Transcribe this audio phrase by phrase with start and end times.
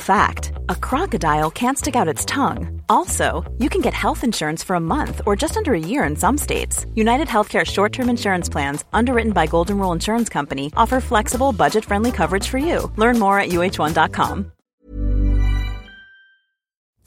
[0.00, 2.82] fact a crocodile can't stick out its tongue.
[2.88, 6.16] Also, you can get health insurance for a month or just under a year in
[6.16, 6.86] some states.
[6.94, 11.84] United Healthcare short term insurance plans, underwritten by Golden Rule Insurance Company, offer flexible, budget
[11.84, 12.90] friendly coverage for you.
[12.96, 14.52] Learn more at uh1.com.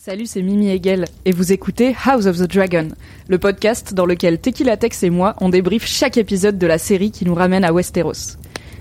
[0.06, 2.90] Salut, c'est Mimi Hegel et vous écoutez House of the Dragon,
[3.30, 7.12] le podcast dans lequel Tequila Tex et moi on débrief chaque épisode de la série
[7.12, 8.38] qui nous ramène à Westeros.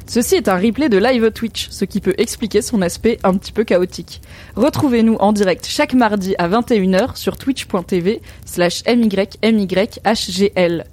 [0.06, 3.52] Ceci est un replay de live Twitch, ce qui peut expliquer son aspect un petit
[3.52, 4.20] peu chaotique.
[4.56, 10.84] Retrouvez-nous en direct chaque mardi à 21h sur twitch.tv slash mymyhgl.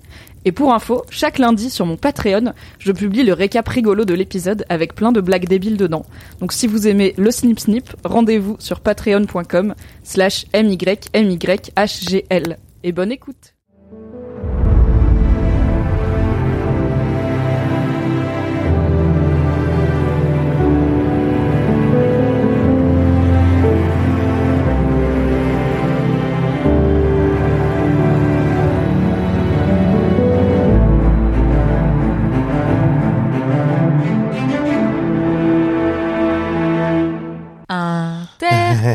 [0.46, 4.66] Et pour info, chaque lundi sur mon Patreon, je publie le récap rigolo de l'épisode
[4.70, 6.06] avec plein de blagues débiles dedans.
[6.40, 12.58] Donc si vous aimez le snip snip, rendez-vous sur patreon.com slash mymyhgl.
[12.84, 13.59] Et bonne écoute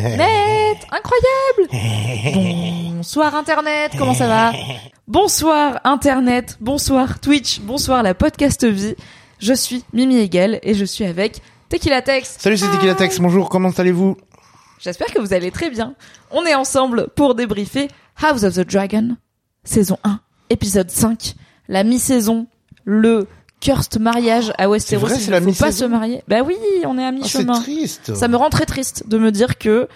[0.91, 1.71] Incroyable
[2.97, 4.53] Bonsoir Internet, comment ça va?
[5.09, 8.97] Bonsoir Internet, bonsoir Twitch, bonsoir la podcast vie.
[9.39, 12.37] Je suis Mimi Hegel et je suis avec Tequila Tex.
[12.39, 13.19] Salut, c'est Tequila Tex.
[13.19, 14.19] Bonjour, comment allez-vous?
[14.79, 15.95] J'espère que vous allez très bien.
[16.31, 17.89] On est ensemble pour débriefer
[18.23, 19.17] House of the Dragon,
[19.65, 20.21] saison 1,
[20.51, 21.35] épisode 5,
[21.69, 22.47] la mi-saison,
[22.85, 23.27] le
[23.65, 25.07] cursed mariage à Westeros.
[25.07, 26.23] vrai, il ne faut pas se marier.
[26.29, 26.55] Bah oui,
[26.87, 27.61] on est à Ah, C'est mi-chemin.
[27.61, 28.15] triste.
[28.15, 29.89] Ça me rend très triste de me dire que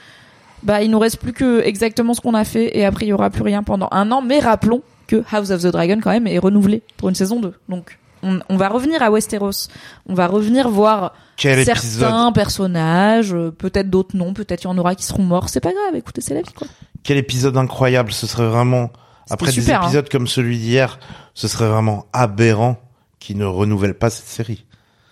[0.62, 3.12] bah il nous reste plus que exactement ce qu'on a fait et après il y
[3.12, 4.22] aura plus rien pendant un an.
[4.22, 7.52] Mais rappelons que House of the Dragon quand même est renouvelé pour une saison 2.
[7.68, 9.68] Donc on, on va revenir à Westeros.
[10.08, 14.78] On va revenir voir Quel certains épisode personnages, peut-être d'autres non, peut-être il y en
[14.78, 15.48] aura qui seront morts.
[15.50, 16.66] C'est pas grave, écoutez, c'est la vie quoi.
[17.04, 18.12] Quel épisode incroyable.
[18.12, 18.90] Ce serait vraiment,
[19.30, 19.84] après des super, hein.
[19.84, 20.98] épisodes comme celui d'hier,
[21.34, 22.76] ce serait vraiment aberrant
[23.20, 24.64] qu'ils ne renouvellent pas cette série.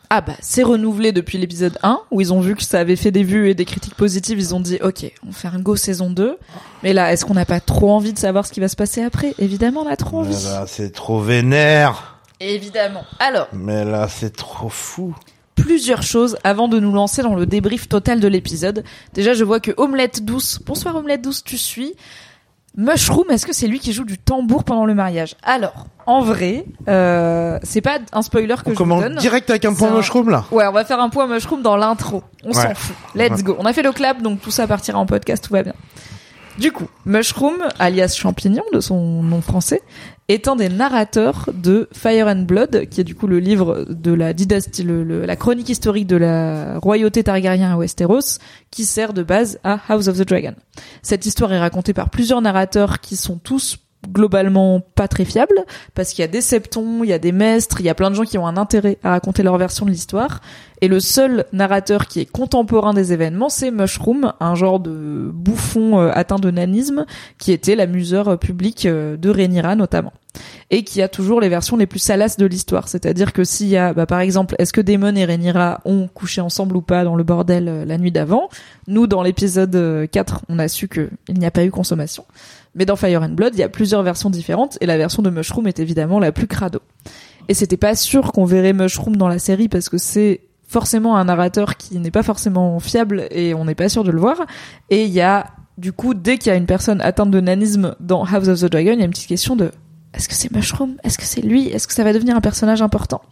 [0.09, 3.11] Ah bah c'est renouvelé depuis l'épisode 1 où ils ont vu que ça avait fait
[3.11, 6.11] des vues et des critiques positives, ils ont dit OK, on fait un go saison
[6.11, 6.39] 2.
[6.84, 9.03] Mais là, est-ce qu'on n'a pas trop envie de savoir ce qui va se passer
[9.03, 9.34] après?
[9.41, 10.44] Évidemment, on a trop Mais envie.
[10.44, 12.19] là, c'est trop vénère.
[12.39, 13.03] Évidemment.
[13.19, 15.17] Alors, Mais là, c'est trop fou.
[15.56, 18.84] plusieurs choses avant de nous lancer dans le débrief total de l'épisode.
[19.15, 21.94] Déjà, je vois que Omelette Douce, bonsoir Omelette Douce, tu suis.
[22.76, 25.34] Mushroom, est-ce que c'est lui qui joue du tambour pendant le mariage?
[25.42, 29.16] Alors, en vrai, euh, c'est pas un spoiler que On je vous donne.
[29.16, 30.44] direct avec un point un- mushroom, là?
[30.50, 32.22] Ouais, on va faire un point mushroom dans l'intro.
[32.44, 32.75] On s'en Ouais.
[32.75, 32.94] fout.
[33.14, 33.42] Let's Ouais.
[33.42, 33.56] go.
[33.59, 35.72] On a fait le clap, donc tout ça partira en podcast, tout va bien.
[36.59, 39.82] Du coup, Mushroom, alias Champignon de son nom français,
[40.28, 44.12] est un des narrateurs de Fire and Blood, qui est du coup le livre de
[44.12, 48.38] la dynastie, le- le- la chronique historique de la royauté Targaryen à Westeros,
[48.70, 50.54] qui sert de base à House of the Dragon.
[51.03, 53.78] Cette histoire est racontée par plusieurs narrateurs qui sont tous
[54.09, 55.65] globalement pas très fiables
[55.95, 58.11] parce qu'il y a des septons, il y a des mestres, il y a plein
[58.11, 60.41] de gens qui ont un intérêt à raconter leur version de l'histoire
[60.81, 66.00] et le seul narrateur qui est contemporain des événements, c'est Mushroom, un genre de bouffon
[66.00, 67.06] euh, atteint de nanisme
[67.38, 70.12] qui était l'amuseur euh, public euh, de Rhaenyra notamment
[70.70, 72.88] et qui a toujours les versions les plus salaces de l'histoire.
[72.88, 76.41] C'est-à-dire que s'il y a, bah, par exemple, est-ce que Daemon et Rhaenyra ont couché
[76.41, 78.49] ensemble ou pas dans le bordel la nuit d'avant?
[78.88, 82.25] Nous, dans l'épisode euh, 4, on a su que il n'y a pas eu consommation.
[82.76, 85.31] Mais dans Fire and Blood, il y a plusieurs versions différentes et la version de
[85.31, 86.81] Mushroom est évidemment la plus crado.
[87.49, 91.25] Et c'était pas sûr qu'on verrait Mushroom dans la série parce que c'est forcément un
[91.25, 94.44] narrateur qui n'est pas forcément fiable et on n'est pas sûr de le voir.
[94.90, 95.46] Et il y a,
[95.78, 98.67] du coup, dès qu'il y a une personne atteinte de nanisme dans House of the
[98.67, 99.70] Dragon, il y a une petite question de
[100.12, 100.96] est-ce que c'est Mushroom?
[101.05, 101.69] Est-ce que c'est lui?
[101.69, 103.22] Est-ce que ça va devenir un personnage important?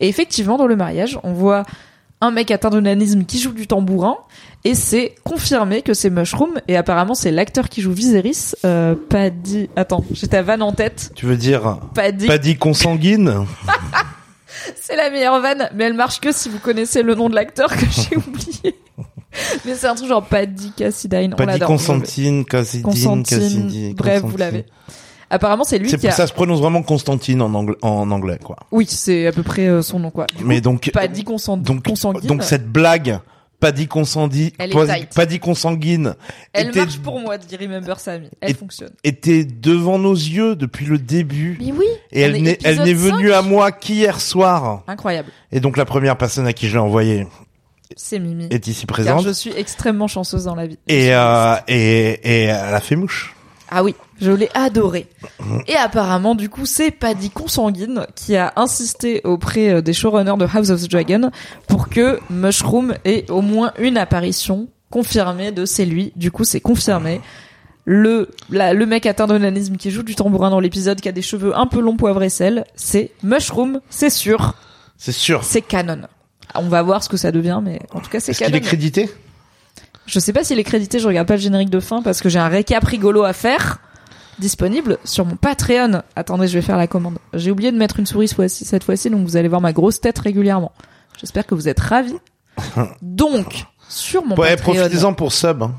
[0.00, 1.64] Et effectivement, dans le mariage, on voit
[2.22, 4.16] un mec atteint de nanisme qui joue du tambourin
[4.64, 9.68] et c'est confirmé que c'est Mushroom et apparemment c'est l'acteur qui joue Viserys euh, Paddy.
[9.74, 11.10] Attends j'ai ta vanne en tête.
[11.16, 12.28] Tu veux dire Paddy.
[12.28, 13.44] Paddy consanguine?
[14.80, 17.68] C'est la meilleure vanne mais elle marche que si vous connaissez le nom de l'acteur
[17.68, 18.78] que j'ai oublié.
[19.64, 21.68] Mais c'est un truc genre Paddy Cassidine on Paddy l'adore.
[21.68, 24.66] Constantine, Cassidine, Constantine Cassidy, bref vous l'avez
[25.32, 28.38] apparemment c'est lui C'est qui a ça se prononce vraiment Constantine en anglais, en anglais
[28.42, 28.56] quoi.
[28.70, 31.60] oui c'est à peu près euh, son nom quoi Du coup, Mais donc Paddy Consan-
[31.62, 33.18] donc Consanguine donc cette blague
[33.60, 35.14] Paddy consanguine, Elle est tight.
[35.14, 36.16] Paddy consanguine
[36.52, 40.56] elle était, marche pour moi dit Remember Sammy elle Et- fonctionne était devant nos yeux
[40.56, 41.56] depuis le début.
[41.60, 43.34] mais oui Et elle est n'est, elle épisode n'est venue 5.
[43.38, 44.82] à moi qu'hier soir.
[44.88, 47.28] incroyable Et donc la première personne à qui je l'ai envoyé
[47.94, 49.22] c'est Mimi est ici car présente.
[49.24, 53.32] je suis extrêmement chanceuse dans la vie Et, euh, et, et elle a fait mouche.
[53.74, 55.06] Ah oui, je l'ai adoré.
[55.66, 60.46] Et apparemment, du coup, c'est Paddy Consanguine qui a insisté auprès euh, des showrunners de
[60.52, 61.30] House of the Dragon
[61.68, 66.12] pour que Mushroom ait au moins une apparition confirmée de c'est lui.
[66.16, 67.20] Du coup, c'est confirmé.
[67.84, 71.12] Le, la- le mec atteint de nanisme qui joue du tambourin dans l'épisode, qui a
[71.12, 74.54] des cheveux un peu longs poivre et sel, c'est Mushroom, c'est sûr,
[74.98, 75.42] C'est sûr.
[75.42, 76.02] c'est canon.
[76.54, 78.58] On va voir ce que ça devient, mais en tout cas, c'est Est-ce qu'il canon.
[78.58, 79.10] est crédité?
[80.06, 82.28] Je sais pas s'il est crédité, je regarde pas le générique de fin parce que
[82.28, 83.78] j'ai un récap rigolo à faire
[84.38, 86.02] disponible sur mon Patreon.
[86.16, 87.18] Attendez, je vais faire la commande.
[87.34, 90.18] J'ai oublié de mettre une souris cette fois-ci, donc vous allez voir ma grosse tête
[90.18, 90.72] régulièrement.
[91.20, 92.16] J'espère que vous êtes ravis.
[93.02, 94.74] Donc, sur mon Ouais, Patreon.
[94.74, 95.62] profitez-en pour sub.
[95.62, 95.72] hein.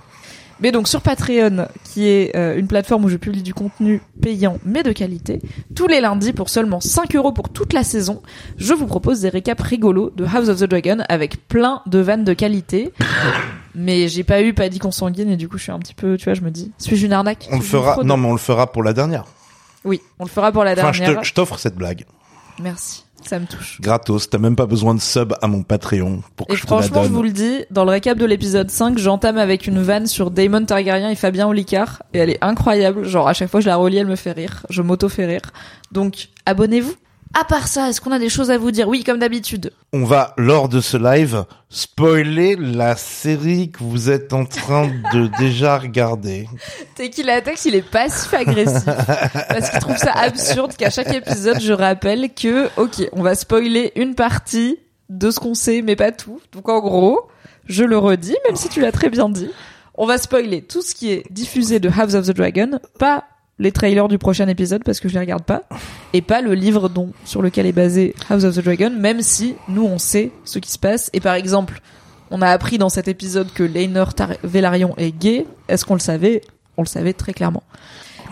[0.64, 4.58] Mais donc sur Patreon, qui est euh, une plateforme où je publie du contenu payant
[4.66, 5.42] mais de qualité,
[5.76, 8.24] tous les lundis pour seulement 5 euros pour toute la saison,
[8.58, 12.24] je vous propose des récaps rigolos de House of the Dragon avec plein de vannes
[12.24, 12.92] de qualité.
[13.76, 16.26] mais j'ai pas eu Paddy consanguine et du coup je suis un petit peu, tu
[16.26, 17.48] vois, je me dis, suis-je une arnaque?
[17.52, 18.04] On le fera.
[18.04, 19.26] Non, mais on le fera pour la dernière.
[19.84, 21.20] Oui, on le fera pour la Enfin, dernière.
[21.22, 22.06] te- je t'offre cette blague.
[22.62, 23.80] Merci, ça me touche.
[23.82, 24.30] Gratos.
[24.30, 26.82] T'as même pas besoin de sub à mon Patreon pour que Et je te la
[26.82, 27.16] franchement, je donne.
[27.16, 30.66] vous le dis, dans le récap de l'épisode 5, j'entame avec une vanne sur Damon
[30.66, 33.06] Targaryen et Fabien Olicard, et elle est incroyable.
[33.06, 34.66] Genre, à chaque fois je la relis, elle me fait rire.
[34.70, 35.42] Je m'auto fais rire.
[35.92, 36.94] Donc, abonnez-vous.
[37.36, 38.88] À part ça, est-ce qu'on a des choses à vous dire?
[38.88, 39.72] Oui, comme d'habitude.
[39.92, 45.28] On va, lors de ce live, spoiler la série que vous êtes en train de
[45.40, 46.48] déjà regarder.
[46.96, 48.86] Tequila Tex, il est passif-agressif.
[48.86, 53.92] parce qu'il trouve ça absurde qu'à chaque épisode, je rappelle que, ok, on va spoiler
[53.96, 54.78] une partie
[55.10, 56.40] de ce qu'on sait, mais pas tout.
[56.52, 57.28] Donc, en gros,
[57.66, 59.50] je le redis, même si tu l'as très bien dit.
[59.96, 63.24] On va spoiler tout ce qui est diffusé de House of the Dragon, pas
[63.60, 65.64] les trailers du prochain épisode parce que je les regarde pas,
[66.14, 69.56] et pas le livre dont sur lequel est basé House of the Dragon, même si
[69.68, 71.10] nous on sait ce qui se passe.
[71.14, 71.82] Et par exemple,
[72.32, 74.14] on a appris dans cet épisode que Laenor
[74.44, 75.46] Velaryon est gay.
[75.68, 76.42] Est-ce qu'on le savait?
[76.78, 77.64] On le savait très clairement.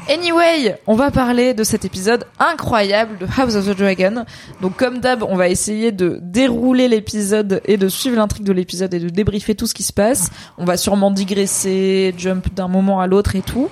[0.10, 4.26] Anyway, on va parler de cet épisode incroyable de House of the Dragon.
[4.60, 8.94] Donc comme d'hab, on va essayer de dérouler l'épisode et de suivre l'intrigue de l'épisode
[8.96, 10.32] et de débriefer tout ce qui se passe.
[10.58, 13.70] On va sûrement digresser, jump d'un moment à l'autre et tout.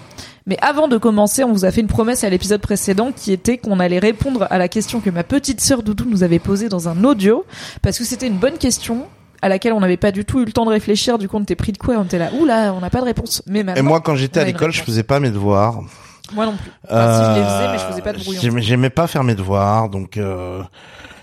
[0.49, 3.57] Mais avant de commencer, on vous a fait une promesse à l'épisode précédent qui était
[3.59, 6.89] qu'on allait répondre à la question que ma petite sœur Doudou nous avait posée dans
[6.89, 7.45] un audio
[7.83, 9.05] parce que c'était une bonne question
[9.43, 11.17] à laquelle on n'avait pas du tout eu le temps de réfléchir.
[11.19, 12.99] Du coup, on était pris de quoi et On était là, oula, on n'a pas
[12.99, 13.41] de réponse.
[13.45, 14.91] Mais maintenant, Et moi, quand j'étais on à une l'école, je réponse.
[14.93, 15.81] faisais pas mes devoirs.
[16.33, 16.71] moi non plus.
[16.89, 18.41] Enfin, si je les faisais, mais je faisais pas de Euh, brouillon.
[18.41, 20.61] j'aimais- J'aimais pas faire mes devoirs, donc euh,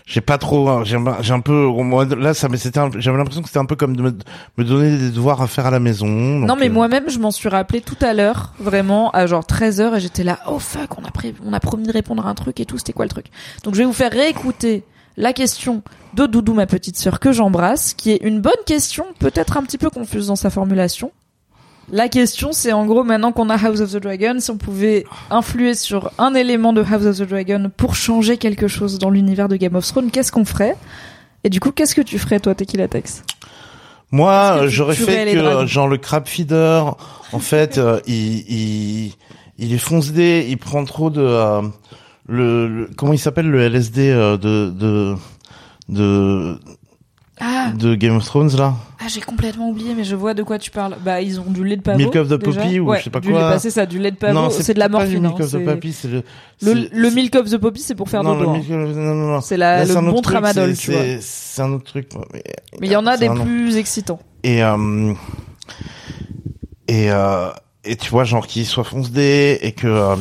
[0.06, 0.84] j'ai pas trop.
[0.84, 1.66] J'ai un- j'ai un peu.
[1.66, 2.80] Moi, là, ça, mais c'était.
[2.98, 4.16] J'avais l'impression que c'était un peu comme de me,
[4.56, 6.06] me donner des devoirs à faire à la maison.
[6.06, 9.96] non mais euh, moi-même je m'en suis rappelé tout à l'heure vraiment à genre 13h
[9.96, 12.34] et j'étais là oh fuck on a pré- on a promis de répondre à un
[12.34, 13.26] truc et tout c'était quoi le truc?
[13.64, 14.84] Donc je vais vous faire réécouter
[15.16, 15.82] la question
[16.14, 19.78] de Doudou ma petite sœur que j'embrasse qui est une bonne question peut-être un petit
[19.78, 21.10] peu confuse dans sa formulation
[21.92, 25.04] la question c'est en gros maintenant qu'on a House of the Dragon si on pouvait
[25.30, 29.48] influer sur un élément de House of the Dragon pour changer quelque chose dans l'univers
[29.48, 30.76] de Game of Thrones qu'est-ce qu'on ferait?
[31.44, 33.22] Et du coup qu'est-ce que tu ferais toi Tequila Tex?
[34.12, 36.96] Moi, j'aurais fait que euh, genre le crab feeder,
[37.32, 39.12] en fait, euh, il, il
[39.58, 41.62] il est foncé, il prend trop de euh,
[42.28, 45.14] le, le- comment il s'appelle le LSD euh, de de
[45.88, 46.58] de
[47.40, 48.74] ah de Game of Thrones là.
[48.98, 50.96] Ah, j'ai complètement oublié, mais je vois de quoi tu parles.
[51.04, 51.98] Bah, ils ont du lait de pavot.
[51.98, 52.60] Milk of the déjà.
[52.62, 53.50] Poppy ou Ouais, je sais pas du quoi.
[53.52, 54.48] Lait, c'est ça, du lait de pavot.
[54.50, 55.12] C'est de la morphine.
[55.22, 56.22] le hein, Milk of the Poppy, c'est le
[56.62, 58.50] le, le milk of the poppy, c'est pour faire non, dodo.
[58.50, 58.52] hein.
[58.54, 59.40] Milk of- non non non.
[59.42, 61.00] C'est le bon truc, tramadol, tu vois.
[61.20, 62.08] c'est- un autre truc.
[62.32, 62.42] Mais
[62.80, 64.18] Mais il y en a des plus excitants.
[64.42, 65.12] et euh,
[66.88, 67.50] et euh,
[67.84, 70.16] et tu vois genre qu'il soit foncé et que euh,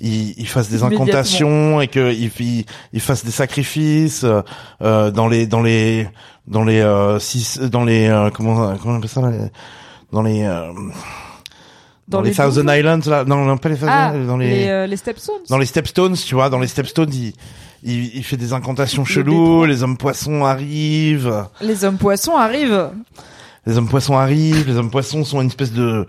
[0.00, 4.24] il, il fasse des incantations et que il, il, il fasse des sacrifices
[4.82, 6.08] euh, dans les dans les
[6.46, 9.50] dans les euh, six dans les euh, comment comment on appelle ça les-
[10.12, 10.72] dans les euh,
[12.08, 14.68] dans, les, les Thousand Islands là, non, non pas les Thousand Ah, dans les, les
[14.68, 15.42] euh, les Stepstones.
[15.48, 17.32] dans les Stepstones, tu vois, dans les Stepstones, il
[17.82, 22.90] il, il fait des incantations cheloues, les hommes poissons arrivent, Les hommes poissons arrivent.
[23.64, 26.06] les hommes poissons arrivent, les hommes poissons sont une espèce de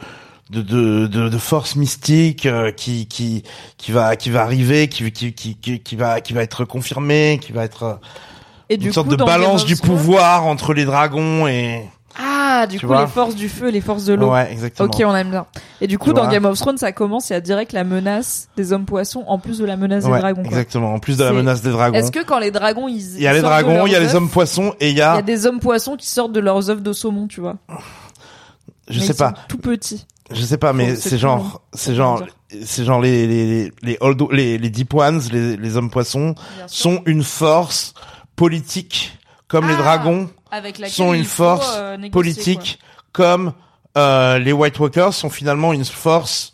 [0.51, 3.43] de de de, de force mystique euh, qui qui
[3.77, 7.51] qui va qui va arriver, qui qui qui qui, va qui va être confirmée, qui
[7.51, 7.93] va être euh,
[8.69, 11.85] Et du une sorte coup, de balance of du pouvoir entre les dragons et
[12.19, 14.31] Ah, du Tu coup, les forces du feu et les forces de l'eau.
[14.31, 14.89] ouais exactement.
[14.89, 15.45] Ok, on aime bien.
[15.79, 16.31] Et du coup, Tu dans vois.
[16.31, 19.39] Game of Thrones, ça commence, il y a direct la menace des hommes poissons, en
[19.39, 20.41] plus de la menace des dragons.
[20.43, 20.51] quoi.
[20.51, 20.93] exactement.
[20.93, 23.27] En plus de la menace des dragons, Est-ce que quand les dragons, ils, il y
[23.27, 25.13] a les dragons, il y a les hommes poissons et il y il y a,
[25.13, 27.55] a des hommes poissons qui sortent de leurs œufs de saumon, tu vois.
[28.89, 30.05] je Mais sais ils pas, sont tout petits.
[30.33, 32.23] Je sais pas, mais c'est genre, c'est genre,
[32.65, 36.35] c'est genre les les les les, old- les, les deep ones, les, les hommes poissons
[36.67, 37.93] sont une force
[38.35, 42.79] politique comme les Ah, dragons Avec sont une force euh, négocier, politique
[43.11, 43.53] comme
[43.97, 46.53] euh, les White Walkers sont finalement une force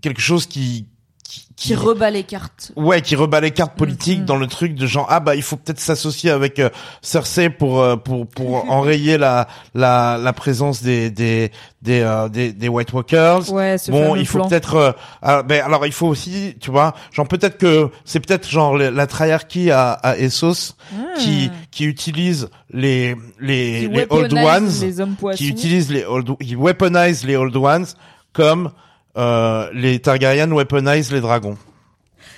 [0.00, 0.86] quelque chose qui
[1.28, 1.42] qui.
[1.56, 2.70] Qui rebat les cartes.
[2.76, 4.24] Ouais, qui rebat les cartes politiques Mhm.
[4.26, 6.68] dans le truc de genre ah bah il faut peut-être s'associer avec euh,
[7.00, 12.52] Cersei pour euh, pour pour enrayer la la la présence des des des euh, des,
[12.52, 13.50] des White Walkers.
[13.50, 17.26] Ouais, ce Bon, il faut peut-être ah, ben alors il faut aussi, tu vois, genre
[17.26, 20.74] peut-être que c'est peut-être genre la triarchie à, à Essos
[21.18, 21.52] qui Hmm.
[21.70, 26.54] qui utilise les les Qui les old weaponise ones les qui utilise les old qui
[26.54, 27.86] weaponize les old ones
[28.34, 28.70] comme
[29.16, 31.56] euh, les Targaryen weaponize les dragons.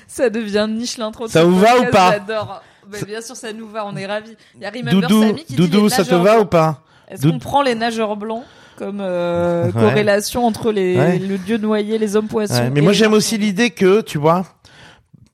[0.06, 1.28] Ça devient niche l'intro.
[1.28, 2.62] Ça vous va ou pas J'adore.
[2.90, 4.34] Mais bien sûr, ça nous va, on est ravis.
[4.56, 6.82] Il y a Remember Doudou, Sammy qui dit Doudou, les ça te va ou pas
[7.08, 8.44] Est-ce Doud- qu'on prend les nageurs blancs
[8.78, 9.72] comme euh, Ouais.
[9.72, 11.18] corrélation entre les, Ouais.
[11.18, 14.46] le dieu noyé, les hommes poissons Ouais, mais moi j'aime aussi l'idée que, tu vois,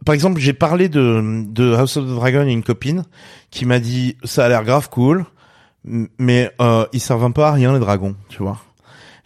[0.05, 3.05] par exemple, j'ai parlé de, de House of the Dragon à une copine
[3.51, 5.25] qui m'a dit ça a l'air grave cool,
[6.19, 8.59] mais euh, ils servent un peu à rien les dragons, tu vois.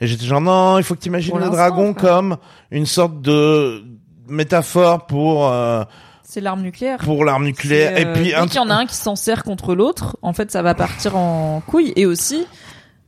[0.00, 2.08] Et j'étais genre non, il faut que tu imagines Pour le dragon quoi.
[2.10, 2.36] comme
[2.70, 3.82] une sorte de
[4.28, 5.82] métaphore pour euh,
[6.22, 6.98] C'est l'arme nucléaire.
[6.98, 9.16] pour l'arme nucléaire et euh, puis dès un qu'il y en a un qui s'en
[9.16, 11.92] sert contre l'autre, en fait, ça va partir en couille.
[11.96, 12.46] Et aussi,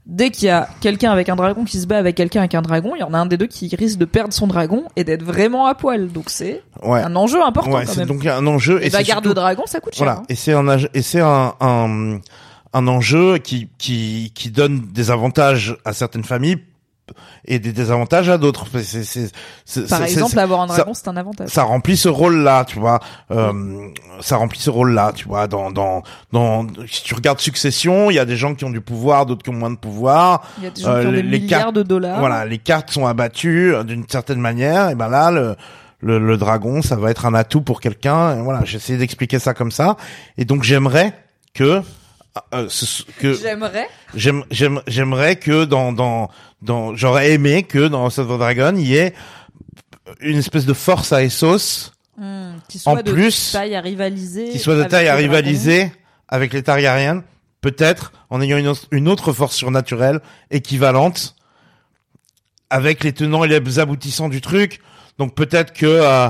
[0.07, 2.63] dès qu'il y a quelqu'un avec un dragon qui se bat avec quelqu'un avec un
[2.63, 5.05] dragon, il y en a un des deux qui risque de perdre son dragon et
[5.05, 6.09] d'être vraiment à poil.
[6.11, 9.27] Donc c'est ouais un enjeu important ouais c'est donc un enjeu Et, et bagarre de
[9.29, 10.05] surtout- dragon, ça coûte cher.
[10.07, 10.25] Voilà, hein.
[10.29, 12.19] et c'est un et c'est un, un
[12.73, 16.59] un enjeu qui qui qui donne des avantages à certaines familles
[17.45, 18.67] et des désavantages à d'autres.
[19.89, 21.49] Par exemple, avoir un dragon, c'est un avantage.
[21.49, 23.01] ça remplit ce rôle-là, tu vois.
[23.31, 23.89] Euh,
[24.21, 25.47] ça remplit ce rôle-là, tu vois.
[25.47, 26.03] Dans dans
[26.33, 29.43] dans si tu regardes Succession, il y a des gens qui ont du pouvoir, d'autres
[29.43, 30.43] qui ont moins de pouvoir.
[30.59, 32.19] Il y a des gens euh, qui ont des les milliards cartes- de dollars.
[32.21, 34.91] Voilà, les cartes sont abattues euh, d'une certaine manière.
[34.91, 35.57] Et ben là, le
[36.03, 38.37] le, le dragon, ça va être un atout pour quelqu'un.
[38.43, 39.97] Voilà, j'ai essayé d'expliquer ça comme ça.
[40.39, 41.13] Et donc j'aimerais
[41.53, 41.83] que
[42.55, 43.89] euh, ce- que J'aimerais.
[44.15, 46.31] j'aime j'aime j'aimerais que dans dans
[46.63, 49.15] dans j'aurais aimé que dans House of Dragon il y ait
[50.21, 54.51] une espèce de force à Essos Hmm, qui soit En de plus, taille à rivaliser.
[54.51, 55.23] qui soit de taille à dragons.
[55.33, 55.91] rivaliser
[56.29, 57.23] avec les Targaryens,
[57.63, 60.21] peut-être en ayant une, autre- une autre force surnaturelle
[60.51, 61.35] équivalente
[62.69, 64.81] avec les tenants et les aboutissants du truc.
[65.19, 66.29] Donc peut-être que euh,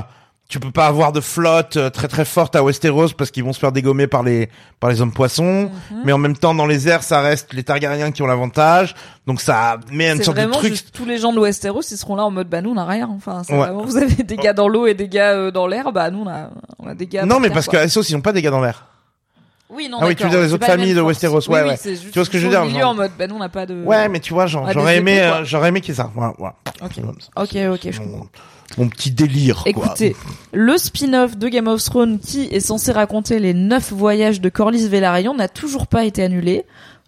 [0.51, 3.53] tu peux pas avoir de flotte euh, très très forte à Westeros parce qu'ils vont
[3.53, 4.49] se faire dégommer par les
[4.81, 5.71] par les hommes poissons.
[5.91, 6.01] Mhm.
[6.03, 8.93] Mais en même temps, dans les airs, ça reste les Targaryens qui ont l'avantage.
[9.27, 10.71] Donc ça met une sorte de truc.
[10.73, 12.85] juste tous les gens de Westeros, ils seront là en mode bah nous on a
[12.85, 13.09] rien.
[13.15, 13.55] Enfin, Ouais.
[13.57, 16.23] vraiment vous avez des gars dans l'eau et des gars euh, dans l'air, bah nous
[16.23, 17.25] on a on a des gars.
[17.25, 17.79] Non, mais terre, parce quoi.
[17.79, 18.87] qu'à Essos, ils ont pas des gars dans l'air.
[19.69, 19.99] Oui, non.
[20.01, 20.99] Ah oui, tu veux dire les autres familles de.
[20.99, 21.77] Westeros, ouais, oui, ouais.
[21.77, 23.65] Tu vois ce que je veux dire, genre- en mode bah nous on n'a pas
[23.65, 23.85] de.
[23.85, 26.11] Ouais, mais tu vois, genre, a j'aurais aimé, euh, j'aurais aimé qu'il y ait ça.
[26.13, 26.55] Voilà, voilà.
[26.83, 26.91] Ok.
[27.37, 28.27] Ok, ok, je comprends.
[28.77, 29.69] Mon, petit délire, quoi.
[29.69, 30.15] Écoutez,
[30.53, 34.87] le spin-off de Game of Thrones qui est censé raconter les neuf voyages de Corlys
[34.87, 36.65] Velaryon n'a toujours pas été annulé.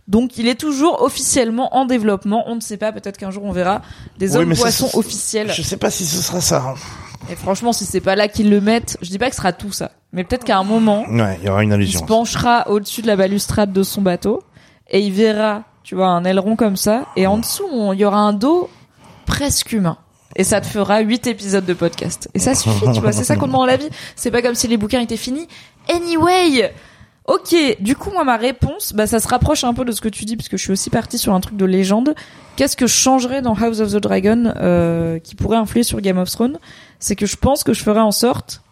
[0.09, 2.43] Donc il est toujours officiellement en développement.
[2.47, 3.81] On ne sait pas, peut-être qu'un jour on verra
[4.19, 5.51] des hommes poissons officiels.
[5.53, 6.63] Je sais pas si ce sera ça.
[6.67, 6.75] hein.
[7.31, 9.53] Et franchement, si c'est pas là qu'ils le mettent, je dis pas que ce sera
[9.53, 9.91] tout ça.
[10.11, 12.01] Mais peut-être qu'à un moment, Ouais, il y aura une il allusion.
[12.01, 14.43] se penchera au-dessus de la balustrade de son bateau
[14.89, 17.05] et il verra, tu vois, un aileron comme ça.
[17.15, 18.69] Et en dessous, on- il y aura un dos
[19.25, 19.97] presque humain.
[20.35, 22.29] Et ça te fera huit épisodes de podcast.
[22.33, 23.11] Et ça suffit, tu vois.
[23.11, 23.89] C'est ça qu'on demande la vie.
[24.15, 25.47] C'est pas comme si les bouquins étaient finis.
[25.89, 26.71] Anyway!
[27.25, 30.09] Ok, du coup, moi, ma réponse, bah, ça se rapproche un peu de ce que
[30.09, 32.15] tu dis, parce que je suis aussi partie sur un truc de légende.
[32.57, 36.17] Qu'est-ce que je changerais dans House of the Dragon, euh, qui pourrait influer sur Game
[36.17, 36.59] of Thrones?
[36.99, 38.62] C'est que je pense que je ferais en sorte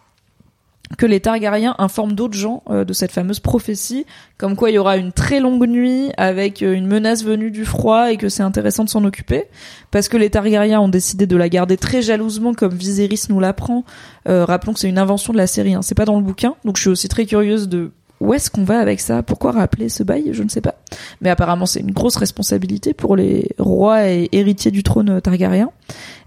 [0.96, 4.06] que les Targaryens informent d'autres gens euh, de cette fameuse prophétie,
[4.38, 7.64] comme quoi il y aura une très longue nuit avec euh, une menace venue du
[7.64, 9.44] froid et que c'est intéressant de s'en occuper,
[9.90, 13.84] parce que les Targaryens ont décidé de la garder très jalousement, comme Viserys nous l'apprend.
[14.28, 16.54] Euh, rappelons que c'est une invention de la série, hein, c'est pas dans le bouquin,
[16.64, 19.24] donc je suis aussi très curieuse de où est-ce qu'on va avec ça?
[19.24, 20.28] Pourquoi rappeler ce bail?
[20.30, 20.76] Je ne sais pas.
[21.20, 25.70] Mais apparemment, c'est une grosse responsabilité pour les rois et héritiers du trône Targaryen.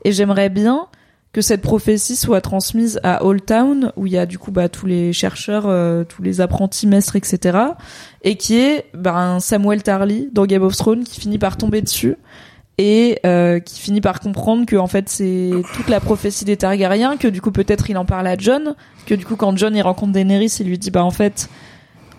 [0.04, 0.88] Et j'aimerais bien
[1.36, 4.70] que cette prophétie soit transmise à Old Town, où il y a du coup bah,
[4.70, 7.58] tous les chercheurs, euh, tous les apprentis maîtres, etc.
[8.22, 11.82] Et qui est bah, un Samuel Tarly dans Game of Thrones qui finit par tomber
[11.82, 12.16] dessus
[12.78, 17.18] et euh, qui finit par comprendre que en fait c'est toute la prophétie des Targaryens,
[17.18, 18.74] que du coup peut-être il en parle à John,
[19.06, 21.50] que du coup quand John il rencontre Daenerys, il lui dit bah en fait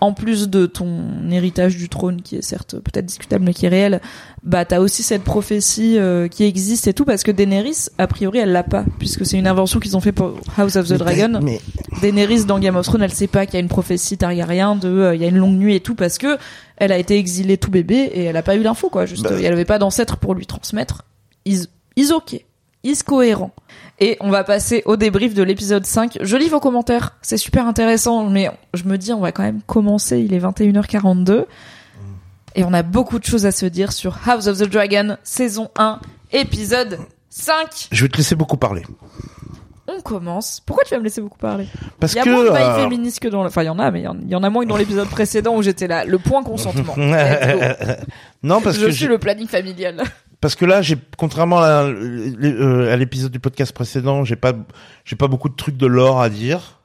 [0.00, 3.70] en plus de ton héritage du trône qui est certes peut-être discutable mais qui est
[3.70, 4.00] réel,
[4.42, 8.38] bah t'as aussi cette prophétie euh, qui existe et tout parce que Daenerys a priori
[8.38, 11.40] elle l'a pas puisque c'est une invention qu'ils ont fait pour House of the Dragon.
[11.42, 11.60] Mais
[12.00, 14.88] Daenerys dans Game of Thrones elle sait pas qu'il y a une prophétie Targaryen de
[14.88, 16.36] euh, il y a une longue nuit et tout parce que
[16.76, 19.30] elle a été exilée tout bébé et elle a pas eu l'info quoi juste Bah.
[19.40, 21.04] elle avait pas d'ancêtre pour lui transmettre.
[21.46, 22.44] Is is ok,
[22.86, 23.52] is cohérent.
[23.98, 26.18] Et on va passer au débrief de l'épisode 5.
[26.20, 29.62] Je lis vos commentaires, c'est super intéressant, mais je me dis on va quand même
[29.66, 31.46] commencer, il est 21h42.
[32.54, 35.70] Et on a beaucoup de choses à se dire sur House of the Dragon, saison
[35.76, 36.00] 1,
[36.32, 36.98] épisode
[37.30, 37.88] 5.
[37.92, 38.82] je vais te laisser beaucoup parler.
[39.88, 40.60] On commence.
[40.66, 41.66] Pourquoi tu vas me laisser beaucoup parler?
[42.00, 43.48] Parce Il y a que moins de euh, féministes que dans le...
[43.48, 44.68] Enfin, il y en a, mais il y en- il y en a moins que
[44.68, 46.04] dans l'épisode précédent où j'étais là.
[46.04, 46.94] Le point consentement.
[48.42, 50.02] Non parce je que suis j'ai- le planning familial.
[50.40, 54.52] parce que là j'ai contrairement à, euh, à l'épisode du podcast précédent, j'ai pas
[55.04, 56.80] j'ai pas beaucoup de trucs de lore à dire.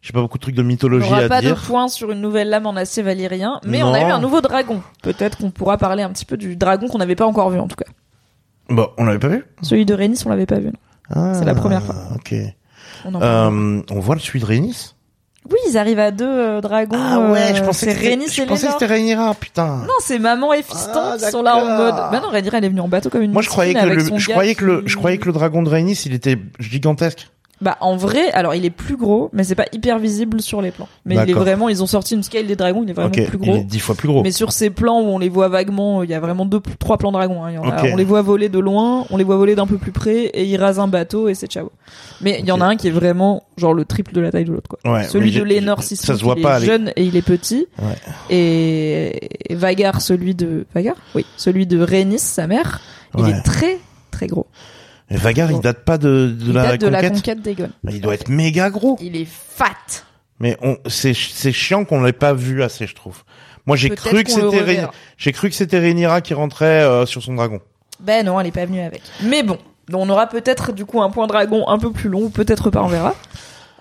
[0.00, 1.60] J'ai pas beaucoup de trucs de On mythologie à pas de dire.
[1.62, 4.80] point sur une nouvelle lame en acier valyrien, mais on a eu un nouveau dragon.
[5.02, 7.66] Peut-être qu'on pourra parler un petit peu du dragon qu'on n'avait pas encore vu en
[7.68, 7.90] tout cas.
[8.68, 9.44] Bon, on l'avait pas vu?
[9.62, 10.66] Celui de Rhaenys, on l'avait pas vu.
[10.66, 10.72] non.
[11.14, 11.94] Ah, C'est la première fois.
[12.14, 12.34] OK.
[13.04, 13.20] On.
[13.22, 14.94] Euh, on voit le celui de Rhaenys
[15.48, 16.96] Oui, ils arrivent à deux euh, dragons.
[16.98, 18.80] Ah ouais, je euh, pensais que c'était- Rhaenys je et pensais que Lénore.
[18.80, 19.76] c'était Rhaenyra, putain.
[19.78, 21.94] Non, c'est maman et fiston Ah, qui sont là en mode.
[21.94, 24.18] Bah non, Rhaenyra elle est venue en bateau comme une Moi je croyais que le
[24.18, 27.28] je croyais que le je croyais que le dragon de Rhaenys, il était gigantesque.
[27.60, 30.70] Bah en vrai, alors il est plus gros, mais c'est pas hyper visible sur les
[30.70, 30.86] plans.
[31.04, 33.22] Mais il est vraiment, ils ont sorti une scale des dragons, il est vraiment plus
[33.32, 33.56] il gros.
[33.56, 34.22] est dix fois plus gros.
[34.22, 36.98] Mais sur ces plans où on les voit vaguement, il y a vraiment deux, trois
[36.98, 37.42] plans dragons.
[37.44, 37.50] hein.
[37.50, 37.90] Il y en a- Ok.
[37.92, 40.44] on les voit voler de loin, on les voit voler d'un peu plus près, et
[40.44, 41.72] ils rasent un bateau et c'est ciao.
[42.20, 44.44] Mais il y en a un qui est vraiment genre le triple de la taille
[44.44, 44.68] de l'autre.
[44.68, 44.92] quoi.
[44.92, 46.66] Ouais, celui de j'ai- Sisson, ça se voit il pas, est allez.
[46.66, 47.66] jeune et il est petit.
[47.80, 47.96] Ouais.
[48.30, 52.80] Et et Vagar, celui de Vagar, oui, celui de Rhaenys, sa mère,
[53.18, 53.78] il est très
[54.10, 54.46] très gros.
[55.10, 57.14] Vagar, il date pas de, de il la date de la conquête.
[57.14, 57.70] conquête d'Aegon.
[57.88, 58.98] Il doit être méga gros.
[59.00, 59.72] Il est fat.
[60.40, 63.24] Mais on, c'est, c'est chiant qu'on l'ait pas vu assez, je trouve.
[63.66, 67.34] Moi, j'ai cru que c'était, j'ai cru que c'était Rhaenyra qui rentrait euh, sur son
[67.34, 67.60] dragon.
[68.00, 69.02] Ben non, elle est pas venue avec.
[69.24, 72.24] Mais bon, donc on aura peut-être du coup un point dragon un peu plus long,
[72.24, 73.14] ou peut-être pas, on verra.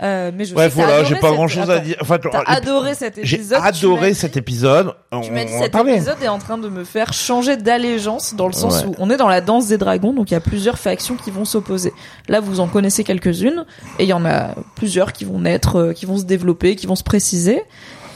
[0.04, 1.96] Euh, mais je Bref, voilà, j'ai pas grand chose à dire.
[2.02, 3.60] Enfin, T'as adoré cet j'ai épisode.
[3.60, 4.94] m'as adoré cet épisode.
[5.12, 8.36] On, Tu m'as dit on cet épisode est en train de me faire changer d'allégeance
[8.36, 8.90] dans le sens Ouais.
[8.90, 11.32] où on est dans la danse des dragons, donc il y a plusieurs factions qui
[11.32, 11.94] vont s'opposer.
[12.28, 13.66] Là, vous en connaissez quelques-unes,
[13.98, 16.86] et il y en a plusieurs qui vont naître, euh, qui vont se développer, qui
[16.86, 17.64] vont se préciser.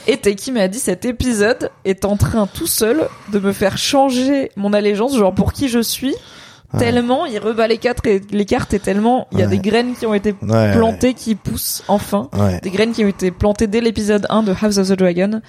[0.06, 4.50] Et Taiki m'a dit cet épisode est en train tout seul de me faire changer
[4.56, 6.14] mon allégeance, genre pour qui je suis.
[6.78, 9.50] Tellement il rebat les cartes et les cartes et tellement il y a Ouais.
[9.50, 12.60] des graines qui ont été Ouais, plantées qui poussent enfin Ouais.
[12.62, 15.40] des graines qui ont été plantées dès l'épisode 1 de House of the Dragon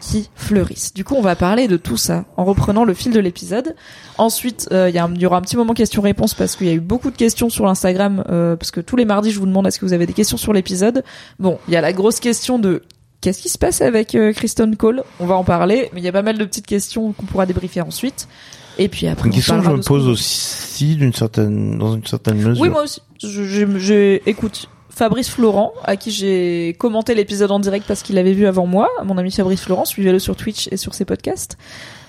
[0.00, 0.92] qui fleurissent.
[0.92, 3.74] Du coup, on va parler de tout ça en reprenant le fil de l'épisode.
[4.18, 7.10] Ensuite, euh, il y, aura un petit moment questions-réponses parce qu'il y a eu beaucoup
[7.10, 9.86] de questions sur l'Instagram, euh, parce que tous les mardis, je vous demande est-ce que
[9.86, 11.04] vous avez des questions sur l'épisode?
[11.38, 12.82] Bon, il y a la grosse question de
[13.22, 15.04] qu'est-ce qui se passe avec euh, Kristen Cole?
[15.20, 17.46] On va en parler, mais il y a pas mal de petites questions qu'on pourra
[17.46, 18.28] débriefer ensuite.
[18.78, 22.06] Et puis après, Une on question que je me pose aussi d'une certaine, dans une
[22.06, 22.60] certaine mesure.
[22.60, 23.00] Oui, moi aussi.
[23.22, 28.46] Je- écoute, Fabrice Florent, à qui j'ai commenté l'épisode en direct parce qu'il l'avait vu
[28.46, 31.56] avant moi, mon ami Fabrice Florent, suivez-le sur Twitch et sur ses podcasts,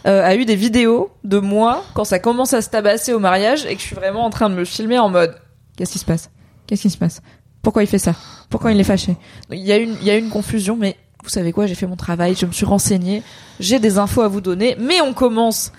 [0.08, 3.66] euh, a eu des vidéos de moi quand ça commence à se tabasser au mariage
[3.66, 5.36] et que je suis vraiment en train de me filmer en mode
[5.78, 6.30] qu'est-ce qui se passe?
[6.68, 7.22] Qu'est-ce qui se passe?
[7.64, 8.14] Pourquoi il fait ça?
[8.50, 9.16] Pourquoi il est fâché?
[9.52, 11.66] Il y a une, il y a une confusion, mais vous savez quoi?
[11.66, 13.24] J'ai fait mon travail, je me suis renseigné,
[13.60, 15.72] j'ai des infos à vous donner, mais on commence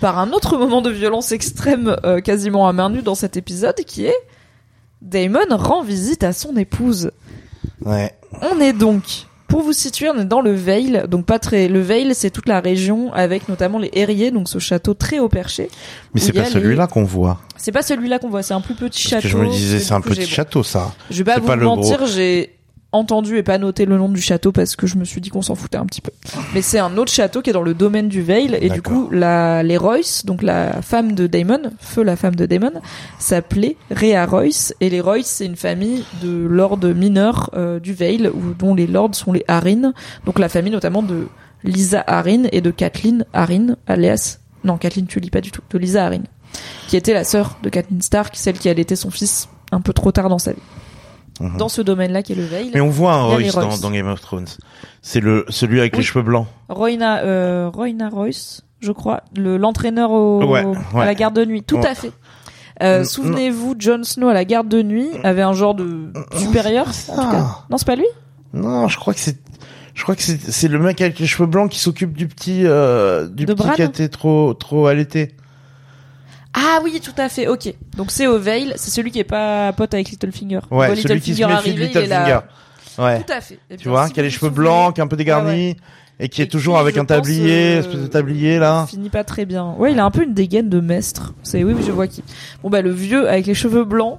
[0.00, 3.76] par un autre moment de violence extrême euh, quasiment à main nue dans cet épisode
[3.86, 4.16] qui est
[5.02, 7.10] Damon rend visite à son épouse.
[7.84, 8.12] Ouais.
[8.42, 9.02] On est donc,
[9.48, 11.68] pour vous situer, on est dans le Veil, donc pas très.
[11.68, 15.28] Le Veil, c'est toute la région avec notamment les Herriers, donc ce château très haut
[15.30, 15.70] perché.
[16.14, 17.40] Mais c'est pas les- celui-là qu'on voit.
[17.56, 19.22] C'est pas celui-là qu'on voit, c'est un plus petit Parce château.
[19.22, 20.92] que je me disais, c'est un petit château, ça.
[21.10, 22.56] Je vais pas vous pas mentir, j'ai
[22.92, 25.42] entendu et pas noté le nom du château parce que je me suis dit qu'on
[25.42, 26.10] s'en foutait un petit peu.
[26.54, 29.08] Mais c'est un autre château qui est dans le domaine du Veil et du coup
[29.10, 32.72] la les Royce, donc la femme de Damon, feu la femme de Damon,
[33.18, 38.28] s'appelait Rhea Royce et les Royce c'est une famille de lords mineurs euh, du Veil
[38.28, 39.92] où dont les lords sont les Arryn,
[40.26, 41.28] donc la famille notamment de
[41.62, 45.78] Lisa Arryn et de Kathleen Arryn alias non Kathleen tu lis pas du tout de
[45.78, 46.22] Lisa Arryn
[46.88, 50.12] qui était la sœur de Kathleen Stark, celle qui allaitait son fils un peu trop
[50.12, 50.62] tard dans sa vie.
[51.58, 52.70] Dans ce domaine-là qui est le veil.
[52.74, 54.46] Mais on voit un Royce dans, Game of Thrones.
[55.02, 55.98] C'est le celui avec Oui.
[55.98, 56.46] les cheveux blancs.
[56.68, 61.62] Royna, euh, Royna Royce, je crois, le l'entraîneur au, Ouais, à la garde de nuit.
[61.62, 61.86] Tout Ouais.
[61.86, 62.12] à fait.
[62.82, 66.86] Euh, Souvenez-vous, Jon Snow à la garde de nuit avait un genre de supérieur.
[67.08, 67.38] en tout cas.
[67.42, 67.64] Ah.
[67.70, 68.06] Non, c'est pas lui?
[68.54, 69.36] Non, je crois que c'est
[69.94, 72.62] je crois que c'est c'est le mec avec les cheveux blancs qui s'occupe du petit
[72.64, 73.74] euh, du De petit Bran?
[73.74, 75.34] qui a été trop trop allaité.
[76.54, 77.46] Ah oui, tout à fait.
[77.46, 77.72] Ok.
[77.96, 78.72] Donc c'est au Veil.
[78.76, 80.60] C'est celui qui est pas pote avec Littlefinger.
[80.70, 81.86] Ouais, celui qui se Littlefinger méfie de il.
[81.86, 82.38] Littlefinger.
[82.98, 83.22] Ouais.
[83.22, 83.58] Tout à fait.
[83.70, 85.76] Et Tu vois, si qui a les cheveux blancs, qui est un peu dégarni
[86.18, 88.86] et qui est toujours qui, avec un tablier, euh, espèce de tablier là.
[88.88, 89.74] finit pas très bien.
[89.78, 91.32] Ouais, il a un peu une dégaine de mestre.
[91.42, 92.22] C'est oui, oui, je vois qui.
[92.62, 94.18] Bon bah le vieux avec les cheveux blancs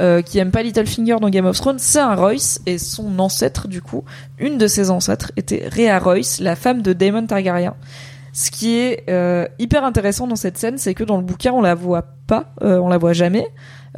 [0.00, 3.68] euh, qui aime pas Littlefinger dans Game of Thrones, c'est un Royce et son ancêtre
[3.68, 4.04] du coup,
[4.38, 7.74] une de ses ancêtres était Rhea Royce, la femme de Daemon Targaryen.
[8.32, 11.60] Ce qui est euh, hyper intéressant dans cette scène, c'est que dans le bouquin on
[11.60, 13.46] la voit pas, euh, on la voit jamais.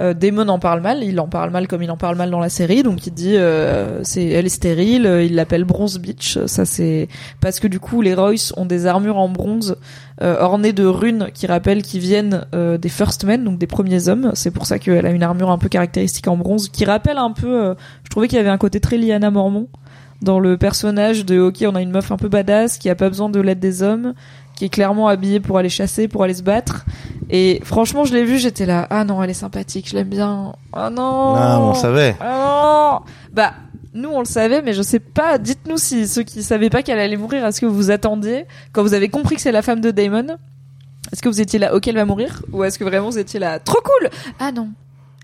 [0.00, 2.40] Euh, Daemon en parle mal, il en parle mal comme il en parle mal dans
[2.40, 6.36] la série, donc il dit euh, c'est elle est stérile, euh, il l'appelle Bronze Beach,
[6.46, 7.06] ça c'est
[7.40, 9.76] parce que du coup les Royce ont des armures en bronze
[10.20, 14.08] euh, ornées de runes qui rappellent qu'ils viennent euh, des First Men, donc des premiers
[14.08, 14.32] hommes.
[14.34, 17.30] C'est pour ça qu'elle a une armure un peu caractéristique en bronze, qui rappelle un
[17.30, 17.66] peu.
[17.66, 19.68] euh, je trouvais qu'il y avait un côté très Lyanna Mormon
[20.22, 23.08] dans le personnage de ok, on a une meuf un peu badass qui a pas
[23.08, 24.14] besoin de l'aide des hommes,
[24.56, 26.84] qui est clairement habillée pour aller chasser, pour aller se battre.
[27.30, 28.86] Et franchement, je l'ai vue, j'étais là.
[28.90, 30.54] Ah non, elle est sympathique, je l'aime bien.
[30.72, 31.34] Ah non.
[31.36, 32.16] Ah, on savait.
[32.20, 33.54] Ah non Bah,
[33.92, 35.38] nous on le savait, mais je sais pas.
[35.38, 38.82] Dites-nous si ceux qui savaient pas qu'elle allait mourir, est-ce que vous vous attendiez quand
[38.82, 40.36] vous avez compris que c'est la femme de Damon
[41.12, 43.40] Est-ce que vous étiez là, ok, elle va mourir, ou est-ce que vraiment vous étiez
[43.40, 44.10] là, trop cool?
[44.40, 44.70] Ah non,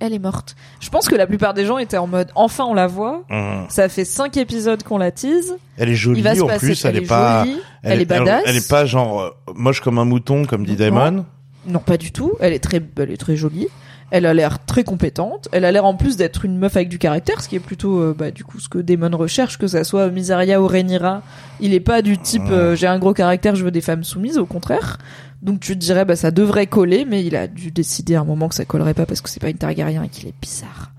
[0.00, 0.56] elle est morte.
[0.80, 3.24] Je pense que la plupart des gens étaient en mode, enfin on la voit.
[3.30, 3.66] Hum.
[3.68, 5.56] Ça fait cinq épisodes qu'on la tease.
[5.76, 6.66] Elle est jolie Il va se en passer.
[6.66, 8.42] plus, elle, elle est pas jolie, elle, est badass.
[8.46, 11.24] Elle, est pas genre euh, moche comme un mouton comme dit Damon.
[11.66, 12.32] Non, pas du tout.
[12.40, 13.68] Elle est très, elle est très jolie.
[14.10, 15.48] Elle a l'air très compétente.
[15.52, 18.00] Elle a l'air en plus d'être une meuf avec du caractère, ce qui est plutôt,
[18.00, 21.22] euh, bah, du coup, ce que Damon recherche, que ça soit Misaria ou Rhaenyra.
[21.60, 24.38] Il est pas du type, euh, j'ai un gros caractère, je veux des femmes soumises,
[24.38, 24.98] au contraire.
[25.42, 28.24] Donc tu te dirais, bah, ça devrait coller, mais il a dû décider à un
[28.24, 30.90] moment que ça collerait pas parce que c'est pas une Targaryen et qu'il est bizarre.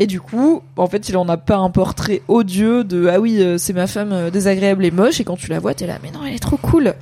[0.00, 3.42] Et du coup, en fait, il en a pas un portrait odieux de ah oui,
[3.42, 5.20] euh, c'est ma femme désagréable et moche.
[5.20, 6.94] Et quand tu la vois, t'es là, mais non, elle est trop cool.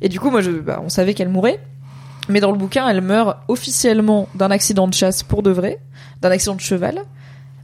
[0.00, 1.60] Et du coup, moi, je, bah, on savait qu'elle mourait.
[2.28, 5.78] Mais dans le bouquin, elle meurt officiellement d'un accident de chasse pour de vrai,
[6.22, 6.98] d'un accident de cheval.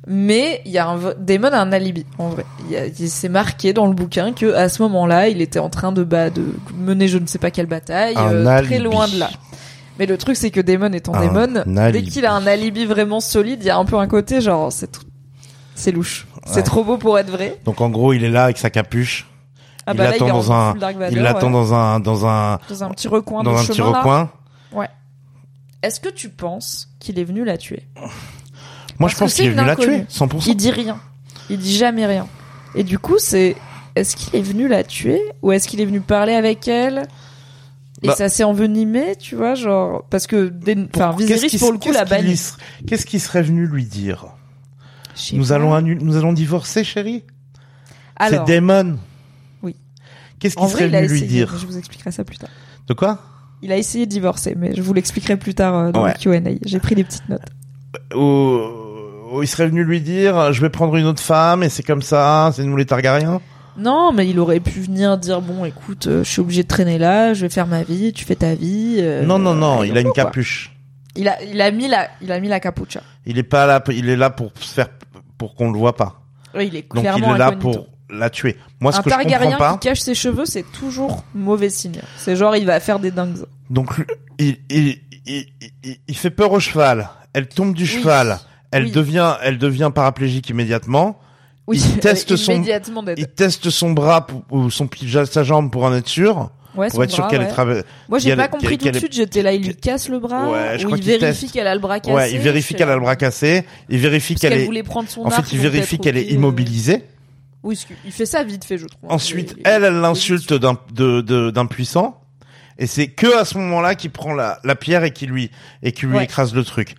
[0.07, 2.44] Mais il y a un Damon a un alibi en vrai.
[2.66, 5.59] Il y a- il- c'est marqué dans le bouquin que à ce moment-là, il était
[5.59, 6.42] en train de bah, de
[6.75, 9.31] mener je ne sais pas quelle bataille, euh, très loin de là.
[9.99, 12.11] Mais le truc c'est que Damon étant Un Damon, dès alibi.
[12.11, 14.90] qu'il a un alibi vraiment solide, il y a un peu un côté genre c'est
[15.75, 16.27] c'est louche.
[16.35, 16.40] Ouais.
[16.46, 17.59] C'est trop beau pour être vrai.
[17.66, 19.27] Donc en gros, il est là avec sa capuche.
[19.87, 20.75] Ah il bah l'attend il en dans un
[21.11, 23.99] il l'attend dans un dans un dans un petit recoin dans un petit chemin là.
[24.01, 24.31] recoin.
[25.83, 27.88] Est-ce que tu penses qu'il est venu la tuer?
[27.96, 28.09] Moi,
[28.98, 30.44] Parce je pense qu'il est venu la tuer, une 100%.
[30.46, 31.00] Il dit rien.
[31.48, 32.28] Il dit jamais rien.
[32.74, 33.56] Et du coup, c'est
[33.94, 37.09] est-ce qu'il est venu la tuer ou est-ce qu'il est venu parler avec elle?
[38.02, 38.14] Et Bah.
[38.14, 40.52] ça s'est envenimé, tu vois, genre parce que
[40.94, 42.38] enfin Viserys pour le coup la banni.
[42.87, 44.26] Qu'est-ce qu'il serait venu lui dire?
[45.33, 45.54] Nous pas.
[45.54, 47.24] allons nous allons divorcer, chérie?
[48.28, 48.98] C'est Damon.
[49.62, 49.76] Oui.
[50.38, 51.56] Qu'est-ce qu'il serait venu lui essayé, dire?
[51.59, 52.50] Je vous expliquerai ça plus tard.
[52.87, 53.18] De quoi?
[53.62, 56.14] Il a essayé de divorcer, mais je vous l'expliquerai plus tard euh, dans Ouais.
[56.25, 56.51] le Q&A.
[56.64, 57.40] J'ai pris des petites notes.
[58.16, 62.03] ou, il serait venu lui dire je vais prendre une autre femme et c'est comme
[62.03, 63.40] ça, c'est nous les Targaryens?
[63.79, 66.99] Non, mais il aurait pu venir dire bon, écoute, euh, je suis obligé de traîner
[66.99, 68.96] là, je vais faire ma vie, tu fais ta vie.
[68.99, 70.25] euh, non non non, euh, il a une quoi.
[70.25, 70.75] capuche.
[71.16, 73.03] Il a, il a mis la, il a mis la capucha.
[73.27, 74.88] Il est pas là, il est là pour se faire
[75.38, 76.20] pour qu'on le voit pas.
[76.55, 77.79] Oui, il est Donc clairement il est là incognito.
[77.79, 78.57] pour la tuer.
[78.81, 82.01] Moi ce un que je comprends pas, qui cache ses cheveux, c'est toujours mauvais signe.
[82.16, 83.38] C'est genre il va faire des dingues.
[83.70, 83.90] donc
[84.38, 85.46] il, il, il,
[85.85, 87.09] il, il fait peur au cheval.
[87.33, 87.88] Elle tombe du Oui.
[87.88, 88.38] cheval.
[88.73, 88.90] Elle Oui.
[88.92, 91.18] devient elle devient paraplégique immédiatement.
[91.66, 92.62] Oui, Il teste son-.
[93.16, 94.88] Il teste son bras pour- ou son
[95.31, 97.46] sa jambe pour en être sûr, Ouais, pour être sûr qu'elle ouais.
[97.46, 97.85] est traversée.
[98.09, 99.12] Moi, j'ai pas compris tout de suite.
[99.12, 100.51] J'étais là, il lui casse le bras.
[100.51, 102.14] Ouais, je ou crois il vérifie qu'elle a le bras cassé.
[102.14, 103.64] Ouais, il vérifie qu'elle a le bras cassé.
[103.88, 104.64] Il vérifie qu'elle est.
[104.64, 107.05] voulait prendre son En fait, il vérifie qu'elle est immobilisée.
[107.62, 109.11] Oui, qu'il fait ça vite fait, je trouve.
[109.12, 112.20] Ensuite, Il- il- elle, elle il- l'insulte d'un de- de- d'un puissant.
[112.79, 115.51] Et c'est que à ce moment-là qu'il prend la, la pierre et qui lui
[115.83, 116.25] et qui lui Ouais.
[116.25, 116.94] écrase le truc.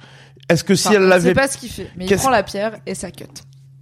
[0.50, 2.43] Est-ce que si Enfin, elle l'avait, sait pas ce qu'il fait, mais il prend la
[2.43, 3.24] pierre et ça cut.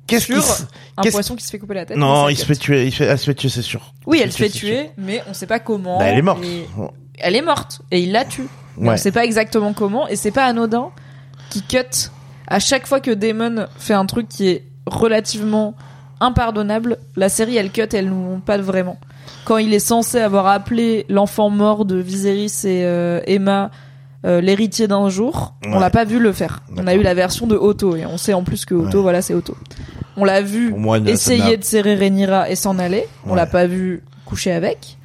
[0.07, 0.63] qu'est-ce sur se-
[0.97, 1.97] Un poisson qui se fait couper la tête.
[1.97, 2.85] Non, il se fait tuer.
[2.85, 3.93] Il fait, elle se fait tuer, c'est sûr.
[4.05, 5.99] Oui, Il elle se fait c'est tuer, mais on sait pas comment.
[5.99, 6.43] Bah, elle est morte.
[6.45, 6.65] et-
[7.21, 8.47] Elle est morte et il la tue.
[8.77, 8.91] Ouais.
[8.93, 10.91] on sait pas exactement comment et c'est pas anodin
[11.49, 11.79] qui cut
[12.47, 15.75] à chaque fois que Damon fait un truc qui est relativement
[16.19, 16.97] impardonnable.
[17.15, 18.97] La série elle cut, elle nous montre pas vraiment.
[19.45, 23.71] Quand il est censé avoir appelé l'enfant mort de Viserys et euh, Emma
[24.25, 25.53] euh, l'héritier d'un jour.
[25.65, 26.61] On l'a pas vu le faire.
[26.77, 29.01] On a eu la version de Otto et on sait en plus que Otto, Ouais.
[29.03, 29.55] voilà, c'est Otto.
[30.17, 30.75] On l'a vu
[31.07, 33.05] essayer de serrer Rhaenyra et s'en aller.
[33.25, 33.35] On Ouais.
[33.37, 34.97] l'a pas vu coucher avec.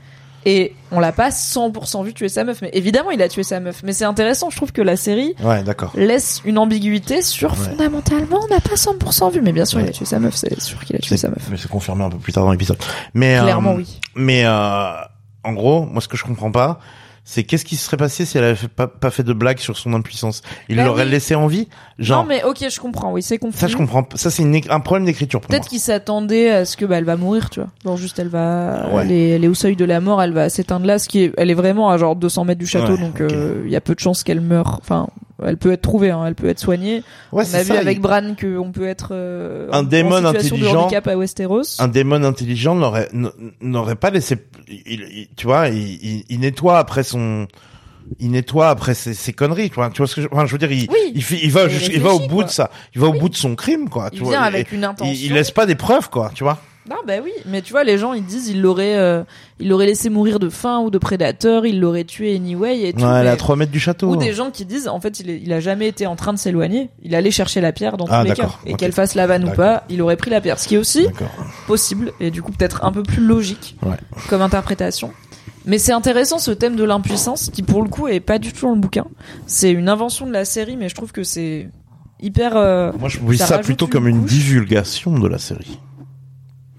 [0.46, 2.60] Et on l'a pas 100% vu tuer sa meuf.
[2.62, 3.82] Mais évidemment, il a tué sa meuf.
[3.82, 5.92] Mais c'est intéressant, je trouve que la série Ouais, d'accord.
[5.94, 7.56] laisse une ambiguïté sur Ouais.
[7.70, 9.40] fondamentalement, on n'a pas 100% vu.
[9.40, 10.34] Mais bien sûr, il a tué sa meuf.
[10.36, 11.46] C'est sûr qu'il a tué sa meuf.
[11.50, 12.78] Mais c'est confirmé un peu plus tard dans l'épisode.
[13.14, 14.00] Mais Clairement, euh, oui.
[14.14, 14.92] Mais euh,
[15.44, 16.78] en gros, moi, ce que je comprends pas,
[17.26, 19.58] c'est qu'est-ce qui se serait passé si elle avait fait- pas, pas fait de blague
[19.58, 20.42] sur son impuissance?
[20.68, 21.10] Il Bah l'aurait oui.
[21.10, 21.68] laissé en vie?
[21.98, 23.12] Genre, Non, mais ok, je comprends.
[23.12, 23.58] Oui, c'est confus.
[23.58, 24.06] ça, je comprends.
[24.14, 25.48] Ça, c'est une un problème d'écriture pour.
[25.48, 27.70] Peut-être qu'il s'attendait à ce que bah elle va mourir, tu vois.
[27.84, 29.02] Genre juste elle va, Ouais.
[29.02, 31.20] elle, est, elle est au seuil de la mort, elle va s'éteindre là, ce qui
[31.24, 33.76] est, elle est vraiment à genre 200 mètres du château, Ouais, donc euh, il y
[33.76, 34.78] a peu de chances qu'elle meure.
[34.82, 35.08] Enfin,
[35.46, 37.02] elle peut être trouvée, hein, elle peut être soignée.
[37.32, 37.78] Ouais, On a vu ça.
[37.80, 40.72] avec il- Bran que on peut être euh, Un en- démon en intelligent.
[40.72, 41.62] de handicap à Westeros.
[41.80, 43.08] un démon intelligent n'aurait
[43.60, 44.36] n'aurait pas laissé
[44.68, 47.46] il, il- tu vois il, nettoie après son
[48.20, 50.52] il nettoie après ses, ses conneries tu vois tu vois ce que je, enfin, je
[50.52, 51.12] veux dire il Oui.
[51.14, 52.44] il, va Il va au bout quoi.
[52.44, 54.48] de ça il va au bout de son crime quoi tu Il vois vient et-
[54.48, 55.12] avec une intention.
[55.14, 56.58] il, il laisse pas des preuves quoi tu vois
[56.90, 59.24] Non, bah oui, mais tu vois, les gens ils disent il l'aurait, euh,
[59.58, 63.00] il l'aurait laissé mourir de faim ou de prédateur, il l'aurait tué anyway et tout.
[63.00, 65.00] ouais, elle est mais- à 3 mètres du château Ou des gens qui disent, en
[65.00, 66.90] fait, il, est- il a jamais été en train de s'éloigner.
[67.02, 68.42] Il allait chercher la pierre dans tous Ah, les cas.
[68.42, 68.78] d'accord, Et ok.
[68.78, 69.64] qu'elle fasse la vanne ou D'accord.
[69.64, 70.58] pas, il aurait pris la pierre.
[70.58, 71.30] Ce qui est aussi d'accord
[71.66, 73.96] possible et du coup peut-être un peu plus logique Ouais.
[74.28, 75.10] comme interprétation.
[75.64, 78.66] Mais c'est intéressant ce thème de l'impuissance qui pour le coup est pas du tout
[78.66, 79.06] dans le bouquin.
[79.46, 81.70] C'est une invention de la série, mais je trouve que c'est
[82.20, 84.30] hyper euh, moi je vis Ça ça rajoute plutôt une comme une couche.
[84.30, 85.78] divulgation de la série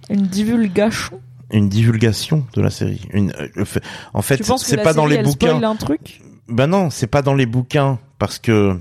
[0.09, 1.19] une divulgation.
[1.51, 3.65] une divulgation de la série une euh,
[4.13, 6.21] en fait c'est pas dans les bouquins spoil un truc?
[6.47, 8.77] Ben non, c'est pas dans les bouquins parce que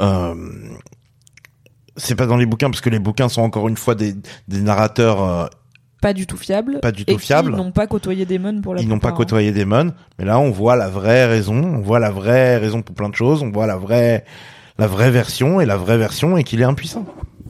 [0.00, 0.34] euh,
[1.96, 4.14] c'est pas dans les bouquins parce que les bouquins sont encore une fois des,
[4.48, 5.46] des narrateurs euh,
[6.00, 6.80] Pas du tout fiable.
[6.80, 7.52] pas du et tout fiables.
[7.52, 9.12] Qui n'ont pas côtoyé Damon pour la Ils n'ont pas hein.
[9.12, 13.08] côtoyé mais là on voit la vraie raison, on voit la vraie raison pour plein
[13.08, 14.24] de choses, on voit la vraie
[14.78, 17.04] la vraie version et la vraie version est qu'il est impuissant.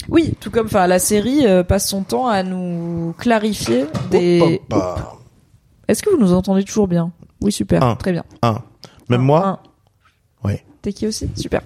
[0.09, 4.61] Oui, tout comme enfin la série euh, passe son temps à nous clarifier des.
[5.89, 7.13] Est-ce que vous nous entendez toujours bien?
[7.41, 7.97] Oui, super, Un.
[7.97, 8.25] très bien.
[8.43, 8.63] Un.
[9.09, 9.47] Même Un, moi?
[9.47, 9.59] Un.
[10.49, 10.65] Ouais.
[10.81, 11.29] T'es qui aussi?
[11.37, 11.61] Super.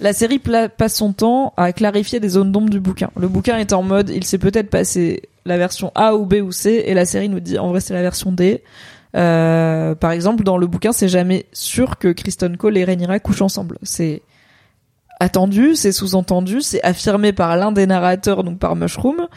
[0.00, 3.10] La série passe son temps à clarifier des zones d'ombre du bouquin.
[3.18, 6.52] Le bouquin est en mode, il s'est peut-être passé la version A ou B ou
[6.52, 8.62] C, et la série nous dit en vrai c'est la version D.
[9.16, 13.42] Euh, par exemple, dans le bouquin, c'est jamais sûr que Kristen Cole et Rhaenyra couchent
[13.42, 13.76] ensemble.
[13.82, 14.22] C'est
[15.20, 19.28] attendu, c'est sous-entendu, c'est affirmé par l'un des narrateurs, donc par Mushroom.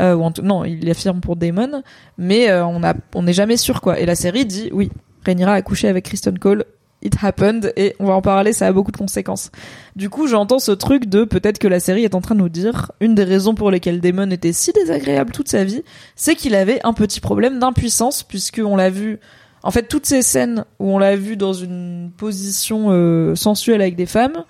[0.00, 1.82] Euh, ou en tout- non, il l'affirme pour Damon,
[2.16, 2.80] mais euh, on
[3.14, 4.00] on n'est jamais sûr quoi.
[4.00, 4.90] Et la série dit oui,
[5.26, 6.64] Rhaenyra a couché avec Kristen Cole,
[7.02, 9.50] it happened, et on va en parler, ça a beaucoup de conséquences.
[9.94, 12.48] Du coup, j'entends ce truc de peut-être que la série est en train de nous
[12.48, 15.82] dire une des raisons pour lesquelles Damon était si désagréable toute sa vie,
[16.16, 19.20] c'est qu'il avait un petit problème d'impuissance, puisque on l'a vu.
[19.62, 23.94] En fait, toutes ces scènes où on l'a vu dans une position euh, sensuelle avec
[23.94, 24.44] des femmes,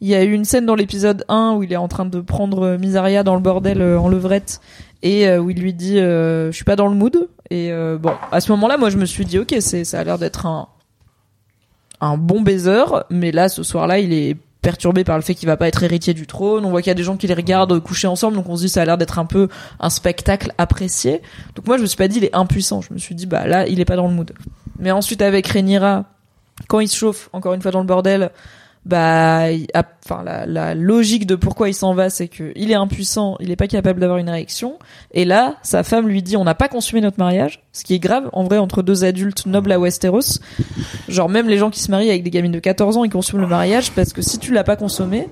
[0.00, 2.20] il y a eu une scène dans l'épisode 1 où il est en train de
[2.20, 4.60] prendre euh, Misaria dans le bordel euh, en levrette
[5.02, 7.98] et euh, où il lui dit euh, je suis pas dans le mood et euh,
[7.98, 10.46] bon à ce moment-là moi je me suis dit ok c'est ça a l'air d'être
[10.46, 10.68] un
[12.00, 15.56] un bon baiser mais là ce soir-là il est perturbé par le fait qu'il va
[15.56, 16.64] pas être héritier du trône.
[16.64, 18.62] On voit qu'il y a des gens qui les regardent coucher ensemble donc on se
[18.62, 19.48] dit ça a l'air d'être un peu
[19.80, 21.22] un spectacle apprécié.
[21.54, 22.80] Donc moi je me suis pas dit il est impuissant.
[22.80, 24.32] Je me suis dit bah là il est pas dans le mood.
[24.78, 26.04] Mais ensuite avec Rhaenyra
[26.66, 28.30] quand il se chauffe encore une fois dans le bordel
[28.86, 33.36] bah enfin la, la logique de pourquoi il s'en va c'est que il est impuissant
[33.40, 34.78] il est pas capable d'avoir une érection.
[35.12, 37.98] Et là sa femme lui dit on n'a pas consumé notre mariage ce qui est
[37.98, 40.40] grave en vrai entre deux adultes nobles à Westeros.
[41.08, 43.42] Genre même les gens qui se marient avec des gamines de 14 ans ils consomment
[43.42, 45.28] le mariage parce que si tu l'as pas consommé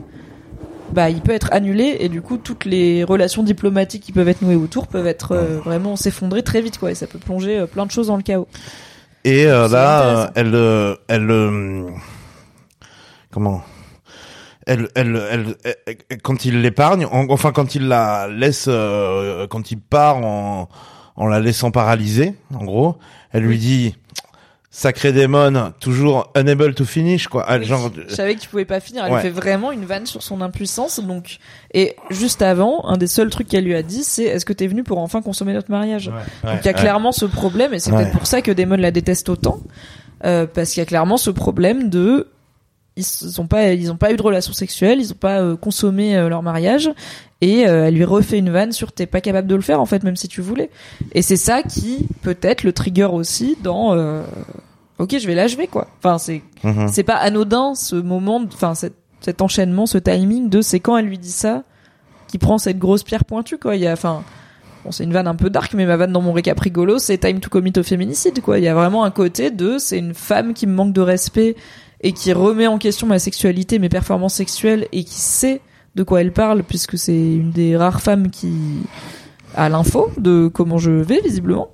[0.92, 4.42] bah il peut être annulé et du coup toutes les relations diplomatiques qui peuvent être
[4.42, 6.90] nouées autour peuvent être euh, vraiment s'effondrer très vite quoi.
[6.90, 8.48] Et ça peut plonger euh, plein de choses dans le chaos.
[9.24, 10.54] Et euh, là, elle,
[11.08, 11.86] elle,
[13.36, 13.60] comment
[14.66, 19.46] elle, elle, elle, elle- elle- quand il l'épargne, en- enfin quand il la laisse, euh,
[19.46, 20.68] quand il part en,
[21.16, 22.96] en la laissant paralysée, en gros,
[23.32, 23.94] elle lui dit,
[24.70, 27.44] sacré démon, toujours unable to finish, quoi.
[27.46, 29.04] Ah, genre, Je savais que tu pouvais pas finir.
[29.06, 29.20] Elle Ouais.
[29.20, 30.98] fait vraiment une vanne sur son impuissance.
[31.00, 31.36] Donc,
[31.74, 34.66] et juste avant, un des seuls trucs qu'elle lui a dit, c'est est-ce que t'es
[34.66, 36.06] venu pour enfin consommer notre mariage?
[36.42, 37.98] Donc il y a clairement ce problème, et c'est Ouais.
[38.02, 39.60] peut-être pour ça que Damon la déteste autant,
[40.24, 42.28] euh, parce qu'il y a clairement ce problème de
[42.96, 45.56] ils s- ont pas ils ont pas eu de relation sexuelle, ils ont pas euh,
[45.56, 46.90] consommé euh, leur mariage,
[47.40, 49.86] et euh, elle lui refait une vanne sur t'es pas capable de le faire en
[49.86, 50.70] fait même si tu voulais.
[51.12, 54.22] Et c'est ça qui peut-être le trigger aussi dans euh,
[54.98, 55.88] ok je vais l'achever quoi.
[55.98, 56.88] Enfin c'est Mhm.
[56.88, 61.06] c'est pas anodin ce moment, enfin cet, cet enchaînement, ce timing de c'est quand elle
[61.06, 61.62] lui dit ça
[62.28, 63.76] qui prend cette grosse pierre pointue quoi.
[63.76, 64.24] Il y a, enfin,
[64.84, 67.18] bon c'est une vanne un peu dark, mais ma vanne dans mon récap rigolo, c'est
[67.18, 68.58] time to commit au féminicide quoi.
[68.58, 71.54] Il y a vraiment un côté de c'est une femme qui me manque de respect
[72.00, 75.60] et qui remet en question ma sexualité, mes performances sexuelles et qui sait
[75.94, 78.52] de quoi elle parle puisque c'est une des rares femmes qui
[79.54, 81.70] a l'info de comment je vais visiblement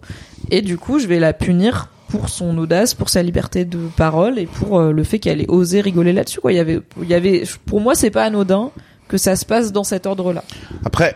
[0.50, 4.38] et du coup je vais la punir pour son audace, pour sa liberté de parole
[4.38, 6.52] et pour euh, le fait qu'elle ait osé rigoler là-dessus quoi.
[6.52, 8.70] Il y avait il y avait pour moi c'est pas anodin
[9.08, 10.44] que ça se passe dans cet ordre-là.
[10.84, 11.14] Après,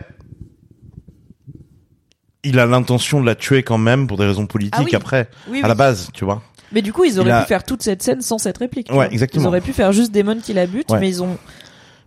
[2.43, 4.75] il a l'intention de la tuer quand même pour des raisons politiques.
[4.77, 4.95] Ah oui.
[4.95, 6.41] Après, Oui, à la base, tu vois.
[6.71, 8.89] Mais du coup, ils auraient Il a- pu faire toute cette scène sans cette réplique.
[8.91, 9.43] Ouais, exactement.
[9.43, 10.99] Ils auraient pu faire juste Damon qui la bute, Ouais.
[10.99, 11.37] mais ils ont,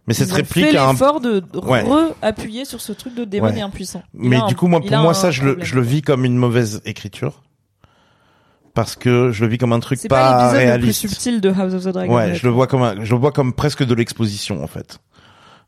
[0.07, 1.83] Mais cette ils ont réplique fait un l'effort de Ouais.
[1.83, 3.59] re-appuyer sur ce truc de Damon Ouais.
[3.59, 4.03] est impuissant.
[4.15, 5.67] Il Mais un- du coup, moi, pour moi, ça, je le, problème.
[5.67, 7.43] je le vis comme une mauvaise écriture.
[8.75, 11.01] Parce que je le vis comme un truc C'est pas, pas le plus réaliste.
[11.01, 12.15] subtil de House of the Dragon.
[12.15, 14.99] ouais, je le vois comme un, je le vois comme presque de l'exposition, en fait.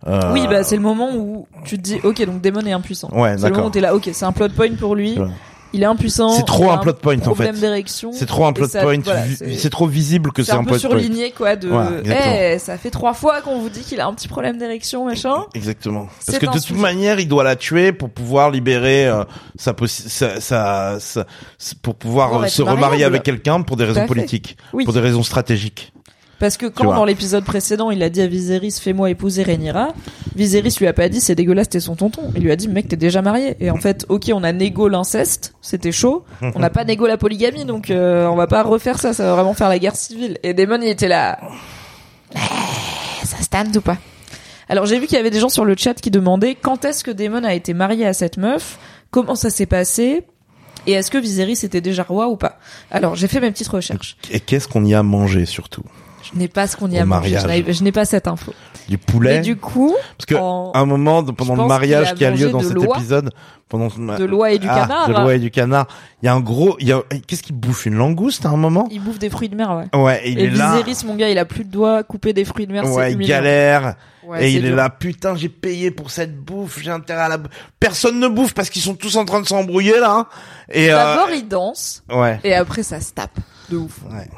[0.07, 3.09] Euh, Oui, bah c'est le moment où tu te dis, ok, donc Damon est impuissant.
[3.12, 5.16] Ouais, c'est le moment où t'es là, ok, c'est un plot point pour lui.
[5.74, 6.30] Il est impuissant.
[6.30, 7.61] C'est trop un plot point, en Problème fait.
[7.62, 8.11] d'érection.
[8.12, 8.98] C'est trop un plot ça- point.
[9.02, 10.98] voilà, c'est- c'est trop visible que C'est c'est un un peu plot point.
[11.00, 12.35] surligné, quoi, de, Voilà, exactement.
[12.38, 15.44] eh, ça fait trois fois qu'on vous dit qu'il a un petit problème d'érection, machin.
[15.54, 16.08] Exactement.
[16.20, 19.24] C'est Parce que un de toute manière, il doit la tuer pour pouvoir libérer euh,
[19.56, 21.24] sa, sa, sa, sa-
[21.82, 24.85] pour pouvoir euh, se remarier avec quelqu'un pour des raisons politiques, Oui.
[24.85, 25.92] pour des raisons stratégiques.
[26.42, 29.90] Parce que quand dans l'épisode précédent, il a dit à Viserys fais-moi épouser Rhaenyra,
[30.35, 32.33] Viserys lui a pas dit c'est dégueulasse, t'es son tonton.
[32.35, 33.55] Il lui a dit mec, t'es déjà marié.
[33.61, 36.24] Et en fait, ok, on a négo l'inceste, c'était chaud.
[36.42, 39.35] On n'a pas négo la polygamie, donc euh, on va pas refaire ça, ça va
[39.35, 40.38] vraiment faire la guerre civile.
[40.42, 41.38] Et Daemon, il était là.
[42.35, 43.98] Ça stand ou pas
[44.68, 47.05] Alors j'ai vu qu'il y avait des gens sur le chat qui demandaient quand est-ce
[47.05, 48.81] que Daemon a été marié à cette meuf,
[49.12, 50.24] comment ça s'est passé,
[50.88, 52.59] et est-ce que Viserys était déjà roi ou pas?
[52.90, 54.16] Alors j'ai fait mes petites recherches.
[54.33, 55.85] Et qu'est-ce qu'on y a mangé surtout?
[56.34, 57.32] Je n'ai pas ce qu'on y a mangé.
[57.34, 57.76] mariage.
[57.76, 58.52] Je n'ai- pas cette info.
[58.88, 62.30] Du poulet Mais du coup, Parce que en- un moment, pendant le mariage qui a
[62.30, 63.30] lieu dans cet épisode,
[63.68, 65.86] pendant de l'oie et du Ah, canard, de l'oie et du canard,
[66.22, 67.86] il y a un gros, il y a, qu'est-ce qu'il bouffe?
[67.86, 68.88] Une langouste à un moment?
[68.90, 69.98] Il bouffe des fruits de mer, ouais.
[70.00, 70.82] Ouais, et il et est là.
[71.06, 73.14] Mon gars, il a plus de doigts, couper des fruits de mer, c'est Ouais, il
[73.14, 73.36] humiliant.
[73.36, 73.94] galère.
[74.26, 77.28] Ouais, et c'est il est là, putain, j'ai payé pour cette bouffe, j'ai intérêt à
[77.28, 77.38] la.
[77.80, 80.12] Personne ne bouffe parce qu'ils sont tous en train de s'embrouiller là.
[80.12, 80.26] hein.
[80.70, 83.38] Et euh, D'abord, il danse, ouais, et après, ça se tape.
[83.70, 84.00] De ouf.
[84.10, 84.28] ouais.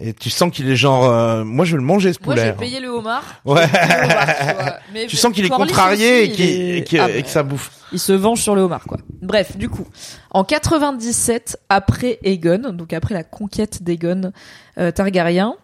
[0.00, 2.46] Et tu sens qu'il est genre, euh, moi je vais le manger ce Moi, poulet.
[2.46, 3.22] j'ai payé le homard.
[3.44, 3.64] Ouais.
[3.64, 4.82] Le homard, tu.
[4.92, 7.28] Mais Tu sens qu'il est contrarié aussi, et, qu'il- il est- et Ah, et que
[7.28, 7.70] ça bouffe.
[7.92, 8.98] Il se venge sur le homard, quoi.
[9.22, 9.86] Bref, du coup,
[10.30, 14.32] en 97, après Aegon, donc après la conquête d'Aegon
[14.78, 15.54] euh, Targaryen,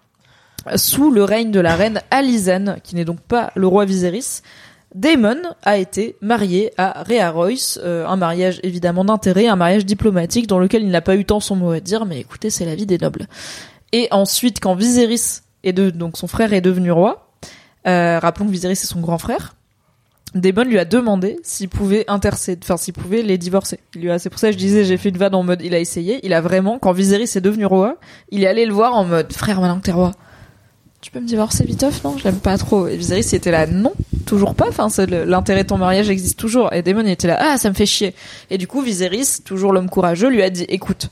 [0.77, 4.43] sous le règne de la reine Alysanne, qui n'est donc pas le roi Viserys,
[4.95, 10.47] Daemon a été marié à Rhea Royce, euh, un mariage évidemment d'intérêt, un mariage diplomatique
[10.49, 12.75] dans lequel il n'a pas eu tant son mot à dire, mais écoutez, c'est la
[12.75, 13.27] vie des nobles.
[13.92, 17.31] Et ensuite, quand Viserys est de, donc son frère est devenu roi,
[17.87, 19.55] euh, rappelons que Viserys est son grand frère,
[20.35, 23.81] Daemon lui a demandé s'il pouvait intercéder, enfin s'il pouvait les divorcer.
[23.96, 25.61] Il lui a, c'est pour ça que je disais, j'ai fait une vanne en mode,
[25.62, 27.96] il a essayé, il a vraiment, quand Viserys est devenu roi,
[28.31, 30.12] il est allé le voir en mode, frère, maintenant que t'es roi,
[31.00, 32.16] tu peux me divorcer viteuf, non?
[32.18, 32.87] Je l'aime pas trop.
[32.87, 33.92] Et Viserys il était là, non,
[34.26, 34.66] toujours pas.
[34.68, 36.72] Enfin, l'intérêt de ton mariage existe toujours.
[36.74, 38.14] Et Daemon il était là, ah, ça me fait chier.
[38.50, 41.09] Et du coup, Viserys, toujours l'homme courageux, lui a dit, écoute,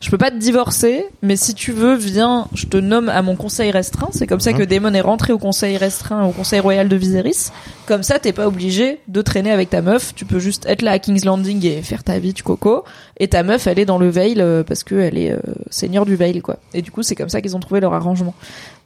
[0.00, 3.36] je peux pas te divorcer, mais si tu veux, viens, je te nomme à mon
[3.36, 4.08] conseil restreint.
[4.12, 6.96] C'est comme ça que Hein Daemon est rentré au conseil restreint, au conseil royal de
[6.96, 7.50] Viserys.
[7.84, 10.14] Comme ça, t'es pas obligé de traîner avec ta meuf.
[10.14, 12.84] Tu peux juste être là à King's Landing et faire ta vie, tu coco.
[13.18, 16.06] Et ta meuf, elle est dans le Vale euh, parce que elle est euh, seigneur
[16.06, 16.56] du Vale, quoi.
[16.72, 18.34] Et du coup, c'est comme ça qu'ils ont trouvé leur arrangement.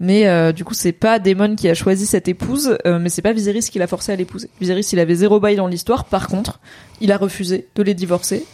[0.01, 3.23] Mais euh, du coup, c'est pas Daemon qui a choisi cette épouse, euh, mais c'est
[3.23, 4.51] pas Viserys qui l'a forcé à l'épouser.
[4.61, 6.07] Viserys, il avait zéro bail dans l'histoire.
[6.07, 6.59] Par contre,
[7.01, 8.45] il a refusé de les divorcer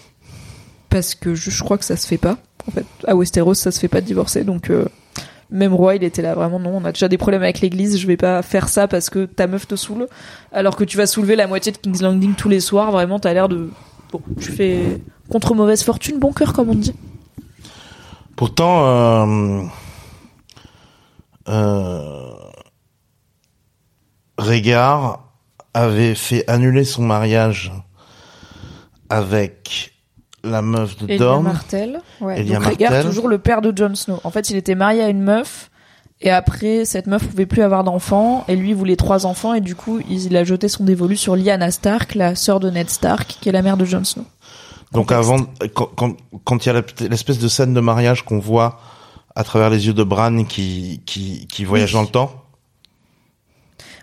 [0.90, 2.36] parce que je, crois que ça se fait pas.
[2.68, 4.84] En fait, à Westeros, ça se fait pas de divorcer, donc euh,
[5.50, 6.76] même roi, il était là vraiment non.
[6.76, 9.46] On a déjà des problèmes avec l'Église, je vais pas faire ça parce que ta
[9.46, 10.06] meuf te saoule,
[10.52, 12.90] alors que tu vas soulever la moitié de King's Landing tous les soirs.
[12.90, 13.70] Vraiment, t'as l'air de
[14.12, 15.00] bon, tu fais
[15.30, 16.94] contre mauvaise fortune, bon cœur comme on dit.
[18.36, 19.62] Pourtant, euh,
[21.48, 22.32] euh,
[24.38, 25.24] Rhaegar
[25.74, 27.72] avait fait annuler son mariage
[29.08, 29.92] avec
[30.44, 31.44] la meuf de Elia Dorne.
[31.44, 32.40] Martell, ouais.
[32.40, 33.04] Elia Donc Martell.
[33.04, 34.20] toujours le père de Jon Snow.
[34.24, 35.70] En fait, il était marié à une meuf.
[36.22, 39.74] Et après, cette meuf pouvait plus avoir d'enfants, et lui voulait trois enfants, et du
[39.74, 43.48] coup, il a jeté son dévolu sur Lyanna Stark, la sœur de Ned Stark, qui
[43.48, 44.24] est la mère de Jon Snow.
[44.92, 45.30] Donc Contexte.
[45.30, 48.78] avant, quand, quand, quand il y a l'espèce de scène de mariage qu'on voit
[49.34, 51.94] à travers les yeux de Bran qui, qui, qui voyage Oui.
[51.94, 52.32] dans le temps.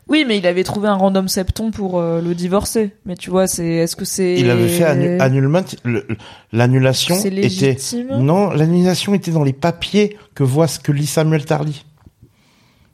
[0.10, 2.91] Oui, mais il avait trouvé un random septon pour euh, le divorcer.
[3.06, 4.36] Mais tu vois, c'est, est-ce que c'est...
[4.36, 6.08] Il avait fait annu- annulement, le-
[6.54, 7.78] l'annulation était,
[8.17, 11.84] non, l'annulation était dans les papiers que voit ce que lit Samuel Tarly.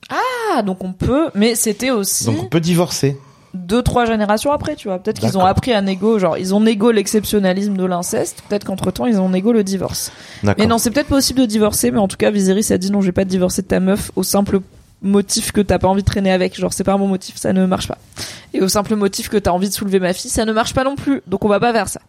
[0.09, 2.26] Ah, donc on peut, mais c'était aussi...
[2.26, 3.18] Donc on peut divorcer.
[3.53, 4.99] deux trois générations après, tu vois.
[4.99, 8.43] Peut-être qu'ils ont appris à négo, genre ils ont négo l'exceptionnalisme de l'inceste.
[8.49, 10.11] Peut-être qu'entre temps ils ont négo le divorce.
[10.43, 13.01] Mais non, c'est peut-être possible de divorcer, mais en tout cas Viserys a dit non,
[13.01, 14.59] j'ai pas de divorcer de ta meuf au simple
[15.04, 16.60] motif que t'as pas envie de traîner avec.
[16.60, 17.97] Genre c'est pas un bon motif, ça ne marche pas.
[18.54, 20.84] Et au simple motif que t'as envie de soulever ma fille, ça ne marche pas
[20.84, 21.22] non plus.
[21.28, 22.01] Donc on va pas vers ça.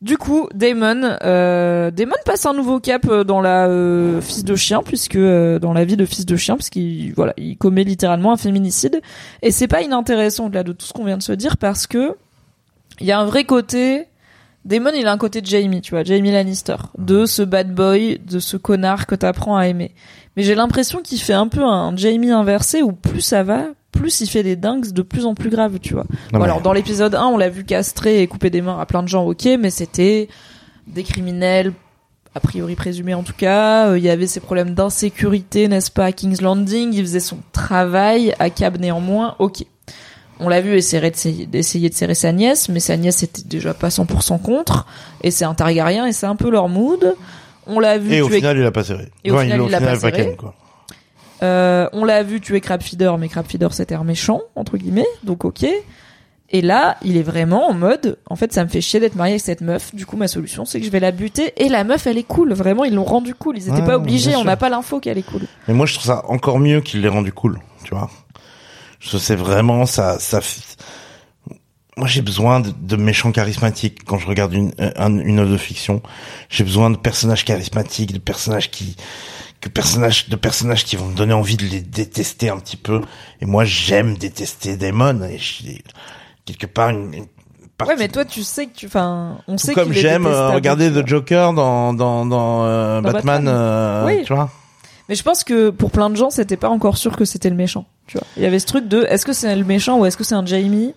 [0.00, 4.54] Du coup, Damon, euh, Damon passe un nouveau cap euh, dans la euh, fils de
[4.54, 8.32] chien, puisque euh, dans la vie de fils de chien, puisqu'il voilà, il commet littéralement
[8.32, 9.00] un féminicide.
[9.42, 12.14] Et c'est pas inintéressant au-delà de tout ce qu'on vient de se dire, parce que
[13.00, 14.06] il y a un vrai côté.
[14.68, 18.20] Damon, il a un côté de Jamie, tu vois, Jamie Lannister, de ce bad boy,
[18.22, 19.94] de ce connard que t'apprends à aimer.
[20.36, 24.20] Mais j'ai l'impression qu'il fait un peu un Jamie inversé où plus ça va, plus
[24.20, 26.04] il fait des dingues de plus en plus graves, tu vois.
[26.34, 29.02] Bon, alors dans l'épisode 1, on l'a vu castrer et couper des mains à plein
[29.02, 30.28] de gens, ok, mais c'était
[30.86, 31.72] des criminels,
[32.34, 33.88] a priori présumés en tout cas.
[33.88, 36.92] Euh, Il y avait ces problèmes d'insécurité, n'est-ce pas, à King's Landing.
[36.92, 39.64] Il faisait son travail, à Cab néanmoins, ok.
[40.40, 43.74] On l'a vu essayer d'essayer d'essayer de serrer sa nièce, mais sa nièce était déjà
[43.74, 44.86] pas 100% contre,
[45.22, 47.16] et c'est un Targaryen, et c'est un peu leur mood.
[47.66, 49.08] On l'a vu Et au final, il a pas serré.
[49.24, 50.36] Et au final, il l'a pas serré.
[51.42, 55.66] Euh, on l'a vu tuer Crabfeeder, mais Crabfeeder c'était un méchant, entre guillemets, donc ok.
[56.50, 59.34] Et là, il est vraiment en mode, en fait, ça me fait chier d'être marié
[59.34, 59.94] avec cette meuf.
[59.94, 61.52] Du coup, ma solution, c'est que je vais la buter.
[61.58, 62.54] Et la meuf, elle est cool.
[62.54, 63.58] Vraiment, ils l'ont rendue cool.
[63.58, 64.34] Ils étaient Ouais, pas obligés.
[64.34, 65.42] On n'a pas l'info qu'elle est cool.
[65.68, 68.08] Mais moi, je trouve ça encore mieux qu'il l'ait rendu cool, tu vois.
[69.00, 70.40] Je sais vraiment, ça, ça,
[71.96, 75.56] moi, j'ai besoin de, de méchants charismatiques quand je regarde une, un- une œuvre de
[75.56, 76.02] fiction.
[76.48, 78.96] J'ai besoin de personnages charismatiques, de personnages qui,
[79.60, 83.00] que personnages, de personnages qui vont me donner envie de les détester un petit peu.
[83.40, 85.38] Et moi, j'aime détester Damon et
[86.44, 87.26] quelque part une, une
[87.76, 90.50] partie Ouais, mais toi, tu sais que tu, enfin, on tout sait comme j'aime euh,
[90.50, 90.90] regarder.
[90.92, 93.48] The Joker dans dans dans, euh, Dans Batman, Batman.
[93.56, 94.22] euh, Oui.
[94.24, 94.50] tu vois.
[95.08, 97.56] Mais je pense que pour plein de gens, c'était pas encore sûr que c'était le
[97.56, 97.86] méchant.
[98.06, 98.26] Tu vois.
[98.36, 100.34] Il y avait ce truc de, est-ce que c'est le méchant ou est-ce que c'est
[100.34, 100.94] un Jamie?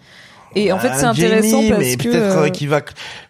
[0.54, 2.82] Et en fait, c'est Ah, intéressant Jamie, parce mais que, peut-être euh, euh, qu'il va.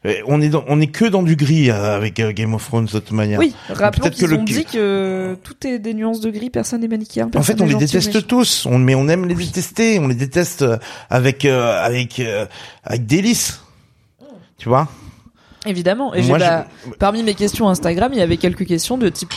[0.07, 2.91] euh, On est dans, on est que dans du gris avec Game of Thrones de
[2.93, 3.37] toute manière.
[3.37, 6.87] oui, rappelons qu'ils le- ont dit que tout est des nuances de gris, personne n'est
[6.87, 7.29] manichéen.
[7.35, 9.99] En fait, on les déteste tous, on, mais on aime les détester.
[9.99, 10.65] On les déteste
[11.11, 12.47] avec euh, avec euh,
[12.83, 13.61] avec délice.
[14.57, 14.87] Tu vois?
[15.67, 16.15] Évidemment.
[16.15, 19.33] Et Moi, bah, je- parmi mes questions Instagram, il y avait quelques questions de type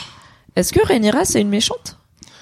[0.57, 1.99] Est-ce que Rhaenyra c'est une méchante?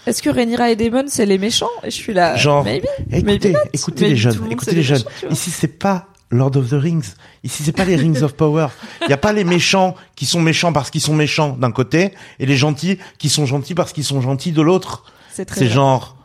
[0.06, 1.70] Est-ce que Rhaenyra et Daemon c'est les méchants?
[1.84, 2.36] Et je suis là.
[2.36, 2.84] Genre, maybe.
[3.10, 3.60] écoutez, maybe not.
[3.72, 5.02] écoutez Mais les jeunes, écoutez les jeunes.
[5.22, 5.28] méchants.
[5.30, 7.04] Ici, c'est pas Lord of the Rings.
[7.44, 8.68] Ici, c'est pas les Rings of Power.
[9.02, 12.12] Il y a pas les méchants qui sont méchants parce qu'ils sont méchants d'un côté
[12.38, 15.04] et les gentils qui sont gentils parce qu'ils sont gentils de l'autre.
[15.32, 15.74] C'est très C'est vrai.
[15.74, 16.16] genre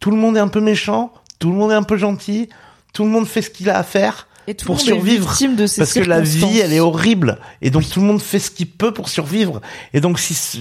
[0.00, 2.48] tout le monde est un peu méchant, tout le monde est un peu gentil,
[2.92, 4.92] tout le monde fait ce qu'il a à faire Et tout pour le monde est
[4.94, 5.28] survivre.
[5.28, 8.20] victime de ces parce que la vie elle est horrible et donc tout le monde
[8.20, 9.60] fait ce qu'il peut pour survivre
[9.94, 10.60] et donc si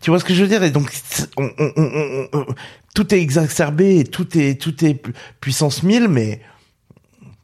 [0.00, 0.62] tu vois ce que je veux dire?
[0.62, 0.90] Et donc
[1.36, 2.46] on- on- on-
[2.94, 6.40] tout est exacerbé et tout est tout est pu- puissance 1000 mais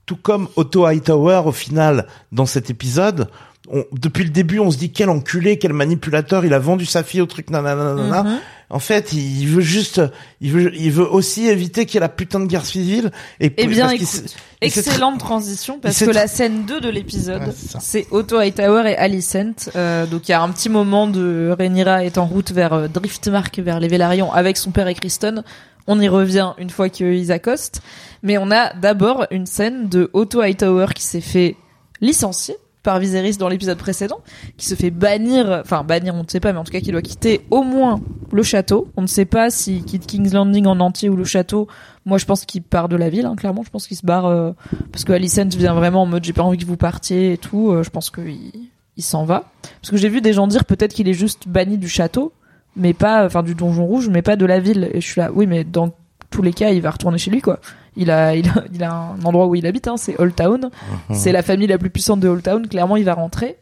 [0.06, 3.28] tout comme Otto Hightower au final dans cet épisode
[3.70, 7.02] on- depuis le début on se dit quel enculé quel manipulateur il a vendu sa
[7.02, 8.22] fille au truc nanana nanana.
[8.22, 8.38] Mhm.
[8.70, 10.02] En fait il veut juste
[10.40, 13.10] il veut il veut aussi éviter qu'il y ait la putain de guerre civile
[13.40, 18.06] et Eh bien, écoute, excellente transition parce que la scène 2 de l'épisode, Ouais, c'est
[18.10, 19.70] Otto Hightower et Alicent.
[19.76, 22.88] Euh, donc il y a un petit moment de Rhaenyra est en route vers euh,
[22.88, 25.44] Driftmark, vers les Vélarions, avec son père et Kristen.
[25.86, 27.80] On y revient une fois qu'ils accostent.
[28.22, 31.56] Mais on a d'abord une scène de Otto Hightower qui s'est fait
[32.00, 32.56] licencier
[32.86, 34.20] par Viserys dans l'épisode précédent,
[34.56, 36.92] qui se fait bannir, enfin bannir on ne sait pas, mais en tout cas qui
[36.92, 38.86] doit quitter au moins le château.
[38.96, 41.66] On ne sait pas s'il quitte King's Landing en entier ou le château.
[42.04, 43.64] Moi je pense qu'il part de la ville, hein, clairement.
[43.64, 44.52] Je pense qu'il se barre euh,
[44.92, 47.72] parce que Alicent vient vraiment en mode j'ai pas envie que vous partiez et tout.
[47.72, 49.50] Euh, je pense qu'il il s'en va.
[49.82, 52.32] Parce que j'ai vu des gens dire peut-être qu'il est juste banni du château,
[52.76, 54.88] mais pas, enfin du donjon rouge, mais pas de la ville.
[54.92, 55.90] Et je suis là, oui, mais dans
[56.30, 57.58] tous les cas, il va retourner chez lui, quoi.
[57.96, 60.70] Il a, il a, il a un endroit où il habite, hein, c'est Old Town.
[61.14, 62.66] C'est la famille la plus puissante de Old Town.
[62.68, 63.56] Clairement, il va rentrer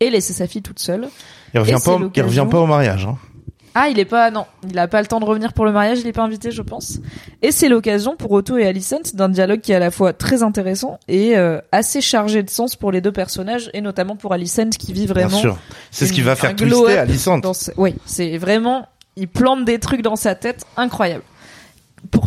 [0.00, 1.08] et laisser sa fille toute seule.
[1.54, 3.16] il revient pas au- il revient pas au mariage hein.
[3.74, 6.00] Ah, il est pas, non, il a pas le temps de revenir pour le mariage,
[6.00, 6.98] il est pas invité, je pense.
[7.40, 10.42] Et c'est l'occasion pour Otto et Alicent d'un dialogue qui est à la fois très
[10.42, 14.68] intéressant et euh, assez chargé de sens pour les deux personnages et notamment pour Alicent
[14.78, 15.58] qui vit vraiment Bien sûr.
[15.90, 17.40] C'est ce qui va faire twister Alicent.
[17.54, 18.86] ce- Oui, c'est vraiment,
[19.16, 21.24] il plante des trucs dans sa tête incroyables.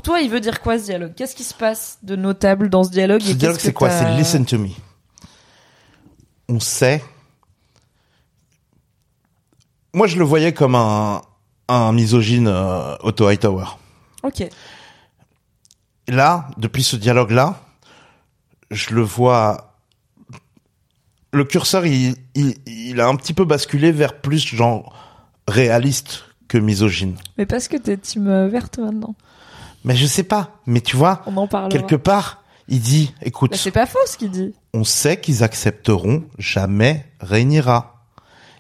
[0.06, 1.16] Toi, il veut dire quoi ce dialogue?
[1.16, 3.90] Qu'est-ce qui se passe de notable dans ce dialogue Ce et dialogue, c'est quoi?
[3.90, 4.70] C'est listen to me.
[6.48, 7.04] On sait.
[9.96, 11.24] Moi, je le voyais comme un,
[11.68, 13.66] un misogyne euh, Otto Hightower.
[14.22, 14.48] Ok.
[16.08, 17.60] Là, depuis ce dialogue-là,
[18.70, 19.74] je le vois.
[21.34, 24.96] Le curseur, il, il, il a un petit peu basculé vers plus genre
[25.48, 27.16] réaliste que misogyne.
[27.40, 29.16] Mais parce que t'es team euh, verte maintenant.
[29.86, 30.50] Mais je sais pas.
[30.66, 31.72] Mais tu vois, On en parle.
[31.72, 34.54] quelque part, il dit, écoute, Bah, c'est pas faux ce qu'il dit.
[34.74, 37.92] on sait qu'ils accepteront jamais Rhaenyra.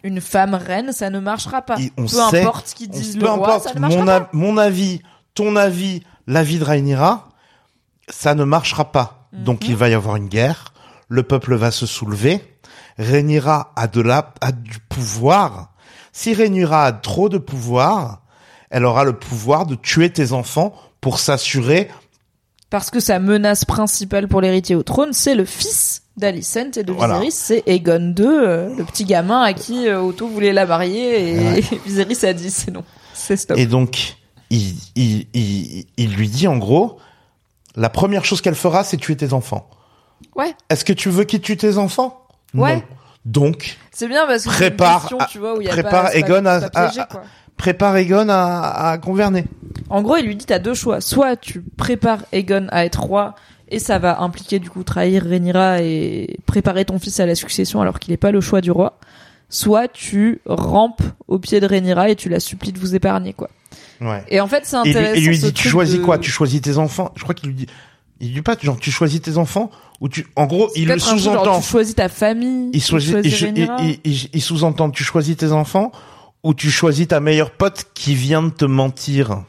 [0.04, 1.78] Une femme reine, ça ne marchera pas.
[1.80, 4.06] Et on Peu sait- importe ce qu'ils disent le roi, importe ça ne marchera mon,
[4.06, 4.30] pas.
[4.34, 5.02] mon avis,
[5.34, 7.30] ton avis, l'avis de Rhaenyra,
[8.10, 9.28] ça ne marchera pas.
[9.34, 9.44] Mhm.
[9.44, 10.74] Donc il va y avoir une guerre,
[11.10, 12.40] le peuple va se soulever,
[13.00, 15.72] Rhaenyra a de la, a du pouvoir.
[16.12, 18.22] Si Rhaenyra a trop de pouvoir,
[18.70, 20.74] elle aura le pouvoir de tuer tes enfants
[21.06, 21.88] pour s'assurer.
[22.72, 26.92] Parce que sa menace principale pour l'héritier au trône, c'est le fils d'Alicent et de
[26.92, 27.20] Voilà.
[27.20, 31.30] Viserys, c'est Aegon II, euh, le petit gamin à qui euh, Otto voulait la marier
[31.36, 31.62] et, Ouais.
[31.86, 32.84] Viserys a dit c'est non,
[33.14, 33.56] c'est stop.
[33.56, 34.16] Et donc,
[34.50, 36.98] il, il, il, il lui dit en gros,
[37.76, 39.70] la première chose qu'elle fera, c'est tuer tes enfants.
[40.36, 42.26] Ouais, Est-ce que tu veux qu'il tue tes enfants?
[42.56, 42.78] Ouais.
[42.78, 42.84] Non.
[43.26, 45.72] Donc, c'est bien parce que une Prépare question, à- tu vois, où il y a
[45.72, 47.24] prépare pas, c'est pas- Aegon à- c'est pas piégé, à-.
[47.58, 49.46] Prépare Egon à, à gouverner.
[49.90, 51.02] En gros, il lui dit t'as deux choix.
[51.02, 53.36] Soit tu prépares Aegon à être roi
[53.70, 57.82] et ça va impliquer du coup trahir Rhaenyra et préparer ton fils à la succession
[57.82, 58.98] alors qu'il n'est pas le choix du roi.
[59.50, 63.50] Soit tu rampes au pied de Rhaenyra et tu la supplies de vous épargner quoi.
[64.02, 64.24] Ouais.
[64.28, 65.16] Et en fait, c'est Et lui, intéressant.
[65.16, 66.18] et lui ce dit, tu choisis de- quoi?
[66.18, 67.12] Tu choisis tes enfants?
[67.16, 67.68] Je crois qu'il lui dit,
[68.20, 69.70] il dit pas genre tu choisis tes enfants
[70.02, 71.60] ou tu, en gros, il le sous-entend.
[71.62, 72.72] Tu choisis ta famille.
[72.80, 73.16] Choisit-
[74.04, 75.92] il- il sous-entend, tu choisis tes enfants
[76.46, 79.44] ou tu choisis ta meilleure pote qui vient de te mentir.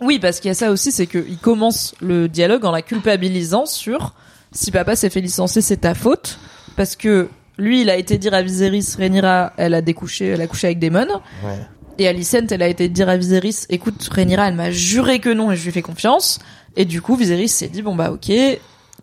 [0.00, 3.66] Oui, parce qu'il y a ça aussi, c'est qu'il commence le dialogue en la culpabilisant
[3.66, 4.14] sur
[4.52, 6.38] si papa s'est fait licencier, c'est ta faute.
[6.76, 7.28] Parce que
[7.58, 10.78] lui, il a été dire à Viserys, Rhaenyra, elle a découché, elle a couché avec
[10.78, 11.20] Daemon.
[11.44, 11.58] Ouais.
[11.98, 15.50] Et Alicent, elle a été dire à Viserys, écoute, Rhaenyra, elle m'a juré que non
[15.50, 16.38] et je lui ai fait confiance.
[16.76, 18.30] Et du coup, Viserys s'est dit, bon bah ok,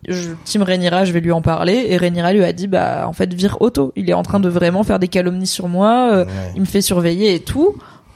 [0.08, 1.86] je, Team Rhaenyra, je vais lui en parler.
[1.88, 3.92] Et Rhaenyra lui a dit, bah en fait, vire Otto.
[3.96, 6.30] Il est en train de vraiment faire des calomnies sur moi, euh, Ouais.
[6.54, 7.74] il me fait surveiller et tout.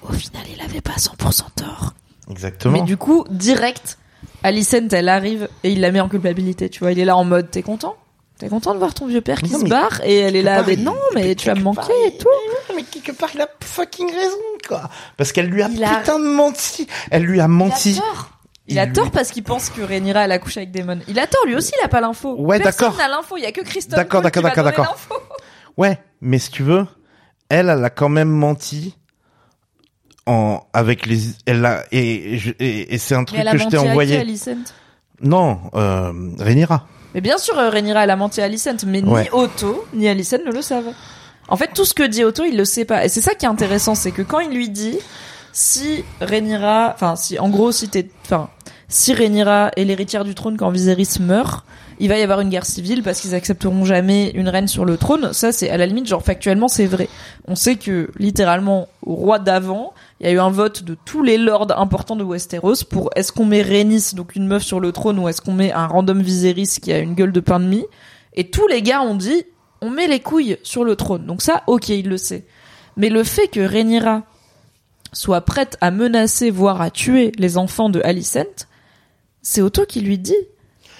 [0.08, 1.94] Au final, il avait pas 100% tort.
[2.30, 2.72] Exactement.
[2.74, 3.98] Mais du coup, direct,
[4.42, 6.68] Alicent, elle arrive et il la met en culpabilité.
[6.68, 7.96] Tu vois, il est là en mode, t'es content?
[8.38, 10.00] T'es content de voir ton vieux père qui Non, se barre?
[10.04, 12.26] Et elle est là, part, mais non, mais tu vas me manquer et tout.
[12.74, 14.36] Mais quelque part, il a fucking raison,
[14.68, 14.90] quoi.
[15.16, 16.86] Parce qu'elle lui a Il a- putain de menti.
[17.12, 17.98] Elle lui a menti.
[18.00, 18.26] a.
[18.66, 21.00] Il, Il a lui- tort parce qu'il pense que Rhaenyra elle a couché avec Daemon.
[21.08, 22.34] Il a tort, lui aussi il a pas l'info.
[22.38, 22.98] Ouais, Personne d'accord.
[22.98, 24.84] n'a l'info, il y a que Christophe D'accord, d'accord, d'accord, d'accord.
[24.86, 25.14] l'info.
[25.76, 26.86] Ouais, mais si tu veux,
[27.48, 28.96] elle, elle a quand même menti
[30.26, 33.48] en avec les elle a et et, je- et- et c'est un Mais truc elle
[33.48, 34.16] a que je menti t'ai à qui, envoyé.
[34.18, 34.48] Alicent?
[35.20, 36.86] Non, euh, Rhaenyra.
[37.14, 39.24] Mais bien sûr, euh, Rhaenyra elle a menti à Alicent, mais Ouais.
[39.24, 40.92] ni Otto ni Alicent ne le savent.
[41.48, 43.04] En fait, tout ce que dit Otto, il le sait pas.
[43.04, 44.98] Et c'est ça qui est intéressant, c'est que quand il lui dit
[45.54, 48.50] si Rhaenyra, enfin si en gros si t'es, enfin
[48.88, 51.64] si Rhaenyra est l'héritière du trône quand Viserys meurt,
[52.00, 54.96] il va y avoir une guerre civile parce qu'ils accepteront jamais une reine sur le
[54.96, 55.32] trône.
[55.32, 57.08] Ça, c'est à la limite, genre factuellement, c'est vrai.
[57.46, 61.22] On sait que littéralement, au roi d'avant, il y a eu un vote de tous
[61.22, 64.90] les lords importants de Westeros pour est-ce qu'on met Rhaenys, donc une meuf sur le
[64.90, 67.66] trône, ou est-ce qu'on met un random Viserys qui a une gueule de pain de
[67.66, 67.86] mie?
[68.34, 69.44] Et tous les gars ont dit,
[69.80, 71.26] on met les couilles sur le trône.
[71.26, 72.44] Donc ça, ok, il le sait.
[72.96, 74.22] Mais le fait que Rhaenyra
[75.14, 78.66] soit prête à menacer, voire à tuer les enfants de Alicent,
[79.40, 80.36] c'est Otto qui lui dit.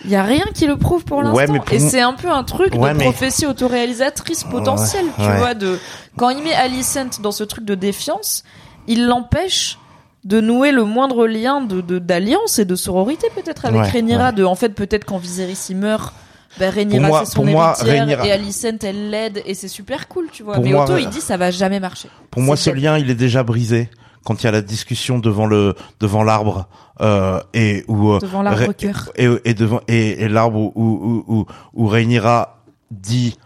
[0.04, 1.36] Il y a rien qui le prouve pour l'instant.
[1.36, 5.06] Ouais, mais pour Et c'est un peu un truc Ouais, de mais- prophétie autoréalisatrice potentielle,
[5.16, 5.78] tu vois, de
[6.18, 8.44] quand il met Alicent dans ce truc de défiance,
[8.86, 9.78] il l'empêche
[10.24, 14.54] de nouer le moindre lien de d'alliance et de sororité peut-être avec Rhaenyra, de en
[14.54, 16.12] fait peut-être quand Viserys il meurt,
[16.58, 20.08] ben Rhaenyra moi- c'est son pour moi, Rhaenyra- et Alicent elle l'aide et c'est super
[20.08, 20.54] cool, tu vois.
[20.54, 22.08] Pour Mais moi, Otto euh, il dit ça va jamais marcher.
[22.30, 23.88] Pour moi, ce lien, il est déjà brisé
[24.24, 26.68] quand il y a la discussion devant le devant l'arbre
[27.00, 29.10] euh, et où euh, Devant l'arbre cœur.
[29.16, 33.36] et, et devant et, et l'arbre où où où, où Rhaenyra dit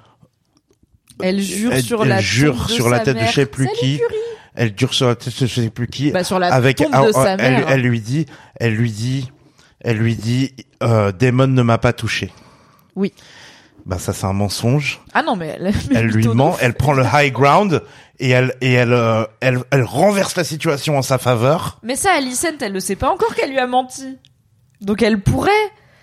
[1.20, 3.30] Elle jure elle, sur elle la jure de sur la sa tête de mère.
[3.30, 4.00] je sais plus Salut, qui
[4.54, 7.06] elle dure sur la tête de je sais plus qui Bah, sur la avec tombe
[7.06, 7.64] de sa elle, mère.
[7.70, 9.30] elle lui dit elle lui dit
[9.80, 12.30] elle lui dit euh, Daemon ne m'a pas touché
[12.98, 13.12] Oui.
[13.86, 17.04] bah ça c'est un mensonge Ah non mais elle, elle lui ment elle prend le
[17.10, 17.82] high ground
[18.18, 22.10] et elle et elle euh, elle, elle renverse la situation en sa faveur Mais ça,
[22.16, 24.18] Alicent, elle ne sait pas encore qu'elle lui a menti.
[24.80, 25.50] Donc elle pourrait.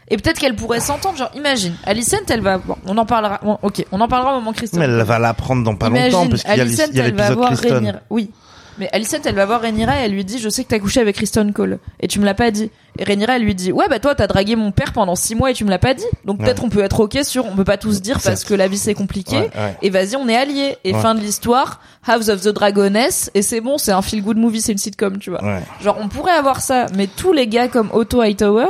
[0.07, 1.17] Et peut-être qu'elle pourrait s'entendre.
[1.17, 2.59] Genre, imagine, Alicent, elle va.
[2.59, 3.39] Bon, on en parlera.
[3.43, 4.79] bon, ok, on en parlera au moment Christophe.
[4.79, 8.01] mais elle va l'apprendre dans pas imagine, longtemps parce qu'il y a l'épisode voir Kristen.
[8.09, 8.31] Oui.
[8.77, 10.99] Mais Alicent, elle va voir Rhaenyra et elle lui dit Je sais que t'as couché
[10.99, 11.79] avec Kristen Cole.
[12.01, 12.71] Et tu me l'as pas dit.
[12.99, 15.51] Et Rhaenyra, elle lui dit Ouais, bah toi, t'as dragué mon père pendant six mois
[15.51, 16.03] et tu me l'as pas dit.
[16.25, 16.45] Donc Ouais.
[16.45, 17.45] peut-être on peut être ok sur.
[17.45, 19.37] On peut pas tous dire parce que la vie c'est compliqué.
[19.37, 19.77] Ouais, ouais.
[19.81, 20.77] Et vas-y, on est alliés.
[20.83, 23.31] Et fin de l'histoire, House of the Dragoness.
[23.33, 25.41] Et c'est bon, c'est un feel good movie, c'est une sitcom, tu vois.
[25.81, 28.67] Genre, on pourrait avoir ça, mais tous les gars comme Otto Hightower,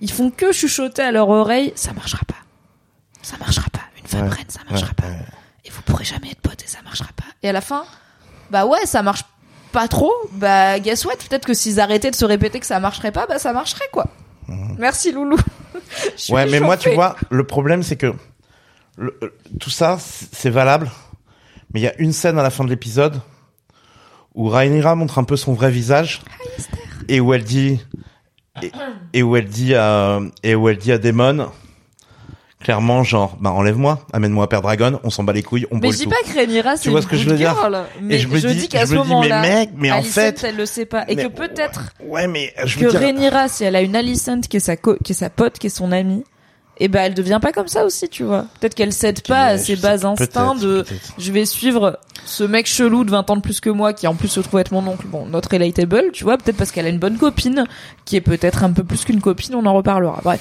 [0.00, 2.34] ils font que chuchoter à leur oreille, ça marchera pas.
[3.22, 3.80] Ça marchera pas.
[4.00, 5.06] Une femme reine, ça marchera pas.
[5.64, 7.24] Et vous pourrez jamais être potes et ça marchera pas.
[7.42, 7.84] Et à la fin,
[8.50, 9.22] bah ouais, ça marche
[9.72, 11.16] pas trop, bah guess what?
[11.28, 14.06] Peut-être que s'ils arrêtaient de se répéter que ça marcherait pas, bah ça marcherait quoi.
[14.78, 15.36] Merci Loulou.
[16.28, 16.34] Mhm.
[16.34, 18.14] Ouais, mais moi, tu vois, le problème, c'est que
[18.96, 19.28] le- euh,
[19.60, 20.90] tout ça, c'est valable.
[21.72, 23.20] Mais il y a une scène à la fin de l'épisode
[24.34, 26.22] où Rhaenyra montre un peu son vrai visage
[27.08, 27.84] et où elle dit
[28.62, 28.72] et,
[29.12, 31.50] et où elle dit à et où elle dit à Daemon
[32.62, 35.90] clairement genre bah enlève-moi, amène-moi à Père Dragon, on s'en bat les couilles, on Mais
[35.90, 36.10] je dis tout.
[36.10, 37.54] pas que Rhaenyra c'est vois une ce que je veux dire
[38.00, 40.02] mais je me dis- dis qu'à je ce me dis, mais moment-là, mec, mais en
[40.02, 43.48] fait- elle le sait pas et Mais que peut-être Ouais, mais je que dire Rhaenyra,
[43.48, 45.70] si elle a une Alicent qui est sa co- qui est sa pote, qui est
[45.70, 46.24] son amie,
[46.78, 48.46] et ben elle devient pas comme ça aussi, tu vois.
[48.58, 50.84] Peut-être qu'elle cède pas à ses je bas instincts de
[51.18, 54.14] je vais suivre ce mec chelou de 20 ans de plus que moi qui en
[54.14, 55.06] plus se trouve être mon oncle.
[55.06, 57.64] Bon, notre relatable, tu vois, peut-être parce qu'elle a une bonne copine
[58.04, 60.20] qui est peut-être un peu plus qu'une copine, on en reparlera.
[60.24, 60.40] Bref.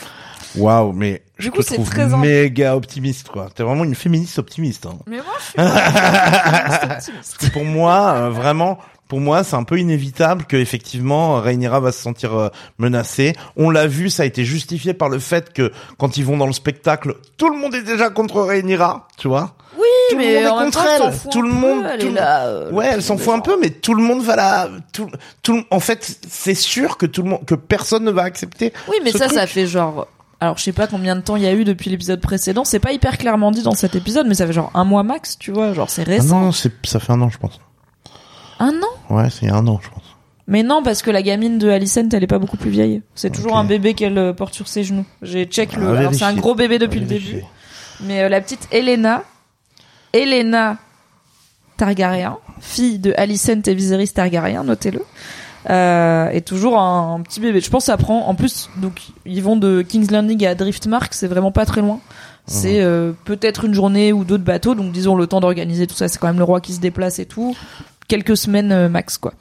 [0.56, 3.50] Waouh, mais Du je coup, te trouve très méga optimiste quoi.
[3.54, 4.98] T'es vraiment une féministe optimiste hein.
[5.08, 7.50] Mais moi je suis optimiste.
[7.54, 8.78] pour moi, euh, vraiment,
[9.08, 13.34] pour moi, c'est un peu inévitable que effectivement Rhaenyra va se sentir euh, menacée.
[13.56, 16.48] On l'a vu, ça a été justifié par le fait que quand ils vont dans
[16.48, 19.56] le spectacle, tout le monde est déjà contre Rhaenyra, tu vois.
[19.78, 21.32] Oui, Tout le mais monde est même contre temps, elle elle.
[21.32, 22.46] Tout le monde- elle tout le- là.
[22.46, 25.10] euh, Ouais, elle s'en fout un peu, mais tout le monde va la, tout,
[25.44, 28.74] tout, le- en fait, c'est sûr que tout le monde, que personne ne va accepter.
[28.90, 29.32] Oui, mais ça, truc.
[29.40, 30.08] ça fait genre.
[30.42, 32.66] Alors, je sais pas combien de temps il y a eu depuis l'épisode précédent.
[32.66, 35.38] C'est pas hyper clairement dit dans cet épisode, mais ça fait genre un mois max,
[35.38, 35.74] tu vois.
[35.74, 36.42] Genre, c'est Ah récent.
[36.42, 37.60] non, c'est, ça fait un an, je pense.
[38.60, 39.14] Un an?
[39.16, 40.02] Ouais, c'est un an, je pense.
[40.48, 43.04] Mais non, parce que la gamine de Alicent, elle est pas beaucoup plus vieille.
[43.14, 45.06] C'est toujours un bébé qu'elle euh, porte sur ses genoux.
[45.22, 45.88] J'ai check le.
[45.96, 47.44] À Alors, c'est un gros bébé depuis le début.
[48.02, 49.24] Mais euh, la petite Elena,
[50.12, 50.78] Elena
[51.78, 55.04] Targaryen, fille de Alicent et Viserys Targaryen, notez-le,
[55.70, 57.62] euh, est toujours un, un petit bébé.
[57.62, 58.28] Je pense que ça prend.
[58.28, 62.00] En plus, donc ils vont de King's Landing à Driftmark, c'est vraiment pas très loin.
[62.48, 65.96] C'est euh, peut-être une journée ou deux de bateau, donc disons le temps d'organiser tout
[65.96, 66.08] ça.
[66.08, 67.56] C'est quand même le roi qui se déplace et tout.
[68.08, 69.34] Quelques semaines euh, max, quoi.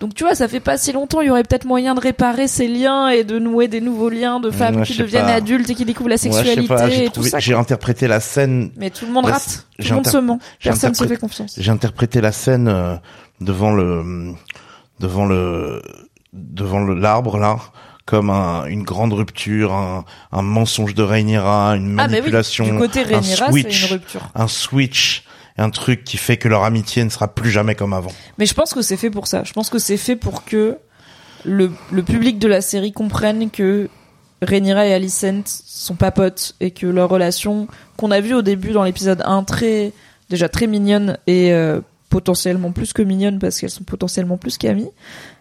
[0.00, 1.20] Donc tu vois, ça fait pas si longtemps.
[1.20, 4.40] Il y aurait peut-être moyen de réparer ces liens et de nouer des nouveaux liens
[4.40, 5.34] de femmes qui deviennent pas.
[5.34, 7.38] adultes et qui découvrent la sexualité et tout ça.
[7.38, 9.66] j'ai interprété la scène Mais tout le monde rate.
[9.78, 10.38] Tout le monde se ment.
[10.62, 11.54] Personne se fait confiance.
[11.58, 12.96] J'ai interprété la scène euh,
[13.40, 14.34] devant le
[15.04, 15.82] devant le
[16.32, 17.58] devant l'arbre là
[18.06, 22.12] comme un, une grande rupture, un, un mensonge de Rhaenyra, une Ah, oui.
[22.12, 24.20] manipulation, Du côté un Rhaenyra, c'est switch, une rupture.
[24.34, 25.24] un switch,
[25.56, 28.12] un truc qui fait que leur amitié ne sera plus jamais comme avant.
[28.38, 29.42] Mais je pense que c'est fait pour ça.
[29.44, 30.76] Je pense que c'est fait pour que
[31.46, 33.88] le, le public de la série comprenne que
[34.42, 38.72] Rhaenyra et Alicent sont pas potes et que leur relation qu'on a vue au début
[38.72, 39.92] dans l'épisode 1 très
[40.28, 41.80] déjà très mignonne et euh,
[42.14, 44.88] potentiellement plus que mignonne parce qu'elles sont potentiellement plus qu'amies.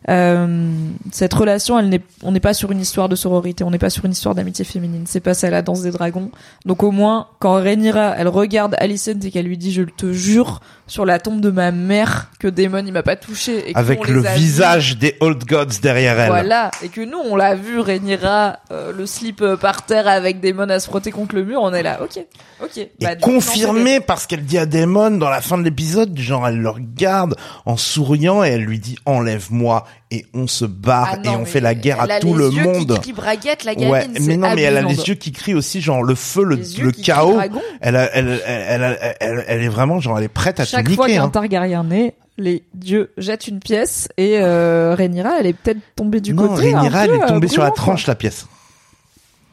[0.10, 0.72] Euh,
[1.12, 3.90] cette relation, elle n'est, on n'est pas sur une histoire de sororité, on n'est pas
[3.90, 5.04] sur une histoire d'amitié féminine.
[5.08, 6.32] C'est pas ça la danse des dragons.
[6.66, 10.62] Donc au moins, quand Rhaenyra, elle regarde Alicent et qu'elle lui dit, je te jure
[10.88, 14.22] sur la tombe de ma mère que Daemon il m'a pas touché et Avec le
[14.22, 16.30] visage des Old Gods derrière elle.
[16.30, 20.42] Voilà, et que nous on l'a vu Rhaenyra euh, le slip euh, par terre avec
[20.42, 22.26] Daemon à se frotter contre le mur, on est là, ok,
[22.62, 22.78] ok.
[22.78, 26.60] Et Bah, confirmé parce qu'elle dit à Daemon dans la fin de l'épisode, genre elle
[26.60, 27.36] le regarde
[27.66, 31.46] en souriant et elle lui dit enlève-moi et on se barre Ah non, et on
[31.46, 32.94] fait la guerre elle à tout le yeux monde.
[32.96, 35.56] Qui crie braguette, la gamine, Ouais, mais non, mais elle a les yeux qui crient
[35.56, 37.40] aussi, genre le feu, le, qui chaos.
[37.82, 40.86] Elle, a- elle, elle, elle, elle, elle est vraiment genre, elle est prête à Chaque
[40.88, 41.18] tout fois niquer.
[41.18, 41.30] qu'un Hein.
[41.30, 46.34] Targaryen naît, les dieux jettent une pièce et euh, Rhaenyra, elle est peut-être tombée du
[46.34, 46.74] non, côté.
[46.74, 48.48] Rhaenyra, un elle est euh, tombée sur la tranche la pièce.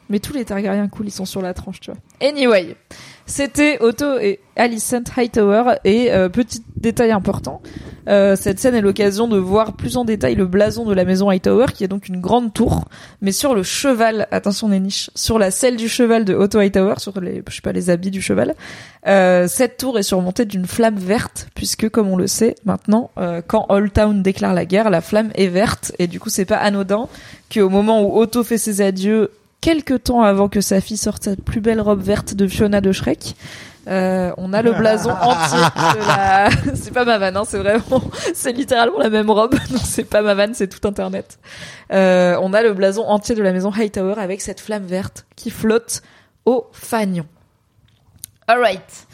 [0.09, 2.01] Mais tous les Targaryens cool, ils sont sur la tranche, tu vois.
[2.29, 2.75] Anyway,
[3.27, 7.63] c'était Otto et Alicent Hightower et euh, petit détail important,
[8.11, 11.29] euh, cette scène est l'occasion de voir plus en détail le blason de la maison
[11.31, 12.89] Hightower qui est donc une grande tour,
[13.23, 16.95] mais sur le cheval, attention les niches, sur la selle du cheval de Otto Hightower,
[16.99, 18.55] sur les, je sais pas, les habits du cheval,
[19.07, 23.41] euh, cette tour est surmontée d'une flamme verte puisque comme on le sait maintenant, euh,
[23.47, 26.57] quand Old Town déclare la guerre, la flamme est verte et du coup c'est pas
[26.57, 27.09] anodin
[27.53, 29.31] qu'au moment où Otto fait ses adieux
[29.61, 32.93] quelques temps avant que sa fille sorte sa plus belle robe verte de Fiona de
[32.93, 33.37] Shrek.
[33.89, 36.51] Euh, on a le blason entier de la.
[36.75, 38.03] c'est pas ma vanne, hein, c'est vraiment,
[38.35, 39.55] c'est littéralement la même robe.
[39.71, 41.39] Donc c'est pas ma vanne, c'est tout internet.
[41.93, 45.51] Euh, on a le blason entier de la maison Hightower avec cette flamme verte qui
[45.51, 46.03] flotte
[46.45, 47.27] au fanion.
[48.47, 49.07] Alright.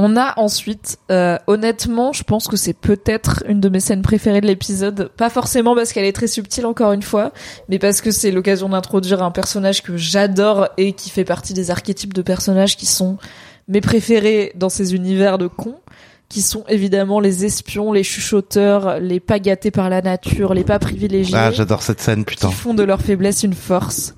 [0.00, 4.40] On a ensuite, euh, honnêtement, je pense que c'est peut-être une de mes scènes préférées
[4.40, 5.10] de l'épisode.
[5.16, 7.32] Pas forcément parce qu'elle est très subtile, encore une fois,
[7.68, 11.72] mais parce que c'est l'occasion d'introduire un personnage que j'adore et qui fait partie des
[11.72, 13.18] archétypes de personnages qui sont
[13.68, 15.78] mes préférés dans ces univers de cons,
[16.28, 20.78] qui sont évidemment les espions, les chuchoteurs, les pas gâtés par la nature, les pas
[20.78, 22.48] privilégiés, Ah, j'adore cette scène, putain.
[22.48, 24.14] qui font de leur faiblesse une force.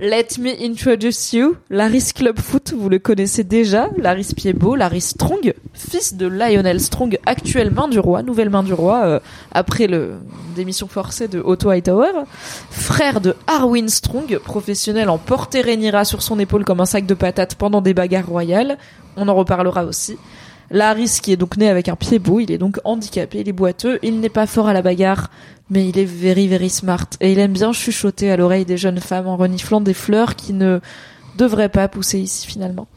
[0.00, 6.14] Let me introduce you, Laris Clubfoot, vous le connaissez déjà, Laris Piedbeau, Laris Strong, fils
[6.14, 9.20] de Lionel Strong, actuelle main du roi, nouvelle main du roi, euh,
[9.50, 10.12] après le
[10.54, 12.12] démission forcée de Otto Hightower,
[12.70, 17.14] frère de Arwin Strong, professionnel en porter Rhaenyra sur son épaule comme un sac de
[17.14, 18.78] patates pendant des bagarres royales,
[19.16, 20.16] on en reparlera aussi.
[20.70, 23.52] Laris qui est donc né avec un pied beau, il est donc handicapé, il est
[23.52, 25.30] boiteux, il n'est pas fort à la bagarre,
[25.70, 29.00] mais il est very very smart et il aime bien chuchoter à l'oreille des jeunes
[29.00, 30.80] femmes en reniflant des fleurs qui ne
[31.36, 32.88] devraient pas pousser ici finalement.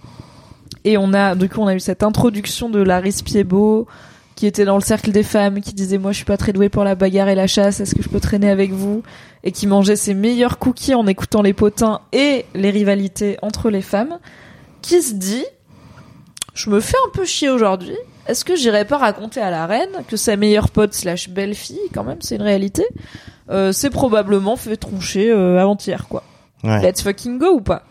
[0.84, 3.88] Et on a du coup on a eu cette introduction de Laris Piedbeau
[4.36, 6.70] qui était dans le cercle des femmes, qui disait moi je suis pas très douée
[6.70, 9.04] pour la bagarre et la chasse, est-ce que je peux traîner avec vous?
[9.44, 13.82] Et qui mangeait ses meilleurs cookies en écoutant les potins et les rivalités entre les
[13.82, 14.18] femmes,
[14.82, 15.46] qui se dit
[16.54, 17.96] je me fais un peu chier aujourd'hui.
[18.28, 22.04] Est-ce que j'irais pas raconter à la reine que sa meilleure pote slash belle-fille, quand
[22.04, 22.86] même, c'est une réalité,
[23.50, 26.24] euh, s'est probablement fait troncher euh, avant-hier, quoi.
[26.64, 26.82] Ouais.
[26.82, 27.84] Let's fucking go ou pas?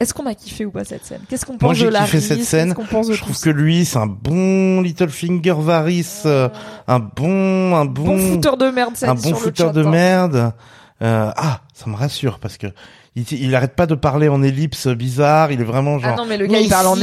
[0.00, 1.20] Est-ce qu'on a kiffé ou pas cette scène?
[1.28, 2.74] Qu'est-ce qu'on pense Moi, de la kiffé cette scène.
[2.74, 6.48] Qu'est-ce qu'on pense de Je trouve que lui, c'est un bon Littlefinger Varys, euh,
[6.88, 9.90] un bon, un bon, Bon fouteur de merde, un bon fouteur de hein.
[9.90, 10.52] merde.
[11.02, 12.66] Euh, ah, ça me rassure parce que
[13.14, 15.52] il, il arrête pas de parler en ellipse bizarre.
[15.52, 16.12] Il est vraiment genre.
[16.14, 16.96] Ah non, mais le gars, il parle en.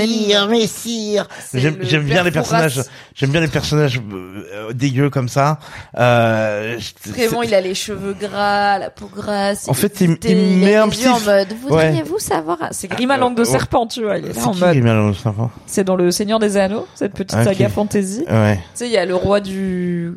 [1.40, 2.82] C'est J'aime le j'aime bien les personnages.
[3.16, 5.60] J'aime bien les personnages euh, dégueux comme ça.
[5.98, 9.68] Euh, je- Vraiment, il a les cheveux gras, la peau grasse.
[9.70, 11.48] En est fait, il- il met un petit- en mode.
[11.70, 11.86] Ouais.
[11.86, 13.46] Voudriez-vous savoir C'est Grima Euh, langue de ouais.
[13.48, 14.18] serpent, tu vois.
[14.18, 14.76] Il est là C'est en mode.
[14.88, 15.52] est le serpent?
[15.68, 18.24] C'est dans le Seigneur des Anneaux, cette petite Ah, saga fantasy.
[18.30, 18.56] Ouais.
[18.56, 20.14] Tu sais, il y a le roi du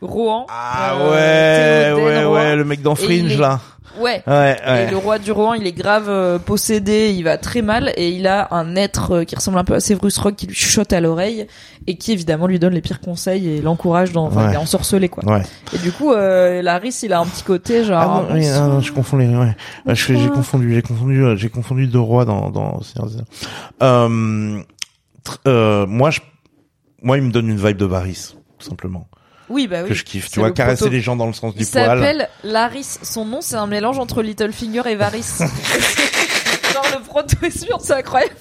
[0.00, 0.46] Rohan.
[0.48, 3.60] Ah euh, ouais, Théoden ouais, ouais, le mec dans Fringe est- là.
[4.00, 4.22] Ouais.
[4.26, 4.90] Ouais, Et ouais.
[4.90, 8.26] le roi du Rohan, il est grave euh, possédé, il va très mal, et il
[8.26, 11.00] a un être euh, qui ressemble un peu à Severus Rock qui lui chuchote à
[11.00, 11.46] l'oreille,
[11.86, 14.50] et qui évidemment lui donne les pires conseils et l'encourage dans, enfin, Ouais.
[14.50, 15.24] il est ensorcelé quoi.
[15.24, 15.42] Ouais.
[15.74, 18.00] Et du coup, euh, Laris, il a un petit côté genre.
[18.00, 18.80] Ah non, ah, oui, non, sang.
[18.80, 19.26] je confonds les.
[19.28, 19.54] Ouais.
[19.94, 22.80] J'ai confondu, j'ai confondu, euh, j'ai confondu deux rois dans dans.
[23.82, 24.62] Euh,
[25.46, 26.20] euh, moi, je,
[27.02, 29.08] moi, il me donne une vibe de Varys, tout simplement,
[29.48, 29.88] Oui, bah oui.
[29.88, 30.30] que je kiffe.
[30.30, 31.84] Tu vois, le caresser proto- les gens dans le sens Il du poil.
[31.84, 32.98] s'appelle Laris.
[33.02, 35.38] Son nom, c'est un mélange entre Littlefinger et Varys.
[36.72, 38.34] Genre le proto-espion, c'est incroyable.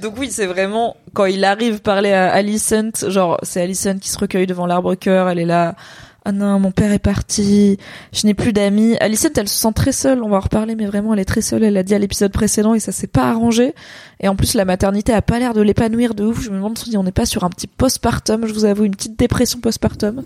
[0.00, 4.18] Donc oui, c'est vraiment quand il arrive parler à Alicent, genre c'est Alicent qui se
[4.18, 5.76] recueille devant l'arbre cœur, elle est là.
[6.24, 7.78] Ah non, mon père est parti,
[8.12, 8.96] je n'ai plus d'amis.
[9.00, 11.40] Alicent, elle se sent très seule, on va en reparler, mais vraiment, elle est très
[11.40, 13.74] seule, elle l'a dit à l'épisode précédent et ça s'est pas arrangé.
[14.20, 16.42] Et en plus, la maternité a pas l'air de l'épanouir de ouf.
[16.42, 18.94] Je me demande si on n'est pas sur un petit postpartum, je vous avoue, une
[18.94, 20.22] petite dépression postpartum.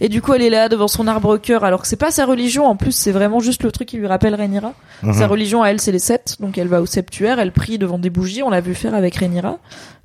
[0.00, 2.26] Et du coup, elle est là devant son arbre cœur, alors que c'est pas sa
[2.26, 2.66] religion.
[2.66, 4.72] En plus, c'est vraiment juste le truc qui lui rappelle Rhaenyra.
[5.02, 5.14] Mhm.
[5.14, 6.36] Sa religion à elle, c'est les sept.
[6.38, 8.44] Donc elle va au septuaire, elle prie devant des bougies.
[8.44, 9.58] On l'a vu faire avec Rhaenyra.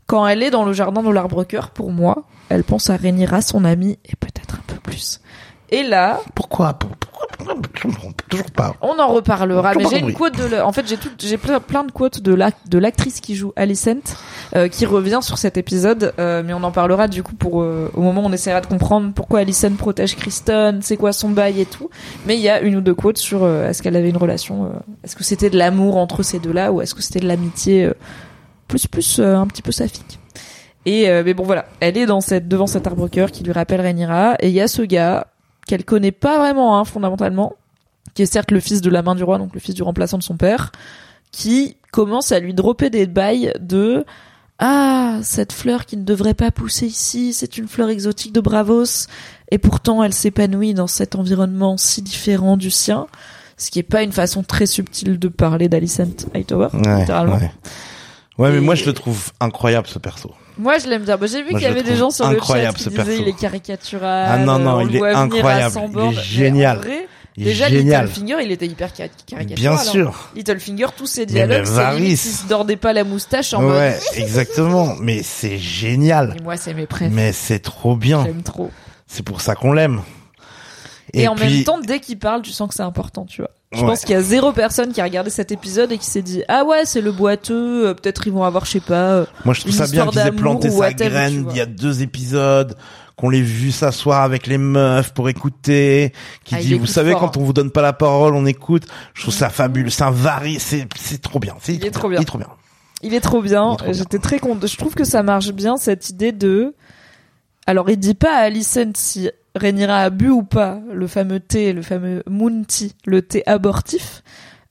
[0.09, 3.41] Quand elle est dans le jardin de l'arbre cœur, pour moi, elle pense à Rhaenyra,
[3.41, 5.21] son amie, et peut-être un peu plus.
[5.69, 6.77] Et là, Pourquoi?
[8.27, 8.73] Toujours pas.
[8.81, 9.73] on en reparlera.
[9.75, 12.21] Mais j'ai une quote de, le- en fait, j'ai tout, j'ai plein, plein de quotes
[12.21, 14.17] de la, de l'actrice qui joue Alicent,
[14.55, 16.13] euh, qui revient sur cet épisode.
[16.19, 18.65] euh, mais on en parlera du coup pour euh, au moment où on essaiera de
[18.67, 21.89] comprendre pourquoi Alicent protège Kristen, c'est quoi son bail et tout.
[22.25, 24.65] Mais il y a une ou deux quotes sur euh, est-ce qu'elle avait une relation,
[24.65, 24.69] euh,
[25.03, 27.93] est-ce que c'était de l'amour entre ces deux-là ou est-ce que c'était de l'amitié euh,
[28.69, 30.19] plus plus euh, un petit peu saphique.
[30.85, 33.51] Et euh, mais bon voilà, elle est dans cette devant cet arbre cœur qui lui
[33.51, 35.27] rappelle Rhaenyra et il y a ce gars
[35.67, 37.53] qu'elle connaît pas vraiment hein, fondamentalement
[38.13, 40.17] qui est certes le fils de la main du roi, donc le fils du remplaçant
[40.17, 40.71] de son père,
[41.31, 44.03] qui commence à lui dropper des bails de
[44.57, 49.07] ah cette fleur qui ne devrait pas pousser ici, c'est une fleur exotique de Bravos,
[49.51, 53.07] et pourtant elle s'épanouit dans cet environnement si différent du sien,
[53.57, 57.35] ce qui est pas une façon très subtile de parler d'Alicent Hightower, Ouais, littéralement.
[57.35, 57.51] ouais.
[58.39, 60.31] Ouais, mais Et- moi je le trouve incroyable ce perso.
[60.57, 61.15] Moi, je l'aime bien.
[61.15, 63.03] Bah, j'ai vu qu'il y avait des gens sur le chat incroyable, qui ce disaient
[63.03, 63.21] perso.
[63.21, 64.27] il est caricatural.
[64.29, 66.81] Ah non, non, on il est incroyable, il est génial.
[67.37, 68.07] Il déjà, génial.
[68.07, 69.55] Littlefinger, il était hyper ca- caricatural.
[69.55, 69.81] Bien alors.
[69.83, 70.29] sûr.
[70.35, 73.75] Littlefinger, tous ses dialogues, c'est limite s'il se dordait pas la moustache en mode.
[73.77, 74.95] Ouais, exactement.
[74.99, 76.35] Mais c'est génial.
[76.37, 77.11] Et moi, c'est mes préfs.
[77.13, 78.25] Mais c'est trop bien.
[78.25, 78.71] J'aime trop.
[79.07, 80.01] C'est pour ça qu'on l'aime.
[81.13, 83.51] Et, en puis, même temps, dès qu'il parle, tu sens que c'est important, tu vois.
[83.71, 83.85] Je Ouais.
[83.85, 86.41] pense qu'il y a zéro personne qui a regardé cet épisode et qui s'est dit
[86.47, 89.53] ah ouais c'est le boiteux euh, peut-être ils vont avoir je sais pas euh, moi
[89.53, 92.75] je trouve ça bien qu'ils aient planté sa graine il y a deux épisodes,
[93.15, 96.13] qu'on l'ait vu s'asseoir avec les meufs pour écouter,
[96.45, 97.41] qui Ah, dit vous savez fort, quand hein.
[97.41, 98.85] on vous donne pas la parole, on écoute.
[99.13, 101.55] Je trouve ça fabuleux, c'est un vari, c'est c'est trop bien.
[101.61, 102.17] C'est Il est trop bien.
[102.19, 102.47] Il est trop bien.
[103.03, 103.75] Il est trop bien.
[103.75, 103.93] Il est trop bien.
[103.93, 104.67] J'étais très contente.
[104.67, 106.73] Je trouve que ça marche bien cette idée de.
[107.67, 111.73] Alors, il dit pas à Alicent si Rhaenyra a bu ou pas le fameux thé,
[111.73, 114.23] le fameux Moon Tea, le thé abortif.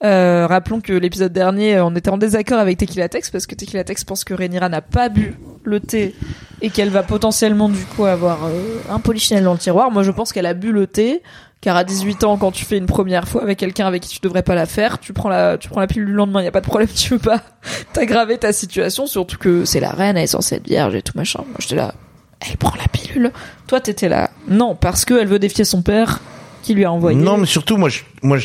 [0.04, 3.82] Euh, rappelons que l'épisode dernier, on était en désaccord avec Tequila Tex parce que Tequila
[3.82, 6.14] Tex pense que Rhaenyra n'a pas bu le thé
[6.62, 9.90] et qu'elle va potentiellement du coup avoir euh, un polichinelle dans le tiroir.
[9.90, 11.22] Moi, je pense qu'elle a bu le thé,
[11.60, 14.20] car à 18 ans, quand tu fais une première fois avec quelqu'un avec qui tu
[14.20, 16.52] devrais pas la faire, tu prends la, tu prends la pilule le lendemain, y a
[16.52, 17.42] pas de problème, tu veux pas
[17.92, 21.16] t'aggraver ta situation, surtout que c'est la reine, elle est censée être vierge et tout
[21.16, 21.42] machin.
[21.44, 21.94] Moi, j'étais là,
[22.40, 23.32] elle prend la pilule.
[23.66, 26.20] Toi, t'étais là, non, parce que elle veut défier son père
[26.62, 27.18] qui lui a envoyé.
[27.18, 28.38] Non, mais surtout, moi, je, moi.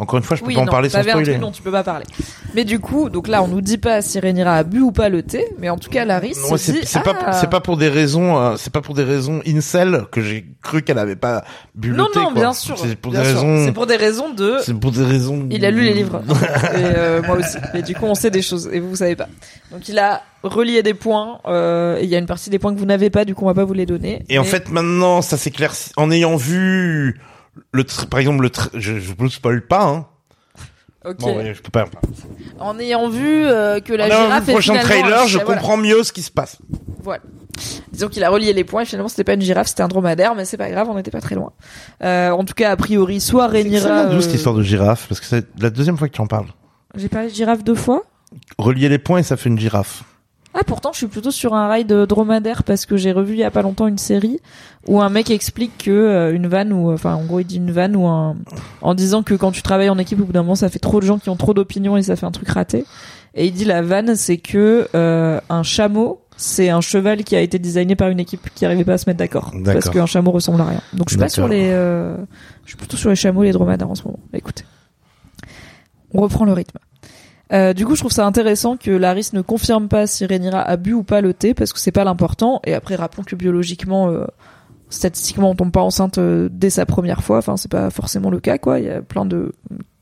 [0.00, 1.24] Encore une fois, je peux oui, pas en non, parler sans spoiler.
[1.32, 2.06] truc dont tu peux pas parler.
[2.54, 5.08] Mais du coup, donc là, on nous dit pas si Rhaenyra a bu ou pas
[5.08, 7.60] le thé, mais en tout cas, Larry se c'est dit, c'est ah, pas c'est pas
[7.60, 11.16] pour des raisons euh, c'est pas pour des raisons incel que j'ai cru qu'elle avait
[11.16, 11.44] pas
[11.74, 12.34] bu Non, le thé non, quoi.
[12.34, 12.78] bien sûr.
[12.78, 13.40] C'est pour bien des sûr.
[13.40, 14.56] raisons C'est pour des raisons de.
[14.62, 16.22] c'est pour des raisons Il a lu les livres.
[16.74, 17.58] et euh, moi aussi.
[17.74, 18.68] Et du coup, on sait des choses.
[18.72, 19.28] Et vous, vous savez pas.
[19.70, 21.38] Donc, il a relié des points.
[21.46, 23.24] euh, et il y a une partie des points que vous n'avez pas.
[23.24, 24.24] Du coup, on va pas vous les donner.
[24.28, 27.20] Et en fait maintenant ça s'éclaircit en ayant vu
[27.72, 30.06] le par exemple le je je vous spoil pas hein.
[31.04, 31.18] ok.
[31.18, 31.86] Bon, ouais, je peux pas.
[32.58, 35.38] En ayant vu euh, que la en ayant vu girafe le est prochain trailer, je
[35.38, 35.54] voilà.
[35.54, 36.58] comprends mieux ce qui se passe.
[37.02, 37.22] Voilà.
[37.92, 40.34] Disons qu'il a relié les points et finalement c'était pas une girafe, c'était un dromadaire,
[40.34, 41.52] mais c'est pas grave, on n'était pas très loin.
[42.02, 44.06] Euh, en tout cas, a priori, soit C'est Rhaenyra.
[44.06, 46.26] d'où cette euh, histoire de girafe parce que c'est la deuxième fois que tu en
[46.26, 46.48] parles.
[46.94, 48.04] J'ai parlé de girafe deux fois?
[48.58, 50.04] Relier les points et ça fait une girafe.
[50.52, 53.38] Ah pourtant je suis plutôt sur un rail de dromadaire parce que j'ai revu il
[53.38, 54.40] y a pas longtemps une série
[54.88, 57.70] où un mec explique que euh, une vanne ou enfin en gros il dit une
[57.70, 58.36] vanne ou un
[58.82, 60.98] en disant que quand tu travailles en équipe au bout d'un moment ça fait trop
[60.98, 62.84] de gens qui ont trop d'opinions et ça fait un truc raté.
[63.34, 67.40] Et il dit la vanne c'est que euh, un chameau c'est un cheval qui a
[67.42, 69.52] été designé par une équipe qui arrivait pas à se mettre d'accord.
[69.64, 70.80] Parce qu'un chameau ressemble à rien.
[70.94, 72.16] Donc je suis pas sur les euh,
[72.64, 74.18] je suis plutôt sur les chameaux et les dromadaires en ce moment.
[74.32, 74.64] Écoutez.
[76.12, 76.78] On reprend le rythme
[77.52, 80.76] euh, du coup, je trouve ça intéressant que Laris ne confirme pas si Rhaenyra a
[80.76, 82.60] bu ou pas le thé, parce que c'est pas l'important.
[82.64, 84.24] Et après, rappelons que biologiquement, euh,
[84.88, 87.38] statistiquement, on tombe pas enceinte euh, dès sa première fois.
[87.38, 88.78] Enfin, c'est pas forcément le cas, quoi.
[88.78, 89.52] Il y a plein de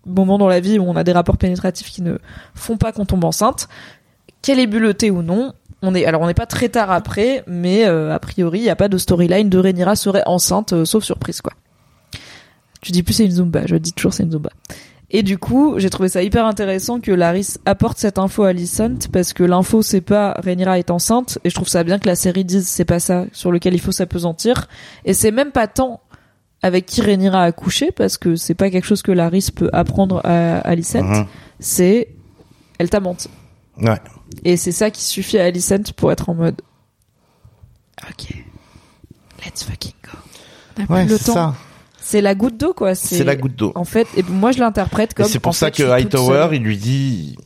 [0.05, 2.19] moments dans la vie où on a des rapports pénétratifs qui ne
[2.55, 3.69] font pas qu'on tombe enceinte.
[4.43, 6.91] Qu'elle ait bu le thé ou non, on est alors on n'est pas très tard
[6.93, 11.03] après, mais a priori, il y a pas de storyline de Rhaenyra serait enceinte, sauf
[11.03, 11.53] surprise, quoi.
[12.81, 14.51] Tu dis plus c'est une Zumba, je dis toujours c'est une Zumba.
[15.11, 19.09] Et du coup, j'ai trouvé ça hyper intéressant que Laris apporte cette info à Alicent
[19.11, 22.15] parce que l'info c'est pas Rhaenyra est enceinte et je trouve ça bien que la
[22.15, 24.69] série dise c'est pas ça sur lequel il faut s'apesantir
[25.07, 26.01] et c'est même pas tant
[26.61, 30.21] avec qui Rhaenyra a couché parce que c'est pas quelque chose que Laris peut apprendre
[30.25, 31.27] à Alicent, Mhm.
[31.59, 32.09] c'est
[32.79, 33.31] elle t'a menti.
[33.81, 33.99] Ouais.
[34.45, 36.61] Et c'est ça qui suffit à Alicent pour être en mode
[38.11, 38.35] OK.
[39.45, 40.19] Let's fucking go.
[40.79, 41.35] On a plus Ouais, le c'est temps.
[41.35, 41.55] ça.
[42.09, 43.71] C'est la goutte d'eau quoi, C'est la goutte d'eau.
[43.75, 46.79] En fait, et moi je l'interprète comme c'est pour ça fait, que Hightower, il lui
[46.79, 47.37] dit,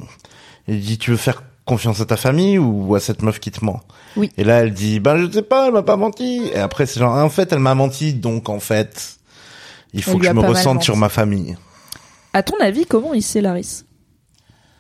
[0.69, 3.65] il dit, tu veux faire confiance à ta famille ou à cette meuf qui te
[3.65, 3.81] ment
[4.17, 4.31] Oui.
[4.37, 6.49] Et là, elle dit, ben je sais pas, elle m'a pas menti.
[6.55, 9.17] Et après, c'est genre, en fait, elle m'a menti, donc en fait,
[9.95, 11.57] il faut Elle que je me ressente sur ma famille.
[12.33, 13.83] À ton avis, comment il sait Laris?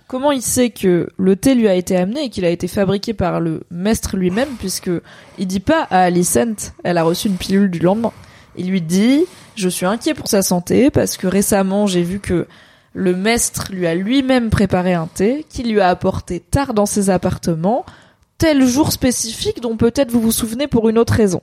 [0.06, 3.14] Comment il sait que le thé lui a été amené et qu'il a été fabriqué
[3.14, 4.90] par le maître lui-même puisque
[5.38, 8.12] il dit pas à Alicent, elle a reçu une pilule du lendemain?
[8.56, 9.24] Il lui dit,
[9.54, 12.46] je suis inquiet pour sa santé parce que récemment j'ai vu que
[12.94, 17.08] le maître lui a lui-même préparé un thé qu'il lui a apporté tard dans ses
[17.08, 17.86] appartements,
[18.36, 21.40] tel jour spécifique dont peut-être vous vous souvenez pour une autre raison.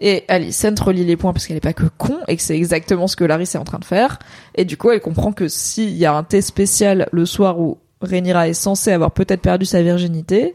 [0.00, 3.06] Et Alicent relie les points parce qu'elle est pas que con et que c'est exactement
[3.06, 4.18] ce que Laris est en train de faire.
[4.54, 7.78] Et du coup, elle comprend que s'il y a un thé spécial le soir où
[8.00, 10.54] Rhaenyra est censée avoir peut-être perdu sa virginité,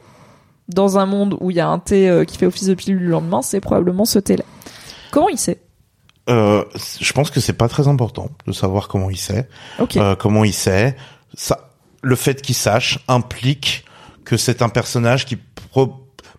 [0.68, 3.04] dans un monde où il y a un thé euh, qui fait office de pilule
[3.04, 4.44] le lendemain, c'est probablement ce thé-là.
[5.12, 5.60] Comment il sait?
[6.30, 6.64] Euh,
[7.00, 9.48] je pense que c'est pas très important de savoir comment il sait.
[9.80, 9.96] Ok.
[9.98, 10.96] Euh, comment il sait.
[11.36, 11.70] Ça,
[12.02, 13.86] le fait qu'il sache implique
[14.26, 15.38] que c'est un personnage qui
[15.72, 15.94] pro-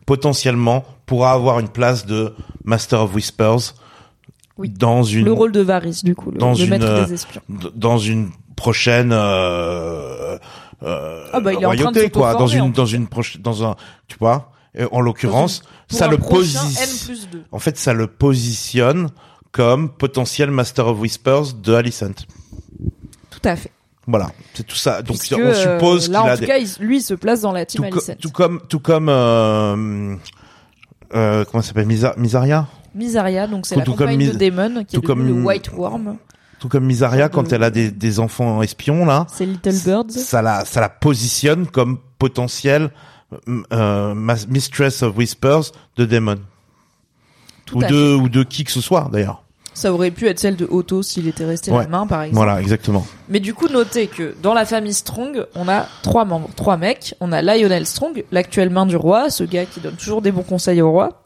[0.06, 2.34] potentiellement pourra avoir une place de
[2.64, 3.74] Master of Whispers
[4.58, 4.68] Oui.
[4.68, 7.14] dans une le rôle de Varys, du coup, le, dans le une, maître euh, des
[7.14, 7.40] espions.
[7.48, 10.38] d- dans une prochaine euh,
[10.82, 13.06] euh, Ah bah, il est en train de royauté quoi dans en une dans une
[13.06, 13.76] proche dans un
[14.06, 14.52] tu vois
[14.92, 17.44] en l'occurrence ça le positionne N plus 2.
[17.50, 19.08] en fait ça le positionne
[19.52, 22.26] comme potentiel Master of Whispers de Alicent
[23.30, 23.70] Tout à fait.
[24.06, 26.46] voilà c'est tout ça donc Puisque, on suppose euh, qu'il là, en a tout des
[26.46, 28.16] cas, il- lui, il se place dans la team tout, co- Alicent.
[28.20, 30.16] tout comme tout comme euh,
[31.14, 34.32] euh, comment ça s'appelle Misa- Misaria Misaria, donc c'est Tout- la tout comme compagne de
[34.32, 36.16] Mis- Daemon, qui tout est comme- le White Worm.
[36.58, 40.10] tout comme Misaria de- quand elle a des, des enfants espions là C'est Little Birds.
[40.10, 42.90] ça la ça la positionne comme potentiel
[43.72, 46.36] euh, Mistress of Whispers de Demon
[47.70, 49.42] Tout ou de ou de qui que ce soit d'ailleurs
[49.74, 51.82] Ça aurait pu être celle de Otto s'il était resté Ouais.
[51.84, 52.36] la main, par exemple.
[52.36, 56.48] voilà exactement Mais du coup, notez que dans la famille Strong, on a trois membres,
[56.56, 57.14] trois mecs.
[57.20, 60.42] On a Lionel Strong, l'actuelle main du roi, ce gars qui donne toujours des bons
[60.42, 61.20] conseils au roi.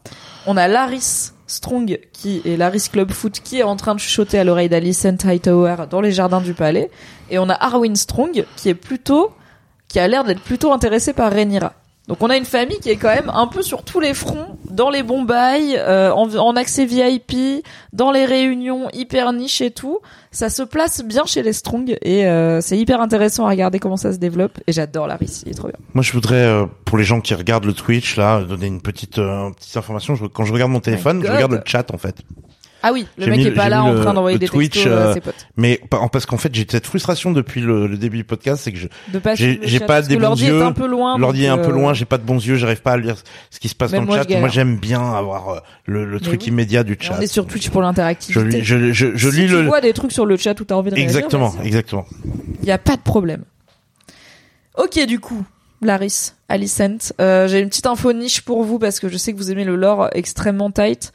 [0.47, 4.39] On a Laris Strong, qui est Laris Club Foot, qui est en train de chuchoter
[4.39, 6.91] à l'oreille d'Alicent Hightower dans les jardins du palais.
[7.31, 9.31] Et on a Arwen Strong, qui est plutôt,
[9.89, 11.75] qui a l'air d'être plutôt intéressé par Rhaenyra.
[12.09, 14.59] Donc on a une famille qui est quand même un peu sur tous les fronts,
[14.69, 19.71] dans les bons bails, euh, en, en accès VIP, dans les réunions hyper niche et
[19.71, 20.01] tout.
[20.33, 23.97] Ça se place bien chez les Strong et euh, c'est hyper intéressant à regarder comment
[23.97, 24.59] ça se développe.
[24.67, 25.77] Et j'adore Laris, il est trop bien.
[25.95, 29.19] Moi, je voudrais, euh, pour les gens qui regardent le Twitch, là, donner une petite,
[29.19, 30.17] euh, petite information.
[30.17, 31.35] Je- quand je regarde mon téléphone, je God.
[31.37, 32.17] regarde le chat, en fait.
[32.83, 34.97] Ah oui, le mec mis- est pas là en train d'envoyer des Twitch, textos à
[34.97, 35.47] euh, ses potes.
[35.57, 38.73] Mais pa- parce qu'en fait, j'ai cette frustration depuis le, le début du podcast, c'est
[38.73, 38.89] que je,
[39.35, 41.17] j'ai- pas des bons l'ordi est yeux, un peu loin.
[41.19, 43.17] l'ordi est un peu euh, loin, j'ai pas de bons yeux, j'arrive pas à lire
[43.51, 44.39] ce qui se passe Même dans le chat.
[44.39, 46.49] Moi, j'aime bien avoir euh, le, le truc oui.
[46.49, 47.15] immédiat du chat.
[47.19, 48.59] On est sur Twitch pour Je, l'interactivité.
[48.59, 50.65] lis- je, je, je si lis tu le, vois des trucs sur le chat où
[50.65, 51.67] t'as envie de exactement, vas-y.
[51.69, 52.07] exactement.
[52.63, 53.45] Il y a pas de problème.
[54.77, 55.45] Ok, du coup,
[55.83, 59.37] Laris, Alicent, euh, j'ai une petite info niche pour vous parce que je sais que
[59.39, 61.13] vous aimez le lore extrêmement tight.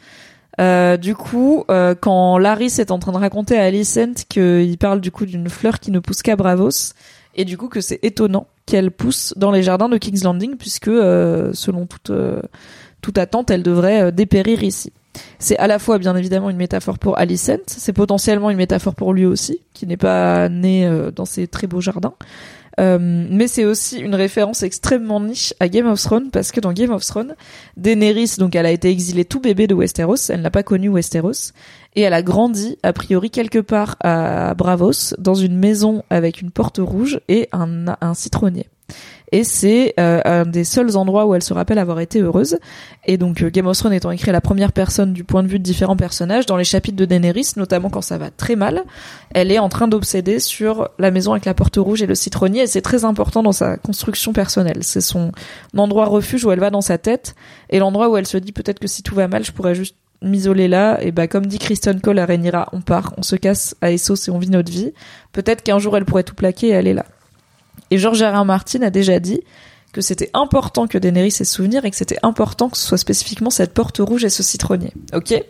[0.59, 5.01] Euh, du coup, euh, quand Laris est en train de raconter à Alicent qu'il parle
[5.01, 6.93] du coup d'une fleur qui ne pousse qu'à Bravos,
[7.35, 10.87] et du coup que c'est étonnant qu'elle pousse dans les jardins de King's Landing puisque
[10.87, 12.41] euh, selon toute euh,
[13.01, 14.91] toute attente, elle devrait euh, dépérir ici.
[15.39, 19.13] C'est à la fois bien évidemment une métaphore pour Alicent, c'est potentiellement une métaphore pour
[19.13, 22.13] lui aussi, qui n'est pas né euh, dans ces très beaux jardins.
[22.79, 26.73] Euh, mais c'est aussi une référence extrêmement niche à Game of Thrones parce que dans
[26.73, 27.35] Game of Thrones,
[27.75, 31.53] Daenerys, donc elle a été exilée tout bébé de Westeros, elle n'a pas connu Westeros
[31.95, 36.51] et elle a grandi a priori quelque part à Bravos dans une maison avec une
[36.51, 38.67] porte rouge et un, un citronnier.
[39.31, 42.57] Et c'est euh, un des seuls endroits où elle se rappelle avoir été heureuse.
[43.05, 45.47] Et donc euh, Game of Thrones étant écrit à la première personne du point de
[45.47, 48.83] vue de différents personnages, dans les chapitres de Daenerys, notamment quand ça va très mal,
[49.33, 52.61] elle est en train d'obséder sur la maison avec la porte rouge et le citronnier.
[52.61, 54.79] Et c'est très important dans sa construction personnelle.
[54.81, 55.31] C'est son
[55.75, 57.35] endroit refuge où elle va dans sa tête
[57.69, 59.95] et l'endroit où elle se dit peut-être que si tout va mal, je pourrais juste
[60.21, 60.99] m'isoler là.
[61.01, 64.27] Et bah comme dit Kristen Cole à Rhaenyra, on part, on se casse à Essos
[64.27, 64.93] et on vit notre vie.
[65.33, 67.05] Peut-être qu'un jour elle pourrait tout plaquer et est là.
[67.91, 68.39] Et George R.
[68.41, 68.45] R.
[68.45, 69.41] Martin a déjà dit
[69.93, 73.49] que c'était important que Daenerys ait souvenir et que c'était important que ce soit spécifiquement
[73.49, 74.93] cette porte rouge et ce citronnier.
[75.13, 75.31] Ok?
[75.31, 75.45] Et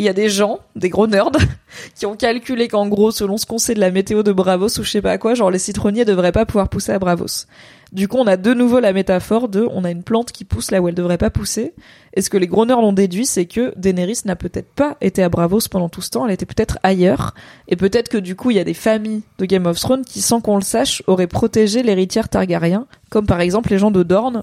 [0.00, 1.30] il y a des gens, des gros nerds,
[1.94, 4.82] qui ont calculé qu'en gros, selon ce qu'on sait de la météo de Bravos ou
[4.82, 7.46] je sais pas quoi, genre les citronniers devraient pas pouvoir pousser à Bravos.
[7.92, 10.70] Du coup, on a de nouveau la métaphore de on a une plante qui pousse
[10.70, 11.74] là où elle devrait pas pousser.
[12.14, 15.22] Et ce que les gros nerds ont déduit, c'est que Daenerys n'a peut-être pas été
[15.22, 17.34] à Bravos pendant tout ce temps, elle était peut-être ailleurs.
[17.68, 20.20] Et peut-être que du coup, il y a des familles de Game of Thrones qui,
[20.20, 24.42] sans qu'on le sache, auraient protégé l'héritière Targaryen, comme par exemple les gens de Dorne,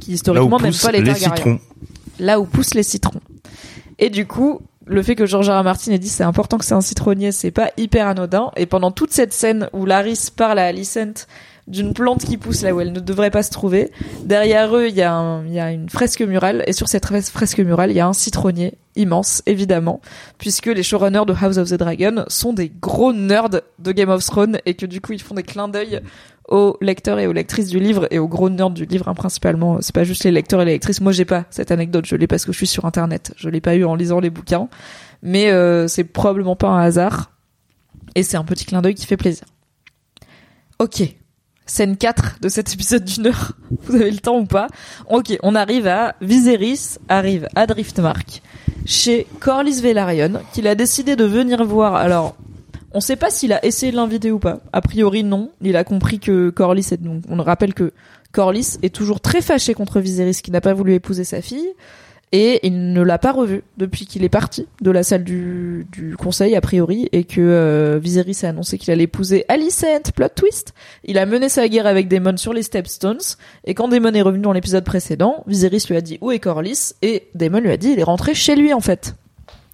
[0.00, 1.60] qui historiquement n'aiment pas les, les Targaryens citrons.
[2.20, 3.20] là où poussent les citrons.
[3.98, 5.60] Et du coup, le fait que George R.
[5.60, 5.64] R.
[5.64, 8.52] Martin ait dit c'est important que c'est un citronnier, c'est pas hyper anodin.
[8.56, 11.26] Et pendant toute cette scène où Laris parle à Alicent
[11.68, 13.92] d'une plante qui pousse là où elle ne devrait pas se trouver,
[14.24, 16.64] derrière eux, il y, a y a une fresque murale.
[16.66, 20.00] Et sur cette fres- fresque murale, il y a un citronnier immense, évidemment,
[20.38, 24.24] puisque les showrunners de House of the Dragon sont des gros nerds de Game of
[24.24, 26.00] Thrones et que du coup, ils font des clins d'œil
[26.48, 29.82] aux lecteurs et aux lectrices du livre et aux gros nerds du livre hein, principalement.
[29.82, 31.02] C'est pas juste les lecteurs et les lectrices.
[31.02, 32.06] Moi j'ai pas cette anecdote.
[32.06, 33.34] Je l'ai parce que je suis sur internet.
[33.36, 34.68] Je l'ai pas eu en lisant les bouquins.
[35.22, 37.32] Mais euh, c'est probablement pas un hasard.
[38.14, 39.44] Et c'est un petit clin d'œil qui fait plaisir.
[40.78, 41.02] Ok
[41.68, 43.52] scène 4 de cet épisode d'une heure
[43.84, 44.66] vous avez le temps ou pas?
[45.08, 48.42] Ok on arrive à Viserys arrive à Driftmark
[48.84, 52.34] chez Corlys Velaryon qu'il a décidé de venir voir alors
[52.94, 54.60] on sait pas s'il a essayé de l'inviter ou pas.
[54.72, 55.50] A priori, non.
[55.60, 57.92] Il a compris que Corlys est donc, on rappelle que
[58.32, 61.68] Corlys est toujours très fâché contre Viserys qui n'a pas voulu épouser sa fille.
[62.32, 65.86] Et il ne l'a pas revu depuis qu'il est parti de la salle du,
[66.18, 70.74] conseil, a priori, et que euh, Viserys a annoncé qu'il allait épouser Alicent, plot twist.
[71.04, 73.18] Il a mené sa guerre avec Daemon sur les Stepstones,
[73.64, 76.94] et quand Daemon est revenu dans l'épisode précédent, Viserys lui a dit où est Corlys,
[77.00, 79.14] et Daemon lui a dit il est rentré chez lui en fait.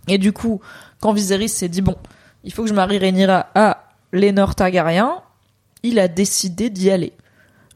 [0.07, 0.61] Et du coup,
[1.01, 1.97] quand Viserys s'est dit bon,
[2.45, 5.23] il faut que je marie Rhaenyra à Lénore Targaryen,
[5.83, 7.13] il a décidé d'y aller.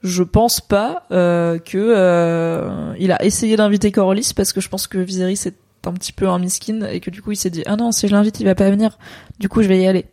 [0.03, 4.87] Je pense pas euh, que euh, il a essayé d'inviter Corlys parce que je pense
[4.87, 7.63] que Viserys est un petit peu un miskin et que du coup il s'est dit
[7.67, 8.99] ah non si je l'invite il va pas venir.
[9.39, 10.07] Du coup je vais y aller.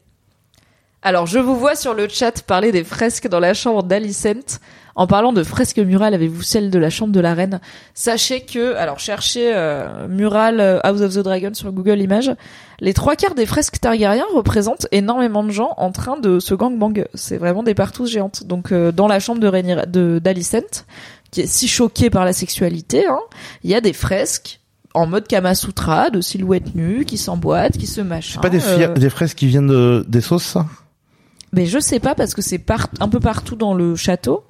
[1.02, 4.60] Alors je vous vois sur le chat parler des fresques dans la chambre d'Alicent.
[4.98, 7.60] En parlant de fresques murales, avez-vous celle de la chambre de la reine?
[7.94, 12.32] Sachez que, alors cherchez euh, murale euh, House of the Dragon sur Google Images,
[12.80, 17.06] les trois quarts des fresques Targaryens représentent énormément de gens en train de se gangbang.
[17.14, 18.46] C'est vraiment des partous géantes.
[18.46, 20.86] Donc euh, dans la chambre de Rhaenyra- de d'Alicent,
[21.30, 23.20] qui est si choquée par la sexualité, hein,
[23.66, 24.62] il y a des fresques
[24.94, 28.40] en mode Kama Sutra, de silhouettes nues, qui s'emboîtent, qui se machin.
[28.42, 30.68] C'est pas des, euh, des fraises qui viennent de, des sauces, ça?
[31.52, 34.46] Mais je sais pas parce que c'est par- un peu partout dans le château.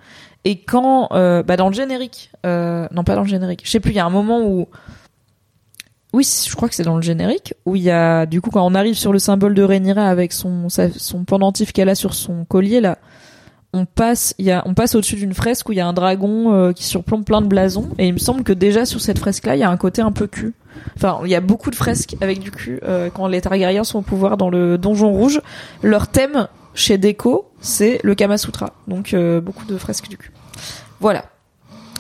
[0.46, 3.80] Et quand, euh, bah dans le générique, euh, non pas dans le générique, je sais
[3.80, 4.68] plus, il y a un moment où,
[6.14, 8.66] oui, je crois que c'est dans le générique où il y a, du coup, quand
[8.66, 12.46] on arrive sur le symbole de Rhaenyra avec son son pendentif qu'elle a sur son
[12.46, 13.00] collier là,
[13.76, 15.94] on passe, il y a, on passe au-dessus d'une fresque où il y a un
[15.94, 17.90] dragon euh, qui surplombe plein de blasons.
[17.98, 20.14] Et il me semble que déjà sur cette fresque-là, il y a un côté un
[20.14, 20.54] peu cul.
[20.96, 24.00] Enfin, il y a beaucoup de fresques avec du cul euh, quand les Targaryens sont
[24.00, 25.42] au pouvoir dans le donjon rouge.
[25.84, 28.74] Leur thème chez Deco, c'est le Kama Sutra.
[28.88, 30.32] Donc euh, beaucoup de fresques du cul.
[31.00, 31.26] Voilà.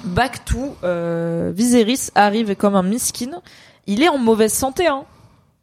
[0.03, 3.41] Back to euh, Viserys arrive comme un miskin.
[3.87, 5.05] Il est en mauvaise santé, hein.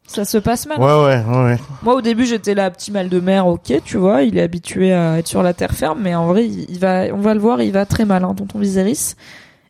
[0.05, 0.79] Ça se passe mal.
[0.79, 1.57] Ouais, ouais, ouais, ouais.
[1.81, 4.91] Moi, au début, j'étais là, petit mal de mer, ok, tu vois, il est habitué
[4.91, 7.39] à être sur la terre ferme, mais en vrai, il il va, on va le
[7.39, 9.15] voir, il va très mal, hein, tonton Viserys.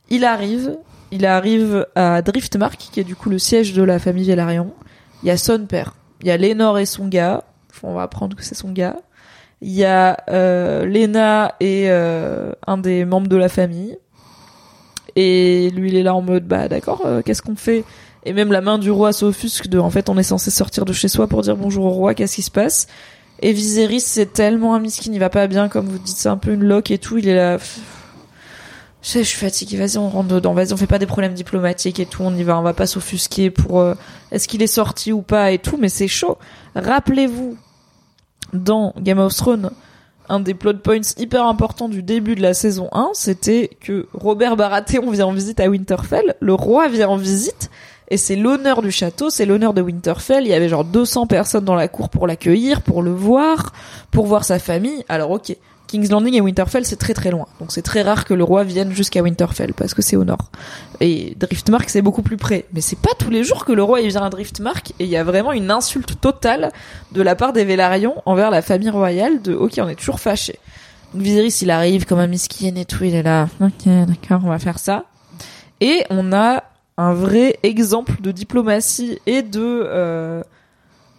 [0.10, 0.78] Il arrive,
[1.12, 4.74] il arrive à Driftmark, qui est du coup le siège de la famille Velaryon.
[5.22, 7.44] Il y a son père, il y a Lénore et son gars,
[7.84, 8.98] on va apprendre que c'est son gars.
[9.64, 13.98] Il y a euh, Lena et euh, un des membres de la famille.
[15.16, 17.86] Et lui, il est là en mode, bah d'accord, euh, qu'est-ce qu'on fait?
[18.26, 20.92] Et même la main du roi s'offusque de, en fait, on est censé sortir de
[20.92, 22.88] chez soi pour dire bonjour au roi, qu'est-ce qui se passe?
[23.42, 26.38] Et Viserys, c'est tellement un miskin, il va pas bien, comme vous dites, c'est un
[26.38, 27.58] peu une loque et tout, il est là...
[29.02, 31.34] Je sais, je suis fatiguée, vas-y, on rentre dedans, vas-y, on fait pas des problèmes
[31.34, 33.80] diplomatiques et tout, on y va, on va pas s'offusquer pour...
[33.80, 33.96] euh,
[34.32, 36.38] Est-ce qu'il est sorti ou pas et tout, mais c'est chaud.
[36.76, 37.58] Rappelez-vous,
[38.54, 39.72] dans Game of Thrones,
[40.30, 44.56] un des plot points hyper importants du début de la saison 1, c'était que Robert
[44.56, 47.70] Baratheon vient en visite à Winterfell, le roi vient en visite,
[48.10, 50.44] et c'est l'honneur du château, c'est l'honneur de Winterfell.
[50.44, 53.74] Il y avait genre 200 personnes dans la cour pour l'accueillir, pour le voir,
[54.12, 55.04] pour voir sa famille.
[55.10, 55.56] Alors ok,
[55.94, 57.46] King's Landing et Winterfell, c'est très très loin.
[57.60, 60.50] Donc c'est très rare que le roi vienne jusqu'à Winterfell, parce que c'est au nord.
[61.02, 62.66] Et Driftmark, c'est beaucoup plus près.
[62.74, 65.10] Mais c'est pas tous les jours que le roi il vient à Driftmark, et il
[65.10, 66.72] y a vraiment une insulte totale
[67.12, 70.58] de la part des Velaryon envers la famille royale de ok, on est toujours fâché.
[71.14, 74.50] Donc Viserys, il arrive comme un miskin et tout, il est là, ok, d'accord, on
[74.50, 75.06] va faire ça.
[75.80, 76.64] Et on a
[76.98, 80.42] un vrai exemple de diplomatie et de euh,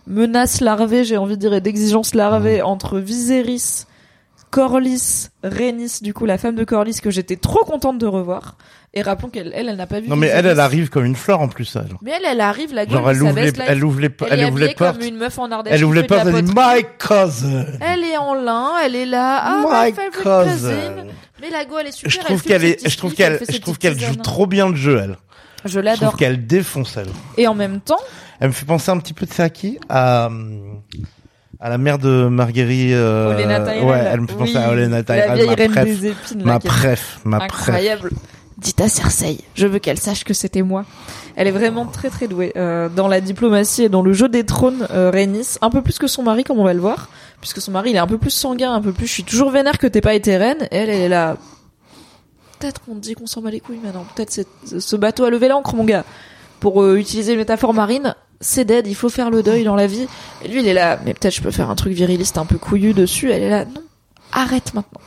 [0.09, 3.87] menaces larvées, j'ai envie de dire, et d'exigences larvées entre Viserys,
[4.55, 8.57] Corlys, Rhaenys, du coup la femme de Corlys que j'étais trop contente de revoir.
[8.97, 10.09] Et rappelons qu'elle, elle, elle n'a pas vu.
[10.09, 11.89] Non, mais elle, elle arrive comme une fleur en plus, elle.
[12.03, 14.41] Mais elle, elle arrive, la gueule Genre, elle ouvre les, elle ouvre les, elle, elle
[14.41, 14.99] est ouvre les habillée portes.
[14.99, 15.73] comme une meuf en Ardèche.
[15.75, 17.67] Elle ouvre les portes, elle dit, my cousin.
[17.81, 19.41] Elle est en lin, elle est là.
[19.43, 20.45] Ah, My cousin.
[20.45, 20.77] cousin.
[21.43, 22.13] Mais la go, elle est super.
[22.13, 25.01] Je trouve qu'elle est, je trouve qu'elle, je trouve qu'elle joue trop bien le jeu,
[25.03, 25.17] elle.
[25.65, 26.17] Je Je trouve l'adore.
[26.17, 27.09] qu'elle défonce, elle.
[27.37, 27.99] Et en même temps,
[28.39, 29.81] Elle me fait penser un petit peu de ça à qui?
[29.89, 30.81] À, hum,
[31.65, 32.93] à la mère de Marguerite.
[32.93, 33.35] Euh.
[33.85, 35.33] Ouais, elle me fait penser à Oui, Olenna Tyrell.
[35.35, 36.35] Vieille ma préf.
[36.45, 38.11] Ma préf, ma incroyable.
[38.59, 40.85] Dites à Cersei, je veux qu'elle sache que c'était moi.
[41.37, 44.45] Elle est vraiment très très douée euh, dans la diplomatie et dans le jeu des
[44.45, 44.87] trônes.
[44.91, 47.09] Euh, Rhaenys, un peu plus que son mari, comme on va le voir,
[47.41, 49.07] puisque son mari il est un peu plus sanguin, un peu plus.
[49.07, 50.69] Je suis toujours vénère que t'aies pas été reine.
[50.71, 51.39] Et elle, elle est là.
[52.61, 54.05] Peut-être qu'on dit qu'on s'en bat les couilles maintenant.
[54.15, 56.05] Peut-être c'est- ce bateau a levé l'ancre, mon gars.
[56.61, 58.87] Pour euh, utiliser une métaphore marine, c'est dead.
[58.87, 60.07] Il faut faire le deuil dans la vie.
[60.45, 60.99] Et lui, il est là.
[61.05, 63.31] Mais peut-être je peux faire un truc viriliste un peu couillu dessus.
[63.31, 63.65] Elle est là.
[63.65, 63.83] Non,
[64.33, 65.01] arrête maintenant.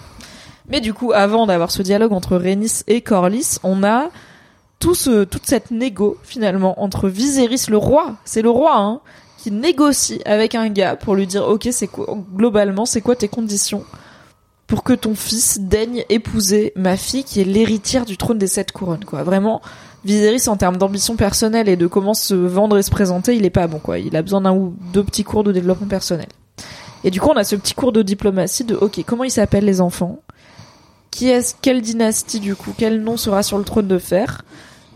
[0.70, 4.10] Mais du coup, avant d'avoir ce dialogue entre Rhaenys et Corlys, on a
[4.80, 9.00] tout ce, toute cette négo finalement entre Viserys, le roi, c'est le roi, hein,
[9.38, 13.28] qui négocie avec un gars pour lui dire, ok, c'est quoi, globalement, c'est quoi tes
[13.28, 13.84] conditions
[14.68, 18.74] pour que ton fils daigne épouser ma fille qui est l'héritière du trône des sept
[18.74, 19.24] couronnes, quoi.
[19.24, 19.62] Vraiment,
[20.06, 23.50] Viserys en termes d'ambition personnelle et de comment se vendre et se présenter, il est
[23.50, 24.00] pas bon, quoi.
[24.00, 26.28] Il a besoin d'un ou deux petits cours de développement personnel.
[27.04, 29.66] Et du coup, on a ce petit cours de diplomatie de, ok, comment ils s'appellent
[29.66, 30.20] les enfants?
[31.12, 32.74] Qui est quelle dynastie du coup?
[32.78, 34.44] Quel nom sera sur le trône de fer?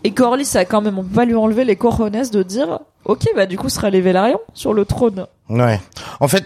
[0.04, 3.26] Et Corlys a quand même, on peut pas lui enlever les cojones de dire Ok,
[3.36, 5.26] bah du coup, ce sera les Velaryon sur le trône.
[5.50, 5.80] Ouais.
[6.20, 6.44] En fait,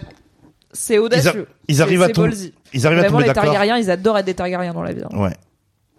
[0.72, 1.46] C'est ils, a- audacieux.
[1.68, 2.34] ils C'est- arrivent à tomber,
[2.72, 3.44] ils arrivent à Vraiment, tomber les d'accord.
[3.44, 5.02] Targaryens, ils adorent être des Targaryens dans la vie.
[5.10, 5.18] hein.
[5.18, 5.34] Ouais.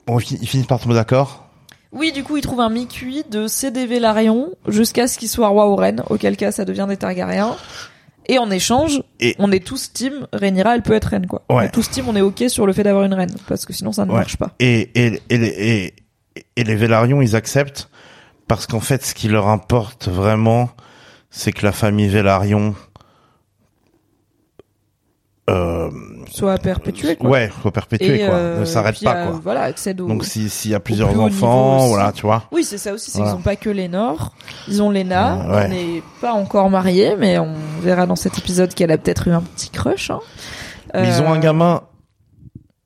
[0.08, 1.47] Bon, ils finissent par tomber d'accord.
[1.94, 5.70] Oui, du coup, ils trouvent un mi-cuit de céder Velaryon jusqu'à ce qu'il soit roi
[5.70, 7.56] ou reine, auquel cas ça devient des Targaryens.
[8.30, 11.44] Et en échange, Et- on est tous team, Rhaenyra, elle peut être reine, quoi.
[11.50, 11.56] Ouais.
[11.56, 13.72] On est tous team, on est ok sur le fait d'avoir une reine, parce que
[13.72, 14.18] sinon ça ne Ouais.
[14.18, 14.52] marche pas.
[14.60, 15.94] Et, et, et, les-
[16.36, 17.90] et, et les Vélarions, ils acceptent
[18.50, 20.70] parce qu'en fait, ce qui leur importe vraiment,
[21.30, 22.76] c'est que la famille Vélarion,
[25.50, 25.90] euh,
[26.38, 27.30] Soit perpétué, quoi.
[27.32, 29.40] ouais, soit perpétuée, quoi, euh, ne s'arrête puis, pas, euh, quoi.
[29.44, 30.08] Voilà, accède au...
[30.08, 32.44] Donc, si- s'il y a plusieurs enfants, voilà, tu vois.
[32.52, 33.34] Oui, c'est ça aussi, c'est Voilà.
[33.34, 34.34] qu'ils ont pas que les Nords,
[34.68, 35.66] ils ont Lena, Euh, ouais.
[35.66, 39.32] on n'est pas encore mariés, mais on verra dans cet épisode qu'elle a peut-être eu
[39.32, 40.12] un petit crush.
[40.12, 40.20] Hein.
[40.94, 41.82] Mais ils ont un Euh, gamin,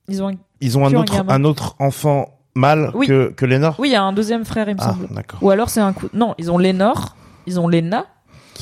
[0.08, 0.34] Ils ont un...
[0.60, 3.06] ils ont un autre, un autre enfant mâle Oui.
[3.06, 3.76] que, que Lénore.
[3.78, 5.08] Oui, il y a un deuxième frère, il me Ah, semble.
[5.14, 5.38] d'accord.
[5.42, 6.08] Ou alors c'est un coup...
[6.12, 7.16] Non, ils ont Lénore,
[7.46, 8.06] ils ont Lena,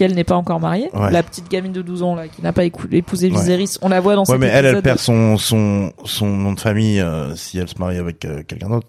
[0.01, 1.11] qui elle n'est pas encore mariée, Ouais.
[1.11, 3.37] la petite gamine de 12 ans là, qui n'a pas épousé Ouais.
[3.37, 3.77] Viserys.
[3.83, 6.61] On la voit dans Ouais, cet mais elle, elle perd son, son, son nom de
[6.61, 8.87] famille euh, si elle se marie avec euh, quelqu'un d'autre.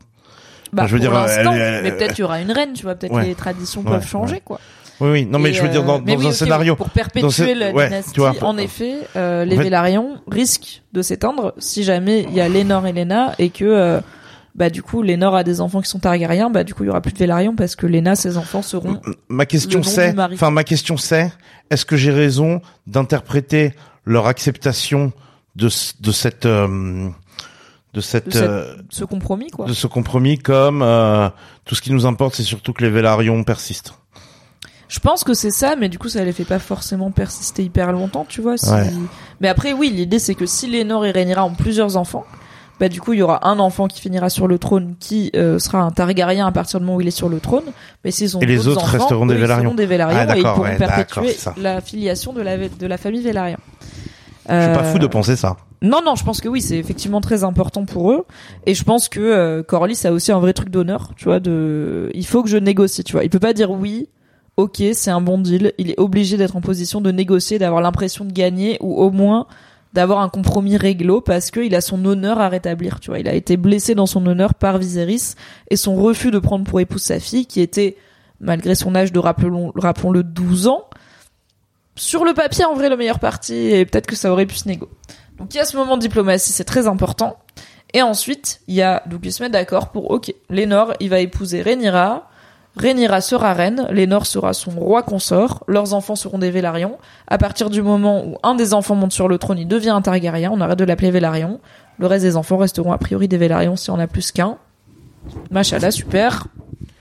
[0.71, 2.83] Bah, je veux pour dire, elle- elle- mais peut-être il y aura une reine, tu
[2.83, 4.61] vois, peut-être les traditions peuvent changer, quoi.
[5.01, 5.25] Oui, oui.
[5.25, 6.75] Non, mais Et, je veux dire dans, euh, dans oui, un scénario.
[6.77, 11.01] Pour perpétuer la ouais, dynastie, vois, en effet, euh, les En fait- Vélarions risquent de
[11.01, 13.99] s'éteindre si jamais il y a Lénore et Léna et que euh,
[14.55, 16.89] bah du coup Lénore a des enfants qui sont Targaryens, bah du coup il y
[16.89, 18.99] aura plus de Vélarions parce que Léna ses enfants seront
[19.29, 21.31] Ma question c'est, enfin ma question c'est,
[21.69, 23.73] est-ce que j'ai raison d'interpréter
[24.05, 25.13] leur acceptation
[25.55, 25.69] de
[26.01, 27.07] de cette euh,
[27.93, 29.65] de cette, De cette- euh, ce compromis quoi.
[29.65, 31.29] de ce compromis comme euh,
[31.65, 33.93] tout ce qui nous importe c'est surtout que les Vélarions persistent.
[34.87, 37.93] Je pense que c'est ça, mais du coup, ça les fait pas forcément persister hyper
[37.93, 38.57] longtemps, tu vois.
[38.57, 38.91] si- Ouais.
[39.39, 42.25] Mais après, oui, l'idée c'est que si Lénore et Rhaenyra ont plusieurs enfants,
[42.81, 45.59] bah du coup, il y aura un enfant qui finira sur le trône, qui euh,
[45.59, 47.63] sera un Targaryen à partir du moment où il est sur le trône.
[48.03, 49.75] Mais s'ils ont Et les autres enfants, resteront des Vélarions.
[49.75, 52.97] des Vélarions Ah, et ils d'accord, pourront ouais, perpétuer la filiation de la de la
[52.97, 53.59] famille Vélarion.
[54.49, 55.57] Je suis pas Euh, fou de penser ça.
[55.83, 58.25] non, non, je pense que oui, c'est effectivement très important pour eux.
[58.65, 61.39] Et je pense que euh, Corlys a aussi un vrai truc d'honneur, tu vois.
[61.39, 63.23] De, il faut que je négocie, tu vois.
[63.23, 64.09] Il peut pas dire oui,
[64.57, 65.73] ok, c'est un bon deal.
[65.77, 69.45] Il est obligé d'être en position de négocier, d'avoir l'impression de gagner ou au moins
[69.93, 73.19] d'avoir un compromis réglo parce qu'il a son honneur à rétablir, tu vois.
[73.19, 75.35] Il a été blessé dans son honneur par Viserys
[75.69, 77.97] et son refus de prendre pour épouse sa fille, qui était,
[78.39, 80.85] malgré son âge de rappelons, rappelons-le 12 ans,
[81.95, 84.68] sur le papier en vrai le meilleur parti et peut-être que ça aurait pu se
[84.68, 84.89] négo.
[85.38, 87.38] Donc il y a ce moment de diplomatie, c'est très important.
[87.93, 92.30] Et ensuite, il y a se mettent d'accord pour OK, Lénore, il va épouser Rhaenyra.
[92.77, 96.98] Rhaenyra sera reine, Lénore sera son roi consort, leurs enfants seront des Vélarions.
[97.27, 100.02] À partir du moment où un des enfants monte sur le trône, il devient un
[100.02, 101.60] Targaryen, on arrête de l'appeler Vélarion.
[101.99, 104.57] Le reste des enfants resteront a priori des Vélarions si on a plus qu'un.
[105.52, 106.48] Machallah, super.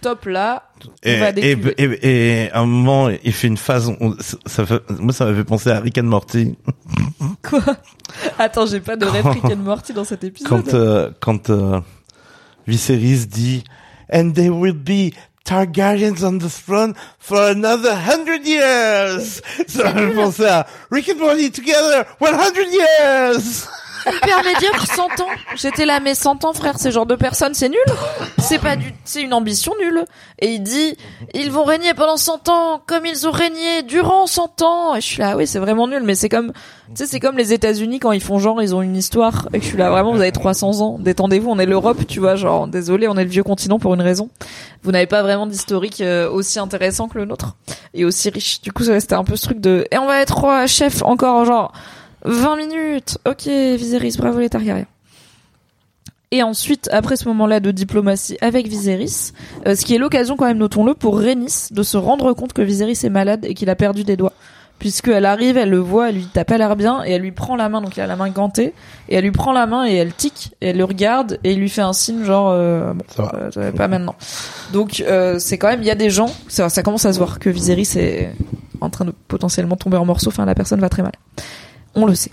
[0.00, 0.64] Top là.
[0.84, 1.74] On Et, va et, décuver.
[1.78, 3.90] et, et à un moment, il fait une phase.
[4.00, 4.14] on-
[4.46, 6.56] ça, fait- moi, ça m'avait pensé à Rick and Morty
[7.48, 7.60] Quoi?
[8.38, 10.48] Attends, j'ai pas de réplique and Morty dans cet épisode.
[10.48, 11.80] quand euh, quand euh,
[12.66, 13.64] Viserys dit
[14.12, 15.14] "And there will be
[15.44, 22.06] Targaryens on the throne for another hundred years." Me fait penser Rick and Morty together
[22.18, 23.68] 100 years.
[24.06, 25.28] Hyper médiocre, 100 ans.
[25.56, 27.78] J'étais là, mais 100 ans, frère, ces genre de personnes, c'est nul.
[28.38, 30.04] C'est pas du, c'est une ambition nulle.
[30.38, 30.96] Et il dit,
[31.34, 34.94] ils vont régner pendant 100 ans, comme ils ont régné durant 100 ans.
[34.94, 37.36] Et je suis là, oui, c'est vraiment nul, mais c'est comme, tu sais, c'est comme
[37.36, 39.48] les États-Unis quand ils font genre, ils ont une histoire.
[39.52, 40.98] Et je suis là, vraiment, vous avez 300 ans.
[40.98, 44.02] Détendez-vous, on est l'Europe, tu vois, genre, désolé, on est le vieux continent pour une
[44.02, 44.30] raison.
[44.82, 47.56] Vous n'avez pas vraiment d'historique euh, aussi intéressant que le nôtre.
[47.92, 48.60] Et aussi riche.
[48.62, 51.02] Du coup, ça restait un peu ce truc de, et on va être roi, chef,
[51.02, 51.72] encore, genre,
[52.24, 53.18] 20 minutes.
[53.26, 54.86] Ok, Viserys, bravo les Targaryens.
[56.32, 59.32] Et ensuite, après ce moment-là de diplomatie avec Viserys,
[59.66, 62.62] euh, ce qui est l'occasion quand même, notons-le, pour Rhaenys de se rendre compte que
[62.62, 64.32] Viserys est malade et qu'il a perdu des doigts.
[64.78, 67.54] Puisqu'elle arrive, elle le voit, elle lui t'as pas l'air bien, et elle lui prend
[67.56, 68.72] la main, donc il a la main gantée,
[69.10, 71.58] et elle lui prend la main et elle tique, et elle le regarde, et il
[71.58, 73.50] lui fait un signe genre, euh, bon, Ça va.
[73.58, 74.14] euh, pas maintenant.
[74.72, 77.18] Donc euh, c'est quand même, il y a des gens, ça, ça commence à se
[77.18, 78.32] voir que Viserys est
[78.80, 81.12] en train de potentiellement tomber en morceaux, enfin la personne va très mal.
[81.94, 82.30] On le sait.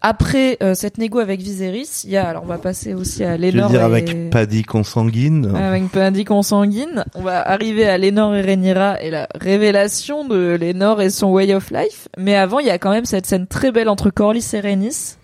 [0.00, 3.36] Après euh, cette négo avec Viserys, il y a, alors on va passer aussi à
[3.36, 3.84] Je veux dire et...
[3.84, 5.52] avec Paddy consanguine.
[5.56, 11.02] Avec Paddy consanguine, on va arriver à Lénore et Rhaenyra et la révélation de Lénore
[11.02, 12.06] et son way of life.
[12.16, 15.16] Mais avant, il y a quand même cette scène très belle entre Corlys et Rhaenys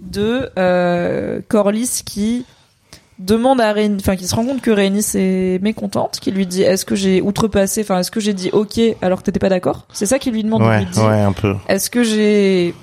[0.00, 2.44] de euh, Corlys qui
[3.20, 6.62] demande à Rhaenys, enfin qui se rend compte que Rhaenys est mécontente, qui lui dit
[6.62, 9.86] est-ce que j'ai outrepassé, enfin est-ce que j'ai dit ok alors que t'étais pas d'accord?
[9.92, 10.62] C'est ça qu'il lui demande.
[10.62, 11.54] Ouais, lui ouais, un peu.
[11.68, 12.74] est-ce que j'ai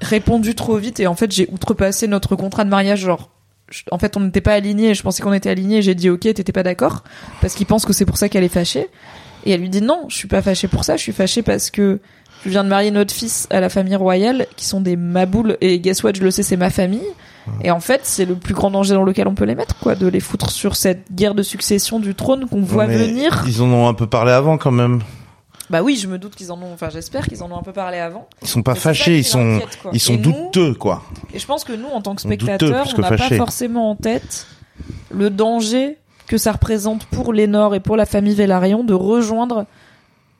[0.00, 3.30] répondu trop vite et en fait j'ai outrepassé notre contrat de mariage genre
[3.70, 6.20] je- en fait on n'était pas alignés je pensais qu'on était alignés j'ai dit ok
[6.20, 7.02] t'étais pas d'accord
[7.40, 8.88] parce qu'il pense que c'est pour ça qu'elle est fâchée.
[9.44, 11.70] Et elle lui dit non je suis pas fâchée pour ça je suis fâchée parce
[11.70, 12.00] que
[12.42, 15.80] tu viens de marier notre fils à la famille royale qui sont des maboules et
[15.80, 17.06] guess what je le sais c'est ma famille.
[17.62, 19.94] Et en fait c'est le plus grand danger dans lequel on peut les mettre quoi
[19.94, 23.44] de les foutre sur cette guerre de succession du trône qu'on voit Mais venir.
[23.46, 25.00] Ils en ont un peu parlé avant quand même.
[25.70, 27.72] Bah oui je me doute qu'ils en ont enfin j'espère qu'ils en ont un peu
[27.72, 29.90] parlé avant Ils sont pas Mais fâchés, ils sont quoi.
[29.92, 31.02] ils sont Et nous, douteux quoi.
[31.34, 34.46] Et je pense que nous, en tant que spectateurs, on n'a pas forcément en tête
[35.10, 39.66] le danger que ça représente pour Lénore et pour la famille Velaryon de rejoindre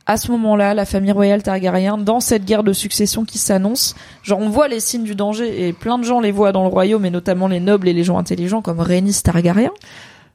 [0.08, 3.94] à ce moment-là la famille royale Targaryen dans cette guerre de succession qui s'annonce.
[4.22, 6.68] Genre on voit les signes du danger et plein de gens les voient dans le
[6.68, 9.70] royaume et notamment les nobles et les gens intelligents comme Rhaenys Targaryen.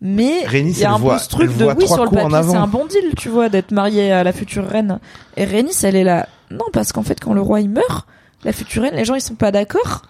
[0.04, 2.66] Mais il y a un peu ce truc de oui sur le papier c'est un
[2.68, 5.00] bon deal tu vois d'être mariée à la future reine.
[5.38, 6.28] Et Rhaenys elle est là.
[6.50, 8.08] Non parce qu'en fait quand le roi il meurt
[8.44, 10.02] la future reine les gens ils sont pas d'accord.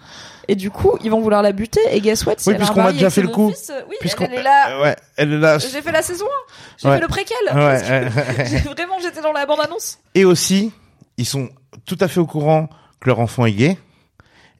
[0.48, 1.80] Et du coup ils vont vouloir la buter.
[1.90, 3.50] Et guess what si Oui, puisqu'on a déjà fait le coup.
[3.50, 4.70] fils, oui elle est là.
[4.70, 5.58] Euh, ouais, elle est là.
[5.58, 6.28] j'ai fait la saison 1
[6.78, 6.94] j'ai Ouais.
[6.96, 7.36] fait le préquel.
[7.54, 8.08] Ouais,
[8.64, 10.72] vraiment j'étais dans la bande annonce Et aussi,
[11.18, 11.50] ils sont
[11.84, 12.68] tout à fait au courant
[13.00, 13.76] que leur enfant est gay.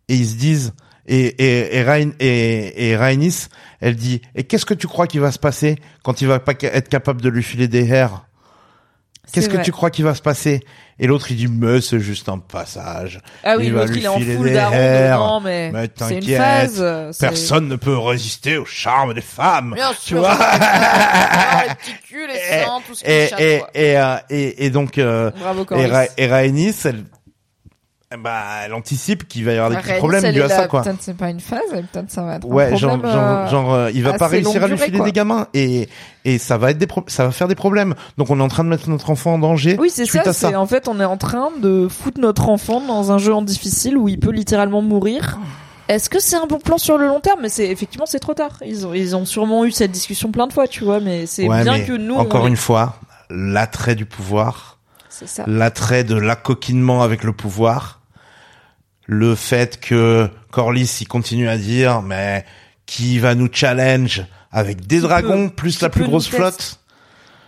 [0.08, 0.72] Et ils se disent
[1.14, 3.48] et et et, Rhaen- et, et Rhaenys,
[3.80, 6.54] elle dit et qu'est-ce que tu crois qu'il va se passer quand il va pas
[6.60, 8.26] être capable de lui filer des airs
[9.32, 10.60] Qu'est-ce que tu crois qui va se passer?
[10.98, 13.18] Et l'autre, il dit, mais c'est juste un passage.
[13.42, 16.14] Ah oui, Il va lui il est en filer full des dedans, mais, Mais c'est
[16.16, 17.12] une t'inquiète, phase.
[17.12, 19.72] c'est- Personne ne peut résister au charme des femmes.
[19.74, 20.18] Bien tu sûr.
[20.18, 20.36] vois
[23.06, 23.30] et,
[23.74, 25.86] et, euh, et, et donc, euh, Bravo et.
[25.86, 27.04] Ra- et Rhaenys, elle,
[28.16, 30.82] bah, elle anticipe qu'il va y avoir des petits problèmes est à ça, quoi.
[31.00, 34.02] C'est pas une phase, peut-être ça va être un Ouais, genre, euh, genre, euh, il
[34.02, 35.06] va pas réussir à lui durée, filer quoi.
[35.06, 35.88] des gamins et
[36.24, 37.94] et ça va être des pro- ça va faire des problèmes.
[38.18, 39.76] Donc on est en train de mettre notre enfant en danger.
[39.80, 40.32] Oui, c'est ça, ça.
[40.32, 43.42] c'est en fait on est en train de foutre notre enfant dans un jeu en
[43.42, 45.38] difficile où il peut littéralement mourir.
[45.88, 47.40] Est-ce que c'est un bon plan sur le long terme?
[47.42, 48.52] Mais c'est effectivement c'est trop tard.
[48.64, 51.46] Ils ont ils ont sûrement eu cette discussion plein de fois, tu vois, mais c'est
[51.48, 52.96] Ouais, bien mais que nous encore on une fois,
[53.30, 54.78] l'attrait du pouvoir,
[55.08, 55.42] c'est ça.
[55.48, 58.00] l'attrait de l'accoquinement avec le pouvoir,
[59.06, 62.44] le fait que Corlys il continue à dire mais
[62.86, 66.78] qui va nous challenge avec des dragons peut- plus la plus grosse flotte?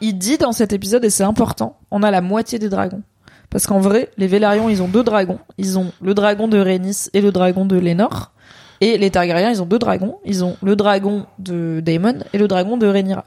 [0.01, 3.03] Il dit dans cet épisode et c'est important, on a la moitié des dragons.
[3.51, 5.39] Parce qu'en vrai, les Vélarions, ils ont deux dragons.
[5.59, 8.33] Ils ont le dragon de Rhaenys et le dragon de Lénor.
[8.81, 10.17] Et les Targaryens, ils ont deux dragons.
[10.25, 13.25] Ils ont le dragon de Daemon et le dragon de Rhaenyra.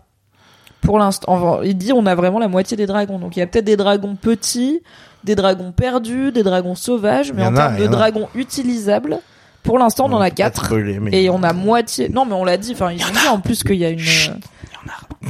[0.82, 3.20] Pour l'instant, enfin, il dit on a vraiment la moitié des dragons.
[3.20, 4.82] Donc il y a peut-être des dragons petits,
[5.24, 7.88] des dragons perdus, des dragons sauvages, mais en, en a, termes y de a.
[7.90, 9.20] dragons utilisables,
[9.64, 10.74] pour l'instant on en a quatre.
[10.76, 12.10] mais- Et on a moitié.
[12.10, 12.72] Non, mais on l'a dit.
[12.74, 14.34] Enfin, ils ont dit en plus qu'il y a une euh,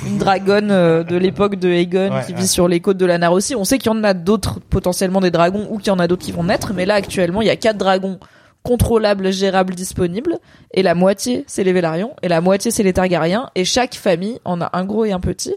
[0.06, 2.40] une dragonne euh, de l'époque de Aegon Ouais, qui ouais.
[2.40, 3.56] vit sur les côtes de la Narossie.
[3.56, 6.07] On sait qu'il y en a d'autres potentiellement des dragons ou qu'il y en a
[6.07, 8.19] d'autres qui vont naître, mais là actuellement il y a quatre dragons
[8.68, 10.38] contrôlables, gérables, disponibles,
[10.73, 14.39] et la moitié c'est les Vélarions et la moitié c'est les Targaryens et chaque famille
[14.44, 15.56] en a un gros et un petit.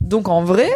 [0.00, 0.70] Donc en vrai,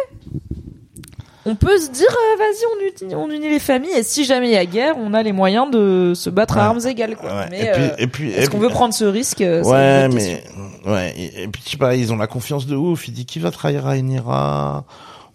[1.45, 4.47] on peut se dire euh, vas-y on unit, on unit les familles et si jamais
[4.49, 6.61] il y a guerre, on a les moyens de se battre Ouais.
[6.61, 7.29] à armes égales quoi.
[7.33, 10.43] Ouais, Mais et puis euh, puis est-ce qu'on veut prendre ce risque euh, Ouais, mais
[10.85, 11.13] ouais.
[11.17, 13.07] Et, et puis je sais pas, ils ont la confiance de ouf.
[13.07, 14.85] Il dit qui va trahir Rhaenyra?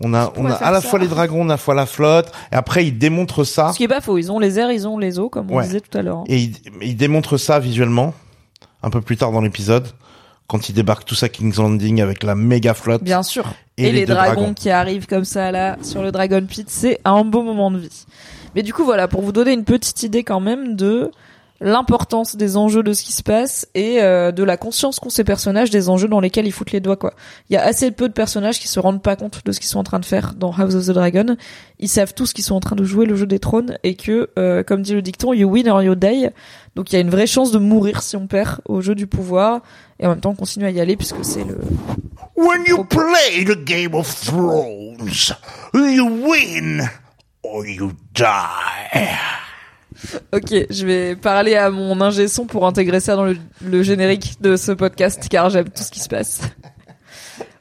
[0.01, 1.75] On a, on a à la ça fois les dragons, on a à la fois
[1.75, 2.31] la flotte.
[2.53, 3.73] Et après, il démontre ça.
[3.73, 5.57] Ce qui est pas faux, ils ont les airs, ils ont les eaux, comme on
[5.57, 5.65] Ouais.
[5.65, 6.23] disait tout à l'heure.
[6.29, 8.15] Et il, il démontre ça visuellement
[8.83, 9.89] un peu plus tard dans l'épisode
[10.47, 13.03] quand il débarque tous à King's Landing avec la méga flotte.
[13.03, 13.45] Bien sûr.
[13.77, 14.55] Et Et, les dragons, dragons.
[14.55, 18.05] qui arrivent comme ça là sur le Dragon Pit, c'est un beau moment de vie.
[18.55, 21.11] Mais du coup voilà, pour vous donner une petite idée quand même de
[21.61, 25.25] l'importance des enjeux de ce qui se passe et euh, de la conscience qu'ont ces
[25.25, 27.15] personnages des enjeux dans lesquels ils foutent les doigts quoi.
[27.51, 29.69] Il y a assez peu de personnages qui se rendent pas compte de ce qu'ils
[29.69, 31.37] sont en train de faire dans House of the Dragon.
[31.81, 34.31] Ils savent tous qu'ils sont en train de jouer le jeu des trônes et que
[34.39, 36.29] euh, comme dit le dicton, you win or you die.
[36.77, 39.09] Donc il y a une vraie chance de mourir si on perd au jeu du
[39.09, 39.63] pouvoir
[39.99, 41.59] et en même temps on continue à y aller puisque c'est le
[42.37, 45.35] When you play the Game of Thrones,
[45.75, 46.89] you win
[47.43, 49.48] or you die.
[50.33, 54.41] Ok, je vais parler à mon ingé son pour intégrer ça dans le, le générique
[54.41, 56.41] de ce podcast car j'aime tout ce qui se passe.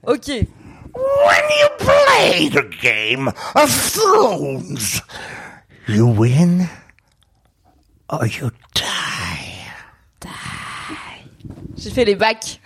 [0.06, 5.02] Ok, When you play the Game of Thrones,
[5.88, 6.66] you win
[8.10, 10.30] or you die.
[11.78, 12.62] j'ai fait les bacs.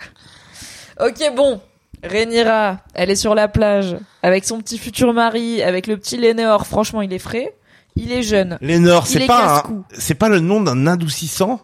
[1.00, 1.60] Ok, bon.
[2.04, 6.66] Rhaenyra, elle est sur la plage avec son petit futur mari, avec le petit Lénor.
[6.66, 7.54] Franchement, il est frais.
[7.96, 8.58] Il est jeune.
[8.60, 11.60] Lénore, c'est est pas un- c'est pas le nom d'un adoucissant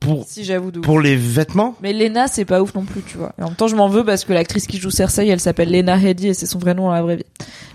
[0.00, 0.84] pour Si j'avoue de ouf.
[0.84, 1.74] pour les vêtements?
[1.82, 3.32] Mais Lena, c'est pas ouf non plus, tu vois.
[3.38, 5.70] Et en même temps, je m'en veux parce que l'actrice qui joue Cersei, elle s'appelle
[5.72, 7.24] Lena Headey et c'est son vrai nom dans la vraie vie.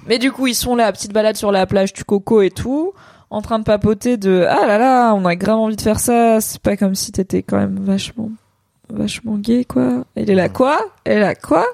[0.07, 2.93] Mais du coup, ils sont là, petite balade sur la plage du coco et tout,
[3.31, 6.39] en train de papoter de ah là là, on a grave envie de faire ça.
[6.41, 8.29] C'est pas comme si t'étais quand même vachement,
[8.89, 10.05] vachement gay, quoi.
[10.15, 10.79] Elle est là quoi?
[11.05, 11.65] Elle est là quoi?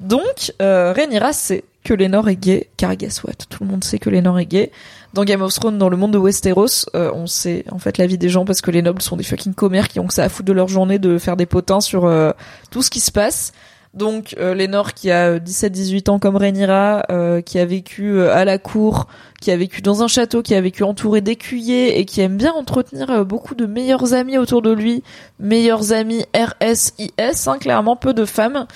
[0.00, 3.32] Donc, euh, Rhaenyra sait que Lénor est gay, car guess what?
[3.48, 4.70] Tout le monde sait que Lénor est gay.
[5.14, 8.06] Dans Game of Thrones, dans le monde de Westeros, euh, on sait en fait la
[8.06, 10.24] vie des gens parce que les nobles sont des fucking commères qui ont que ça
[10.24, 12.32] à foutre de leur journée de faire des potins sur euh,
[12.70, 13.52] tout ce qui se passe.
[13.94, 18.44] Donc euh, Lénor qui a 17-18 ans comme Rhaenyra, euh, qui a vécu euh, à
[18.44, 19.06] la cour,
[19.40, 22.52] qui a vécu dans un château, qui a vécu entouré d'écuyers et qui aime bien
[22.52, 25.02] entretenir euh, beaucoup de meilleurs amis autour de lui,
[25.40, 28.66] meilleurs amis RSIS, hein, clairement peu de femmes.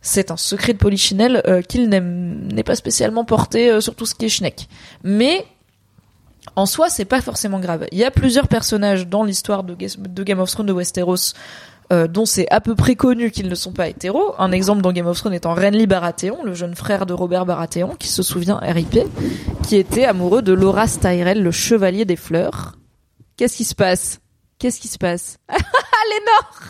[0.00, 4.06] C'est un secret de Polichinelle euh, qu'il n'aime- n'est pas spécialement porté euh, sur tout
[4.06, 4.68] ce qui est schneck.
[5.02, 5.44] Mais
[6.56, 7.86] en soi, c'est pas forcément grave.
[7.92, 11.32] Il y a plusieurs personnages dans l'histoire de, Ga- de Game of Thrones de Westeros
[11.92, 14.34] euh, dont c'est à peu près connu qu'ils ne sont pas hétéros.
[14.38, 17.94] Un exemple dans Game of Thrones étant Renly Baratheon, le jeune frère de Robert Baratheon,
[17.98, 19.00] qui se souvient RIP,
[19.66, 22.76] qui était amoureux de Loras Tyrell, le chevalier des fleurs.
[23.36, 24.20] Qu'est-ce qui se passe?
[24.58, 25.38] Qu'est-ce qui se passe?
[25.50, 26.60] Ah, Lénore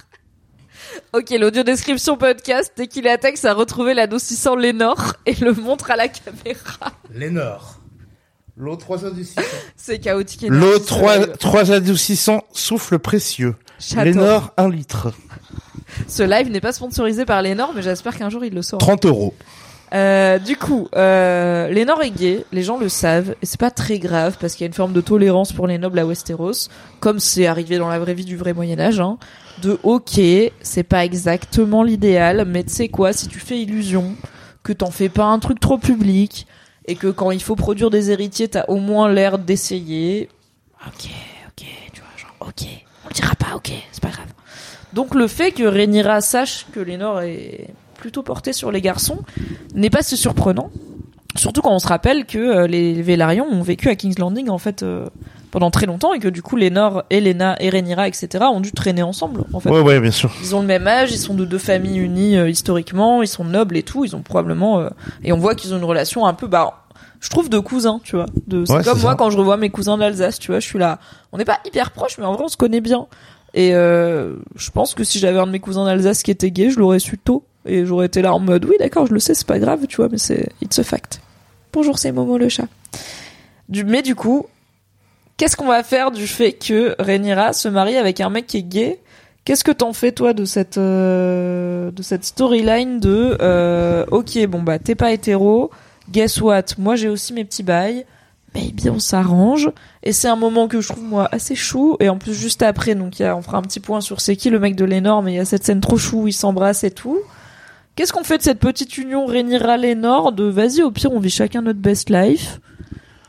[1.12, 5.90] Ok, l'audio description podcast, dès qu'il attaque, ça a retrouvé l'adoucissant Lénore et le montre
[5.90, 6.92] à la caméra.
[7.12, 7.78] Lénore.
[8.56, 9.42] L'eau 3 adoucissants.
[9.76, 10.46] C'est chaotique.
[10.48, 11.36] L'eau énergie, 3, ce live.
[11.38, 13.56] 3 adoucissants, souffle précieux.
[13.96, 15.12] Lénore, 1 litre.
[16.08, 18.78] Ce live n'est pas sponsorisé par Lénore, mais j'espère qu'un jour il le saura.
[18.80, 19.34] 30 euros.
[19.92, 23.98] Euh, du coup, euh, Lénore est gay, les gens le savent, et c'est pas très
[23.98, 26.68] grave parce qu'il y a une forme de tolérance pour les nobles à Westeros,
[26.98, 28.98] comme c'est arrivé dans la vraie vie du vrai Moyen Âge.
[28.98, 29.18] Hein,
[29.62, 30.20] de ok,
[30.62, 34.16] c'est pas exactement l'idéal, mais tu sais quoi, si tu fais illusion,
[34.64, 36.46] que t'en fais pas un truc trop public,
[36.86, 40.28] et que quand il faut produire des héritiers, t'as au moins l'air d'essayer.
[40.86, 41.08] Ok,
[41.48, 42.66] ok, tu vois, genre ok,
[43.04, 44.28] on le dira pas, ok, c'est pas grave.
[44.92, 49.18] Donc le fait que Rhaenyra sache que Lénore est plutôt portée sur les garçons
[49.74, 50.70] n'est pas si surprenant.
[51.36, 54.58] Surtout quand on se rappelle que euh, les Vélarions ont vécu à King's Landing en
[54.58, 55.06] fait euh,
[55.54, 59.04] pendant très longtemps et que du coup Lénore, Elena et Rhaenyra etc ont dû traîner
[59.04, 59.70] ensemble en fait.
[59.70, 60.32] Ouais, ouais, bien sûr.
[60.42, 63.44] Ils ont le même âge, ils sont de deux familles unies euh, historiquement, ils sont
[63.44, 64.88] nobles et tout, ils ont probablement euh,
[65.22, 66.82] et on voit qu'ils ont une relation un peu bah
[67.20, 68.26] je trouve de cousins, tu vois.
[68.48, 69.16] De c'est Ouais, comme moi ça.
[69.16, 70.98] quand je revois mes cousins d'Alsace, tu vois, je suis là,
[71.32, 73.06] on n'est pas hyper proches mais en vrai on se connaît bien.
[73.54, 76.70] Et euh, je pense que si j'avais un de mes cousins d'Alsace qui était gay,
[76.70, 79.34] je l'aurais su tôt et j'aurais été là en mode oui, d'accord, je le sais,
[79.34, 81.20] c'est pas grave, tu vois, mais c'est it's a fact.
[81.72, 82.66] Bonjour, c'est Momo le chat.
[83.68, 84.46] Du mais du coup,
[85.44, 88.62] qu'est-ce qu'on va faire du fait que Rhaenyra se marie avec un mec qui est
[88.62, 88.98] gay?
[89.44, 94.62] Qu'est-ce que t'en fais toi de cette euh, de cette storyline de euh, ok bon
[94.62, 95.70] bah t'es pas hétéro.
[96.10, 96.62] Guess what?
[96.78, 98.06] Moi j'ai aussi mes petits bails.
[98.54, 99.70] Baby on s'arrange.
[100.02, 101.98] Et c'est un moment que je trouve moi assez chou.
[102.00, 104.58] Et en plus juste après donc on fera un petit point sur c'est qui le
[104.58, 106.90] mec de Lénore mais il y a cette scène trop chou où ils s'embrassent et
[106.90, 107.18] tout.
[107.96, 111.28] Qu'est-ce qu'on fait de cette petite union Rhaenyra Lénore de vas-y au pire on vit
[111.28, 112.60] chacun notre best life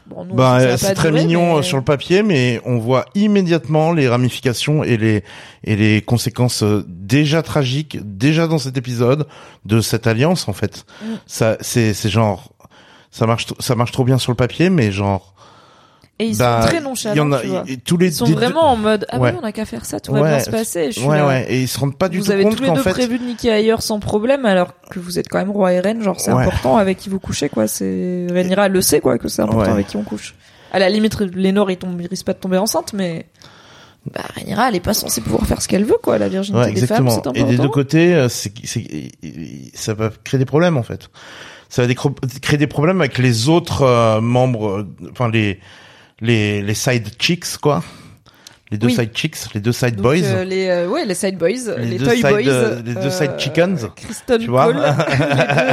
[0.08, 3.92] bon, nous, Bah, c'est très mignon mais- euh, sur le papier, mais on voit immédiatement
[3.92, 5.24] les ramifications et les
[5.64, 9.28] et les conséquences euh, déjà tragiques, déjà dans cet épisode
[9.66, 10.86] de cette alliance en fait.
[11.02, 11.06] Mm.
[11.26, 12.54] Ça, c'est c'est genre
[13.12, 15.34] ça marche ça marche trop bien sur le papier, mais genre
[16.18, 17.64] et ils bah, sont très il y nonchalants en a tu vois.
[17.68, 19.32] et tous les Ils sont deux- vraiment en mode ah Ouais.
[19.32, 20.92] ouais on a qu'à faire ça tout va bien se passer.
[20.92, 22.56] Je suis ouais là, ouais et ils se rendent pas du vous tout avez compte
[22.56, 25.40] tous les deux fait prévu de niquer ailleurs sans problème alors que vous êtes quand
[25.40, 26.44] même roi et reine genre c'est Ouais.
[26.44, 29.72] important avec qui vous couchez quoi c'est Rhaenyra elle le sait quoi que c'est important
[29.74, 30.36] avec qui on couche
[30.72, 33.26] à la limite Lénore il tombe il risque pas de tomber enceinte mais
[34.14, 36.72] bah Rhaenyra elle est pas censée pouvoir faire ce qu'elle veut quoi la virginité Ouais,
[36.72, 38.54] des femmes c'est important Et des deux côtés, euh, c'est,
[39.74, 41.10] ça va créer des problèmes en fait.
[41.70, 41.94] Ça va
[42.42, 45.60] créer des problèmes avec les autres euh, membres, euh, enfin les
[46.22, 47.84] les les side chicks quoi,
[48.72, 48.96] les deux Oui.
[48.96, 50.24] side chicks, les deux side Donc, boys.
[50.24, 53.10] euh, les euh, ouais les side boys les, deux toy side, boys euh, les deux
[53.10, 54.66] side chickens, Kristen tu vois.
[54.66, 54.76] Cole
[55.10, 55.24] les, deux,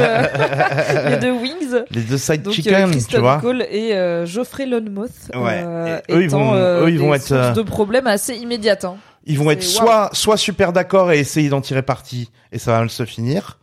[0.01, 3.39] euh, les deux wings Les deux side donc euh, chickens, tu vois.
[3.39, 5.63] Cole et euh, Geoffrey Lonmouth Ouais.
[5.65, 8.07] euh, Et eux, ils étant, vont- euh, eux, ils vont être, sources euh, de problèmes
[8.07, 8.97] assez immédiates hein.
[9.25, 12.79] Ils vont être soit soit super d'accord et essayer d'en tirer parti et ça va
[12.79, 13.57] mal se finir,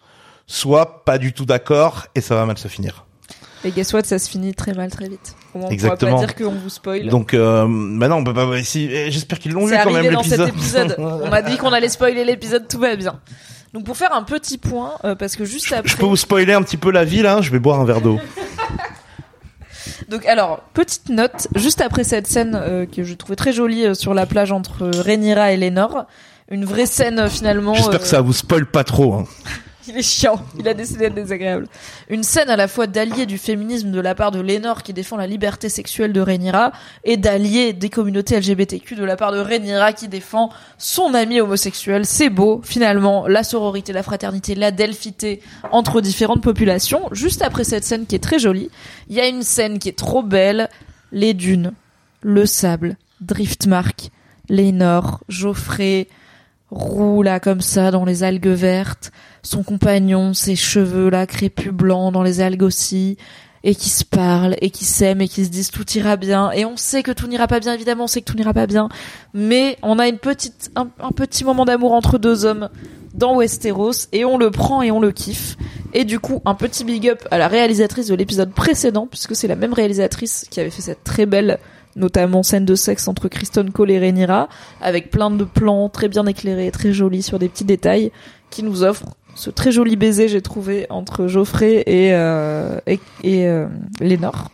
[0.46, 3.04] soit pas du tout d'accord et ça va mal se finir.
[3.64, 5.36] Et guess what, ça se finit très mal très vite.
[5.54, 6.12] On Exactement.
[6.12, 7.08] pourra pas dire qu'on vous spoil.
[7.08, 8.62] Donc euh, maintenant on peut pas.
[8.62, 10.92] Si, eh, j'espère qu'ils l'ont vu quand même dans cet l'épisode.
[10.92, 10.96] épisode.
[10.98, 13.18] on a dit qu'on allait spoiler l'épisode, tout va bien.
[13.72, 15.88] Donc pour faire un petit point, euh, parce que juste après.
[15.88, 17.40] Je peux vous spoiler un petit peu la vie là.
[17.40, 18.18] Je vais boire un verre d'eau.
[20.08, 23.94] Donc alors, petite note, juste après cette scène euh, que je trouvais très jolie euh,
[23.94, 26.06] sur la plage entre Rhaenyra et Lénore,
[26.50, 27.74] une vraie scène finalement.
[27.74, 29.14] J'espère que ça vous spoil pas trop.
[29.14, 29.24] Hein.
[29.90, 31.66] Il est chiant, il a décidé d'être désagréable.
[32.08, 35.16] Une scène à la fois d'allié du féminisme de la part de Lénore qui défend
[35.16, 36.70] la liberté sexuelle de Rhaenyra
[37.02, 42.06] et d'allié des communautés LGBTQ de la part de Rhaenyra qui défend son ami homosexuel.
[42.06, 45.42] C'est beau, finalement, la sororité, la fraternité, la delphité
[45.72, 47.08] entre différentes populations.
[47.10, 48.70] Juste après cette scène qui est très jolie,
[49.08, 50.68] il y a une scène qui est trop belle,
[51.10, 51.72] les dunes,
[52.22, 54.10] le sable, Driftmark,
[54.48, 56.06] Lénore, Geoffrey,
[56.70, 62.12] roule là comme ça dans les algues vertes, son compagnon, ses cheveux là crépus blancs
[62.12, 63.16] dans les algues aussi,
[63.62, 66.50] et qui se parlent et qui s'aiment et qui se disent tout ira bien.
[66.52, 68.66] Et on sait que tout n'ira pas bien, évidemment, on sait que tout n'ira pas
[68.66, 68.88] bien,
[69.34, 72.68] mais on a une petite, un petit moment d'amour entre deux hommes
[73.14, 75.56] dans Westeros et on le prend et on le kiffe.
[75.92, 79.48] Et du coup, un petit big up à la réalisatrice de l'épisode précédent, puisque c'est
[79.48, 81.58] la même réalisatrice qui avait fait cette très belle
[81.96, 84.48] notamment scène de sexe entre Kristen Cole et Rhaenyra,
[84.80, 88.12] avec plein de plans très bien éclairés, très jolis sur des petits détails,
[88.50, 93.46] qui nous offrent ce très joli baiser, j'ai trouvé, entre Geoffrey et, euh, et, et
[93.46, 93.66] euh,
[94.00, 94.50] Lénore.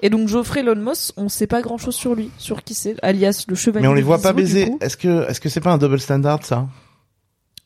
[0.00, 3.46] Et donc Geoffrey Lonmos, on sait pas grand chose sur lui, sur qui c'est, alias
[3.48, 3.82] le chevalier.
[3.82, 4.70] Mais on les voit pas baiser.
[4.80, 6.68] Est-ce que est-ce que c'est pas un double standard ça?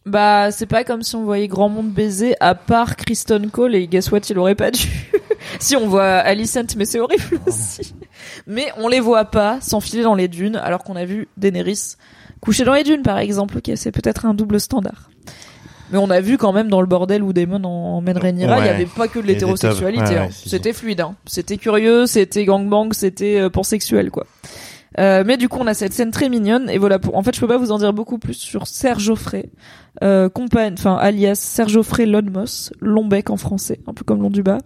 [0.06, 3.86] Bah, c'est pas comme si on voyait grand monde baiser, à part Kristen Cole, et
[3.86, 4.88] guess what, il aurait pas dû.
[5.58, 7.94] Si on voit Alicent, mais c'est horrible aussi.
[8.46, 11.94] Mais on les voit pas s'enfiler dans les dunes, alors qu'on a vu Daenerys
[12.40, 13.58] coucher dans les dunes, par exemple.
[13.58, 15.10] Ok, c'est peut-être un double standard.
[15.90, 18.60] Mais on a vu quand même dans le bordel où Daemon en- emmène Rhaenyra, il
[18.62, 18.66] Ouais.
[18.66, 20.02] y avait pas que de l'hétérosexualité.
[20.04, 20.22] Ouais, hein.
[20.24, 20.48] ouais, si, si.
[20.48, 21.14] C'était fluide, hein.
[21.26, 24.26] C'était curieux, c'était gangbang, c'était euh, pansexuel, quoi.
[24.98, 26.98] Euh, mais du coup, on a cette scène très mignonne et voilà.
[26.98, 27.16] Pour...
[27.16, 29.50] En fait, je peux pas vous en dire beaucoup plus sur Serge Geoffrey,
[30.02, 34.43] euh, compagne, enfin alias Serge Geoffrey Lonmos, Lombec en français, un peu comme long du
[34.43, 34.59] bas,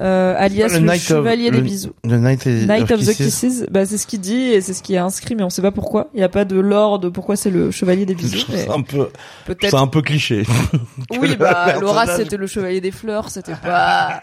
[0.00, 1.92] euh, alias Le le, Knight of- chevalier des le- bisous.
[2.04, 4.94] The Night, Night of the Kisses, bah c'est ce qu'il dit et c'est ce qui
[4.94, 6.10] est inscrit, mais on sait pas pourquoi.
[6.12, 8.44] Il y a pas de lore de pourquoi c'est le chevalier des bisous.
[8.50, 9.08] C'est un peu,
[9.46, 9.74] c'est Peut-être.
[9.76, 10.42] un peu cliché.
[11.18, 14.20] Oui, le bah Laura c'était le chevalier des fleurs, c'était pas.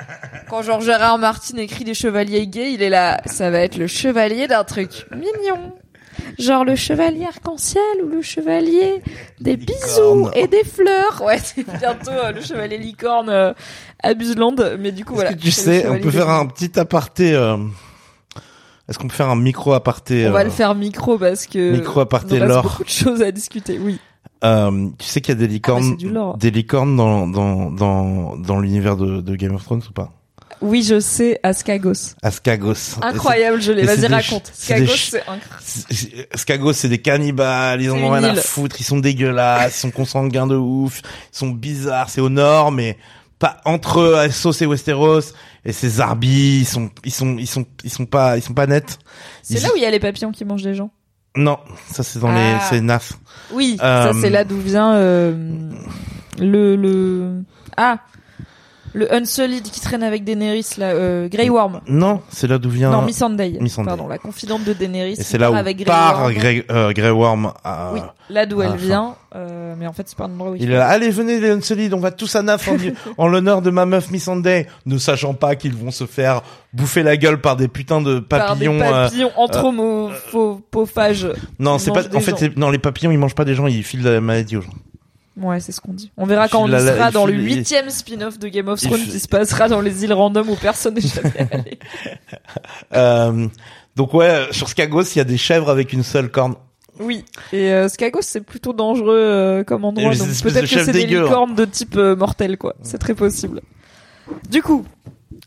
[0.49, 3.19] Quand Georges Gérard Martin écrit des chevaliers gays, il est là.
[3.25, 5.73] Ça va être le chevalier d'un truc mignon.
[6.39, 9.01] Genre le chevalier arc-en-ciel ou le chevalier
[9.39, 11.21] des bisous et des fleurs.
[11.25, 13.53] Ouais, c'est bientôt euh, le chevalier licorne euh,
[14.03, 14.55] à Buseland.
[14.79, 15.33] Mais du coup, voilà.
[15.33, 17.33] que tu sais, on peut faire un petit aparté.
[17.33, 17.57] euh,
[18.89, 21.71] Est-ce qu'on peut faire un micro aparté On va euh, le faire micro parce que.
[21.71, 22.63] Micro aparté il nous reste lore.
[22.63, 23.99] beaucoup de choses à discuter, oui.
[24.43, 26.37] euh, Tu sais qu'il y a des Ah, licornes, c'est du lore.
[26.37, 30.11] des licornes dans dans dans dans l'univers de, de Game of Thrones ou pas?
[30.61, 32.15] Oui, je sais, à Skagos.
[32.23, 32.97] Ascagos.
[33.01, 33.83] Incroyable, je l'ai.
[33.83, 34.45] Vas-y, des raconte.
[34.45, 36.27] des Skagos, c'est incroyable.
[36.35, 39.91] Skagos, c'est des cannibales, ils en ont rien à foutre, ils sont dégueulasses, ils sont
[39.91, 41.01] consanguins de ouf,
[41.33, 42.97] ils sont bizarres, c'est au nord, mais
[43.37, 45.33] pas entre Essos et Westeros,
[45.65, 48.65] et ces Arbis, ils sont, ils sont, ils sont, ils sont pas, ils sont pas
[48.67, 48.97] nets.
[49.43, 50.89] C'est là où il y a les papillons qui mangent les gens.
[51.35, 51.57] Non,
[51.91, 52.35] ça c'est dans Ah.
[52.37, 53.11] les, c'est Naf.
[53.51, 55.69] Oui, Euh, ça c'est là d'où vient euh,
[56.39, 57.41] le le
[57.75, 57.99] ah
[58.95, 61.81] le Unsullied qui traîne avec Daenerys là, euh, Grey Worm.
[61.87, 62.89] Non, c'est là d'où vient.
[62.91, 63.57] Non, Missandei.
[63.59, 63.87] Missandei.
[63.89, 65.13] Pardon, la confidente de Daenerys.
[65.19, 66.33] et c'est là où avec Grey part Worm.
[66.33, 67.51] Grey, euh, Grey Worm.
[67.63, 67.99] à- Oui,
[68.29, 69.15] là d'où elle vient.
[69.35, 71.41] Euh, mais en fait, c'est pas un endroit où il Il est là, allez, venez
[71.41, 72.77] les Unsullied, on va tous à Naf en,
[73.17, 76.41] en l'honneur de ma meuf Missandei, ne sachant pas qu'ils vont se faire
[76.71, 78.79] bouffer la gueule par des putains de par des papillons.
[78.81, 81.27] euh, papillons anthropophages.
[81.59, 82.03] Non, c'est pas.
[82.15, 84.61] En fait, non, les papillons, ils mangent pas des gens, ils filent la maladie aux
[84.61, 84.69] gens.
[85.37, 86.11] Ouais, c'est ce qu'on dit.
[86.15, 89.19] On verra quand on y sera dans le huitième spin-off de Game of Thrones qui
[89.19, 91.79] se passera dans les îles random où personne n'est jamais allé.
[92.93, 93.47] Euh,
[93.95, 96.55] donc ouais, sur Skagos, il y a des chèvres avec une seule corne.
[96.99, 100.91] Oui, et euh, Skagos c'est plutôt dangereux euh, comme endroit, Et donc peut-être que c'est
[100.91, 101.23] des hein.
[101.23, 103.61] licornes de type euh, mortel quoi, c'est très possible.
[104.49, 104.85] Du coup,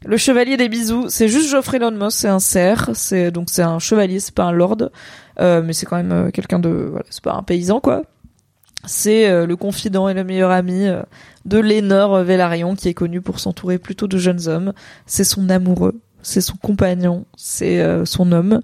[0.05, 3.79] le chevalier des bisous, c'est juste Geoffrey Lonmos, c'est un cerf, c'est donc c'est un
[3.79, 4.91] chevalier, c'est pas un lord,
[5.41, 8.03] euh, mais c'est quand même quelqu'un de, voilà, c'est pas un paysan quoi.
[8.87, 11.03] C'est euh, le confident et le meilleur ami euh,
[11.45, 14.73] de Lénore Velaryon qui est connu pour s'entourer plutôt de jeunes hommes.
[15.07, 18.61] C'est son amoureux, c'est son compagnon, c'est euh, son homme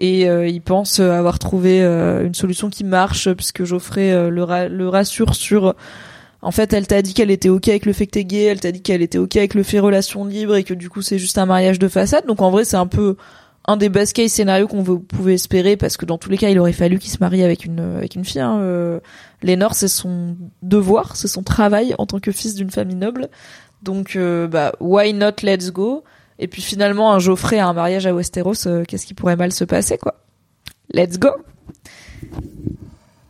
[0.00, 5.76] et il pense avoir trouvé une solution qui marche puisque Geoffrey le, le rassure sur
[6.42, 8.58] en fait elle t'a dit qu'elle était ok avec le fait que t'es gay elle
[8.58, 11.20] t'a dit qu'elle était ok avec le fait relation libre et que du coup c'est
[11.20, 13.14] juste un mariage de façade donc en vrai c'est un peu
[13.66, 16.58] un des best case scénarios qu'on pouvait espérer parce que dans tous les cas il
[16.58, 18.58] aurait fallu qu'il se marie avec une avec une fille hein.
[18.60, 19.00] euh,
[19.72, 23.28] c'est son devoir c'est son travail en tant que fils d'une famille noble
[23.82, 26.04] donc euh, bah why not let's go?
[26.38, 29.52] Et puis finalement, un Geoffrey à un mariage à Westeros, euh, qu'est-ce qui pourrait mal
[29.52, 30.16] se passer, quoi?
[30.92, 31.28] Let's go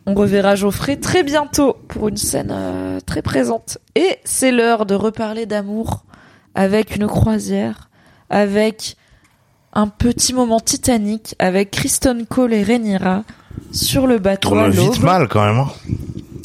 [0.05, 3.77] On reverra Geoffrey très bientôt pour une scène euh, très présente.
[3.95, 6.05] Et c'est l'heure de reparler d'amour
[6.55, 7.89] avec une croisière,
[8.29, 8.97] avec
[9.75, 13.23] un petit moment titanique, avec Kristen Cole et Rhaenyra
[13.71, 15.57] sur le bateau à Tourne vite mal quand même.
[15.57, 15.67] hein.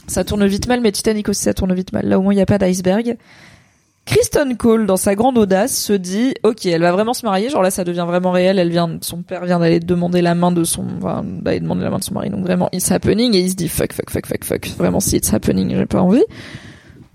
[0.08, 2.04] Ça tourne vite mal, mais Titanic aussi, ça tourne vite mal.
[2.06, 3.16] Là, au moins, il n'y a pas d'iceberg.
[4.06, 7.48] Kristen Cole, dans sa grande audace, se dit, ok, elle va vraiment se marier.
[7.48, 8.58] Genre là, ça devient vraiment réel.
[8.58, 11.90] Elle vient, son père vient d'aller demander la main de son, enfin, d'aller demander la
[11.90, 12.28] main de son mari.
[12.30, 13.36] Donc vraiment, it's happening.
[13.36, 14.66] Et il se dit, fuck, fuck, fuck, fuck, fuck.
[14.76, 16.24] Vraiment, si it's happening, j'ai pas envie.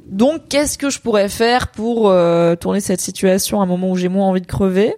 [0.07, 3.97] Donc, qu'est-ce que je pourrais faire pour euh, tourner cette situation à un moment où
[3.97, 4.95] j'ai moins envie de crever?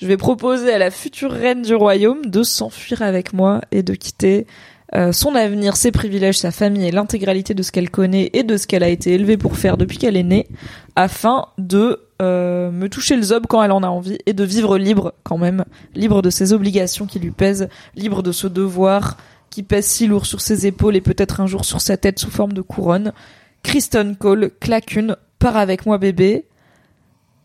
[0.00, 3.92] Je vais proposer à la future reine du royaume de s'enfuir avec moi et de
[3.92, 4.46] quitter
[4.94, 8.56] euh, son avenir, ses privilèges, sa famille et l'intégralité de ce qu'elle connaît et de
[8.56, 10.48] ce qu'elle a été élevée pour faire depuis qu'elle est née,
[10.96, 14.78] afin de euh, me toucher le zob quand elle en a envie et de vivre
[14.78, 19.18] libre quand même, libre de ses obligations qui lui pèsent, libre de ce devoir
[19.50, 22.30] qui pèse si lourd sur ses épaules et peut-être un jour sur sa tête sous
[22.30, 23.12] forme de couronne.
[23.62, 26.46] Kristen Cole claque une, part avec moi bébé.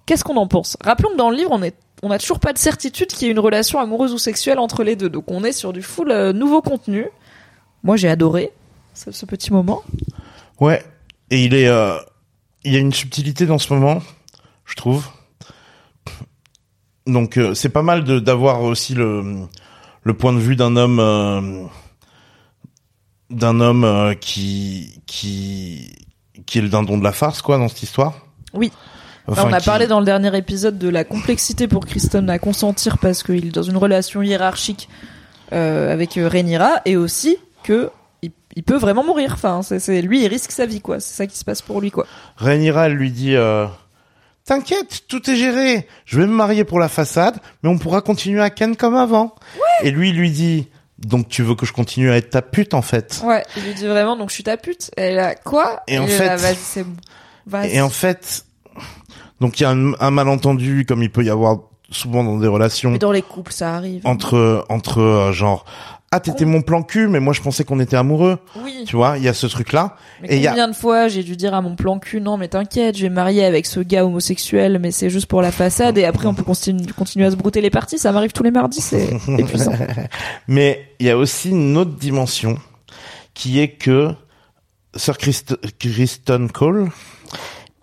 [0.06, 0.78] Qu'est-ce qu'on en pense?
[0.82, 3.30] Rappelons que dans le livre, on est on n'a toujours pas de certitude qu'il y
[3.30, 5.10] ait une relation amoureuse ou sexuelle entre les deux.
[5.10, 7.08] Donc on est sur du full euh, nouveau contenu.
[7.84, 8.52] Moi, j'ai adoré
[8.94, 9.84] ce, ce petit moment.
[10.60, 10.84] Ouais.
[11.32, 11.98] Et il est, euh,
[12.64, 14.02] il y a une subtilité dans ce moment,
[14.66, 15.08] je trouve.
[17.08, 19.48] Donc euh, c'est pas mal d'avoir aussi le
[20.02, 21.66] le point de vue d'un homme euh,
[23.30, 25.96] d'un homme euh, qui qui
[26.48, 28.16] qui est le dindon de la farce quoi dans cette histoire.
[28.54, 28.72] Oui.
[29.28, 32.38] Enfin, on a qui- parlé dans le dernier épisode de la complexité pour Kristen à
[32.40, 34.88] consentir parce qu'il est dans une relation hiérarchique
[35.54, 37.90] euh, avec euh, Rhaenyra et aussi que
[38.22, 39.32] il, il peut vraiment mourir.
[39.34, 41.00] Enfin, c'est, lui, il risque sa vie, quoi.
[41.00, 42.06] C'est ça qui se passe pour lui, quoi.
[42.38, 43.66] Rhaenyra, lui dit euh,
[44.46, 45.88] T'inquiète, tout est géré.
[46.06, 49.34] Je vais me marier pour la façade, mais on pourra continuer à Ken comme avant.
[49.82, 50.68] Et lui, lui dit
[51.00, 53.22] donc tu veux que je continue à être ta pute en fait?
[53.26, 54.92] Ouais, il lui dit vraiment, donc je suis ta pute.
[54.96, 55.82] Elle a quoi?
[55.88, 56.96] Et en fait- vas-y, c'est bon.
[57.64, 58.45] Et en fait,
[59.42, 61.58] donc il y a un, un malentendu comme il peut y avoir
[61.92, 64.02] souvent dans des relations Mais dans les couples, ça arrive.
[64.06, 65.66] entre entre euh, genre
[66.12, 68.38] ah t'étais mon plan cul mais moi je pensais qu'on était amoureux.
[68.64, 68.84] Oui.
[68.88, 69.96] Tu vois, il y a ce truc là.
[70.22, 72.22] Mais Et il y a- combien de fois j'ai dû dire à mon plan cul,
[72.22, 75.42] non mais t'inquiète, je vais me marier avec ce gars homosexuel, mais c'est juste pour
[75.42, 78.32] la façade, et après on peut continu- continuer à se brouter les parties, ça m'arrive
[78.32, 79.74] tous les mardis, c'est épuisant.
[80.48, 82.58] Mais il y a aussi une autre dimension
[83.34, 84.10] qui est que
[84.96, 86.88] Sir Christ Kristen Cole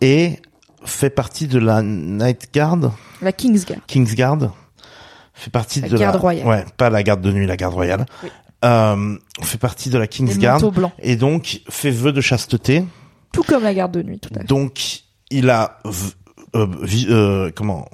[0.00, 0.40] est
[0.84, 3.80] fait partie de la Night Guard, La Kingsguard.
[3.86, 4.52] King's Guard,
[5.34, 6.46] fait partie La de garde la royale.
[6.46, 8.06] ouais, pas la garde de nuit, la garde royale.
[8.22, 8.30] Oui.
[8.64, 10.60] Euh, fait partie de la King's Guard
[11.00, 12.84] et donc fait vœu de chasteté.
[13.32, 14.46] Tout comme la garde de nuit, tout à fait.
[14.46, 15.00] Donc
[15.30, 15.78] il a
[16.54, 17.88] euh, vi- euh, comment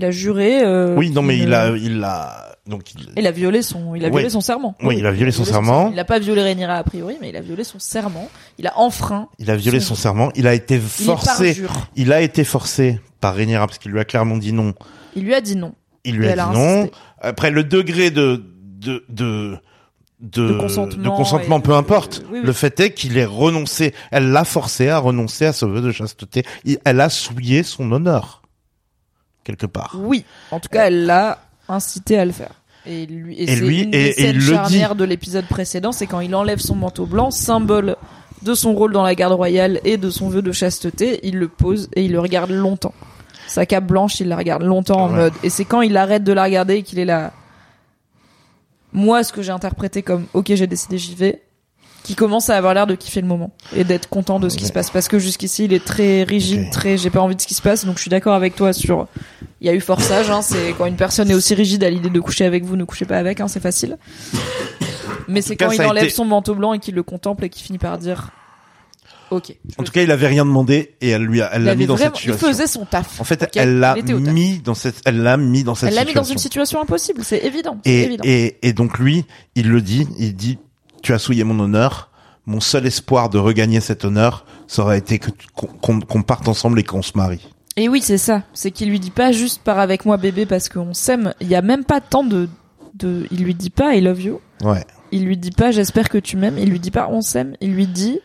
[0.00, 0.62] Il a juré.
[0.64, 4.04] euh, Oui, non mais il a il a donc il, Il a violé son, il
[4.04, 4.30] a violé Oui.
[4.30, 4.74] son serment.
[4.82, 5.90] Oui, il a violé son serment.
[5.92, 8.28] Il a pas violé Rhaenyra a priori, mais il a violé son serment.
[8.58, 9.28] Il a enfreint.
[9.38, 11.72] il a violé Son- son serment, il a été Il est forcé parjure.
[11.96, 14.72] Il a été forcé par Rhaenyra parce qu'il lui a clairement dit non.
[15.16, 15.74] Il lui a dit non.
[16.04, 16.88] Il lui a dit non.
[17.20, 18.42] Après le degré de
[18.78, 19.58] de de
[20.20, 22.22] de, De consentement de consentement, peu importe.
[22.30, 22.46] oui, oui.
[22.46, 23.94] Le fait est qu'il ait renoncé.
[24.10, 26.42] Elle l'a forcé à renoncer à ce vœu de chasteté.
[26.64, 28.39] Il- elle a souillé son honneur
[29.50, 29.96] quelque part.
[29.98, 30.24] Oui.
[30.50, 32.52] En tout cas, elle l'a incité à le faire.
[32.86, 36.06] Et lui, et Et c'est lui- une et- des et charnières de l'épisode précédent, c'est
[36.06, 37.96] quand il enlève son manteau blanc, symbole
[38.42, 41.48] de son rôle dans la garde royale et de son vœu de chasteté, il le
[41.48, 42.94] pose et il le regarde longtemps.
[43.48, 45.16] Sa cape blanche, il la regarde longtemps en Ouais.
[45.16, 45.32] mode.
[45.42, 47.32] Et c'est quand il arrête de la regarder et qu'il est là.
[48.92, 51.42] Moi, ce que j'ai interprété comme OK, j'ai décidé, j'y vais,
[52.02, 54.64] qui commence à avoir l'air de kiffer le moment et d'être content de ce qui
[54.66, 54.90] se passe.
[54.90, 56.70] Parce que jusqu'ici, il est très rigide, Ok.
[56.72, 56.96] très.
[56.98, 59.06] J'ai pas envie de ce qui se passe, donc je suis d'accord avec toi sur.
[59.60, 62.08] Il y a eu forçage, hein, c'est quand une personne est aussi rigide à l'idée
[62.10, 63.98] de coucher avec vous, ne couchez pas avec, hein, c'est facile.
[65.28, 67.62] Mais c'est quand il enlève été- son manteau blanc et qu'il le contemple et qu'il
[67.62, 68.30] finit par dire
[69.30, 69.54] Ok.
[69.78, 71.86] En tout cas, il avait rien demandé et elle lui a, elle il l'a mis
[71.86, 72.48] dans vraiment- cette il situation.
[72.48, 73.20] faisait son taf.
[73.20, 76.04] En fait, elle l'a Il mis dans cette, elle l'a mis dans cette Elle l'a
[76.04, 77.78] mis dans une situation impossible, c'est évident.
[77.84, 78.24] Et, évident.
[78.26, 79.24] et, et donc lui,
[79.54, 80.58] il le dit, il dit,
[81.02, 82.08] tu as souillé mon honneur.
[82.46, 87.02] Mon seul espoir de regagner cet honneur, ça aurait été qu'on parte ensemble et qu'on
[87.02, 87.46] se marie.
[87.76, 88.42] Et oui, c'est ça.
[88.54, 91.32] C'est qu'il lui dit pas juste pars avec moi bébé parce qu'on s'aime.
[91.40, 92.48] Il y a même pas tant de,
[92.94, 94.40] de, il lui dit pas I love you.
[94.62, 94.84] Ouais.
[95.12, 96.58] Il lui dit pas j'espère que tu m'aimes.
[96.58, 97.54] Il lui dit pas on s'aime.
[97.60, 98.18] Il lui dit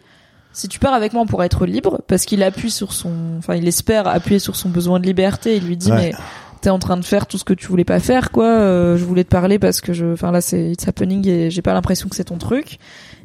[0.53, 3.56] si tu pars avec moi on pourra être libre parce qu'il appuie sur son, enfin
[3.56, 5.57] il espère appuyer sur son besoin de liberté.
[5.57, 5.97] Il lui dit Ouais.
[5.97, 6.14] mais
[6.61, 8.45] t'es en train de faire tout ce que tu voulais pas faire quoi.
[8.45, 11.61] Euh, je voulais te parler parce que je, enfin là c'est it's happening et j'ai
[11.61, 12.77] pas l'impression que c'est ton truc.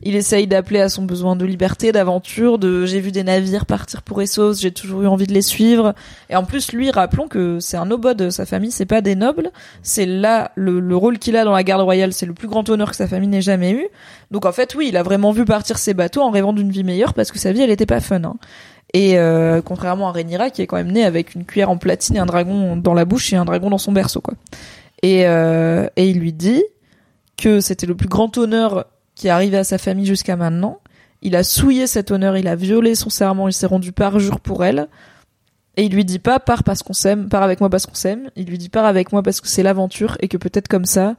[0.03, 4.01] Il essaye d'appeler à son besoin de liberté, d'aventure, de j'ai vu des navires partir
[4.03, 5.95] pour Essos, j'ai toujours eu envie de les suivre.
[6.31, 9.51] Et en plus, lui, rappelons que c'est un nobody, sa famille, c'est pas des nobles.
[9.83, 12.67] C'est là, le, le rôle qu'il a dans la garde royale, c'est le plus grand
[12.71, 13.89] honneur que sa famille n'ait jamais eu.
[14.31, 16.85] Donc en fait, oui, il a vraiment vu partir ses bateaux en rêvant d'une vie
[16.85, 18.25] meilleure parce que sa vie, elle était pas fun.
[18.25, 18.37] hein.
[18.93, 22.17] Et euh, contrairement à Rhaenyra, qui est quand même né avec une cuillère en platine
[22.17, 24.35] et un dragon dans la bouche et un dragon dans son berceau, quoi.
[25.03, 26.63] Et, euh, et il lui dit
[27.37, 30.81] que c'était le plus grand honneur qui est arrivé à sa famille jusqu'à maintenant.
[31.23, 34.65] Il a souillé cet honneur, il a violé son serment, il s'est rendu parjure pour
[34.65, 34.89] elle.
[35.77, 38.31] Et il lui dit pas pars parce qu'on s'aime, pars avec moi parce qu'on s'aime.
[38.37, 41.17] Il lui dit pars avec moi parce que c'est l'aventure et que peut-être comme ça,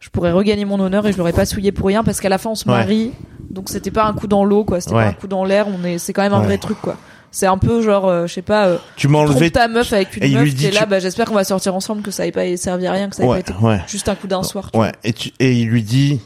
[0.00, 2.38] je pourrais regagner mon honneur et je l'aurais pas souillé pour rien parce qu'à la
[2.38, 2.74] fin on se Ouais.
[2.76, 3.12] marie.
[3.50, 5.02] Donc c'était pas un coup dans l'eau quoi, c'était Ouais.
[5.04, 6.46] pas un coup dans l'air, on est c'est quand même un Ouais.
[6.46, 6.96] vrai truc quoi.
[7.32, 9.50] C'est un peu genre euh, je sais pas euh, Tu m'as enlevé.
[9.50, 11.74] trompe ta meuf avec une Et meuf qui est là bah j'espère qu'on va sortir
[11.76, 13.52] ensemble que ça ait pas servi à rien que ça ait été
[13.86, 14.70] juste un coup d'un soir.
[14.74, 14.90] ouais.
[15.04, 16.20] Et, tu, et il lui dit,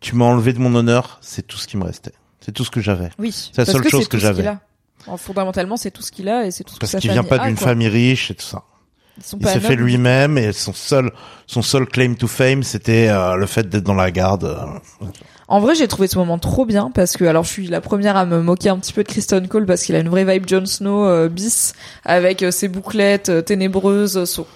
[0.00, 2.12] tu m'as enlevé de mon honneur, c'est tout ce qui me restait.
[2.40, 3.10] C'est tout ce que j'avais.
[3.18, 4.44] Oui, C'est la seule que chose que j'avais.
[5.18, 7.56] fondamentalement, c'est tout ce qu'il a et c'est tout ce Parce qu'il vient pas d'une
[7.56, 8.62] famille riche et tout ça.
[9.38, 11.12] Il s'est fait lui-même et son seul,
[11.46, 14.44] son seul claim to fame, c'était euh, le fait d'être dans la garde.
[14.44, 15.06] euh.
[15.48, 18.16] En vrai, j'ai trouvé ce moment trop bien parce que alors je suis la première
[18.16, 20.48] à me moquer un petit peu de Kristen Cole parce qu'il a une vraie vibe
[20.48, 21.74] Jon Snow euh, bis
[22.04, 24.46] avec ses bouclettes ténébreuses, son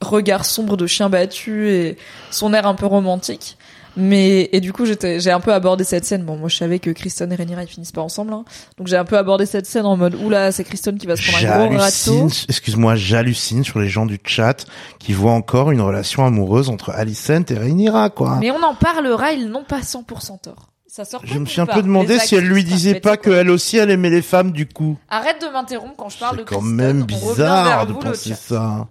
[0.00, 1.96] regard sombre de chien battu et
[2.30, 3.58] son air un peu romantique.
[3.96, 6.24] Mais et du coup, j'étais j'ai un peu abordé cette scène.
[6.24, 8.44] Bon, moi je savais que Kristen et Rhaenyra ils finissent pas ensemble hein.
[8.78, 11.30] Donc j'ai un peu abordé cette scène en mode oula, c'est Kristen qui va se
[11.30, 12.28] prendre un gros râteau.
[12.48, 14.66] excuse-moi, j'hallucine sur les gens du chat
[14.98, 18.36] qui voient encore une relation amoureuse entre Alicent et Rhaenyra, quoi.
[18.40, 20.68] Mais on en parlera, ils n'ont pas 100% tort.
[20.86, 23.50] Ça sort pas Je me suis un peu demandé si elle lui disait pas qu'elle
[23.50, 24.96] aussi elle aimait les femmes du coup.
[25.10, 28.86] Arrête de m'interrompre quand je parle de C'est quand Kristen, même bizarre de penser ça.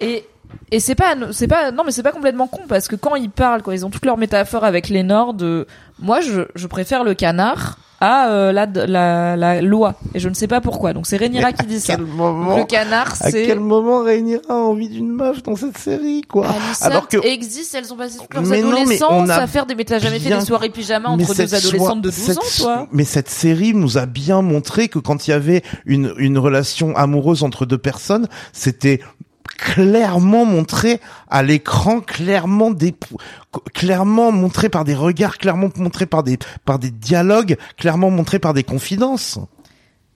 [0.00, 0.24] Et
[0.72, 3.30] et c'est pas c'est pas non mais c'est pas complètement con parce que quand ils
[3.30, 5.66] parlent quand ils ont toutes leurs métaphores avec les Nords de
[6.00, 10.34] moi je je préfère le canard à euh, la, la la loi et je ne
[10.34, 10.92] sais pas pourquoi.
[10.92, 11.96] Donc c'est Rhaenyra qui dit ça.
[11.96, 16.20] moment Le canard, À c'est quel moment Rhaenyra a envie d'une meuf dans cette série,
[16.20, 19.28] quoi Alicent Alors que existe, elles ont passé toute leurs Mais non, mais adolescence on
[19.30, 22.34] a à faire des t'as jamais fait des soirées pyjama entre deux adolescentes de soi-
[22.34, 22.86] 12 ans, toi?
[22.92, 26.94] Mais cette série nous a bien montré que quand il y avait une, une relation
[26.96, 29.00] amoureuse entre deux personnes, c'était
[29.56, 32.94] clairement montré à l'écran, clairement des,
[33.74, 38.54] clairement montré par des regards, clairement montré par des, par des dialogues, clairement montré par
[38.54, 39.38] des confidences.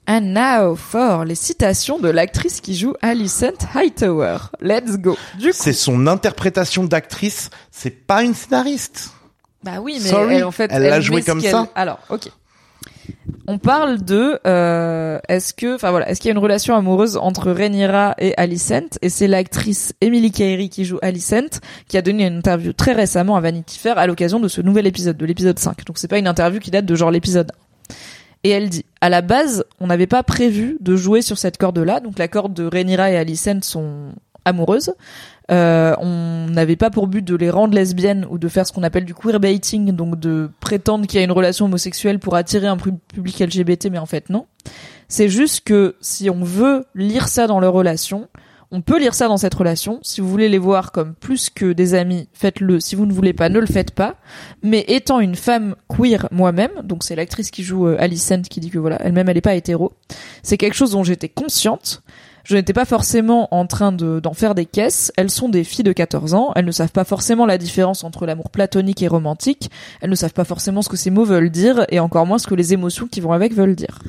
[0.07, 4.37] And now for les citations de l'actrice qui joue Alicent Hightower.
[4.59, 5.15] Let's go.
[5.51, 9.11] C'est son interprétation d'actrice, c'est pas une scénariste.
[9.63, 11.67] bah oui, mais Sorry, elle, en fait, elle l'a met joué comme ça.
[11.75, 12.29] Alors, ok.
[13.51, 17.17] On parle de euh, est-ce que enfin voilà est-ce qu'il y a une relation amoureuse
[17.17, 18.97] entre Rhaenyra et Alicent?
[19.01, 21.59] Et c'est l'actrice Emily Carey qui joue Alicent
[21.89, 24.87] qui a donné une interview très récemment à Vanity Fair à l'occasion de ce nouvel
[24.87, 27.51] épisode de l'épisode 5 donc c'est pas une interview qui date de genre l'épisode
[27.89, 27.93] 1
[28.45, 31.79] et elle dit à la base on n'avait pas prévu de jouer sur cette corde
[31.79, 34.13] là donc la corde de Rhaenyra et Alicent sont
[34.45, 34.93] amoureuses
[35.51, 38.83] euh, on n'avait pas pour but de les rendre lesbiennes ou de faire ce qu'on
[38.83, 42.77] appelle du queerbaiting, donc de prétendre qu'il y a une relation homosexuelle pour attirer un
[42.77, 44.45] pu- public LGBT, mais en fait non.
[45.07, 48.29] C'est juste que si on veut lire ça dans leur relation,
[48.73, 49.99] on peut lire ça dans cette relation.
[50.01, 52.79] Si vous voulez les voir comme plus que des amis, faites-le.
[52.79, 54.15] Si vous ne voulez pas, ne le faites pas.
[54.63, 58.69] Mais étant une femme queer moi-même, donc c'est l'actrice qui joue euh, Alicent qui dit
[58.69, 59.91] que voilà, elle-même elle est pas hétéro.
[60.43, 62.01] C'est quelque chose dont j'étais consciente.
[62.43, 65.11] Je n'étais pas forcément en train de d'en faire des caisses.
[65.17, 66.51] Elles sont des filles de 14 ans.
[66.55, 69.69] Elles ne savent pas forcément la différence entre l'amour platonique et romantique.
[70.01, 72.47] Elles ne savent pas forcément ce que ces mots veulent dire et encore moins ce
[72.47, 73.99] que les émotions qui vont avec veulent dire.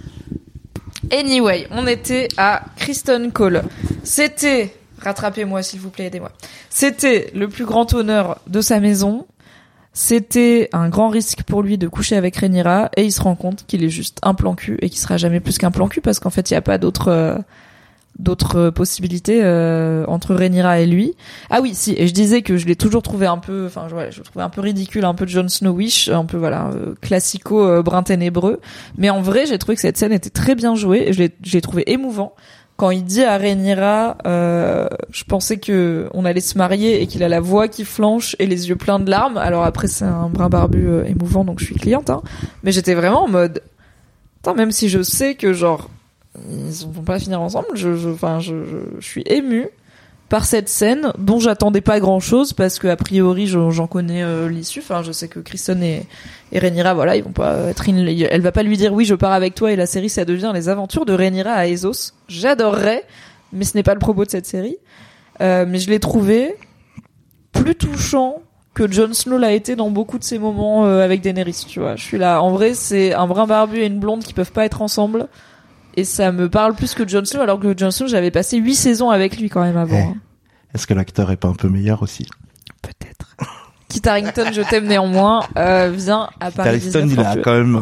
[1.10, 3.62] Anyway, on était à Kristen Cole.
[4.04, 6.32] C'était, rattrapez-moi s'il vous plaît, aidez-moi.
[6.70, 9.26] C'était le plus grand honneur de sa maison.
[9.92, 13.66] C'était un grand risque pour lui de coucher avec Rhaenyra et il se rend compte
[13.66, 16.18] qu'il est juste un plan cul et qu'il sera jamais plus qu'un plan cul parce
[16.18, 17.36] qu'en fait il n'y a pas d'autres euh,
[18.18, 21.14] d'autres possibilités euh, entre Rhaenyra et lui.
[21.50, 24.10] Ah oui, si, et je disais que je l'ai toujours trouvé un peu, enfin voilà,
[24.10, 27.82] je trouvais un peu ridicule, un peu Jon Snowish, un peu voilà, euh, classico euh,
[27.82, 28.60] brun ténébreux.
[28.98, 31.30] Mais en vrai, j'ai trouvé que cette scène était très bien jouée et je l'ai
[31.42, 32.34] je l'ai trouvé émouvant.
[32.76, 37.22] Quand il dit à Rhaenyra, euh, je pensais que on allait se marier et qu'il
[37.22, 39.36] a la voix qui flanche et les yeux pleins de larmes.
[39.36, 42.10] Alors après, c'est un brin barbu euh, émouvant, donc je suis cliente.
[42.10, 42.22] Hein.
[42.64, 43.62] Mais j'étais vraiment en mode,
[44.40, 45.88] Attends, même si je sais que genre
[46.50, 48.54] ils vont pas finir ensemble, je, je, enfin, je,
[48.98, 49.68] je, suis émue
[50.28, 54.22] par cette scène dont j'attendais pas grand chose parce que a priori je- j'en connais
[54.22, 54.78] euh, l'issue.
[54.80, 56.06] Enfin, je sais que Kristen et,
[56.52, 59.14] et Rhaenyra, voilà, ils vont pas être in- elle va pas lui dire oui, je
[59.14, 62.14] pars avec toi et la série ça devient les aventures de Rhaenyra à Essos.
[62.28, 63.04] J'adorerais,
[63.52, 64.78] mais ce n'est pas le propos de cette série.
[65.42, 66.56] Euh, mais je l'ai trouvé
[67.52, 68.36] plus touchant
[68.74, 71.96] que Jon Snow l'a été dans beaucoup de ses moments euh, avec Daenerys, tu vois.
[71.96, 72.40] Je suis là.
[72.42, 75.28] En vrai, c'est un brun barbu et une blonde qui peuvent pas être ensemble.
[75.96, 78.74] Et ça me parle plus que Jon Snow, alors que Jon Snow, j'avais passé huit
[78.74, 79.96] saisons avec lui quand même avant.
[79.96, 80.00] Eh.
[80.02, 80.14] hein.
[80.74, 82.26] Est-ce que l'acteur est pas un peu meilleur aussi?
[82.80, 83.36] Peut-être.
[83.88, 87.76] Kit Harington, je t'aime néanmoins, euh, vient à Paris Harrison, 19 il a quand même
[87.76, 87.80] euh,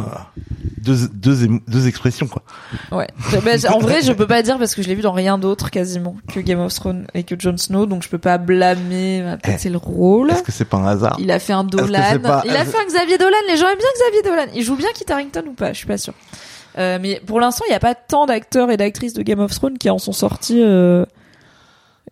[0.78, 2.42] deux, deux, deux expressions, quoi.
[2.90, 3.06] Ouais.
[3.44, 5.70] Ben, en vrai, je peux pas dire parce que je l'ai vu dans rien d'autre
[5.70, 9.22] quasiment que Game of Thrones et que Jon Snow, donc je peux pas blâmer.
[9.40, 9.58] Peut-être Eh.
[9.58, 10.32] c'est le rôle.
[10.32, 11.16] Est-ce que c'est pas un hasard?
[11.20, 12.18] Il a fait un Dolan.
[12.20, 13.36] pas- Il a fait un Xavier Dolan.
[13.48, 14.52] Les gens aiment bien Xavier Dolan.
[14.56, 15.72] Il joue bien Kit Harington ou pas?
[15.72, 16.14] Je suis pas sûre.
[16.78, 19.52] Euh, mais pour l'instant, il n'y a pas tant d'acteurs et d'actrices de Game of
[19.54, 21.04] Thrones qui en sont sortis euh,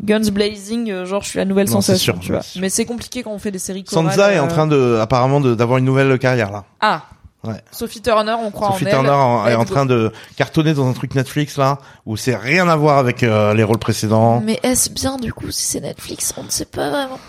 [0.02, 0.90] guns blazing.
[0.90, 2.42] euh, genre, je suis la nouvelle Non, c'est sensation, sûr, tu vois.
[2.60, 4.10] Mais c'est compliqué quand on fait des séries chorales.
[4.10, 6.64] Sansa est en euh, train de, apparemment, de- d'avoir une nouvelle carrière, là.
[6.80, 7.02] Ah.
[7.44, 7.54] Ouais.
[7.70, 9.14] Sophie Turner, on croit Sophie en Turner elle.
[9.14, 12.74] en- est en train de cartonner dans un truc Netflix, là, où c'est rien à
[12.74, 14.40] voir avec euh, les rôles précédents.
[14.44, 16.34] Mais est-ce bien du coup si c'est Netflix?
[16.36, 17.20] On ne sait pas vraiment.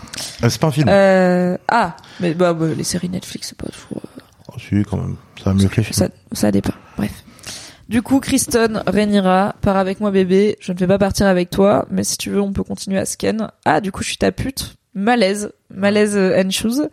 [0.42, 0.88] Euh, c'est pas un film.
[0.88, 4.02] Euh, ah, mais bah, bah, les séries Netflix c'est pas toujours.
[4.54, 5.16] Euh, si, quand même.
[5.42, 5.68] Ça va mieux.
[5.92, 6.74] Ça, ça dépend.
[6.96, 7.24] Bref.
[7.88, 10.56] Du coup, Kristen Rhaenyra part avec moi bébé.
[10.60, 13.04] Je ne vais pas partir avec toi, mais si tu veux, on peut continuer à
[13.04, 13.48] scan.
[13.64, 14.76] Ah, du coup, je suis ta pute.
[14.94, 16.88] Malaise, malaise euh, and shoes.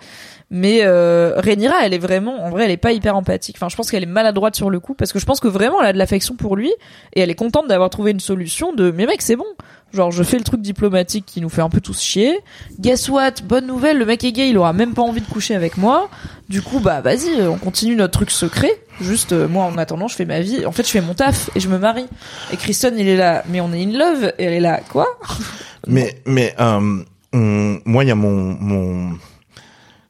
[0.50, 3.58] Mais euh, elle est vraiment, en vrai, elle est pas hyper empathique.
[3.58, 5.82] Enfin, je pense qu'elle est maladroite sur le coup, parce que je pense que vraiment,
[5.82, 6.72] elle a de l'affection pour lui,
[7.14, 9.46] et elle est contente d'avoir trouvé une solution de, mais mec, c'est bon.
[9.94, 12.38] Genre, je fais le truc diplomatique qui nous fait un peu tous chier.
[12.80, 13.32] Guess what?
[13.46, 16.10] Bonne nouvelle, le mec est gay, il aura même pas envie de coucher avec moi.
[16.50, 18.72] Du coup, bah, vas-y, on continue notre truc secret.
[19.00, 20.66] Juste, euh, moi, en attendant, je fais ma vie.
[20.66, 22.06] En fait, je fais mon taf et je me marie.
[22.52, 24.34] Et Kristen, il est là, mais on est in love.
[24.38, 25.08] Et elle est là, quoi?
[25.88, 29.18] Mais, mais, euh, on- moi, il y a mon, mon,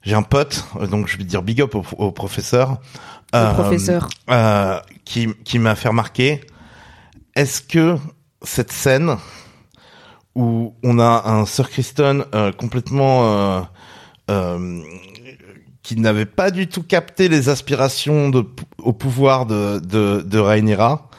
[0.02, 2.78] j'ai un pote, euh, donc je vais dire big up au, au professeur.
[3.34, 4.10] Le professeur.
[4.32, 6.42] euh, qui, qui m'a fait remarquer,
[7.36, 7.98] est-ce que
[8.42, 9.18] cette scène
[10.38, 13.62] où on a un Sir Kristen euh, complètement euh,
[14.30, 14.80] euh,
[15.84, 18.46] qui n'avait pas du tout capté les aspirations de
[18.78, 21.10] au pouvoir de de, de Rhaenyra.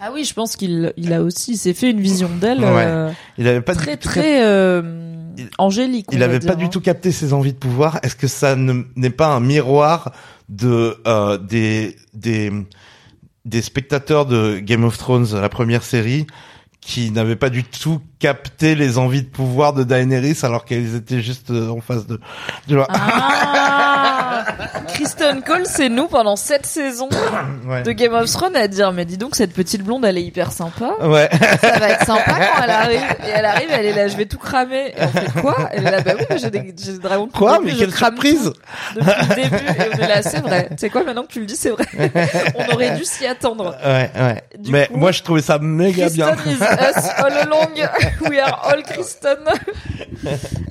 [0.00, 2.84] Ah oui, je pense qu'il il a aussi, il s'est fait une vision d'elle Ouais.
[2.86, 6.06] euh, Il avait pas très du tout très euh, Il- angélique.
[6.12, 6.68] il va avait dire, pas du hein.
[6.68, 7.98] tout capté ses envies de pouvoir.
[8.04, 10.12] Est-ce que ça ne- n'est pas un miroir
[10.48, 12.52] de euh, des des
[13.44, 16.26] des spectateurs de Game of Thrones, la première série,
[16.88, 21.20] qui n'avaient pas du tout capté les envies de pouvoir de Daenerys alors qu'elles étaient
[21.20, 22.18] juste euh, en face de.
[22.66, 24.17] de leur- Ah
[24.88, 27.08] Kristen Cole, c'est nous pendant sept saisons
[27.66, 27.82] Ouais.
[27.82, 30.52] de Game of Thrones à dire mais dis donc cette petite blonde elle est hyper
[30.52, 30.94] sympa.
[31.02, 31.28] Ouais.
[31.60, 33.00] Ça va être sympa quand elle arrive.
[33.26, 34.94] Et elle arrive, elle est là, je vais tout cramer.
[34.96, 35.68] Et on fait quoi?
[35.72, 37.28] Elle est là, bah oui, mais j'ai des, dragons.
[37.28, 37.58] Quoi?
[37.62, 38.52] Mais quelle surprise
[38.94, 39.56] Depuis le début.
[39.56, 40.68] Et on est là, c'est vrai.
[40.76, 41.84] C'est quoi maintenant que tu le dis, c'est vrai.
[42.54, 43.76] on aurait dû s'y attendre.
[43.84, 44.42] Ouais, ouais.
[44.58, 46.32] Du Mais coup, moi, je trouvais ça méga bien.
[46.34, 47.88] Kristen is us all along.
[48.30, 49.38] We are all Kristen.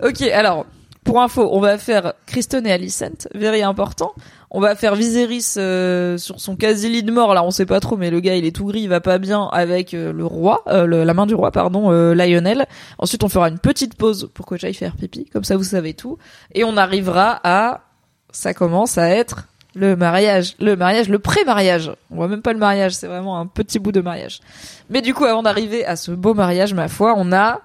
[0.04, 0.66] ok, alors,
[1.08, 4.14] pour info, on va faire Kristen et Alicent, very important.
[4.52, 7.34] On va faire Viserys euh, sur son quasi-lit de mort.
[7.34, 9.18] Là, on sait pas trop, mais le gars, il est tout gris, il va pas
[9.18, 12.66] bien avec euh, le roi, euh, la main du roi, pardon, euh, Lionel.
[12.98, 15.94] Ensuite, on fera une petite pause pour que j'aille faire pipi, comme ça, vous savez
[15.94, 16.18] tout.
[16.54, 17.86] Et on arrivera à,
[18.32, 21.92] ça commence à être le mariage, le mariage, le pré-mariage.
[22.12, 24.42] On voit même pas le mariage, c'est vraiment un petit bout de mariage.
[24.90, 27.62] Mais du coup, avant d'arriver à ce beau mariage, ma foi, on a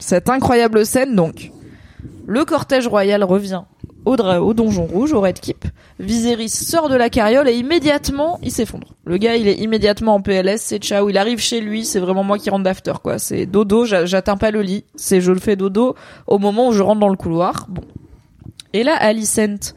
[0.00, 1.14] cette incroyable scène.
[1.14, 1.50] Donc,
[2.26, 3.62] le cortège royal revient
[4.04, 5.64] au, au donjon rouge, au Red Keep.
[5.98, 8.88] Viserys sort de la carriole et immédiatement, il s'effondre.
[9.04, 11.08] Le gars, il est immédiatement en PLS, c'est ciao.
[11.08, 13.18] Il arrive chez lui, c'est vraiment moi qui rentre d'after, quoi.
[13.18, 14.84] C'est dodo, j'a- j'atteins pas le lit.
[14.94, 15.94] C'est je le fais dodo
[16.26, 17.66] au moment où je rentre dans le couloir.
[17.68, 17.82] Bon.
[18.72, 19.74] Et là, Alicent,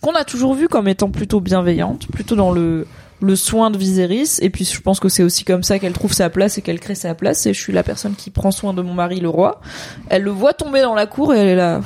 [0.00, 2.86] qu'on a toujours vu comme étant plutôt bienveillante, plutôt dans le
[3.20, 6.12] le soin de Viserys et puis je pense que c'est aussi comme ça qu'elle trouve
[6.12, 8.74] sa place et qu'elle crée sa place et je suis la personne qui prend soin
[8.74, 9.60] de mon mari le roi.
[10.08, 11.80] Elle le voit tomber dans la cour et elle est là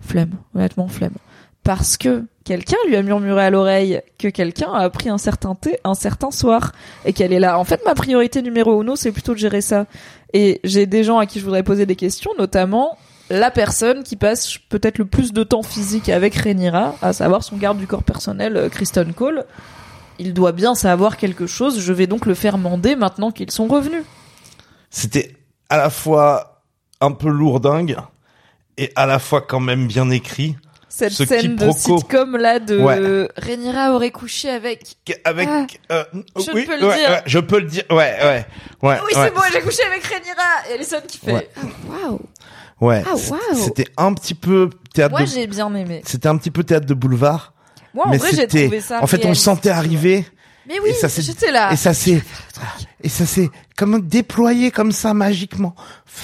[0.00, 1.14] flemme, honnêtement flemme
[1.62, 5.78] parce que quelqu'un lui a murmuré à l'oreille que quelqu'un a pris un certain thé
[5.84, 6.72] un certain soir
[7.04, 7.58] et qu'elle est là.
[7.58, 9.86] En fait, ma priorité numéro uno, c'est plutôt de gérer ça.
[10.32, 12.96] Et j'ai des gens à qui je voudrais poser des questions, notamment
[13.28, 17.56] la personne qui passe peut-être le plus de temps physique avec Rhaenyra, à savoir son
[17.56, 19.44] garde du corps personnel, euh, Kristen Cole.
[20.22, 23.66] Il doit bien savoir quelque chose, je vais donc le faire mander maintenant qu'ils sont
[23.66, 24.04] revenus.
[24.90, 25.34] C'était
[25.70, 26.62] à la fois
[27.00, 27.96] un peu lourdingue
[28.76, 30.56] et à la fois quand même bien écrit.
[30.90, 33.28] Cette Ce scène de sitcom là de Ouais.
[33.36, 36.04] Rhaenyra aurait couché avec Avec, Ah, euh,
[36.36, 37.10] je oui, peux le ouais, dire.
[37.10, 37.84] ouais, je peux le dire.
[37.90, 38.46] Ouais, ouais, ouais.
[38.82, 39.08] Oui, ouais.
[39.14, 41.50] c'est bon, j'ai couché avec Rhaenyra Et Alison qui fait.
[41.56, 41.60] Ah,
[42.08, 42.20] Waouh
[42.80, 43.02] Ouais.
[43.06, 43.40] Ah, waouh.
[43.64, 46.02] C'était un petit peu théâtre Moi de, j'ai bien aimé.
[46.04, 47.54] c'était un petit peu théâtre de boulevard.
[47.94, 50.24] Moi en mais vrai j'ai trouvé ça en fait, on le sentait arriver
[50.68, 51.72] Mais oui, et ça s'est- j'étais là.
[51.72, 52.22] et ça s'est,
[53.02, 55.74] et ça s'est comme déployé comme ça magiquement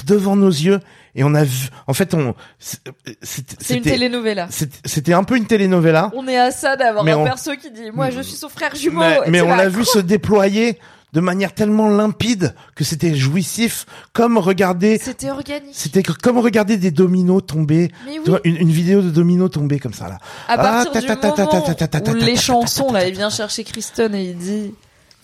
[0.07, 0.81] devant nos yeux
[1.19, 2.79] et on a vu, en fait, on, c'est-
[3.23, 4.49] c'était, C'est une telenovela.
[4.85, 6.11] c'était un peu une telenovela.
[6.15, 8.75] On est à ça d'avoir un on- perso qui dit Moi je suis son frère
[8.75, 9.01] jumeau.
[9.01, 10.79] Mais, mais on l'a vu se déployer
[11.17, 15.71] de manière tellement limpide que c'était jouissif, comme regarder, C'était organique.
[15.73, 18.21] c'était comme regarder des dominos tomber, oui.
[18.27, 20.19] Vois, une, une vidéo de dominos tomber comme ça là.
[20.47, 24.25] À partir Ah, du ta, moment où les chansons, là, il vient chercher Kristen et
[24.25, 24.75] il dit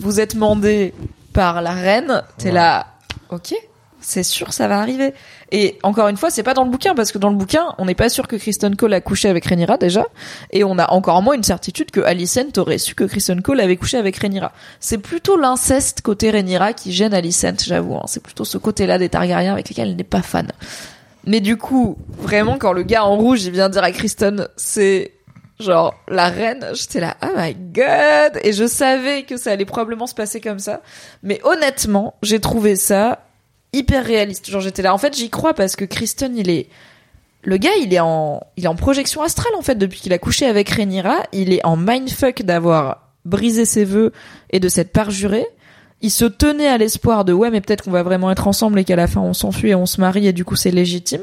[0.00, 0.94] Vous êtes mandé
[1.34, 2.52] par la reine, t'es Ouais.
[2.52, 2.86] là,
[3.28, 3.54] ok,
[4.02, 5.14] c'est sûr, ça va arriver.
[5.50, 7.86] Et encore une fois, c'est pas dans le bouquin, parce que dans le bouquin, on
[7.86, 10.04] n'est pas sûr que Kristen Cole a couché avec Rhaenyra déjà,
[10.50, 13.76] et on a encore moins une certitude que Alicent aurait su que Kristen Cole avait
[13.76, 14.52] couché avec Rhaenyra.
[14.80, 17.96] C'est plutôt l'inceste côté Rhaenyra qui gêne Alicent, j'avoue.
[17.96, 18.04] hein.
[18.06, 20.48] C'est plutôt ce côté-là des Targaryens avec lesquels elle n'est pas fan.
[21.24, 25.12] Mais du coup, vraiment, quand le gars en rouge, il vient dire à Kristen, c'est
[25.60, 30.08] genre la reine, j'étais là, oh my god, et je savais que ça allait probablement
[30.08, 30.80] se passer comme ça.
[31.22, 33.20] Mais honnêtement, j'ai trouvé ça
[33.72, 34.50] hyper réaliste.
[34.50, 36.68] Genre j'étais là, en fait, j'y crois parce que Kristen, il est,
[37.42, 40.18] le gars, il est en, il est en projection astrale en fait depuis qu'il a
[40.18, 41.22] couché avec Rhaenyra.
[41.32, 44.12] Il est en mindfuck d'avoir brisé ses vœux
[44.50, 45.46] et de s'être parjuré.
[46.00, 48.84] Il se tenait à l'espoir de ouais, mais peut-être qu'on va vraiment être ensemble et
[48.84, 51.22] qu'à la fin on s'enfuit et on se marie et du coup c'est légitime.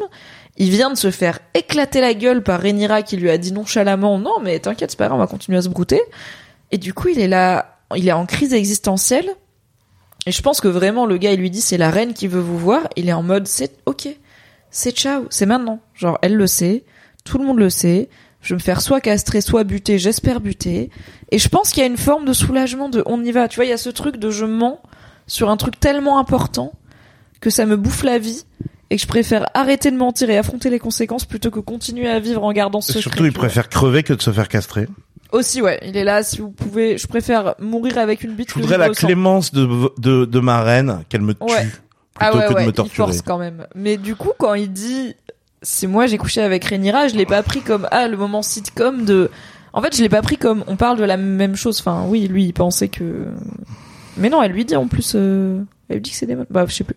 [0.56, 4.20] Il vient de se faire éclater la gueule par Rhaenyra qui lui a dit nonchalamment
[4.20, 6.02] non mais t'inquiète c'est pas grave on va continuer à se brouter.
[6.72, 9.30] Et du coup il est là, il est en crise existentielle.
[10.26, 12.42] Et je pense que vraiment le gars il lui dit c'est la reine qui veut
[12.42, 12.88] vous voir.
[12.96, 14.08] Il est en mode c'est ok,
[14.70, 15.80] c'est ciao, c'est maintenant.
[15.94, 16.84] Genre elle le sait,
[17.24, 18.10] tout le monde le sait.
[18.42, 20.90] Je vais me faire soit castrer, soit buter, j'espère buter.
[21.32, 23.50] Et je pense qu'il y a une forme de soulagement de on y va.
[23.50, 24.82] Tu vois, il y a ce truc de je mens
[25.28, 26.74] sur un truc tellement important
[27.42, 28.46] que ça me bouffe la vie
[28.90, 32.20] et que je préfère arrêter de mentir et affronter les conséquences plutôt que continuer à
[32.20, 33.02] vivre en gardant ce secret.
[33.02, 34.88] surtout, il préfère crever que de se faire castrer.
[35.32, 36.24] Aussi, ouais, il est là.
[36.24, 38.50] Si vous pouvez, je préfère mourir avec une bite.
[38.50, 39.68] Je voudrais la clémence de,
[40.00, 41.62] de, de ma reine, qu'elle me tue, Ouais.
[41.62, 41.78] plutôt
[42.20, 43.08] Ah ouais, que ouais, de me il torturer.
[43.08, 43.68] force quand même.
[43.76, 45.16] Mais du coup, quand il dit,
[45.62, 49.06] c'est moi j'ai couché avec Rhaenyra, je l'ai pas pris comme ah le moment sitcom
[49.06, 49.30] de
[49.74, 51.80] En fait, je l'ai pas pris comme on parle de la même chose.
[51.80, 53.28] Enfin, oui, lui, il pensait que.
[54.18, 55.14] Mais non, elle lui dit en plus.
[55.16, 56.36] euh, Elle lui dit que c'est des.
[56.50, 56.96] Bah, je sais plus.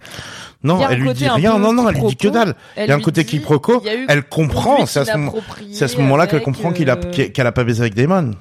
[0.63, 1.59] Non, elle lui dit rien.
[1.59, 2.55] Non, non, elle lui dit que dalle.
[2.77, 3.83] Il y a un côté quiproquo.
[4.09, 4.87] Elle comprend.
[4.87, 8.33] C'est à ce moment-là qu'elle comprend qu'il a, euh, qu'elle a pas baisé avec Damon.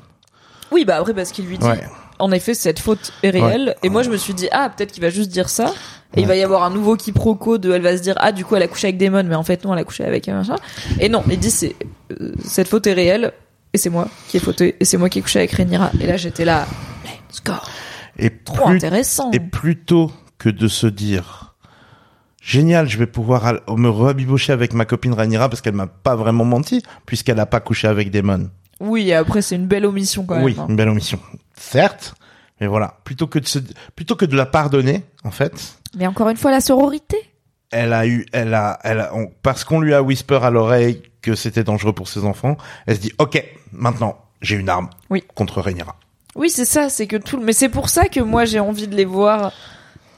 [0.72, 1.65] Oui, bah après parce qu'il lui dit.
[1.65, 1.81] Ouais.
[2.19, 3.76] En effet, cette faute est réelle.
[3.84, 5.73] Et moi, je me suis dit ah peut-être qu'il va juste dire ça.
[6.15, 8.43] Et il va y avoir un nouveau quiproquo de elle va se dire ah du
[8.43, 10.35] coup elle a couché avec Damon mais en fait non elle a couché avec un
[10.35, 10.57] machin.
[10.99, 11.73] Et non, il dit c'est
[12.19, 13.31] euh, cette faute est réelle
[13.73, 15.89] et c'est moi qui ai fauté et c'est moi qui ai couché avec Rhaenyra.
[16.02, 16.68] Et là j'étais là
[17.06, 17.53] let's go.
[18.19, 19.31] Et Trop plus, intéressant.
[19.31, 21.40] et plutôt que de se dire,
[22.41, 26.43] génial, je vais pouvoir me rebibocher avec ma copine Rhaenyra parce qu'elle m'a pas vraiment
[26.43, 28.49] menti puisqu'elle a pas couché avec Damon.
[28.80, 30.43] Oui, et après c'est une belle omission quand même.
[30.43, 30.65] Oui, hein.
[30.68, 31.19] une belle omission.
[31.55, 32.15] Certes,
[32.59, 33.59] mais voilà, plutôt que de se,
[33.95, 35.53] plutôt que de la pardonner, en fait,
[35.95, 37.18] Mais encore une fois la sororité.
[37.72, 41.03] elle a eu, elle a, elle a, on- parce qu'on lui a whisper à l'oreille
[41.22, 42.57] que c'était dangereux pour ses enfants,
[42.88, 44.89] elle se dit, ok, maintenant, j'ai une arme.
[45.11, 45.23] Oui.
[45.35, 45.95] Contre Rhaenyra.
[46.35, 47.43] Oui, c'est ça, c'est que tout le...
[47.45, 49.51] Mais c'est pour ça que moi j'ai envie de les voir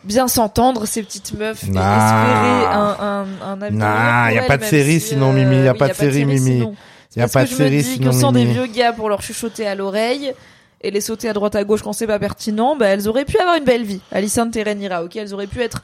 [0.04, 1.96] bien s'entendre, ces petites meufs, et Nah.
[1.96, 5.34] espérer un, un, un avenir Nah, pour y a pas de série si, sinon, euh,
[5.34, 6.40] Mimi, y a oui, pas de série, Mimi.
[6.60, 6.76] sinon.
[7.16, 8.54] Y a Parce pas que de je série me dis sinon, que sans des Mimi.
[8.54, 10.34] vieux gars pour leur chuchoter à l'oreille
[10.82, 13.38] et les sauter à droite à gauche quand c'est pas pertinent, bah elles auraient pu
[13.38, 14.02] avoir une belle vie.
[14.12, 15.84] Alicente et Rhaenyra, ok, elles auraient pu être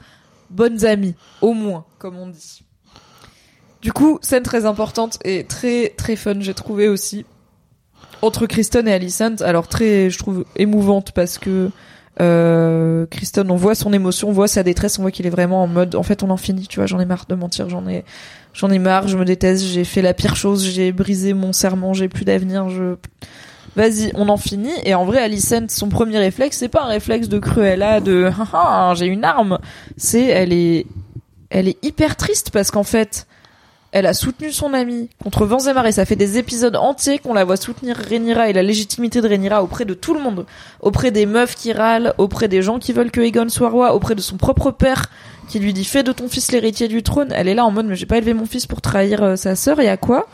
[0.50, 2.62] bonnes amies, au moins, comme on dit.
[3.80, 7.24] Du coup, scène très importante et très très fun, j'ai trouvé aussi
[8.22, 9.40] entre Kristen et Alicent.
[9.40, 11.70] Alors très, je trouve émouvante parce que
[12.20, 15.62] euh, Kristen, on voit son émotion, on voit sa détresse, on voit qu'il est vraiment
[15.62, 17.86] en mode, en fait, on en finit, tu vois, j'en ai marre de mentir, j'en
[17.88, 18.04] ai,
[18.52, 21.94] j'en ai marre, je me déteste, j'ai fait la pire chose, j'ai brisé mon serment,
[21.94, 22.96] j'ai plus d'avenir, je,
[23.76, 24.72] vas-y, on en finit.
[24.84, 28.30] Et en vrai, Alicent, son premier réflexe, c'est pas un réflexe de Cruella, de,
[28.94, 29.58] j'ai une arme.
[29.96, 30.86] C'est, elle est,
[31.50, 33.26] elle est hyper triste parce qu'en fait,
[33.92, 35.92] elle a soutenu son amie contre vents et marées.
[35.92, 39.62] Ça fait des épisodes entiers qu'on la voit soutenir Rhaenyra et la légitimité de Rhaenyra
[39.62, 40.46] auprès de tout le monde.
[40.80, 44.14] Auprès des meufs qui râlent, auprès des gens qui veulent que Aegon soit roi, auprès
[44.14, 45.10] de son propre père
[45.48, 47.32] qui lui dit fais de ton fils l'héritier du trône.
[47.34, 49.56] Elle est là en mode mais j'ai pas élevé mon fils pour trahir euh, sa
[49.56, 50.28] sœur, y a quoi?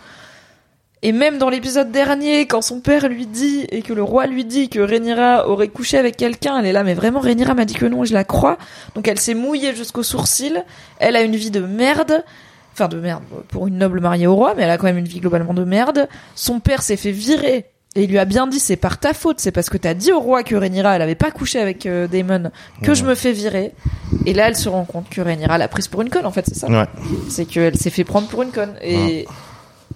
[1.02, 4.44] Et même dans l'épisode dernier, quand son père lui dit et que le roi lui
[4.44, 7.74] dit que Rhaenyra aurait couché avec quelqu'un, elle est là mais vraiment Rhaenyra m'a dit
[7.74, 8.58] que non et je la crois.
[8.94, 10.62] Donc elle s'est mouillée jusqu'aux sourcils.
[10.98, 12.24] Elle a une vie de merde.
[12.76, 15.08] Enfin de merde pour une noble mariée au roi, mais elle a quand même une
[15.08, 16.08] vie globalement de merde.
[16.34, 19.40] Son père s'est fait virer et il lui a bien dit c'est par ta faute,
[19.40, 22.06] c'est parce que t'as dit au roi que Rhaenyra elle avait pas couché avec euh,
[22.06, 22.50] Daemon
[22.82, 23.72] que je me fais virer.
[24.26, 26.44] Et là elle se rend compte que Rhaenyra l'a prise pour une conne en fait,
[26.46, 26.84] c'est ça Ouais.
[27.30, 28.74] C'est qu'elle s'est fait prendre pour une conne.
[28.82, 29.26] Et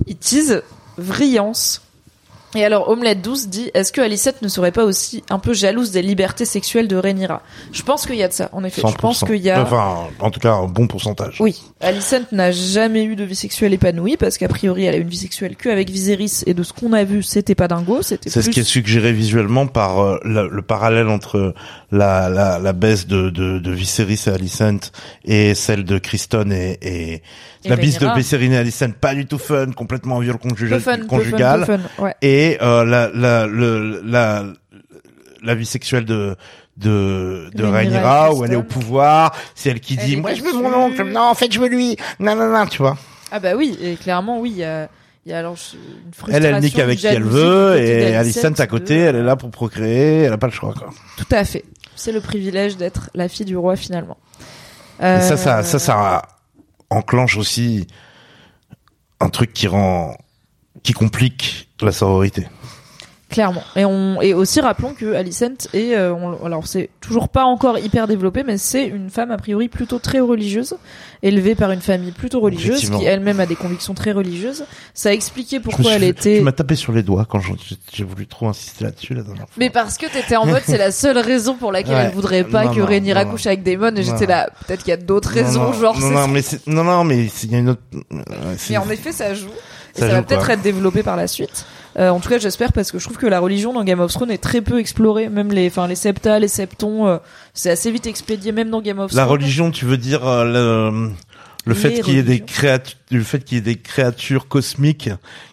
[0.07, 0.63] il tease
[0.97, 1.83] vrillance.
[2.55, 5.93] Et alors, Omelette 12 dit, est-ce que Alicette ne serait pas aussi un peu jalouse
[5.93, 7.43] des libertés sexuelles de Rhaenyra?
[7.73, 8.83] Je pense qu'il y a de ça, en effet.
[8.85, 9.27] Je pense 100%.
[9.27, 9.63] qu'il y a...
[9.63, 11.37] Enfin, en tout cas, un bon pourcentage.
[11.41, 15.03] Oui, Alicent n'a jamais eu de vie sexuelle épanouie parce qu'a priori elle a eu
[15.03, 18.03] une vie sexuelle que avec Viserys et de ce qu'on a vu c'était pas dingo,
[18.03, 21.55] c'était C'est plus ce qui est suggéré visuellement par euh, le, le parallèle entre
[21.93, 24.93] la, la, la baisse de, de, de Viserys et Alicent
[25.25, 27.23] et celle de Kristen et, et,
[27.65, 28.07] Et la bise de.
[28.17, 31.61] Viserys et Alicent, pas du tout fun, complètement viol conjugal, fun, peu fun, conjugal.
[31.67, 32.15] peu fun, ouais.
[32.23, 34.45] et euh, la, la, le, la,
[35.43, 36.37] la vie sexuelle de
[36.77, 40.43] de, de Rhaenyra où elle est au pouvoir, c'est elle qui Elle dit moi je
[40.43, 42.97] veux mon oncle, non en fait je veux lui, non non non tu vois.
[43.31, 44.89] Ah bah oui, et clairement oui, a,
[45.27, 48.15] il y a alors je- une frustration, Elle elle nique avec qui elle veut et
[48.15, 50.91] Alicent à côté, de- elle est là pour procréer, elle a pas le choix quoi.
[51.17, 51.65] Tout à fait.
[51.97, 54.17] C'est le privilège d'être la fille du roi finalement.
[55.01, 56.23] Et ça, Euh, ça, ça, ça
[56.89, 57.87] enclenche aussi
[59.21, 60.17] un truc qui rend,
[60.83, 62.47] qui complique la sororité.
[63.31, 63.63] Clairement.
[63.77, 67.79] Et on et aussi rappelons que Alicent est euh, on- alors c'est toujours pas encore
[67.79, 70.75] hyper développé mais c'est une femme a priori plutôt très religieuse,
[71.23, 74.65] élevée par une famille plutôt religieuse qui elle-même a des convictions très religieuses.
[74.95, 77.41] Ça a expliqué pourquoi elle fait- était Tu m'as tapé sur les doigts quand
[77.93, 79.55] j'ai voulu trop insister là-dessus la dernière fois.
[79.59, 82.05] mais parce que t'étais en mode c'est la seule raison pour laquelle Ouais.
[82.07, 84.95] elle voudrait pas Non, que Rhaenyra couche avec Daemon et j'étais là peut-être qu'il y
[84.95, 87.69] a d'autres raisons non, genre non, non, mais non, non, mais il y a une
[87.69, 87.81] autre.
[88.13, 89.47] euh, Mais en effet, ça joue.
[89.97, 91.65] Et Ça ça, va peut-être être développé par la suite.
[92.01, 94.13] Euh, en tout cas, j'espère parce que je trouve que la religion dans Game of
[94.13, 95.29] Thrones est très peu explorée.
[95.29, 97.19] Même les, enfin, les septas, les septons, euh,
[97.53, 99.33] c'est assez vite expédié, même dans Game of La Thrones.
[99.39, 101.11] religion, tu veux dire euh, le,
[101.67, 105.11] le fait qu'il y ait des créatures, le fait qu'il y ait des créatures cosmiques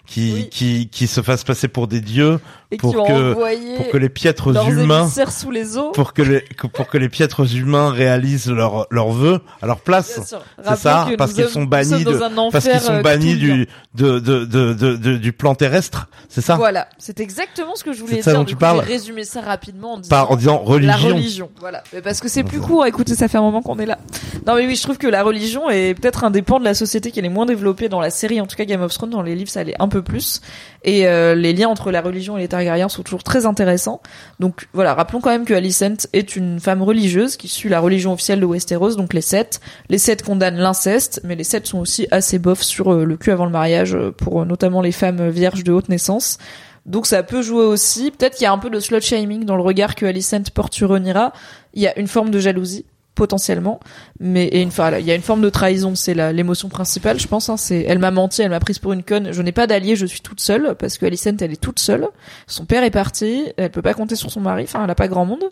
[0.08, 0.50] qui Oui.
[0.50, 2.40] qui qui se fassent passer pour des dieux
[2.72, 3.34] et pour que-
[3.78, 5.92] pour que les piètres humains émissaires sous les eaux.
[5.92, 6.44] pour que les
[6.74, 10.20] pour que les piètres humains réalisent leurs leurs vœux à leur place.
[10.64, 14.20] C'est ça, parce qu'ils sont nous bannis de- parce qu'ils sont euh, bannis du de,
[14.20, 16.56] de, de, du plan terrestre, c'est ça?
[16.56, 18.34] Voilà, c'est exactement ce que je voulais dire.
[18.34, 21.16] dont tu parles résumé ça rapidement en disant, Par en disant la religion.
[21.16, 21.50] religion.
[21.60, 22.86] Voilà, Mais parce que c'est plus court.
[22.86, 23.98] Écoutez, ça fait un moment qu'on est là.
[24.46, 26.74] Non mais oui, je trouve que la religion est peut-être un des pans de la
[26.74, 29.10] société qui est les moins développé dans la série, en tout cas Game of Thrones.
[29.10, 30.42] Dans les livres, ça allait un peu plus.
[30.84, 34.02] Et euh, les liens entre la religion et les Targaryens sont toujours très intéressants.
[34.40, 38.14] Donc voilà, rappelons quand même que Alicent est une femme religieuse qui suit la religion
[38.14, 39.60] officielle de Westeros, donc les sept.
[39.90, 43.32] Les sept condamnent l'inceste, mais les sept sont aussi assez bofs sur euh, le cul
[43.32, 46.38] avant le mariage, euh, pour notamment les femmes vierges de haute naissance.
[46.86, 48.12] Donc ça peut jouer aussi.
[48.12, 50.74] Peut-être qu'il y a un peu de slut shaming dans le regard que Alicent porte
[50.74, 51.34] sur Rhaenyra.
[51.74, 52.86] Il y a une forme de jalousie
[53.18, 53.80] potentiellement,
[54.20, 57.28] mais et une fois, il y a une forme de trahison, c'est l'émotion principale, je
[57.28, 57.50] pense.
[57.50, 59.34] Hein, c'est, elle m'a menti, elle m'a prise pour une conne.
[59.34, 62.08] Je n'ai pas d'allié, je suis toute seule parce que Alicent, elle est toute seule.
[62.46, 64.64] Son père est parti, elle peut pas compter sur son mari.
[64.64, 65.44] Enfin, elle a pas grand monde.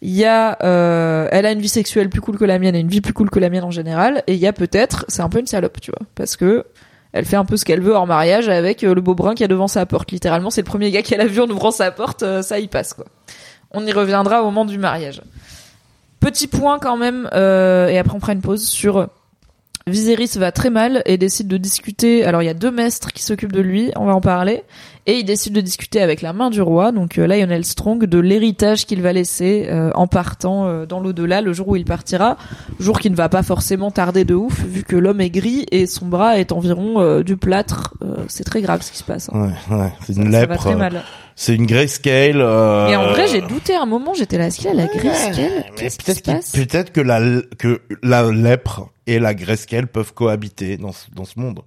[0.00, 2.80] Il y a, euh, elle a une vie sexuelle plus cool que la mienne et
[2.80, 4.24] une vie plus cool que la mienne en général.
[4.26, 6.64] Et il y a peut-être, c'est un peu une salope, tu vois, parce que
[7.12, 9.44] elle fait un peu ce qu'elle veut hors mariage avec euh, le beau brun qui
[9.44, 10.10] a devant sa porte.
[10.10, 12.68] Littéralement, c'est le premier gars qu'elle a vu en ouvrant sa porte, euh, ça y
[12.68, 13.04] passe quoi.
[13.70, 15.22] On y reviendra au moment du mariage.
[16.22, 19.08] Petit point quand même, euh, et après on prend une pause sur
[19.86, 22.24] Viserys va très mal et décide de discuter.
[22.24, 24.62] Alors il y a deux maîtres qui s'occupent de lui, on va en parler.
[25.06, 28.18] Et il décide de discuter avec la main du roi, donc euh, Lionel Strong, de
[28.20, 32.36] l'héritage qu'il va laisser euh, en partant euh, dans l'au-delà le jour où il partira.
[32.78, 35.86] Jour qui ne va pas forcément tarder de ouf, vu que l'homme est gris et
[35.86, 37.94] son bras est environ du plâtre.
[38.28, 39.28] c'est très grave ce qui se passe.
[39.32, 39.50] Hein.
[39.70, 40.56] Ouais, ouais, c'est une lèpre.
[40.56, 41.02] très mal.
[41.36, 42.40] C'est une grayscale.
[42.40, 44.14] Et en vrai, j'ai douté un moment.
[44.14, 47.20] J'étais là, est-ce qu'il a la grayscale Peut-être peut-être que la
[47.58, 51.60] que la lèpre et la grayscale peuvent cohabiter dans dans ce monde.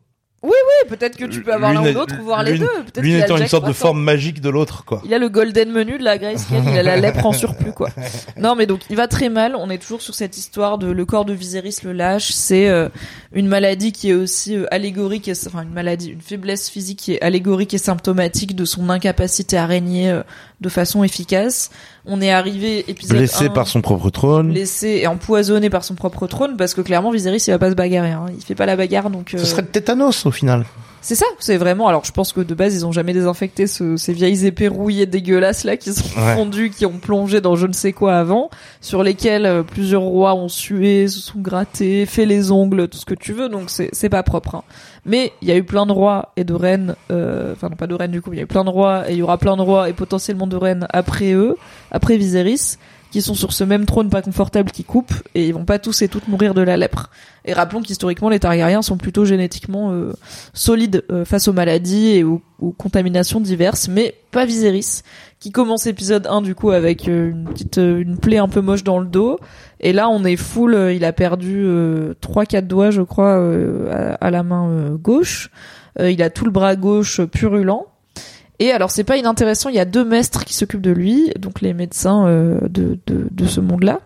[0.46, 2.70] Oui, oui, peut-être que tu peux avoir l'un ou l'autre ou voir les deux.
[2.98, 5.02] L'une étant une sorte de forme magique de l'autre, quoi.
[5.06, 7.90] Il a le golden menu de la Grayscale, il a la lèpre en surplus, quoi.
[8.38, 9.56] Non, mais donc il va très mal.
[9.58, 12.32] On est toujours sur cette histoire de le corps de Viserys le lâche.
[12.32, 12.90] C'est euh,
[13.34, 17.22] une maladie qui est aussi euh, allégorique, enfin une maladie, une faiblesse physique qui est
[17.22, 20.22] allégorique et symptomatique de son incapacité à régner euh,
[20.62, 21.70] de façon efficace.
[22.06, 26.28] On est arrivé épisode blessé par son propre trône, blessé et empoisonné par son propre
[26.28, 28.26] trône parce que clairement Viserys il va pas se bagarrer, hein.
[28.36, 29.34] il fait pas la bagarre donc.
[29.38, 30.66] Ce serait le tétanos au final.
[31.06, 31.88] C'est ça, c'est vraiment.
[31.88, 35.64] Alors, je pense que de base, ils ont jamais désinfecté ces vieilles épées rouillées dégueulasses
[35.64, 38.50] là qui sont fondues, qui ont plongé dans je ne sais quoi avant,
[38.82, 43.06] sur lesquelles euh, plusieurs rois ont sué, se sont grattés, fait les ongles, tout ce
[43.06, 43.50] que tu veux.
[43.50, 44.56] Donc, c'est pas propre.
[44.56, 44.64] Hein.
[45.06, 47.86] Mais il y a eu plein de rois et de reines, euh, enfin non pas
[47.86, 49.38] de reines du coup, il y a eu plein de rois et il y aura
[49.38, 51.56] plein de rois et potentiellement de reines après eux,
[51.92, 52.80] après Viserys
[53.16, 56.02] qui sont sur ce même trône pas confortable qui coupe et ils vont pas tous
[56.02, 57.10] et toutes mourir de la lèpre.
[57.46, 60.12] Et rappelons qu'historiquement les Targaryens sont plutôt génétiquement euh,
[60.54, 62.42] solides euh, face aux maladies et aux,
[62.78, 65.04] contaminations diverses, mais pas Viserys
[65.40, 68.84] qui commence épisode 1 du coup avec euh, une petite une plaie un peu moche
[68.84, 69.40] dans le dos
[69.80, 71.66] et là on est full il a perdu
[72.20, 73.36] trois quatre doigts je crois
[73.92, 75.52] à, à, la main gauche.
[76.02, 77.86] il a tout le bras gauche purulent
[78.60, 81.62] et alors c'est pas inintéressant, il y a deux maîtres qui s'occupent de lui, donc
[81.62, 84.00] les médecins euh, de, de, de, ce monde-là.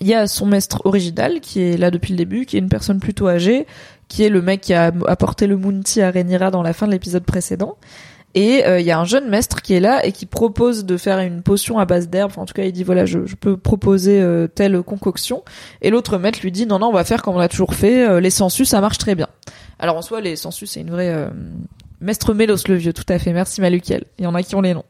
[0.00, 2.68] Il y a son maître original qui est là depuis le début, qui est une
[2.68, 3.66] personne plutôt âgée,
[4.08, 6.92] qui est le mec qui a apporté le Mounty à Rhaenyra dans la fin de
[6.92, 7.76] l'épisode précédent.
[8.36, 10.96] Et euh, il y a un jeune maître qui est là et qui propose de
[10.96, 12.32] faire une potion à base d'herbe.
[12.32, 15.44] Enfin, en tout cas, il dit voilà, je, je peux proposer euh, telle concoction.
[15.82, 18.20] Et l'autre maître lui dit non, non, on va faire comme on a toujours fait.
[18.20, 19.28] les sensus, ça marche très bien.
[19.78, 21.28] Alors en soi, les sensus, c'est une vraie
[22.04, 23.32] Mestre Mélos le vieux, tout à fait.
[23.32, 24.04] Merci Malukiel.
[24.18, 24.84] Il y en a qui ont les noms.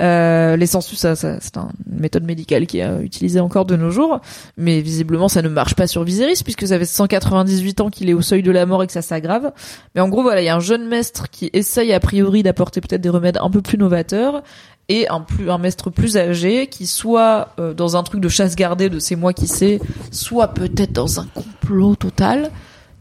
[0.00, 3.76] Euh, les sensus, ça, ça c'est une méthode médicale qui est euh, utilisée encore de
[3.76, 4.20] nos jours,
[4.56, 8.14] mais visiblement ça ne marche pas sur Viserys puisque ça fait 198 ans qu'il est
[8.14, 9.52] au seuil de la mort et que ça s'aggrave.
[9.94, 12.80] Mais en gros, voilà, il y a un jeune maître qui essaye a priori d'apporter
[12.80, 14.42] peut-être des remèdes un peu plus novateurs
[14.88, 18.56] et un plus un maître plus âgé qui soit euh, dans un truc de chasse
[18.56, 19.78] gardée de c'est moi qui sais,
[20.10, 22.50] soit peut-être dans un complot total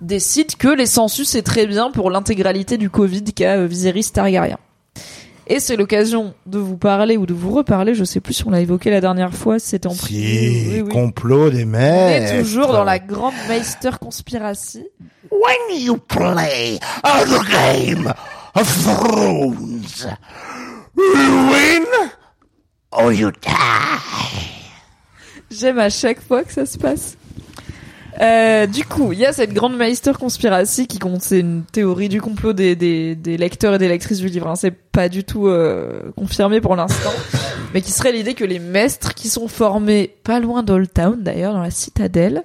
[0.02, 4.58] décide que les sensus c'est très bien pour l'intégralité du Covid qu'a euh, Viserys Targaryen.
[5.48, 8.52] Et c'est l'occasion de vous parler ou de vous reparler, je sais plus si on
[8.52, 10.84] l'a évoqué la dernière fois, c'était en privé.
[10.90, 12.34] complot des maîtres.
[12.34, 14.86] On est toujours dans la grande Meister conspiracy.
[15.30, 18.14] When you play the game
[18.56, 20.08] of thrones,
[20.96, 21.86] you win
[22.92, 23.52] or you die.
[25.50, 27.18] J'aime à chaque fois que ça se passe.
[28.20, 32.10] Euh, du coup, il y a cette grande Meister conspiracy qui compte, c'est une théorie
[32.10, 34.48] du complot des, des, des, lecteurs et des lectrices du livre.
[34.48, 34.56] Hein.
[34.56, 37.12] C'est pas du tout euh, confirmé pour l'instant,
[37.74, 41.54] mais qui serait l'idée que les maîtres qui sont formés pas loin d'Old Town d'ailleurs,
[41.54, 42.44] dans la citadelle,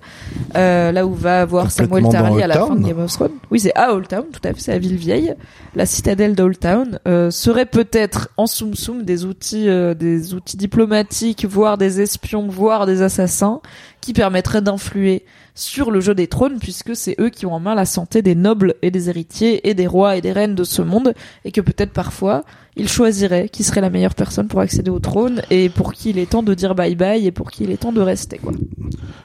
[0.56, 3.32] euh, là où va avoir Samuel Tarly à la fin de Game of Thrones.
[3.51, 5.34] Oui, c'est à Old Town, tout à fait, c'est la ville vieille.
[5.74, 10.56] La citadelle d'Old Town euh, serait peut-être en soum soum des outils, euh, des outils
[10.56, 13.60] diplomatiques, voire des espions, voire des assassins,
[14.01, 15.24] qui permettraient d'influer
[15.56, 18.34] sur le jeu des trônes puisque c'est eux qui ont en main la santé des
[18.36, 21.14] nobles et des héritiers et des rois et des reines de ce monde
[21.44, 22.44] et que peut-être parfois
[22.76, 26.18] ils choisiraient qui serait la meilleure personne pour accéder au trône et pour qui il
[26.18, 28.52] est temps de dire bye bye et pour qui il est temps de rester quoi.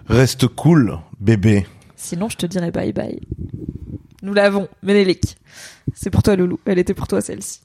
[0.07, 1.67] Reste cool, bébé.
[1.97, 3.19] Sinon je te dirais bye bye.
[4.23, 5.35] Nous l'avons, Ménélique.
[5.95, 6.59] C'est pour toi, Loulou.
[6.65, 7.61] Elle était pour toi, celle-ci.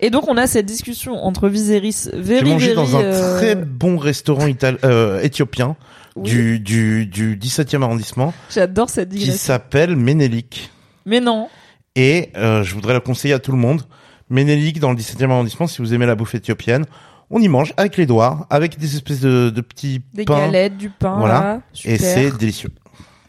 [0.00, 3.54] Et donc, on a cette discussion entre Viserys, J'ai very, mangé dans un euh, très
[3.54, 5.76] bon restaurant ital- euh, éthiopien
[6.16, 6.22] oui.
[6.30, 9.38] du, du, du 17e arrondissement J'adore cette qui digression.
[9.46, 10.70] s'appelle Ménélique.
[11.06, 11.48] Mais non.
[11.96, 13.82] Et euh, je voudrais le conseiller à tout le monde.
[14.28, 16.84] Ménélique dans le 17e arrondissement, si vous aimez la bouffe éthiopienne,
[17.30, 20.38] on y mange avec les doigts, avec des espèces de, de petits Des pains.
[20.46, 21.34] galettes, du pain, Voilà.
[21.40, 21.60] là.
[21.84, 22.00] Et Super.
[22.00, 22.70] c'est délicieux.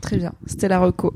[0.01, 1.13] Très bien, c'était la reco.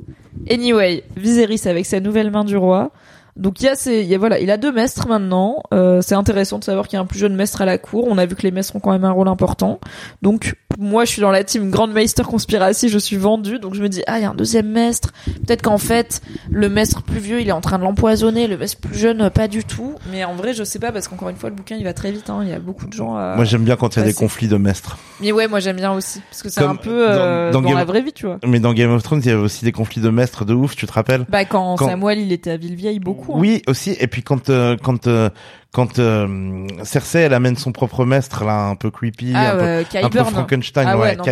[0.49, 2.91] Anyway, Viserys avec sa nouvelle main du roi.
[3.37, 5.61] Donc il y a ces, il y a, voilà, il a deux maîtres maintenant.
[5.73, 8.05] Euh, c'est intéressant de savoir qu'il y a un plus jeune maître à la cour.
[8.07, 9.79] On a vu que les maîtres ont quand même un rôle important.
[10.21, 13.59] Donc moi je suis dans la team Grand Meister Conspiracy, je suis vendu.
[13.59, 15.09] Donc je me dis ah il y a un deuxième maître.
[15.45, 18.77] Peut-être qu'en fait le maître plus vieux il est en train de l'empoisonner, le maître
[18.77, 19.95] plus jeune pas du tout.
[20.11, 22.11] Mais en vrai je sais pas parce qu'encore une fois le bouquin il va très
[22.11, 22.29] vite.
[22.29, 22.39] Hein.
[22.43, 23.15] Il y a beaucoup de gens.
[23.17, 23.35] À...
[23.35, 24.97] Moi, j'aime bien quand il y a des conflits de maîtres.
[25.21, 27.69] Mais ouais moi j'aime bien aussi parce que c'est un peu euh, dans- dans, dans
[27.69, 28.37] Game la vraie vie tu vois.
[28.45, 30.75] Mais dans Game of Thrones, il y avait aussi des conflits de maîtres de ouf,
[30.75, 31.25] tu te rappelles?
[31.29, 33.24] Bah quand, Quand- Samuel il était à Villevieille beaucoup.
[33.33, 33.37] Hein.
[33.39, 33.95] Oui, aussi.
[33.99, 35.29] Et puis quand euh, quand euh,
[35.73, 39.63] quand euh, Cersei, elle amène son propre maître là, un peu creepy, Ah, un peu
[39.63, 40.23] euh, un peu.
[40.23, 41.29] Frankenstein, Ah ouais, ouais, non, qui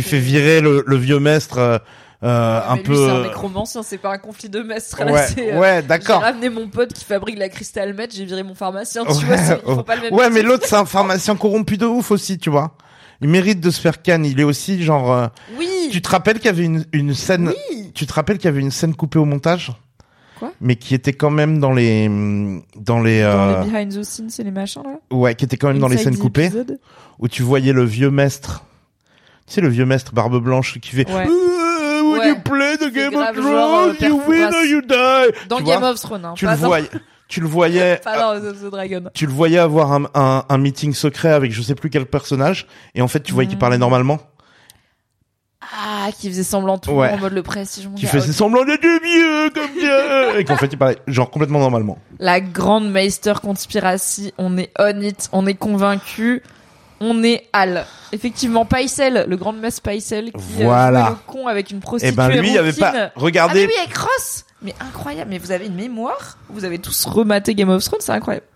[0.00, 1.58] euh, fait virer le, le vieux maître
[2.24, 2.94] euh, un peu.
[2.94, 4.96] c'est un nécromancien, c'est pas un conflit de maître.
[5.04, 6.20] là, ouais, c'est, euh, ouais, J'ai d'accord.
[6.22, 9.36] ramené mon pote qui fabrique la cristal meth, j'ai viré mon pharmacien, tu Ouais, vois,
[9.38, 12.10] c'est- ils font pas le même Ouais, mais l'autre c'est un pharmacien corrompu de ouf
[12.12, 12.76] aussi, tu vois.
[13.20, 14.24] Il mérite de se faire canne.
[14.24, 15.12] Il est aussi genre.
[15.12, 15.26] euh,
[15.56, 15.68] Oui.
[15.92, 17.52] Tu te rappelles qu'il y avait une, une scène.
[17.70, 17.92] Oui.
[17.94, 19.70] Tu te rappelles qu'il y avait une scène coupée au montage?
[20.42, 24.02] Quoi Mais qui était quand même dans les dans les, Dans euh, les behind the
[24.02, 24.98] scenes et les machins là.
[25.16, 26.50] ouais, qui était quand même dans les Inside scènes the coupées
[27.20, 28.64] où tu voyais le vieux maître.
[29.46, 31.26] Tu sais le vieux maître barbe blanche qui fait Ouais.
[31.28, 32.28] Euh, Would Ouais.
[32.30, 34.10] you play the game of genre, euh, Thrones?
[34.10, 35.48] You win or you die.
[35.48, 36.88] Dans Tu Game vois of Thrones, hein, Tu le voyais.
[37.28, 37.96] Tu le voyais.
[38.04, 39.04] Pas dans House of the Dragon.
[39.14, 42.66] Tu le voyais avoir un, un, un meeting secret avec je sais plus quel personnage
[42.94, 43.60] et en fait tu voyais qu'il Hmm.
[43.60, 44.18] parlait normalement.
[45.74, 47.10] Ah, qui faisait semblant tout Ouais.
[47.12, 48.34] en mode le prestige Qui faisait Ok.
[48.34, 51.98] semblant d'être vieux comme bien et qu'en fait il parlait genre complètement normalement.
[52.18, 56.42] La grande Meister Conspiracy, on est on it, on est convaincu,
[57.00, 57.86] on est Al.
[58.12, 60.98] Effectivement, Paisel, le grand maître Paisel qui Voilà.
[61.04, 63.22] a joué le con avec une Et prostituée ben lui il avait pas Ah mais
[63.22, 66.36] regardé oui, avec Ross Mais incroyable, mais vous avez une mémoire?
[66.50, 68.46] Vous avez tous rematé Game of Thrones, c'est incroyable.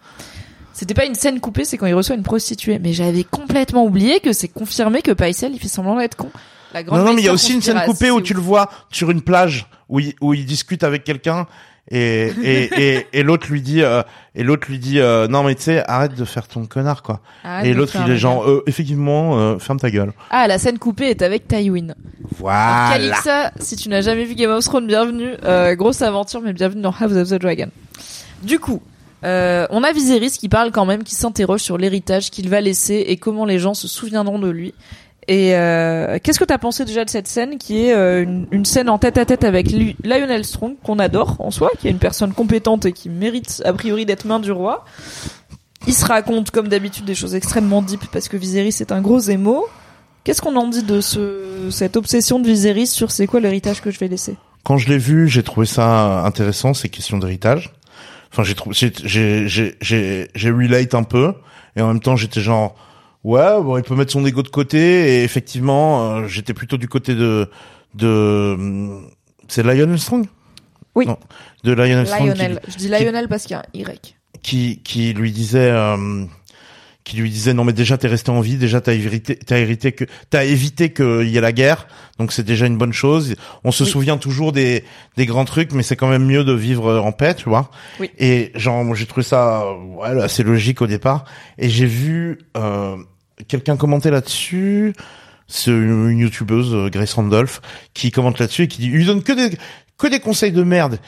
[0.74, 2.78] C'était pas une scène coupée, c'est quand il reçoit une prostituée.
[2.78, 6.30] Mais j'avais complètement oublié que c'est confirmé que Paisel, il fait semblant d'être con.
[6.76, 8.40] La grande Non, non, mais il y a aussi une scène coupée où tu le
[8.40, 11.46] vois sur une plage où il, où il discute avec quelqu'un
[11.90, 12.64] et et
[12.98, 14.02] et, et l'autre lui dit euh,
[14.34, 17.22] et l'autre lui dit euh, non mais tu sais arrête de faire ton connard quoi.
[17.44, 20.12] Arrête et l'autre il est genre euh, effectivement euh, ferme ta gueule.
[20.28, 21.94] Ah, la scène coupée est avec Tywin.
[22.38, 22.90] Voilà.
[22.92, 25.30] Calixa, si tu n'as jamais vu Game of Thrones, bienvenue.
[25.44, 27.68] Euh, grosse aventure, mais bienvenue dans House of the Dragon.
[28.42, 28.82] Du coup,
[29.24, 33.06] euh, on a Viserys qui parle quand même, qui s'interroge sur l'héritage qu'il va laisser
[33.08, 34.74] et comment les gens se souviendront de lui.
[35.28, 38.88] Et euh, qu'est-ce que t'as pensé déjà de cette scène qui est euh, une, scène
[38.88, 39.72] en tête à tête avec
[40.04, 43.72] Lionel Strong qu'on adore en soi, qui est une personne compétente et qui mérite a
[43.72, 44.84] priori d'être main du roi.
[45.88, 49.18] Il se raconte comme d'habitude des choses extrêmement deep parce que Viserys est un gros
[49.18, 49.66] émo.
[50.22, 53.90] Qu'est-ce qu'on en dit de ce, cette obsession de Viserys sur c'est quoi l'héritage que
[53.90, 54.36] je vais laisser?
[54.62, 57.72] Quand je l'ai vu, j'ai trouvé ça intéressant ces questions d'héritage.
[58.32, 61.32] Enfin j'ai trouvé j'ai relate un peu
[61.74, 62.76] et en même temps j'étais genre
[63.26, 64.78] ouais bon il peut mettre son ego de côté
[65.18, 67.48] et effectivement euh, j'étais plutôt du côté de
[67.94, 69.06] de hum,
[69.48, 70.26] c'est Lionel Strong?
[70.94, 71.06] Oui.
[71.06, 71.18] Non,
[71.64, 72.60] de Lionel Strong qui- Lionel.
[72.68, 74.16] Je dis Lionel parce qu'il y a un Y.
[74.42, 76.24] qui qui lui disait euh,
[77.04, 79.92] qui lui disait non mais déjà t'es resté en vie déjà t'as hérité t'as hérité
[79.92, 81.86] que t'as évité qu'il y ait la guerre
[82.18, 83.90] donc c'est déjà une bonne chose on se Oui.
[83.90, 84.82] souvient toujours des
[85.16, 87.70] des grands trucs mais c'est quand même mieux de vivre en paix tu vois
[88.00, 88.10] Oui.
[88.18, 89.64] et genre moi, j'ai trouvé ça
[89.98, 91.24] ouais, assez logique au départ
[91.58, 92.96] et j'ai vu euh,
[93.48, 94.94] quelqu'un commenter là-dessus
[95.48, 97.60] c'est une youtubeuse euh, Grace Randolph
[97.94, 100.98] qui commente là-dessus et qui dit il lui donne que des conseils de merde.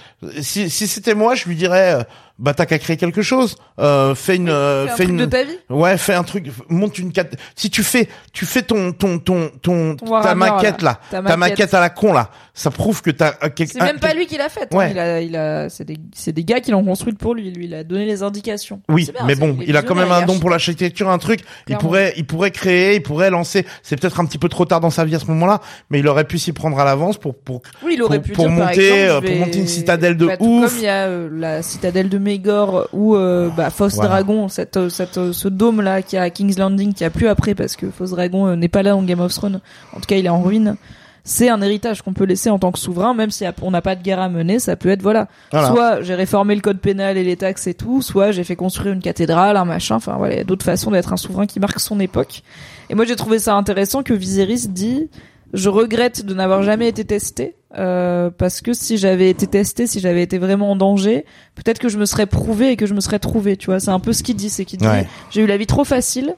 [0.41, 2.03] Si, si c'était moi, je lui dirais, euh,
[2.39, 3.57] bah t'as qu'à créer quelque chose.
[3.81, 6.47] Euh, fais une, euh, Fais un truc une, de ta vie ouais, fais un truc,
[6.69, 7.25] monte une cat.
[7.57, 11.23] Si tu fais, tu fais ton, ton, ton, ton, Ton ta maquette là, Ta ta
[11.23, 11.39] maquette.
[11.39, 14.37] maquette à la con là, ça prouve que t'as euh, C'est même pas lui qui
[14.37, 14.69] l'a faite.
[14.73, 14.77] hein.
[14.77, 14.91] Ouais.
[14.93, 17.51] Il a, il a, c'est des, c'est des gars qui l'ont construite pour lui.
[17.51, 18.81] Lui, il a donné les indications.
[18.89, 21.41] Oui, bien, mais bon, il a quand même un don pour l'architecture, un truc.
[21.69, 23.65] Il pourrait, il pourrait créer, il pourrait lancer.
[23.83, 25.61] C'est peut-être un petit peu trop tard dans sa vie à ce moment-là,
[25.91, 28.33] mais il aurait pu s'y prendre à l'avance pour pour Oui, il aurait pour- pu
[28.33, 30.71] pour dire, monter, exemple, euh, pour monter une citadelle de Bah, ouf.
[30.71, 34.09] Comme il y a euh, la citadelle de Mégor ou euh, bah, Voilà.
[34.09, 37.27] Dragon, cette, euh, cette, euh, ce dôme là qui a King's Landing, qui a plus
[37.29, 39.61] après parce que Foss Dragon euh, n'est pas là dans Game of Thrones.
[39.95, 40.77] En tout cas, il est en ruine.
[41.25, 43.97] C'est un héritage qu'on peut laisser en tant que souverain, même si on n'a pas
[43.97, 44.59] de guerre à mener.
[44.59, 45.69] Ça peut être voilà, Voilà.
[45.69, 48.95] soit j'ai réformé le code pénal et les taxes et tout, soit j'ai fait construire
[48.95, 49.97] une cathédrale, un machin.
[49.97, 52.43] Enfin voilà, il y a d'autres façons d'être un souverain qui marque son époque.
[52.89, 55.09] Et moi j'ai trouvé ça intéressant que Viserys dit
[55.55, 60.01] je regrette de n'avoir jamais été testée euh, parce que si j'avais été testée, si
[60.01, 63.01] j'avais été vraiment en danger, peut-être que je me serais prouvé et que je me
[63.01, 63.57] serais trouvé.
[63.57, 65.07] Tu vois, c'est un peu ce qu'il dit, c'est qu'il dit Ouais.
[65.31, 66.35] j'ai eu la vie trop facile.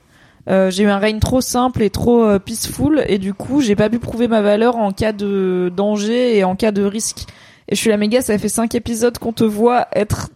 [0.48, 3.76] euh, j'ai eu un règne trop simple et trop euh, peaceful et du coup j'ai
[3.76, 7.26] pas pu prouver ma valeur en cas de danger et en cas de risque.
[7.68, 10.30] Et je suis la méga, ça fait cinq épisodes qu'on te voit être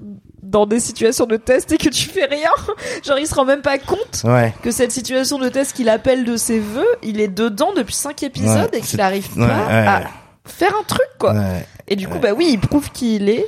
[0.54, 2.50] dans des situations de test et que tu fais rien.
[3.04, 4.54] Genre il se rend même pas compte Ouais.
[4.62, 8.22] que cette situation de test qu'il appelle de ses voeux, il est dedans depuis cinq
[8.22, 10.02] épisodes Ouais, et qu'il arrive pas à
[10.46, 11.34] faire un truc quoi.
[11.88, 13.46] Et du coup bah oui, il prouve qui il est,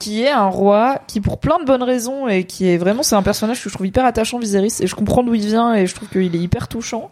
[0.00, 3.16] qui est un roi, qui pour plein de bonnes raisons et qui est vraiment c'est
[3.16, 5.86] un personnage que je trouve hyper attachant Viserys et je comprends d'où il vient et
[5.86, 7.10] je trouve qu'il est hyper touchant.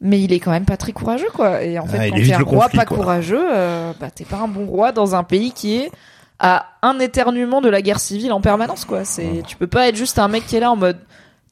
[0.00, 1.62] Mais il est quand même pas très courageux quoi.
[1.62, 2.96] Et en fait il quand t'es un roi conflit, pas quoi.
[2.96, 5.90] courageux, euh, bah t'es pas un bon roi dans un pays qui est
[6.40, 9.04] à un éternuement de la guerre civile en permanence quoi.
[9.04, 10.98] C'est tu peux pas être juste un mec qui est là en mode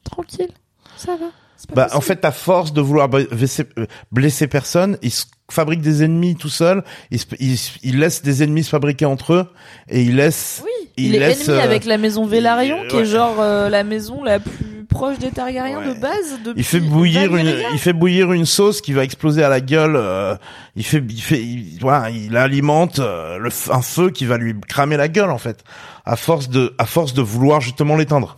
[0.03, 0.49] tranquille,
[0.97, 1.27] ça va.
[1.75, 2.03] Bah, en possible.
[2.05, 6.47] fait, à force de vouloir blesser, euh, blesser personne, il se fabrique des ennemis tout
[6.49, 6.83] seul.
[7.11, 9.47] Il, se- il, il laisse des ennemis se fabriquer entre eux
[9.89, 10.61] et il laisse.
[10.63, 13.67] Oui, il il, est ennemi euh, avec la maison Velaryon, il- qui est genre euh,
[13.67, 15.93] la maison la plus proche des Targaryens Ouais.
[15.95, 16.39] de base.
[16.43, 19.61] Depuis Il fait bouillir une, il fait bouillir une sauce qui va exploser à la
[19.61, 19.95] gueule.
[19.95, 20.35] euh,
[20.75, 24.53] il fait, il fait, il, voilà, il alimente euh, le, un feu qui va lui
[24.67, 25.63] cramer la gueule en fait,
[26.05, 28.37] à force de, à force de vouloir justement l'éteindre.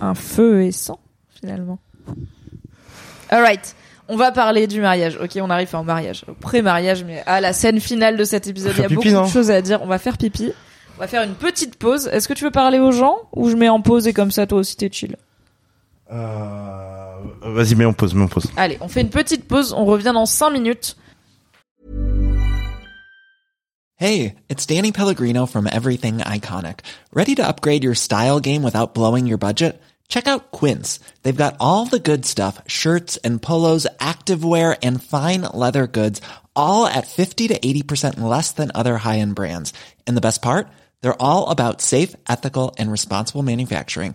[0.00, 1.00] Un feu et sang,
[1.40, 1.78] finalement.
[3.30, 3.74] Alright.
[4.10, 5.18] On va parler du mariage.
[5.22, 8.72] Ok, on arrive au mariage, au pré-mariage, mais à la scène finale de cet épisode,
[8.76, 9.80] il y a pipi, beaucoup de choses à dire.
[9.82, 10.52] On va faire pipi.
[10.96, 12.08] On va faire une petite pause.
[12.10, 14.46] Est-ce que tu veux parler aux gens ou je mets en pause et comme ça
[14.46, 15.14] toi aussi t'es chill?
[16.10, 18.46] Euh, vas-y, mets en pause, mets en pause.
[18.56, 19.72] Allez, on fait une petite pause.
[19.72, 20.96] On revient dans 5 minutes.
[23.96, 26.80] Hey, it's Danny Pellegrino from Everything Iconic.
[27.12, 29.82] Ready to upgrade your style game without blowing your budget?
[30.08, 31.00] Check out Quince.
[31.22, 36.20] They've got all the good stuff, shirts and polos, activewear and fine leather goods,
[36.54, 39.72] all at 50 to 80% less than other high-end brands.
[40.06, 40.68] And the best part?
[41.00, 44.14] They're all about safe, ethical and responsible manufacturing.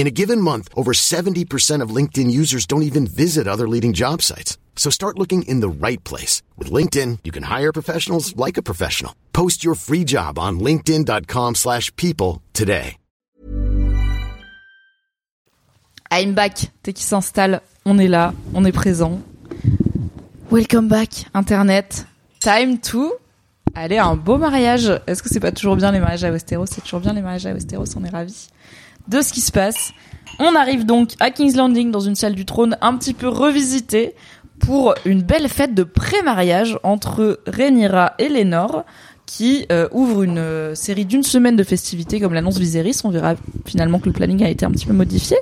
[0.00, 4.22] In a given month, over 70% of LinkedIn users don't even visit other leading job
[4.22, 4.56] sites.
[4.74, 6.42] So start looking in the right place.
[6.56, 9.12] With LinkedIn, you can hire professionals like a professional.
[9.34, 12.96] Post your free job on linkedin.com slash people today.
[16.10, 16.70] I'm back.
[16.82, 17.60] T'es qui s'installe.
[17.84, 18.32] On est là.
[18.54, 19.20] On est présent.
[20.50, 22.06] Welcome back, Internet.
[22.40, 23.12] Time to
[23.74, 24.90] aller à un beau mariage.
[25.06, 26.64] Est-ce que c'est pas toujours bien les mariages à Westeros?
[26.64, 27.84] C'est toujours bien les mariages à Westeros.
[27.96, 28.48] On est ravis
[29.08, 29.92] de ce qui se passe.
[30.38, 34.14] On arrive donc à King's Landing dans une salle du trône un petit peu revisitée
[34.58, 38.84] pour une belle fête de pré-mariage entre Rhaenyra et Lénore
[39.30, 43.00] qui euh, ouvre une euh, série d'une semaine de festivités comme l'annonce Viserys.
[43.04, 45.36] On verra finalement que le planning a été un petit peu modifié.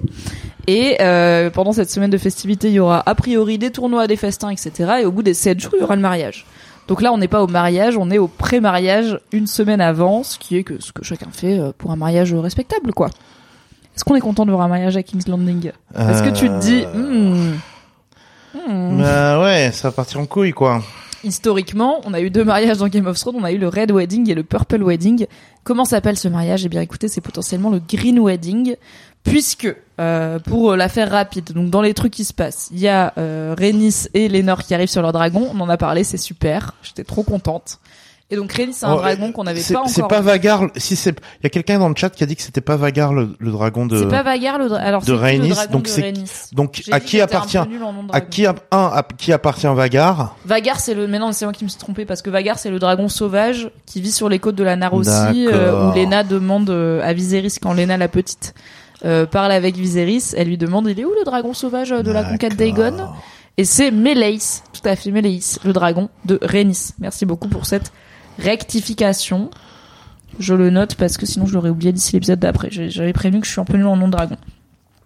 [0.66, 4.16] Et euh, pendant cette semaine de festivités, il y aura a priori des tournois, des
[4.16, 4.98] festins, etc.
[5.01, 6.44] Et au bout des sept jours, il y aura le mariage.
[6.86, 10.39] Donc là, on n'est pas au mariage, on est au pré-mariage une semaine avant, ce
[10.39, 13.09] qui est ce que chacun fait pour un mariage respectable, quoi.
[13.99, 16.61] Est-ce qu'on est content de voir un mariage à King's Landing Est-ce que tu te
[16.61, 16.85] dis.
[18.55, 20.85] Bah ouais, ça va partir en couille quoi.
[21.25, 23.91] historiquement, on a eu deux mariages dans Game of Thrones, on a eu le Red
[23.91, 25.27] Wedding et le Purple Wedding.
[25.65, 26.65] Comment s'appelle ce mariage?
[26.65, 28.77] Eh bien, écoutez, c'est potentiellement le Green Wedding,
[29.25, 29.66] puisque
[29.99, 33.12] euh, pour la faire rapide, donc dans les trucs qui se passent, il y a
[33.19, 35.51] euh, Rhaenys et Lénore qui arrivent sur leur dragon.
[35.53, 36.75] On en a parlé, c'est super.
[36.85, 37.81] J'étais trop contente.
[38.30, 40.64] Et donc Rhaenys, c'est un Oh, dragon qu'on n'avait pas C'est pas Vagar.
[40.76, 41.10] Si c'est,
[41.40, 43.30] il y a quelqu'un dans le chat qui a dit que c'était pas Vagar le,
[43.38, 43.96] le dragon de.
[43.98, 47.22] C'est pas Vagar le dra- alors de Rhaenys, dragon donc de c'est- Donc à qui
[47.22, 47.56] appartient
[48.12, 50.36] À qui a- un à qui appartient Vagar?
[50.44, 51.06] Vagar, c'est le.
[51.06, 53.70] Mais non, c'est moi qui me suis trompé parce que Vagar, c'est le dragon sauvage
[53.86, 57.56] qui vit sur les côtes de la Narossie, euh, où Lena demande euh, à Viserys
[57.62, 58.52] quand Lena la petite
[59.06, 62.10] euh, parle avec Viserys, elle lui demande il est où le dragon sauvage euh, de
[62.10, 63.09] la conquête d'Aegon?
[63.56, 66.90] Et c'est Meleis, tout à fait Meleis, le dragon de Rhaenys.
[67.00, 67.90] Merci beaucoup pour cette
[68.39, 69.51] rectification.
[70.39, 72.69] Je le note parce que sinon je l'aurais oublié d'ici l'épisode d'après.
[72.70, 74.36] J'avais prévenu que je suis un peu nul en nom dragon.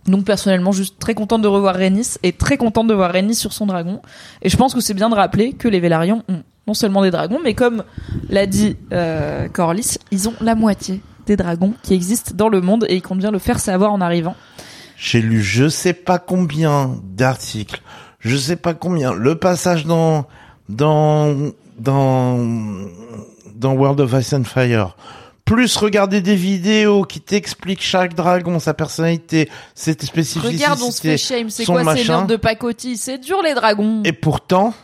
[0.07, 3.53] Donc personnellement, juste très contente de revoir Rhaenys et très contente de voir Rhaenys sur
[3.53, 4.03] son dragon.
[4.43, 7.11] Et je pense que c'est bien de rappeler que les Vélarions ont non seulement des
[7.11, 7.85] dragons, mais comme
[8.29, 12.87] l'a dit euh, Corlys, ils ont la moitié des dragons qui existent dans le monde
[12.89, 14.37] et ils comptent bien le faire savoir en arrivant.
[14.97, 17.83] J'ai lu je sais pas combien d'articles,
[18.21, 19.13] je sais pas combien.
[19.13, 20.27] Le passage dans
[20.69, 21.53] dans
[21.83, 22.39] dans
[23.55, 24.97] dans World of Ice and Fire,
[25.45, 31.01] plus regarder des vidéos qui t'expliquent chaque dragon, sa personnalité, ses spécificités, Regarde, on se
[31.01, 31.51] fait shame.
[31.51, 32.97] C'est quoi ces nerfs de pacotille?
[32.97, 34.03] C'est dur les dragons.
[34.05, 34.75] Et pourtant,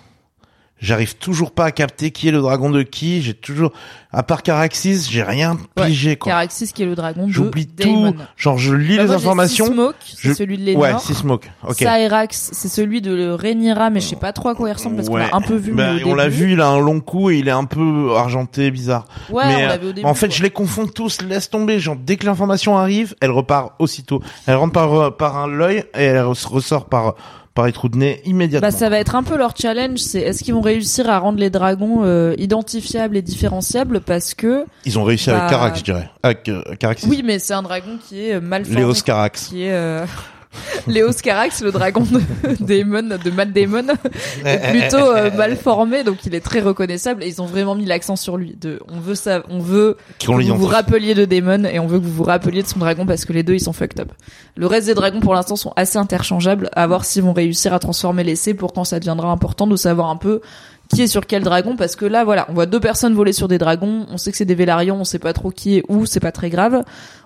[0.80, 3.22] j'arrive toujours pas à capter qui est le dragon de qui.
[3.22, 3.72] J'ai toujours,
[4.12, 6.32] à part Caraxis, j'ai rien Ouais, pigé quoi.
[6.32, 8.14] Caraxis qui est le dragon de J'oublie tout.
[8.36, 9.66] Genre, je lis Bah, les moi, informations.
[9.66, 11.00] Seasmoke, c'est Je- celui de Ouais, Lénore.
[11.00, 11.50] Seasmoke.
[11.66, 11.76] Ok.
[11.76, 15.08] Cyrax, c'est celui de Rhaenyra, mais je sais pas trop à quoi il ressemble parce
[15.08, 15.28] qu'on Ouais.
[15.30, 15.72] l'a un peu vu.
[15.72, 18.70] Bah, on l'a vu, il a un long cou et il est un peu argenté,
[18.70, 19.04] bizarre.
[19.30, 20.06] Ouais, mais on euh, l'avait au début.
[20.06, 20.36] en fait, quoi.
[20.36, 21.22] je les confonds tous.
[21.22, 21.78] Laisse tomber.
[21.80, 24.22] Genre, dès que l'information arrive, elle repart aussitôt.
[24.46, 27.14] Elle rentre par par un l'œil et elle res- ressort par
[27.58, 28.68] par les trous de nez immédiatement.
[28.68, 31.40] Bah, ça va être un peu leur challenge, c'est est-ce qu'ils vont réussir à rendre
[31.40, 35.84] les dragons euh, identifiables et différenciables parce que Ils ont réussi Bah, avec Carax, je
[35.84, 36.08] dirais.
[36.22, 36.62] Avec euh,
[37.08, 39.48] oui, mais c'est un dragon qui est euh, mal formé, Léos Carax.
[39.48, 40.04] qui est
[40.56, 42.20] euh, Léos Carax, le dragon de
[42.64, 43.86] Daemon, de Matt Damon,
[44.44, 47.84] est plutôt euh, mal formé, donc il est très reconnaissable et ils ont vraiment mis
[47.84, 48.56] l'accent sur lui.
[48.60, 51.98] De, on veut ça, on veut que vous vous rappeliez de Daemon et on veut
[51.98, 54.12] que vous vous rappeliez de son dragon parce que les deux ils sont fucked up.
[54.56, 57.78] Le reste des dragons pour l'instant sont assez interchangeables, à voir s'ils vont réussir à
[57.78, 60.40] transformer l'essai pour quand ça deviendra important de savoir un peu
[60.88, 63.48] qui est sur quel dragon parce que là voilà, on voit deux personnes voler sur
[63.48, 66.06] des dragons, on sait que c'est des Vélarions, on sait pas trop qui est où,
[66.06, 66.82] c'est pas très grave.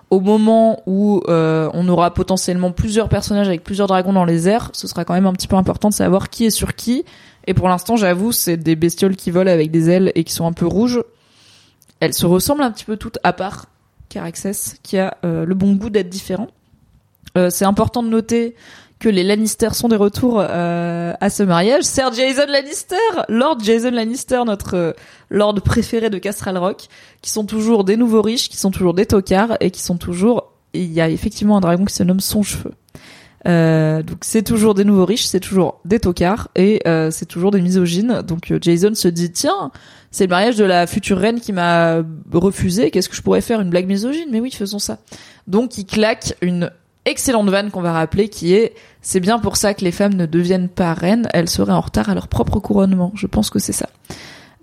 [0.09, 4.69] Au moment où euh, on aura potentiellement plusieurs personnages avec plusieurs dragons dans les airs,
[4.73, 7.03] ce sera quand même un petit peu important de savoir qui est sur qui.
[7.47, 10.45] Et pour l'instant, j'avoue, c'est des bestioles qui volent avec des ailes et qui sont
[10.45, 11.01] un peu rouges.
[11.99, 13.65] Elles se ressemblent un petit peu toutes, à part
[14.09, 16.47] Caraxes, qui a euh, le bon goût d'être différent.
[17.37, 18.55] Euh, c'est important de noter
[19.03, 21.83] que les Lannister sont des retours euh, à ce mariage.
[21.83, 22.95] Sir Jason Lannister,
[23.27, 24.93] Lord Jason Lannister, notre euh,
[25.29, 26.87] lord préféré de Castral Rock,
[27.21, 30.53] qui sont toujours des nouveaux riches, qui sont toujours des tocards et qui sont toujours.
[30.71, 32.71] Il y a effectivement un dragon qui se nomme Son Cheveux.
[33.45, 37.51] Euh, donc c'est toujours des nouveaux riches, c'est toujours des tocards et euh, c'est toujours
[37.51, 38.21] des misogynes.
[38.21, 39.71] Donc euh, Jason se dit tiens,
[40.11, 42.01] c'est le mariage de la future reine qui m'a
[42.31, 42.89] refusé.
[42.89, 44.29] Qu'est-ce que je pourrais faire une blague misogyne?
[44.31, 44.99] Mais oui, faisons ça.
[45.47, 46.71] Donc il claque une
[47.05, 48.73] excellente vanne qu'on va rappeler qui est
[49.03, 52.09] c'est bien pour ça que les femmes ne deviennent pas reines, elles seraient en retard
[52.09, 53.11] à leur propre couronnement.
[53.15, 53.89] Je pense que c'est ça.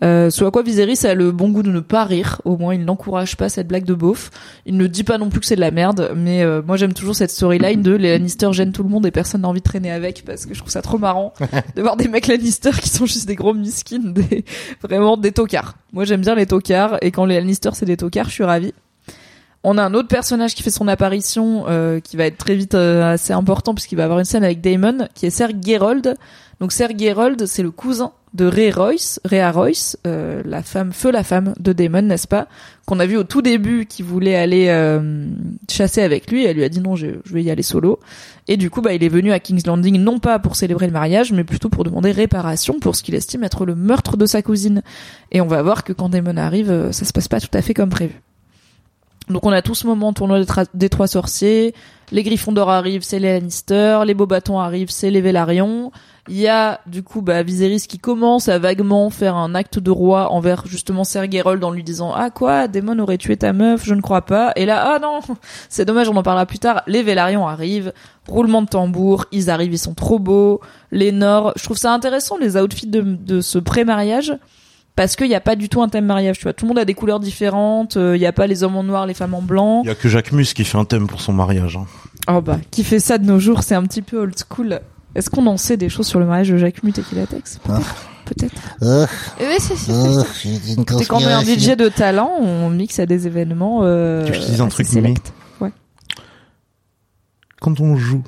[0.02, 2.84] Euh, à quoi Viserys a le bon goût de ne pas rire, au moins il
[2.84, 4.30] n'encourage pas cette blague de beauf.
[4.64, 6.94] Il ne dit pas non plus que c'est de la merde, mais euh, moi j'aime
[6.94, 9.64] toujours cette storyline de les Lannister gênent tout le monde et personne n'a envie de
[9.64, 11.34] traîner avec parce que je trouve ça trop marrant
[11.76, 14.44] de voir des mecs Lannister qui sont juste des gros miskins, des
[14.80, 15.74] vraiment des tocards.
[15.92, 18.72] Moi j'aime bien les tocards et quand les Lannister c'est des tocards, je suis ravie.
[19.62, 22.74] On a un autre personnage qui fait son apparition, euh, qui va être très vite
[22.74, 26.16] euh, assez important puisqu'il va avoir une scène avec Daemon, qui est Ser Gerold.
[26.60, 31.10] Donc Ser Gerold, c'est le cousin de Rhea Royce, Rhea Royce, euh, la femme, feu
[31.10, 32.48] la femme de Daemon, n'est-ce pas?
[32.86, 34.66] Qu'on a vu au tout début, qui voulait aller
[35.70, 36.44] chasser avec lui.
[36.46, 38.00] Elle lui a dit non, je, vais y aller solo.
[38.48, 40.92] Et du coup, bah, il est venu à King's Landing non pas pour célébrer le
[40.92, 44.40] mariage, mais plutôt pour demander réparation pour ce qu'il estime être le meurtre de sa
[44.40, 44.82] cousine.
[45.32, 47.74] Et on va voir que quand Daemon arrive, ça se passe pas tout à fait
[47.74, 48.22] comme prévu.
[49.30, 50.40] Donc on a tout ce moment tournoi
[50.74, 51.72] des, trois sorciers,
[52.10, 55.92] les Griffons d'or arrivent, c'est les Lannister, les beaux bâtons arrivent, c'est les Vélarions.
[56.28, 59.90] Il y a du coup bah, Viserys qui commence à vaguement faire un acte de
[59.90, 63.84] roi envers justement Ser Gerold en lui disant ah quoi Daemon aurait tué ta meuf?
[63.84, 64.52] Je ne crois pas.
[64.56, 65.20] Et là ah non
[65.68, 66.82] c'est dommage on en parlera plus tard.
[66.88, 67.92] Les Vélarions arrivent.
[68.28, 70.60] Roulement de tambour ils arrivent ils sont trop beaux.
[70.90, 74.36] Les Nords je trouve ça intéressant les outfits de ce pré-mariage
[74.96, 76.78] parce qu'il n'y a pas du tout un thème mariage tu vois tout le monde
[76.78, 79.34] a des couleurs différentes euh, il n'y a pas les hommes en noir les femmes
[79.34, 81.76] en blanc Il y a que Jacques Mus qui fait un thème pour son mariage.
[81.76, 81.86] hein.
[82.28, 84.80] Oh bah, qui fait ça de nos jours, c'est un petit peu old school.
[85.14, 87.94] Est-ce qu'on en sait des choses sur le mariage de Jacques Mut et Kilatex Peut-être.
[88.26, 88.54] Peut-être.
[88.82, 89.06] Euh,
[89.40, 91.42] Eh oui, c'est c'est- c'est- une quand un.
[91.42, 93.80] DJ de talent, on mixe à des événements.
[93.82, 95.32] Euh, Tu dise un truc, select.
[95.60, 95.72] Ouais.
[97.60, 98.22] Quand on joue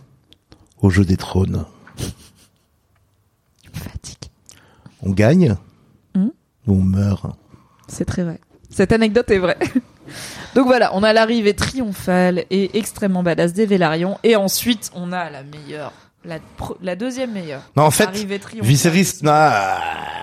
[0.80, 1.64] au jeu des trônes,
[3.72, 4.16] Fatigue.
[5.02, 5.54] on gagne
[6.66, 7.26] Ou on meurt
[7.88, 8.40] C'est très vrai.
[8.70, 9.58] Cette anecdote est vraie.
[10.54, 14.18] Donc voilà, on a l'arrivée triomphale et extrêmement badass des Vélarions.
[14.22, 15.92] Et ensuite, on a la meilleure,
[16.24, 17.62] la, deuxième meilleure.
[17.76, 18.10] Non, en fait.
[18.62, 19.78] Viserys, nah,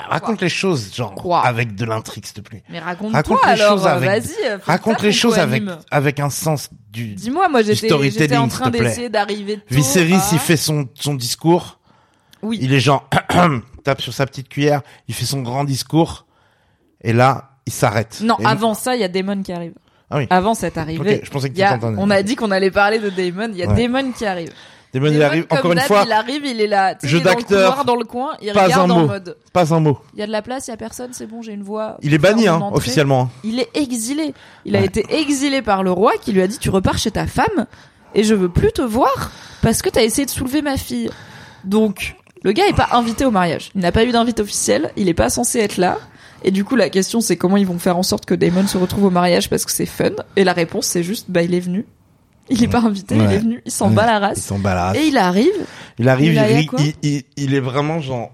[0.09, 2.63] raconte les choses, genre, avec de l'intrigue, s'il te plaît.
[2.69, 4.09] Mais Raconte les alors, choses avec-
[4.45, 7.13] euh, fais Raconte les choses avec, avec un sens du...
[7.15, 11.79] Dis-moi, moi j'étais en train d'essayer d'arriver Viserys, à- il fait son, son discours,
[12.41, 12.59] Oui.
[12.61, 13.07] il est genre,
[13.83, 16.25] tape sur sa petite cuillère, il fait son grand discours,
[17.01, 18.19] et là, il s'arrête.
[18.21, 19.73] Non, Et- avant ça, il y a Damon qui arrive.
[20.11, 20.27] Ah oui.
[20.29, 22.71] Avant cette arrivée, Ok, je pensais que il y a- on a dit qu'on allait
[22.71, 23.49] parler de Damon.
[23.51, 23.75] Il y a Ouais.
[23.87, 24.49] Damon qui arrive.
[24.91, 27.21] Damon, il Damon, arrive, comme encore une fois, il arrive, il est là, jeu il
[27.21, 29.07] est dans le d'acteur, dans le coin, il pas regarde un en mot.
[29.07, 29.37] mode.
[29.53, 29.99] pas un mot.
[30.15, 31.97] Il y a de la place, il y a personne, c'est bon, j'ai une voix.
[32.01, 33.29] Il est banni, hein, officiellement.
[33.43, 34.33] Il est exilé.
[34.65, 37.27] Il a été exilé par le roi qui lui a dit tu repars chez ta
[37.27, 37.67] femme
[38.15, 39.29] et je veux plus te voir
[39.61, 41.11] parce que t'as essayé de soulever ma fille.
[41.65, 43.69] Donc, le gars est pas invité au mariage.
[43.75, 44.91] Il n'a pas eu d'invite officiel.
[44.95, 45.99] Il est pas censé être là.
[46.43, 48.77] Et du coup, la question, c'est comment ils vont faire en sorte que Damon se
[48.77, 50.11] retrouve au mariage parce que c'est fun.
[50.35, 51.85] Et la réponse, c'est juste, bah, il est venu.
[52.51, 54.41] Il est pas invité, il est venu, il s'en bat la Il race.
[54.41, 54.97] s'en bat la race.
[54.97, 55.53] Et il arrive.
[55.99, 58.31] Il arrive, il il, il il, il- il est vraiment genre.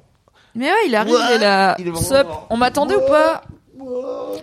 [0.55, 1.75] Mais ouais, il arrive, il est là.
[1.79, 3.43] il est Sup, on m'attendait ou pas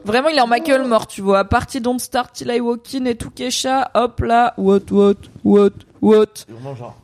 [0.05, 1.45] Vraiment, il est en Michael mort, tu vois.
[1.47, 5.71] Party Don't Start Till I Walk In et tout Kesha, hop là, what, what, what,
[6.03, 6.27] what.
[6.49, 6.97] il est vraiment genre.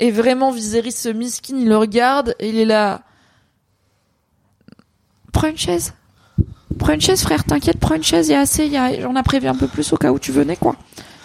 [0.00, 3.02] Et vraiment, Viserys se miskin, il le regarde et il est là.
[5.32, 5.94] Prends une chaise.
[6.78, 9.22] Prends une chaise, frère, t'inquiète, prends une chaise, il y a assez, y a...
[9.22, 10.76] prévu un peu plus au cas où tu venais, quoi.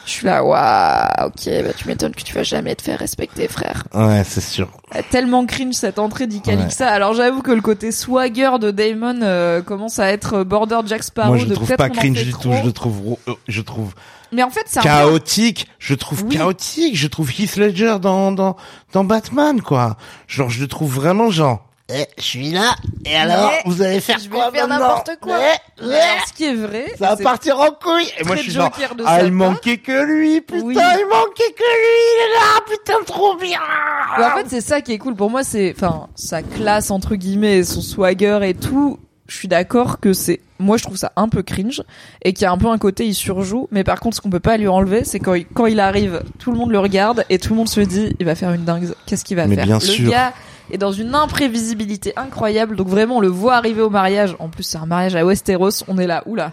[0.03, 3.47] Je suis là, waouh, ok, bah tu m'étonnes que tu vas jamais te faire respecter,
[3.47, 3.83] frère.
[3.93, 4.67] Ouais, c'est sûr.
[4.95, 6.87] Euh, Tellement cringe cette entrée d'Icalixa.
[6.89, 11.27] Alors j'avoue que le côté swagger de Damon euh, commence à être border Jack Sparrow.
[11.29, 12.41] Moi, je de le trouve pas en cringe fait du trop.
[12.41, 12.51] tout.
[12.53, 13.93] Je le trouve, ro- euh, je trouve
[14.31, 15.67] Mais en fait, c'est chaotique.
[15.77, 16.35] Je trouve Oui.
[16.35, 16.97] chaotique.
[16.97, 18.57] Je trouve Heath Ledger dans, dans,
[18.93, 19.97] dans Batman, quoi.
[20.27, 21.63] Genre, je le trouve vraiment genre.
[21.93, 22.75] Eh, je suis là.
[23.05, 25.35] Et alors, Mais vous allez faire je vais quoi faire n'importe quoi.
[25.39, 28.07] Eh, Mais eh, alors, ce qui est vrai, Ça va partir en couille.
[28.19, 28.71] Et moi, je suis genre.
[29.05, 30.61] Ah, il manquait que lui, putain.
[30.63, 30.75] Oui.
[30.77, 32.01] Il manquait que lui.
[32.13, 32.61] Il est là.
[32.69, 33.59] Putain, trop bien.
[34.17, 35.15] Mais en fait, c'est ça qui est cool.
[35.15, 38.97] Pour moi, c'est, enfin, sa classe, entre guillemets, son swagger et tout.
[39.27, 41.83] Je suis d'accord que c'est, moi, je trouve ça un peu cringe
[42.21, 43.69] et qu'il y a un peu un côté, il surjoue.
[43.71, 46.21] Mais par contre, ce qu'on peut pas lui enlever, c'est quand il, quand il arrive,
[46.37, 48.65] tout le monde le regarde et tout le monde se dit, il va faire une
[48.65, 48.89] dingue.
[49.05, 49.65] Qu'est-ce qu'il va Mais faire?
[49.65, 50.09] bien le sûr.
[50.11, 50.33] gars
[50.71, 52.75] est dans une imprévisibilité incroyable.
[52.75, 54.35] Donc vraiment, on le voit arriver au mariage.
[54.39, 55.83] En plus, c'est un mariage à Westeros.
[55.87, 56.51] On est là, oula.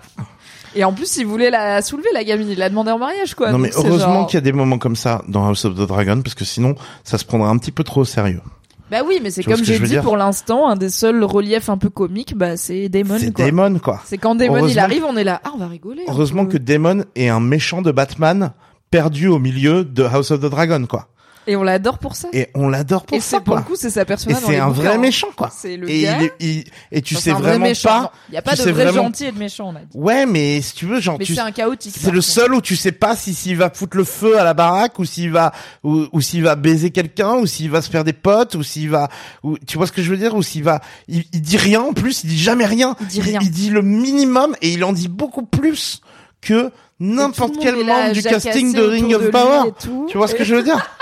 [0.75, 2.49] Et en plus, il voulait la soulever, la gamine.
[2.51, 3.51] Il l'a demandé en mariage, quoi.
[3.51, 5.75] non, Donc mais heureusement genre- qu'il y a des moments comme ça dans House of
[5.75, 6.75] the Dragon, parce que sinon,
[7.05, 8.43] ça se prendra un petit peu trop au sérieux.
[8.91, 11.91] Bah oui, mais c'est comme j'ai dit pour l'instant, un des seuls reliefs un peu
[11.91, 13.17] comiques, bah c'est Damon.
[13.19, 13.45] C'est quoi.
[13.45, 14.01] Daemon, quoi.
[14.07, 16.05] C'est quand Damon il arrive, on est là, ah on va rigoler.
[16.09, 18.53] un Heureusement que Daemon est un méchant de Batman
[18.91, 21.09] perdu au milieu de House of the Dragon, quoi.
[21.49, 22.29] Et on l'adore pour ça.
[22.33, 24.47] Et on l'adore pour Et ça, c'est pour le coup, c'est sa Et personnalité.
[24.53, 25.51] c'est un vrai méchant, quoi.
[25.53, 26.19] C'est le et gars.
[26.39, 27.89] il il- et tu Enfin, sais vraiment méchant.
[27.89, 28.13] pas.
[28.29, 29.87] Il y a pas de vrai vraiment- gentil et de méchant, on a dit.
[29.95, 31.95] Ouais, mais si tu veux, genre, Mais tu c'est un chaotique.
[31.99, 34.53] c'est le seul où tu sais pas si s'il va foutre le feu à la
[34.55, 35.53] baraque ou s'il va
[35.83, 38.91] ou, ou s'il va baiser quelqu'un ou s'il va se faire des potes ou s'il
[38.91, 39.09] va
[39.43, 41.81] ou tu vois ce que je veux dire ou s'il va il, il dit rien
[41.81, 43.39] en plus il dit jamais rien Il dit rien.
[43.43, 46.03] il dit le minimum et il en dit beaucoup plus
[46.41, 46.71] que
[47.01, 49.71] n'importe quel membre du casting de Ring of Power
[50.09, 50.79] tu vois ce que je veux dire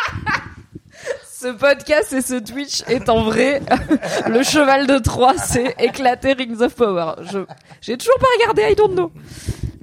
[1.39, 3.61] Ce podcast et ce Twitch est en vrai
[4.27, 7.13] le cheval de Troie, c'est éclater Rings of Power.
[7.31, 7.41] Je
[7.83, 9.13] j'ai toujours pas regardé I don't know.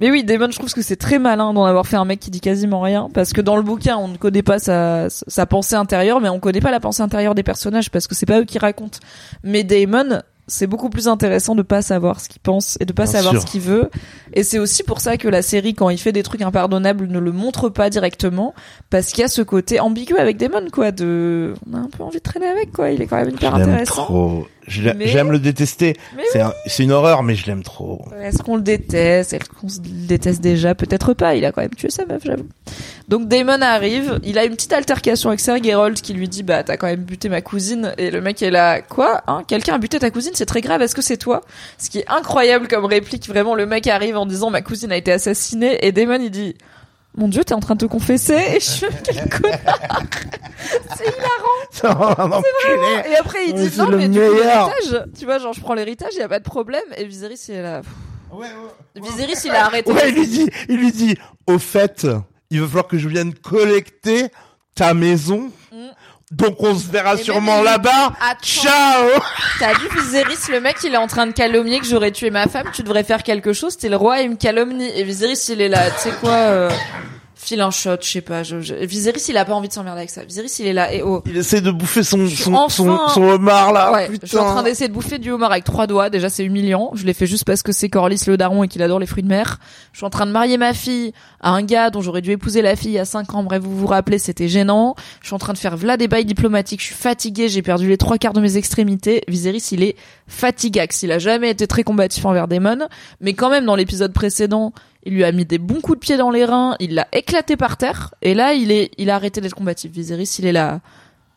[0.00, 2.30] Mais oui, Damon, je trouve que c'est très malin d'en avoir fait un mec qui
[2.30, 5.76] dit quasiment rien, parce que dans le bouquin, on ne connaît pas sa, sa pensée
[5.76, 8.44] intérieure, mais on connaît pas la pensée intérieure des personnages, parce que c'est pas eux
[8.44, 8.98] qui racontent.
[9.44, 13.04] Mais Damon, c'est beaucoup plus intéressant de pas savoir ce qu'il pense et de pas
[13.04, 13.42] Bien savoir sûr.
[13.42, 13.90] ce qu'il veut.
[14.32, 17.18] Et c'est aussi pour ça que la série, quand il fait des trucs impardonnables, ne
[17.18, 18.54] le montre pas directement,
[18.90, 22.02] parce qu'il y a ce côté ambigu avec Damon, quoi, de, on a un peu
[22.02, 22.90] envie de traîner avec, quoi.
[22.90, 24.04] Il est quand même hyper intéressant.
[24.04, 24.46] trop
[24.96, 25.96] Mais- j'aime le détester.
[26.32, 28.04] c'est un- c'est une horreur mais je l'aime trop.
[28.22, 29.32] Est-ce qu'on le déteste?
[29.32, 30.74] Est-ce qu'on se déteste déjà?
[30.74, 31.34] Peut-être pas.
[31.34, 32.46] Il a quand même tué sa meuf, j'avoue.
[33.08, 34.18] Donc Damon arrive.
[34.22, 37.02] Il a une petite altercation avec Ser Geralt qui lui dit bah t'as quand même
[37.04, 37.92] buté ma cousine.
[37.98, 38.80] Et le mec est là.
[38.80, 39.22] Quoi?
[39.26, 39.42] Hein?
[39.46, 40.32] Quelqu'un a buté ta cousine?
[40.34, 40.80] C'est très grave.
[40.82, 41.42] Est-ce que c'est toi?
[41.78, 43.28] Ce qui est incroyable comme réplique.
[43.28, 45.84] Vraiment le mec arrive en disant ma cousine a été assassinée.
[45.86, 46.56] Et Damon il dit
[47.16, 49.60] mon dieu, t'es en train de te confesser et je suis quel connard.
[50.96, 51.60] C'est hilarant.
[51.70, 53.10] C'est enculé.
[53.10, 56.14] Et après il dit non le mais du l'héritage, tu vois genre je prends l'héritage,
[56.14, 57.82] y a pas de problème et Viserys il est là.
[58.32, 59.00] Ouais, ouais.
[59.02, 59.92] Viserys il a arrêté.
[59.92, 61.16] Ouais, il lui dit, il lui dit,
[61.46, 62.06] au fait,
[62.50, 64.28] il va falloir que je vienne collecter
[64.74, 65.50] ta maison.
[66.36, 68.12] Donc on se verra Et même, sûrement là-bas.
[68.42, 69.08] Ciao.
[69.58, 72.46] T'as vu Viserys, le mec, il est en train de calomnier que j'aurais tué ma
[72.48, 74.90] femme, tu devrais faire quelque chose, t'es le roi, il me calomnie.
[74.96, 76.70] Et Viserys, il est là, tu sais quoi, euh,
[77.44, 78.42] file un shot, je sais pas.
[78.42, 80.24] Je, je- Viserys, il a pas envie de s'emmerder avec ça.
[80.24, 81.22] Viserys, il est là, et oh.
[81.26, 83.92] Il essaie de bouffer son son, enfin- son, son homard là.
[83.92, 84.20] Ouais, Putain.
[84.26, 86.10] je suis en train d'essayer de bouffer du homard avec trois doigts.
[86.10, 86.90] Déjà, c'est humiliant.
[86.94, 89.22] Je l'ai fait juste parce que c'est Corlys le daron et qu'il adore les fruits
[89.22, 89.58] de mer.
[89.92, 92.62] Je suis en train de marier ma fille à un gars dont j'aurais dû épouser
[92.62, 93.42] la fille il y a cinq ans.
[93.44, 94.94] Bref, vous vous rappelez, c'était gênant.
[95.20, 96.80] Je suis en train de faire v'là des bails diplomatiques.
[96.80, 97.48] Je suis fatiguée.
[97.48, 99.22] J'ai perdu les trois quarts de mes extrémités.
[99.28, 99.96] Viserys, il est
[100.28, 101.02] fatigax.
[101.02, 102.88] Il a jamais été très combatif envers Daemon.
[103.20, 104.72] Mais quand même, dans l'épisode précédent,
[105.04, 106.76] il lui a mis des bons coups de pied dans les reins.
[106.80, 108.14] Il l'a éclaté par terre.
[108.22, 109.90] Et là, il est, il a arrêté d'être combatif.
[109.92, 110.80] Viserys, il est là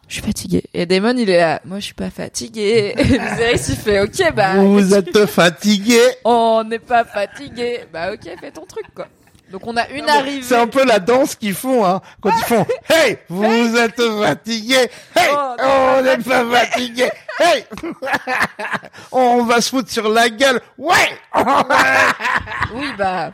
[0.08, 0.64] je suis fatigué.
[0.74, 2.94] Et Damon, il est là, moi je suis pas fatigué.
[2.98, 6.00] Et Viserys, il fait, ok, bah, Vous êtes fatigué.
[6.24, 7.82] on n'est pas fatigué.
[7.92, 9.08] Bah ok, fais ton truc, quoi.
[9.52, 10.44] Donc on a une arrivée.
[10.44, 12.02] C'est un peu la danse qu'ils font, hein.
[12.22, 14.90] Quand ils font, hey, vous êtes fatigué.
[15.16, 17.10] Hey, Oh, on n'est pas fatigué.
[17.40, 17.66] Hey,
[19.12, 20.62] on va se foutre sur la gueule.
[20.78, 20.94] Ouais.
[22.74, 23.32] Oui, bah,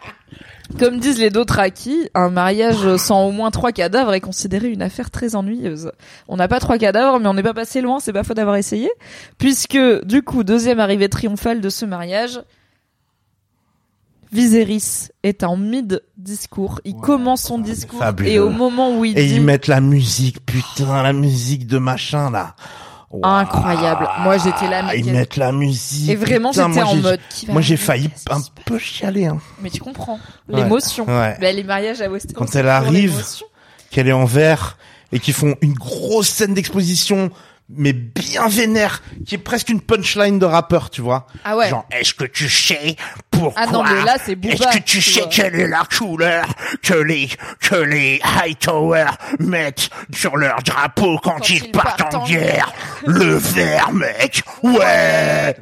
[0.78, 5.12] comme disent les Dothraki, un mariage sans au moins trois cadavres est considéré une affaire
[5.12, 5.92] très ennuyeuse.
[6.28, 8.56] On n'a pas trois cadavres, mais on n'est pas passé loin, c'est pas faute d'avoir
[8.56, 8.90] essayé.
[9.38, 12.42] Puisque, du coup, deuxième arrivée triomphale de ce mariage,
[14.32, 16.82] Viserys est en mid-discours.
[16.86, 18.30] Il commence son discours Fabuleux.
[18.32, 19.36] et au moment où il Et dit...
[19.36, 22.56] ils mettent la musique, putain, la musique de machin là.
[23.22, 24.08] Incroyable.
[24.22, 26.10] Moi, j'étais là, mais Ils quel- mettent la musique.
[26.10, 27.20] Et vraiment, j'étais en mode...
[27.30, 29.26] qui va Moi j'ai failli un peu chialer.
[29.28, 29.38] Hein.
[29.62, 30.20] Mais tu comprends
[30.50, 31.06] l'émotion.
[31.06, 31.38] Ouais.
[31.40, 32.34] Bah, les mariages à Westeros.
[32.34, 33.24] Quand elle arrive.
[33.92, 34.78] Qu'elle est en vert
[35.12, 37.30] et qui font une grosse scène d'exposition
[37.70, 41.28] mais bien vénère, qui est presque une punchline de rappeur, tu vois.
[41.44, 41.70] Ah ouais.
[41.70, 42.96] Genre, est-ce que tu sais
[43.32, 46.46] pourquoi Ah non, mais là, c'est Booba, Est-ce que tu sais quelle est la couleur
[46.82, 47.30] que les
[47.60, 49.06] que les Hightower
[49.40, 52.72] mettent sur leur drapeau quand, Quand ils, ils partent, partent en en guerre
[53.06, 54.44] Le vert, mec.
[54.62, 55.56] Ouais.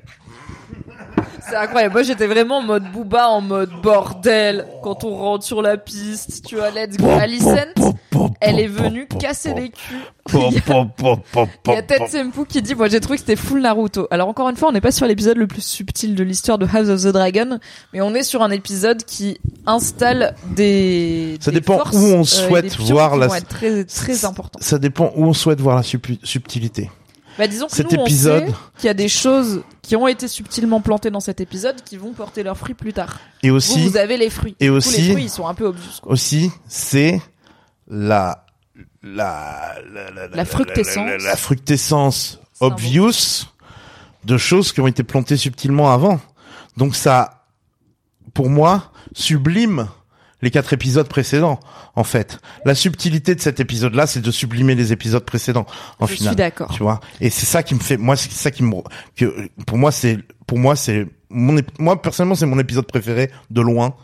[1.47, 1.93] C'est incroyable.
[1.93, 4.65] Moi, j'étais vraiment en mode Booba, en mode bordel.
[4.83, 7.07] Quand on rentre sur la piste, tu vois, let's go.
[7.09, 7.73] Alicent,
[8.39, 9.97] elle est venue casser les culs.
[10.33, 10.85] Il y a-
[11.67, 14.07] Il y a Ted Sempu qui dit, moi j'ai trouvé que c'était full Naruto.
[14.11, 16.65] Alors encore une fois, on n'est pas sur l'épisode le plus subtil de l'histoire de
[16.67, 17.57] House of the Dragon,
[17.91, 21.37] mais on est sur un épisode qui installe des.
[21.41, 24.59] Ça des dépend forces, où on euh, souhaite des voir la- très très importants.
[24.61, 26.89] Ça dépend où on souhaite voir la subtilité.
[27.37, 30.81] Bah disons que Cet nous, épisode- qu'il y a des choses qui ont été subtilement
[30.81, 33.19] plantées dans cet épisode qui vont porter leurs fruits plus tard.
[33.41, 34.55] Et aussi, vous avez les fruits.
[34.59, 35.99] et Du coup, aussi- les fruits, ils sont un peu obvious.
[36.01, 36.11] Quoi.
[36.11, 37.21] aussi, c'est
[37.87, 38.45] la
[39.03, 41.07] la la, la, La fructescence.
[41.07, 43.45] la, la fructescence obvious
[44.25, 46.19] de choses qui ont été plantées subtilement avant.
[46.77, 47.45] Donc ça,
[48.33, 49.87] pour moi, sublime
[50.41, 51.59] les quatre épisodes précédents.
[51.95, 55.65] En fait, la subtilité de cet épisode-là, c'est de sublimer les épisodes précédents.
[55.99, 56.71] En Je final, suis d'accord.
[56.73, 56.99] Tu vois?
[57.19, 58.73] Et c'est ça qui me fait, moi, c'est ça qui me,
[59.15, 63.61] que pour moi, c'est, pour moi, c'est mon, moi personnellement, c'est mon épisode préféré de
[63.61, 63.95] loin.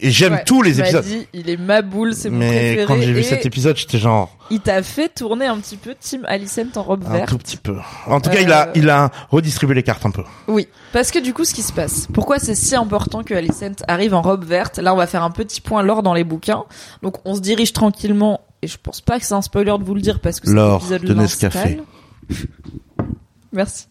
[0.00, 1.04] Et j'aime Ouais, tous les épisodes.
[1.04, 2.84] dit, il est ma boule, c'est mon Mais préféré.
[2.86, 5.94] quand j'ai vu et cet épisode, j'étais genre il t'a fait tourner un petit peu
[5.98, 7.28] Team Alicent en robe un verte.
[7.30, 7.76] tout petit peu.
[8.06, 10.22] En tout cas, il a Euh, il a redistribué les cartes un peu.
[10.48, 13.82] Oui, parce que du coup, ce qui se passe, pourquoi c'est si important que Alicent
[13.88, 14.78] arrive en robe verte?
[14.78, 16.64] Là, on va faire un petit point lore dans les bouquins.
[17.02, 19.94] Donc, on se dirige tranquillement, et je pense pas que c'est un spoiler de vous
[19.94, 21.14] le dire parce que cet Lore épisode de.
[21.14, 21.80] Nescafé.
[23.52, 23.86] Merci.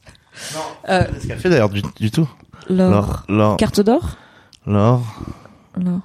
[0.89, 2.29] Euh, Ce qu'elle fait d'ailleurs du, du tout.
[2.69, 3.25] lore,
[3.57, 4.17] Carte d'or?
[4.65, 5.01] Lore.
[5.79, 6.01] Non,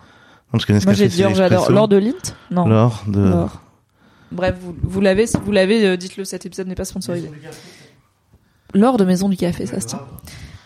[0.52, 1.70] Nescafé, Moi, j'ai c'est dit, or, j'adore.
[1.70, 2.66] Lore de Lint Non.
[2.66, 3.32] Lore de.
[4.32, 7.30] Bref, vous, vous l'avez, si vous l'avez, euh, dites-le, cet épisode n'est pas sponsorisé.
[8.74, 10.00] L'or de Maison du Café, ça se tient.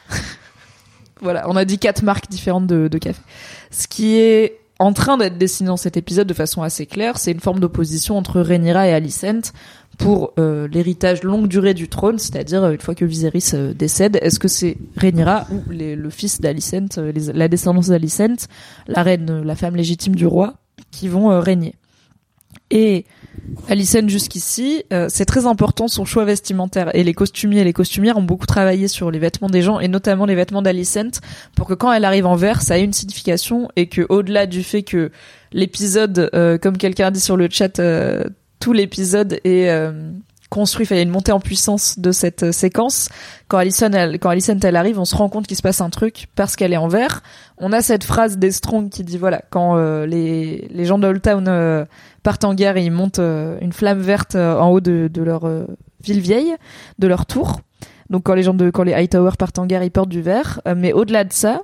[1.21, 3.21] voilà, on a dit quatre marques différentes de, de café.
[3.71, 7.33] Ce qui est en train d'être dessiné dans cet épisode de façon assez claire, c'est
[7.33, 9.53] une forme d'opposition entre Rhaenyra et Alicent
[9.99, 14.19] pour euh, l'héritage longue durée du trône, c'est-à-dire euh, une fois que Viserys euh, décède,
[14.23, 16.99] est-ce que c'est Rhaenyra ou le fils d'Alicent,
[17.35, 18.49] la descendance d'Alicent,
[18.89, 20.55] la reine, la femme légitime du roi,
[20.91, 21.75] qui vont régner?
[22.71, 23.05] Et
[23.69, 26.95] Alicent jusqu'ici, euh, c'est très important son choix vestimentaire.
[26.95, 29.89] Et les costumiers et les costumières ont beaucoup travaillé sur les vêtements des gens et
[29.89, 31.21] notamment les vêtements d'Alicent
[31.57, 34.63] pour que quand elle arrive en vert, ça ait une signification et que au-delà du
[34.63, 35.11] fait que
[35.53, 38.25] l'épisode, euh, comme quelqu'un a dit sur le chat, euh,
[38.61, 39.71] tout l'épisode est
[40.51, 43.09] construit, il a une montée en puissance de cette euh, séquence.
[43.49, 45.89] Quand Alicent, elle, quand Alicent elle arrive, on se rend compte qu'il se passe un
[45.89, 47.23] truc parce qu'elle est en vert.
[47.57, 51.23] On a cette phrase des Strong qui dit voilà quand euh, les les gens d'Old
[51.23, 51.85] Town euh,
[52.23, 55.49] partent en guerre et ils montent une flamme verte en haut de, de leur
[56.03, 56.55] ville vieille,
[56.99, 57.61] de leur tour.
[58.11, 60.61] Donc quand les gens de quand les Hightower partent en guerre, ils portent du vert.
[60.77, 61.63] Mais au-delà de ça,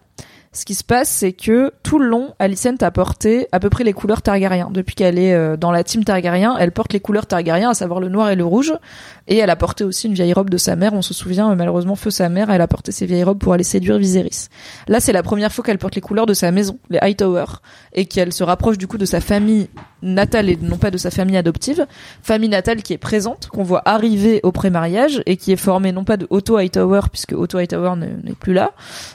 [0.56, 3.84] ce qui se passe, c'est que tout le long, Alicent a porté à peu près
[3.84, 4.70] les couleurs Targaryen.
[4.72, 8.00] Depuis qu'elle est euh, dans la team Targaryen, elle porte les couleurs Targaryen, à savoir
[8.00, 8.72] le noir et le rouge.
[9.28, 10.92] Et elle a porté aussi une vieille robe de sa mère.
[10.94, 13.52] On se souvient, euh, malheureusement, feu sa mère, elle a porté ses vieilles robes pour
[13.52, 14.46] aller séduire Viserys.
[14.86, 17.44] Là, c'est la première fois qu'elle porte les couleurs de sa maison, les Hightower,
[17.92, 19.68] et qu'elle se rapproche du coup de sa famille
[20.02, 21.86] natale et non pas de sa famille adoptive.
[22.22, 26.04] Famille natale qui est présente, qu'on voit arriver au pré-mariage et qui est formée non
[26.04, 28.72] pas de Otto Hightower, puisque Otto Hightower ne- n'est plus là.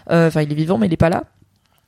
[0.10, 1.24] Euh, Enfin, il est vivant, mais il est pas là.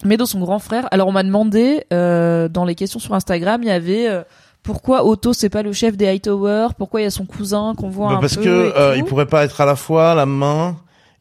[0.05, 0.87] Mais de son grand frère.
[0.91, 4.07] Alors, on m'a demandé, euh, dans les questions sur Instagram, il y avait...
[4.07, 4.23] euh,
[4.63, 6.69] pourquoi Otto c'est pas le chef des Hightower?
[6.77, 9.03] Pourquoi il y a son cousin qu'on voit Bah, un parce peu que euh, il
[9.03, 10.77] pourrait pas être à la fois la main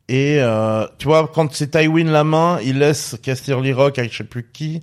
[0.08, 4.18] et euh, tu vois quand c'est Tywin la main, il laisse Casterly Rock avec je
[4.18, 4.82] sais plus qui.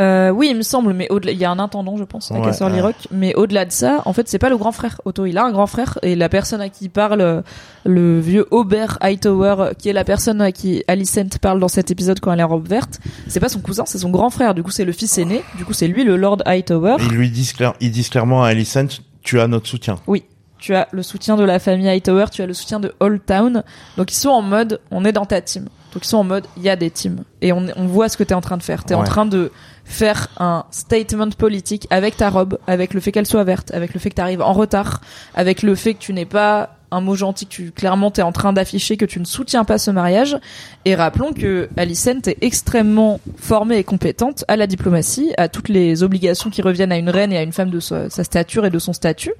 [0.00, 2.34] Euh, oui, il me semble, mais au-delà, il y a un intendant, je pense, à
[2.34, 2.80] Ouais, Casterly ouais.
[2.80, 2.96] Rock.
[3.10, 5.00] Mais au-delà de ça, en fait, c'est pas le grand frère.
[5.04, 7.42] Otto, il a un grand frère et la personne à qui il parle, euh,
[7.84, 12.20] le vieux Aubert Hightower, qui est la personne à qui Alicent parle dans cet épisode
[12.20, 14.54] quand elle est en robe verte, c'est pas son cousin, c'est son grand frère.
[14.54, 15.42] Du coup, c'est le fils aîné.
[15.56, 16.96] Du coup, c'est lui le Lord Hightower.
[17.00, 19.96] Ils lui disent clair, ils disent clairement à Alicent, tu as notre soutien.
[20.06, 20.24] Oui.
[20.58, 23.64] Tu as le soutien de la famille Hightower, tu as le soutien de Old Town.
[23.96, 25.64] Donc ils sont en mode, on est dans ta team.
[25.92, 27.24] Donc ils sont en mode, il y a des teams.
[27.40, 28.84] Et on, on voit ce que tu es en train de faire.
[28.84, 29.50] Tu es en train de
[29.92, 34.00] faire un statement politique avec ta robe, avec le fait qu'elle soit verte, avec le
[34.00, 35.00] fait que tu arrives en retard,
[35.34, 38.32] avec le fait que tu n'es pas un mot gentil que tu clairement t'es en
[38.32, 40.38] train d'afficher que tu ne soutiens pas ce mariage.
[40.84, 46.02] Et rappelons que Alicent est extrêmement formée et compétente à la diplomatie, à toutes les
[46.02, 48.78] obligations qui reviennent à une reine et à une femme de sa, stature et de
[48.78, 49.32] son statut.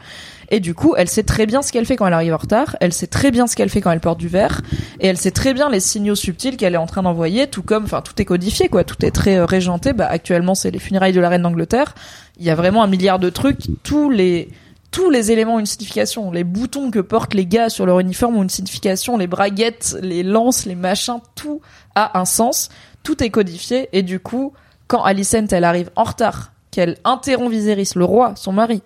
[0.50, 2.76] Et du coup, elle sait très bien ce qu'elle fait quand elle arrive en retard,
[2.80, 4.60] elle sait très bien ce qu'elle fait quand elle porte du verre,
[5.00, 7.84] et elle sait très bien les signaux subtils qu'elle est en train d'envoyer, tout comme,
[7.84, 9.92] enfin, tout est codifié, quoi, tout est très euh, régenté.
[9.94, 11.94] Bah, actuellement, c'est les funérailles de la reine d'Angleterre.
[12.38, 14.48] Il y a vraiment un milliard de trucs, tous les
[14.92, 16.30] tous les éléments ont une signification.
[16.30, 19.16] Les boutons que portent les gars sur leur uniforme ont une signification.
[19.16, 21.62] Les braguettes, les lances, les machins, tout
[21.94, 22.68] a un sens.
[23.02, 23.88] Tout est codifié.
[23.94, 24.52] Et du coup,
[24.86, 28.82] quand Alicent, elle arrive en retard, qu'elle interrompt Viserys, le roi, son mari,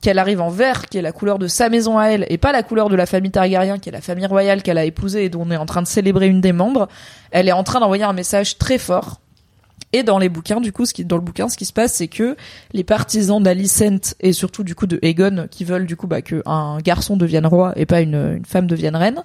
[0.00, 2.52] qu'elle arrive en vert, qui est la couleur de sa maison à elle, et pas
[2.52, 5.28] la couleur de la famille Targaryen, qui est la famille royale qu'elle a épousée et
[5.28, 6.88] dont on est en train de célébrer une des membres,
[7.32, 9.20] elle est en train d'envoyer un message très fort.
[9.92, 11.94] Et dans les bouquins, du coup, ce qui, dans le bouquin, ce qui se passe,
[11.94, 12.36] c'est que
[12.72, 16.42] les partisans d'Alicent et surtout du coup de Aegon, qui veulent du coup bah, que
[16.44, 19.22] un garçon devienne roi et pas une, une femme devienne reine,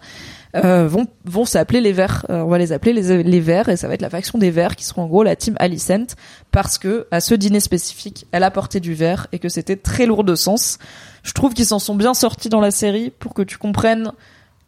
[0.56, 2.26] euh, vont vont s'appeler les Verts.
[2.30, 4.52] Euh, on va les appeler les, les Verts et ça va être la faction des
[4.52, 6.16] Verts qui seront en gros la team Alicent
[6.52, 10.06] parce que à ce dîner spécifique, elle a porté du vert et que c'était très
[10.06, 10.78] lourd de sens.
[11.24, 14.12] Je trouve qu'ils s'en sont bien sortis dans la série pour que tu comprennes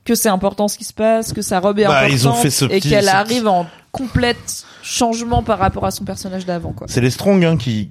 [0.06, 2.34] que c'est important ce qui se passe, que sa robe est Bah, importante ils ont
[2.34, 6.46] fait ce et petit- qu'elle petit- arrive en complète changement par rapport à son personnage
[6.46, 6.88] d'avant quoi.
[6.88, 7.90] C'est les Strong hein, qui.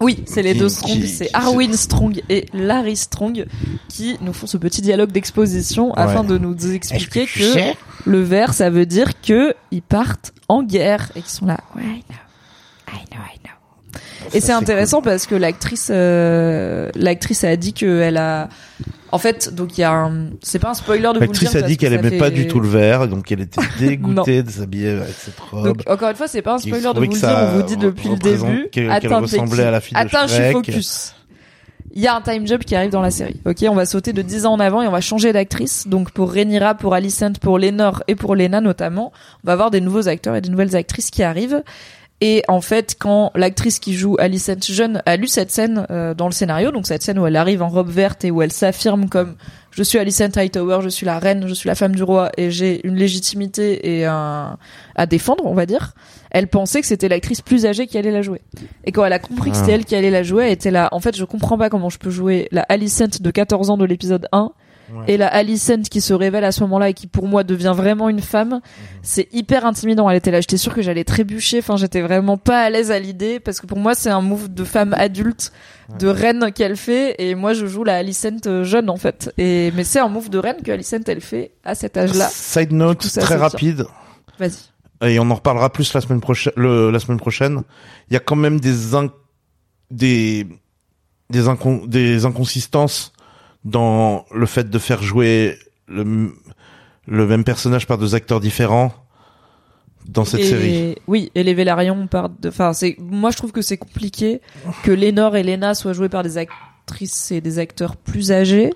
[0.00, 3.46] Oui, c'est les Qui- deux Strong, qui- c'est Arwen Strong et Larry Strong
[3.88, 8.68] qui nous font ce petit dialogue d'exposition afin de nous expliquer que, le vert ça
[8.68, 11.60] veut dire que ils partent en guerre et qu'ils sont là.
[11.76, 13.52] Ouais, I know, I know, I know.
[14.34, 18.48] Et c'est intéressant parce que l'actrice, euh, l'actrice a dit qu'elle a,
[19.10, 21.28] en fait, donc il y a un, c'est pas un spoiler de vous le dire.
[21.28, 23.60] L'actrice a dit que qu'elle aimait fait- pas du tout le vert, donc elle était
[23.78, 25.64] dégoûtée de s'habiller avec cette robe.
[25.66, 27.76] Donc encore une fois, c'est pas un spoiler de vous le dire, on vous dit
[27.76, 28.68] depuis le début.
[28.72, 31.14] qu'elle- Attends, ressemblait à la fille de Attends, je suis focus.
[31.94, 33.38] Il y a un time jump qui arrive dans la série.
[33.44, 35.86] Ok, on va sauter de 10 ans en avant et on va changer d'actrice.
[35.86, 39.12] Donc pour Rhaenyra, pour Alicent, pour Lénore et pour Lena notamment,
[39.44, 41.62] on va avoir des nouveaux acteurs et des nouvelles actrices qui arrivent.
[42.24, 46.26] Et en fait, quand l'actrice qui joue Alicent jeune a lu cette scène euh, dans
[46.26, 49.08] le scénario, donc cette scène où elle arrive en robe verte et où elle s'affirme
[49.08, 49.34] comme
[49.72, 52.52] je suis Alicent Hightower, je suis la reine, je suis la femme du roi et
[52.52, 54.56] j'ai une légitimité et un
[54.94, 55.94] à défendre, on va dire.
[56.30, 58.40] Elle pensait que c'était l'actrice plus âgée qui allait la jouer.
[58.84, 59.74] Et quand elle a compris que c'était Ah.
[59.74, 60.90] elle qui allait la jouer, elle était là.
[60.92, 63.84] En fait, je comprends pas comment je peux jouer la Alicent de 14 ans de
[63.84, 64.52] l'épisode 1
[64.92, 65.04] Ouais.
[65.08, 68.08] et la Alicent qui se révèle à ce moment-là et qui pour moi devient vraiment
[68.10, 68.54] une femme.
[68.54, 68.60] Mhm.
[69.02, 70.10] C'est hyper intimidant.
[70.10, 70.40] Elle était là.
[70.40, 71.58] J'étais sûre que j'allais trébucher.
[71.60, 74.52] Enfin, j'étais vraiment pas à l'aise à l'idée parce que pour moi, c'est un move
[74.52, 75.52] de femme adulte,
[75.98, 77.14] de reine qu'elle fait.
[77.18, 79.32] Et moi, je joue la Alicent euh, jeune en fait.
[79.38, 82.28] Et mais c'est un move de reine que Alicent elle fait à cet âge-là.
[82.30, 83.86] Side note coup, très rapide,
[84.38, 85.08] Vas-y.
[85.10, 86.52] et on en reparlera plus la semaine prochaine.
[86.56, 87.62] La semaine prochaine,
[88.10, 88.74] il y a quand même des
[89.90, 90.46] des
[91.30, 91.48] des,
[91.86, 93.12] des inconsistances
[93.64, 95.58] dans le fait de faire jouer
[95.88, 96.32] le
[97.06, 98.92] même personnage par deux acteurs différents
[100.08, 100.96] dans cette et, série.
[101.06, 102.08] Oui, et les Vélarions
[102.40, 102.48] de.
[102.48, 102.96] Enfin, c'est.
[102.98, 104.40] Moi, je trouve que c'est compliqué
[104.82, 108.72] que Lénore et Lena soient joués par des actrices et des acteurs plus âgés.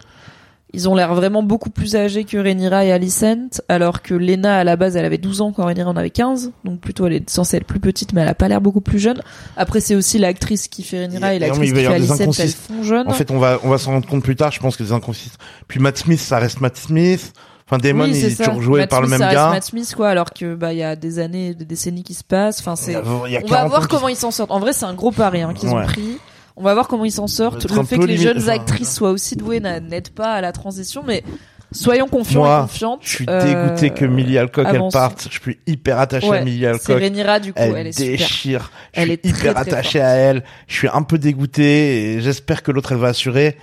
[0.73, 4.65] Ils ont l'air vraiment beaucoup plus âgés que Rhaenyra et Alicent, alors que Lena à
[4.65, 7.31] la base elle avait 12 ans quand Rhaenyra en avait 15, donc plutôt elle est
[7.31, 9.23] censée être plus petite, mais elle a pas l'air beaucoup plus jeune.
[9.57, 12.83] Après c'est aussi l'actrice qui fait Rhaenyra et l'actrice qui fait des Alicent, elles font
[12.83, 13.09] jeunes.
[13.09, 14.51] En fait, on va on va s'en rendre compte plus tard.
[14.51, 15.39] Je pense que les inconsistances.
[15.69, 17.33] Puis Matt Smith, ça reste Matt Smith.
[17.69, 18.45] Enfin, Damon, oui, il est ça.
[18.45, 19.51] toujours joué Matt par le même ça reste gars.
[19.51, 22.23] Matt Smith quoi, alors que bah il y a des années, des décennies qui se
[22.23, 22.61] passent.
[22.61, 22.97] Enfin c'est.
[22.97, 24.51] On va 40 voir comment ils s'en sortent.
[24.51, 26.19] En vrai, c'est un gros pari hein, qu'ils ont pris.
[26.57, 27.70] On va voir comment ils s'en sortent.
[27.70, 30.52] Le fait que les limite- jeunes actrices soient aussi douées n'a- n'aide pas à la
[30.52, 31.23] transition, mais
[31.73, 33.01] soyons confiants Moi, et confiantes.
[33.02, 35.28] Je suis Euh, dégoûté que Millie Alcock elle parte.
[35.31, 36.99] Je suis hyper attaché Ouais, à Millie Alcock.
[36.99, 38.09] Rhaenyra du coup, elle, Elle, est super.
[38.18, 38.70] déchire.
[38.94, 40.44] Je Elle suis est très, hyper attaché à elle.
[40.67, 43.59] Je suis un peu dégoûté et j'espère que l'autre elle va assurer.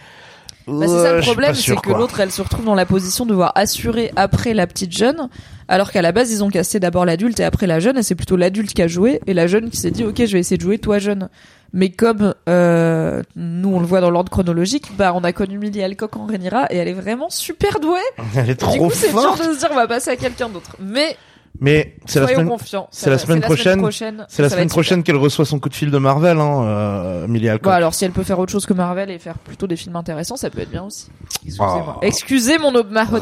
[0.67, 3.31] Bah, c'est ça le problème, c'est que l'autre, elle se retrouve dans la position de
[3.31, 5.29] devoir assurer après la petite jeune,
[5.67, 8.15] alors qu'à la base, ils ont cassé d'abord l'adulte et après la jeune, et c'est
[8.15, 10.57] plutôt l'adulte qui a joué, et la jeune qui s'est dit, ok, je vais essayer
[10.57, 11.29] de jouer toi jeune.
[11.75, 15.81] Mais comme euh, nous, on le voit dans l'ordre chronologique, bah on a connu Millie
[15.81, 17.99] Alcock en Rhaenyra, et elle est vraiment super douée.
[18.35, 20.49] Elle est du trop coup, c'est dur de se dire, on va passer à quelqu'un
[20.49, 20.75] d'autre.
[20.79, 21.17] Mais
[21.59, 22.49] Mais c'est la soyons semaine.
[22.49, 22.87] confiants.
[22.91, 24.25] c'est la semaine prochaine.
[24.27, 27.47] C'est la semaine prochaine qu'elle reçoit son coup de fil de Marvel, hein, euh, Millie
[27.49, 27.65] Alcock.
[27.65, 29.95] Bon, alors si elle peut faire autre chose que Marvel et faire plutôt des films
[29.95, 31.07] intéressants, ça peut être bien aussi.
[31.25, 31.95] Excusez-moi.
[31.97, 31.99] Oh.
[32.01, 33.19] Excusez mon ma hot.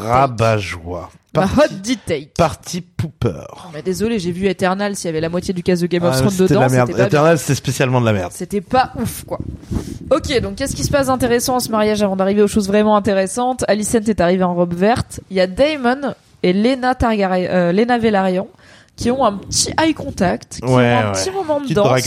[1.34, 2.30] Ma Parti, hot take.
[2.36, 3.28] parti pooper.
[3.30, 6.02] Non, mais désolé, j'ai vu Eternal, s'il y avait la moitié du cast de Game
[6.02, 6.86] of Ah, Thrones c'était de dedans, la merde.
[6.88, 7.06] c'était pas bien.
[7.06, 8.32] Eternal, c'était spécialement de la merde.
[8.34, 9.38] C'était pas ouf, quoi.
[10.10, 12.96] Ok, donc qu'est-ce qui se passe d'intéressant à ce mariage avant d'arriver aux choses vraiment
[12.96, 13.64] intéressantes?
[13.66, 15.20] Alicent est arrivée en robe verte.
[15.30, 18.48] Il y a Damon et Lena Targaryen, euh, Lena Velaryon
[18.96, 21.12] qui ont un petit eye contact, qui Ouais, ont un ouais.
[21.12, 21.86] petit moment de Petite danse.
[21.86, 22.06] drague,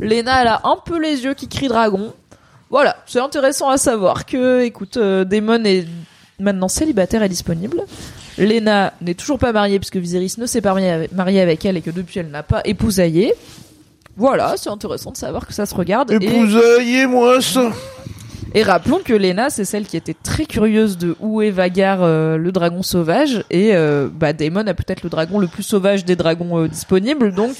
[0.00, 0.06] ouais.
[0.08, 2.12] Lena, elle a un peu les yeux qui crient dragon.
[2.70, 5.86] Voilà, c'est intéressant à savoir que, écoute, euh, Damon est
[6.40, 7.82] maintenant célibataire et disponible.
[8.38, 10.74] Lena n'est toujours pas mariée puisque Viserys ne s'est pas
[11.12, 13.34] marié avec, elle et que depuis elle n'a pas épousaillé.
[14.16, 16.10] Voilà, c'est intéressant de savoir que ça se regarde.
[16.10, 17.70] Et, Épousaillez-moi ça.
[18.54, 22.36] Et rappelons que Lena, c'est celle qui était très curieuse de où est Vagar, euh,
[22.36, 26.16] le dragon sauvage, et euh, bah, Daemon a peut-être le dragon le plus sauvage des
[26.16, 27.54] dragons euh, disponibles, donc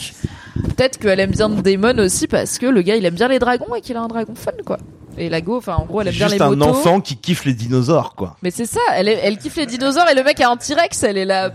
[0.55, 3.75] peut-être qu'elle aime bien Daemon aussi parce que le gars il aime bien les dragons
[3.75, 4.79] et qu'il a un dragon fun quoi.
[5.19, 6.71] Et la go, enfin en gros elle aime bien Juste les un motos.
[6.71, 8.37] enfant qui kiffe les dinosaures, quoi.
[8.43, 11.03] Mais c'est ça, elle, est- elle kiffe les dinosaures et le mec a un T-Rex,
[11.03, 11.51] elle est là.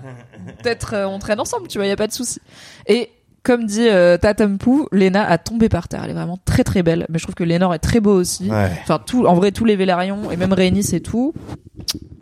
[0.61, 2.39] Peut-être euh, on traîne ensemble, tu vois, y a pas de souci.
[2.85, 3.09] Et
[3.47, 6.01] comme dit euh, Tatampu, Lena a tombé par terre.
[6.03, 8.51] Elle est vraiment très très belle, mais je trouve que Lénore est très beau aussi.
[8.51, 8.69] Ouais.
[8.81, 11.33] Enfin, tout, en vrai, tous les Vélarions et même Rhaenys et tout,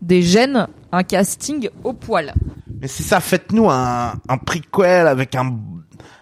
[0.03, 2.31] des gènes, un casting au poil.
[2.79, 5.57] Mais c'est ça, faites-nous un, un prequel avec un,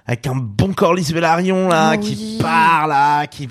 [0.06, 2.00] avec un bon Corlys Velaryon, là, Oui.
[2.00, 3.50] qui part, là, qui,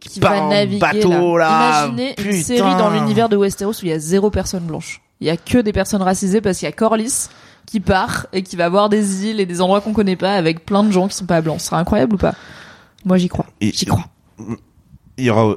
[0.00, 1.86] qui, Qui part va en naviguer bateau, là.
[1.86, 5.00] Imaginez une série dans l'univers de Westeros où il y a zéro personne blanche.
[5.20, 7.28] Il y a que des personnes racisées parce qu'il y a Corlys
[7.68, 10.64] qui part et qui va voir des îles et des endroits qu'on connaît pas avec
[10.64, 11.60] plein de gens qui sont pas blancs.
[11.60, 12.34] Ce sera incroyable ou pas?
[13.04, 13.44] Moi j'y crois.
[13.60, 14.06] J'y crois.
[15.18, 15.56] Il y aura, euh,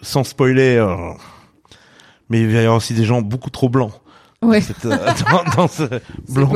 [0.00, 0.96] sans spoiler, euh,
[2.30, 3.92] mais il va y avoir aussi des gens beaucoup trop blancs.
[4.40, 4.60] Ouais.
[4.60, 4.96] Cette, euh,
[5.30, 5.82] dans, dans ce
[6.28, 6.52] blanc,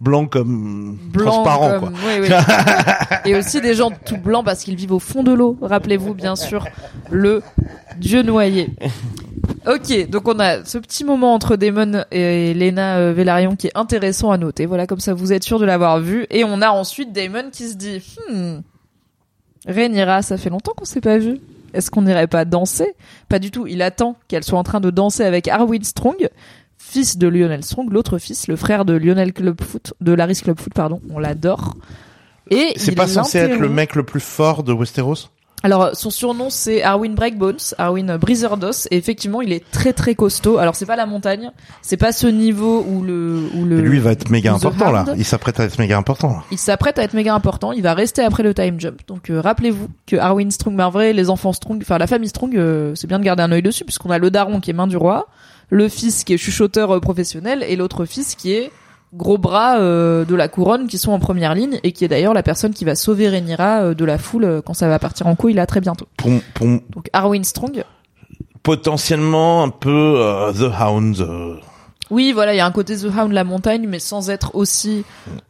[0.00, 1.98] blanc comme Blanc transparent, comme- quoi.
[2.04, 2.28] oui, oui.
[3.30, 5.56] et aussi des gens tout blancs parce qu'ils vivent au fond de l'eau.
[5.62, 6.66] Rappelez-vous bien sûr
[7.10, 7.40] le
[7.98, 8.70] dieu noyé.
[9.66, 13.76] Ok, donc on a ce petit moment entre Daemon et Lena euh, Velaryon qui est
[13.78, 14.66] intéressant à noter.
[14.66, 16.26] Voilà, comme ça vous êtes sûr de l'avoir vu.
[16.30, 18.60] Et on a ensuite Daemon qui se dit, hmm,
[19.68, 21.38] Rhaenyra, ça fait longtemps qu'on s'est pas vu.
[21.74, 22.94] Est-ce qu'on n'irait pas danser?
[23.28, 23.66] Pas du tout.
[23.68, 26.28] Il attend qu'elle soit en train de danser avec Arwen Strong,
[26.90, 31.00] fils de Lionel Strong, l'autre fils, le frère de Lionel Clubfoot, de Laris Clubfoot, pardon.
[31.10, 31.76] On l'adore.
[32.50, 35.30] Et C'est pas censé être le mec le plus fort de Westeros?
[35.62, 40.56] Alors son surnom c'est Arwin Breakbones, Arwin Brizerdos et effectivement il est très très costaud.
[40.56, 41.50] Alors c'est pas la montagne,
[41.82, 45.04] c'est pas ce niveau où le où le Et lui va être méga important, là.
[45.18, 46.44] Il s'apprête à être méga important, là.
[46.50, 49.02] il s'apprête à être méga important, il va rester après le time jump.
[49.06, 52.94] Donc euh, rappelez-vous que Arwin Strong, vrai les enfants Strong, enfin la famille Strong, euh,
[52.94, 54.96] c'est bien de garder un œil dessus puisqu'on a le daron qui est main du
[54.96, 55.28] roi,
[55.70, 58.70] le fils qui est chuchoteur euh, professionnel et l'autre fils qui est
[59.12, 62.32] gros bras euh, de la couronne qui sont en première ligne et qui est d'ailleurs
[62.34, 65.26] la personne qui va sauver Rhaenyra euh, de la foule euh, quand ça va partir
[65.26, 66.06] en couille là très bientôt.
[66.16, 67.84] Pour, pour Donc Arwin Strong,
[68.62, 70.20] potentiellement un peu
[70.56, 71.26] The Hound.
[72.10, 75.04] Oui, voilà, il y a un côté The Hound, la montagne, mais sans être aussi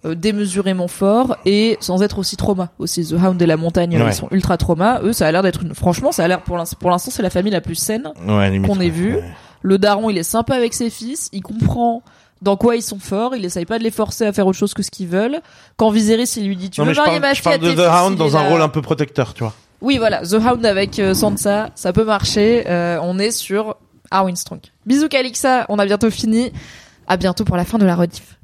[0.05, 2.69] démesurément fort et sans être aussi trauma.
[2.79, 4.09] Aussi, The Hound et la montagne, Ouais.
[4.11, 5.01] ils sont ultra trauma.
[5.03, 5.75] Eux, ça a l'air d'être une...
[5.75, 8.13] Franchement, ça a l'air, pour l'instant, c'est la famille la plus saine.
[8.29, 8.89] ouais, Qu'on ait ouais.
[8.91, 9.15] vu.
[9.17, 9.25] Ouais.
[9.63, 12.03] Le daron, il est sympa avec ses fils, il comprend
[12.43, 14.73] dans quoi ils sont forts, il essaye pas de les forcer à faire autre chose
[14.73, 15.41] que ce qu'ils veulent.
[15.77, 18.17] Quand Viserys, il lui dit, tu Non, veux marier ma fille parle de The Hound
[18.17, 19.55] dans un rôle un peu protecteur, tu vois.
[19.83, 22.65] Oui, voilà, The Hound avec euh, Sansa, ça peut marcher.
[22.67, 23.77] Euh, on est sur
[24.11, 24.61] Arwen Strong.
[24.87, 26.53] Bisous Calixa, on a bientôt fini.
[27.07, 28.37] À bientôt pour la fin de la rediff.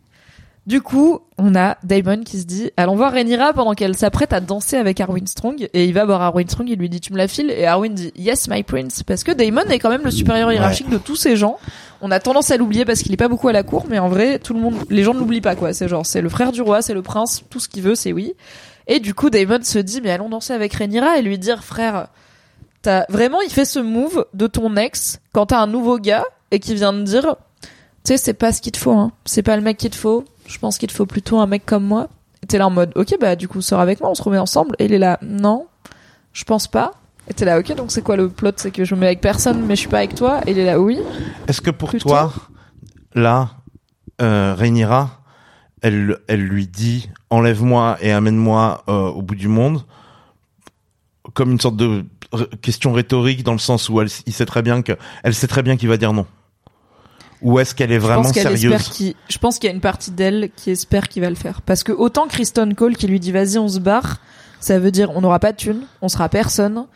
[0.67, 4.41] Du coup, on a Daemon qui se dit allons voir Rhaenyra pendant qu'elle s'apprête à
[4.41, 5.69] danser avec Arwen Strong.
[5.73, 7.53] Et il va voir Arwen Strong, il lui dit tu me la files?
[7.53, 9.05] Et Arwen dit yes my prince.
[9.05, 11.59] Parce que Daemon est quand même le supérieur hiérarchique de tous ces gens.
[12.01, 14.09] On a tendance à l'oublier parce qu'il est pas beaucoup à la cour mais en
[14.09, 16.51] vrai tout le monde les gens ne l'oublient pas quoi, c'est genre c'est le frère
[16.51, 18.35] du roi, c'est le prince, tout ce qu'il veut c'est oui.
[18.89, 22.09] Et du coup Daemon se dit mais allons danser avec Rhaenyra et lui dire frère
[22.83, 26.59] t'as vraiment il fait ce move de ton ex quand t'as un nouveau gars et
[26.59, 27.69] qui vient de dire tu
[28.12, 29.12] sais c'est pas ce qu'il te faut hein.
[29.25, 31.65] C'est pas le mec qu'il te faut je pense qu'il te faut plutôt un mec
[31.66, 32.08] comme moi.
[32.42, 34.39] Et t'es là en mode ok bah du coup sors avec moi on se remet
[34.39, 34.76] ensemble.
[34.78, 35.66] Et il est là non
[36.33, 36.92] je pense pas.
[37.28, 38.52] Et t'es là ok donc c'est quoi le plot?
[38.57, 40.41] C'est que je me mets avec personne mais je suis pas avec toi.
[40.47, 40.99] Et il est là oui.
[41.49, 42.10] Est-ce que pour Plutôt.
[42.10, 42.33] toi,
[43.15, 43.50] là,
[44.23, 45.23] euh, Rhaenyra,
[45.83, 49.83] elle, elle lui dit enlève-moi et amène-moi euh, au bout du monde,
[51.34, 52.05] comme une sorte de
[52.62, 54.92] question rhétorique dans le sens où elle, il sait très bien que,
[55.23, 56.26] elle sait très bien qu'il va dire non.
[57.42, 59.81] Ou est-ce qu'elle est je vraiment pense qu'elle sérieuse je pense qu'il y a une
[59.81, 63.20] partie d'elle qui espère qu'il va le faire parce que autant Kristen Cole qui lui
[63.20, 64.18] dit vas-y on se barre
[64.60, 66.86] ça veut dire on n'aura pas de thunes on sera personne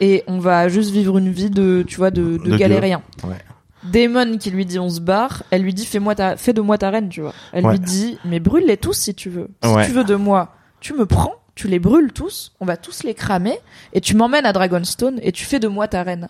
[0.00, 3.36] et on va juste vivre une vie de tu vois de, de, De galérien Ouais.
[3.84, 6.78] Damon qui lui dit on se barre, elle lui dit fais-moi ta, fais de moi
[6.78, 7.34] ta reine, tu vois.
[7.52, 7.72] Elle Ouais.
[7.72, 9.48] lui dit mais brûle-les tous si tu veux.
[9.62, 9.84] Si Ouais.
[9.86, 13.12] tu veux de moi, tu me prends, tu les brûles tous, on va tous les
[13.14, 13.58] cramer
[13.92, 16.28] et tu m'emmènes à Dragonstone et tu fais de moi ta reine.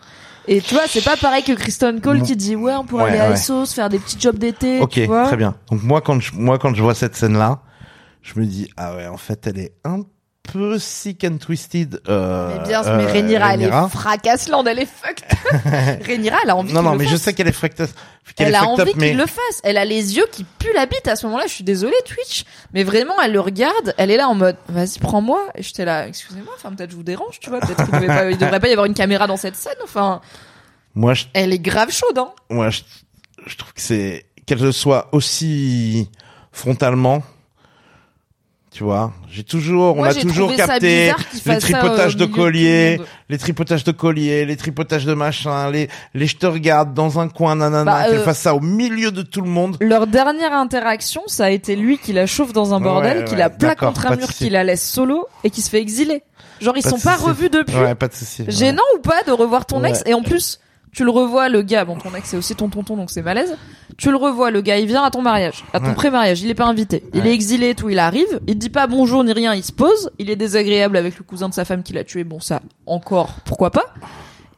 [0.49, 2.25] Et tu vois, c'est pas pareil que Kristen Cole Bon.
[2.25, 3.31] qui dit ouais on pourrait Ouais, aller à.
[3.33, 5.27] Essos, faire des petits jobs d'été, Ok, tu vois.
[5.27, 5.55] très bien.
[5.71, 7.61] Donc moi quand je, moi quand je vois cette scène là,
[8.23, 10.01] je me dis ah ouais en fait elle est un
[10.43, 12.01] peu sick and twisted.
[12.09, 15.25] Euh, Mais bien, euh, mais Rhaenyra, elle est fracasselande, elle est fucked.
[16.07, 17.89] Rhaenyra, elle a envie Non non mais je sais qu'elle est qu'elle
[18.39, 19.61] Elle a fucked envie qu'il le fasse.
[19.63, 21.47] Elle a les yeux qui puent la bite à ce moment-là.
[21.47, 22.45] Je suis désolée, Twitch.
[22.73, 23.95] Mais vraiment, elle le regarde.
[23.99, 25.49] Elle est là en mode, vas-y, prends-moi.
[25.55, 26.53] Et j'étais là, excusez-moi.
[26.57, 27.61] Enfin, peut-être je vous dérange, tu vois.
[27.61, 29.75] Peut-être qu'il il devrait pas y avoir une caméra dans cette scène.
[29.85, 30.21] Enfin,
[30.95, 32.33] moi je elle est grave chaude, hein.
[32.51, 32.83] moi je,
[33.47, 36.11] je trouve que c'est qu'elle soit aussi
[36.53, 37.23] frontalement.
[38.73, 41.13] Tu vois, j'ai toujours, Moi, on a toujours capté
[41.45, 46.39] les tripotages de colliers, les tripotages de colliers, les tripotages de machin, les, les je
[46.39, 49.43] te regarde dans un coin, nanana, Bah, qu'elle euh, fasse ça au milieu de tout
[49.43, 49.77] le monde.
[49.81, 53.33] Leur dernière interaction, ça a été lui qui la chauffe dans un bordel, Ouais, qui
[53.33, 56.23] ouais, la plaque contre un mur, qui la laisse solo et qui se fait exiler.
[56.63, 57.77] Genre ils Pas sont pas revus depuis.
[57.77, 58.15] Ouais, pas de.
[58.51, 60.61] Gênant ou pas de revoir ton ex et en plus
[60.95, 63.57] tu le revois le gars bon ton ex c'est aussi ton tonton donc c'est malaise
[63.97, 65.95] tu le revois le gars il vient à ton mariage à ton Ouais.
[65.95, 67.29] pré-mariage il est pas invité il Ouais.
[67.31, 69.73] est exilé et tout il arrive il te dit pas bonjour ni rien il se
[69.73, 72.61] pose il est désagréable avec le cousin de sa femme qui l'a tué bon ça
[72.87, 73.87] encore pourquoi pas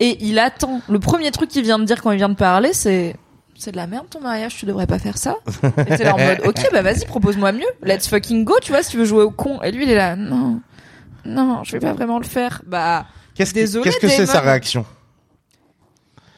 [0.00, 2.72] et il attend le premier truc qu'il vient de dire quand il vient de parler
[2.72, 3.14] c'est
[3.56, 5.36] c'est de la merde ton mariage, tu devrais pas faire ça.
[5.86, 7.64] Et t'es là en mode, ok, bah vas-y, propose-moi mieux.
[7.84, 9.62] Let's fucking go, tu vois, si tu veux jouer au con.
[9.62, 10.60] Et lui, il est là, non,
[11.24, 12.62] non, je vais pas vraiment le faire.
[12.66, 13.06] Bah,
[13.36, 14.84] Qu'est-ce que, Désolé, qu'est-ce que c'est sa réaction?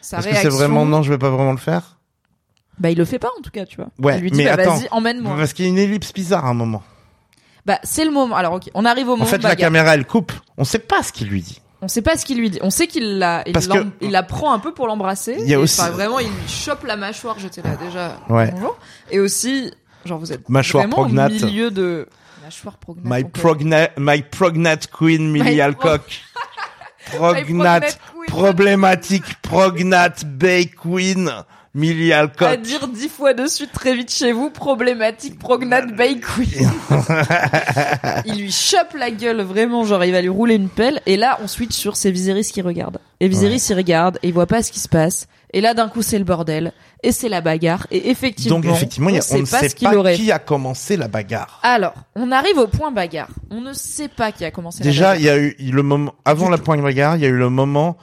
[0.07, 1.99] Sa Est-ce que c'est vraiment non, je vais pas vraiment le faire
[2.79, 3.89] Bah, il le fait pas, en tout cas, tu vois.
[3.99, 4.77] Ouais, il lui dit, mais bah, attends.
[4.77, 5.35] vas-y, emmène-moi.
[5.37, 6.83] Parce qu'il y a une ellipse bizarre à un moment.
[7.65, 8.37] Bah, c'est le moment.
[8.37, 9.67] Alors, ok, on arrive au moment En fait, de la bagarre.
[9.69, 10.33] caméra, elle coupe.
[10.57, 11.61] On sait pas ce qu'il lui dit.
[11.83, 12.59] On sait pas ce qu'il lui dit.
[12.63, 15.37] On sait qu'il la, il, Parce l'em- que- il la prend un peu pour l'embrasser.
[15.41, 17.39] Il y a Et, aussi- enfin, vraiment, il lui chope la mâchoire.
[17.39, 18.19] J'étais là déjà.
[18.29, 18.51] Ouais.
[18.53, 18.79] Bonjour.
[19.11, 19.73] Et aussi,
[20.05, 21.33] genre, vous êtes Mâchoire vraiment prognate.
[21.43, 22.09] au milieu de
[22.45, 23.05] mâchoire prognate.
[23.05, 26.23] My on peut- prognate, my prognate queen, Millie Alcock.
[27.17, 27.99] prognate.
[28.37, 31.31] Problématique, prognate, bay queen,
[31.75, 36.71] Millie à dire dix fois de suite très vite chez vous, problématique prognate bay queen.
[38.27, 41.01] il lui chope la gueule vraiment, genre il va lui rouler une pelle.
[41.05, 42.99] Et là, on switch sur c'est Viserys qui regarde.
[43.21, 45.29] Et Viserys il regarde et il voit pas ce qui se passe.
[45.53, 46.73] Et là, d'un coup, c'est le bordel.
[47.03, 47.87] Et c'est la bagarre.
[47.91, 50.39] Et effectivement, Donc, effectivement, on, ne sait pas sait ce qu'il pas aurait qui a
[50.39, 51.61] commencé la bagarre.
[51.63, 53.29] Alors, on arrive au point bagarre.
[53.51, 56.15] On ne sait pas qui a commencé la Déjà, il y a eu le moment,
[56.25, 57.97] avant Du la point de bagarre, il y a eu le moment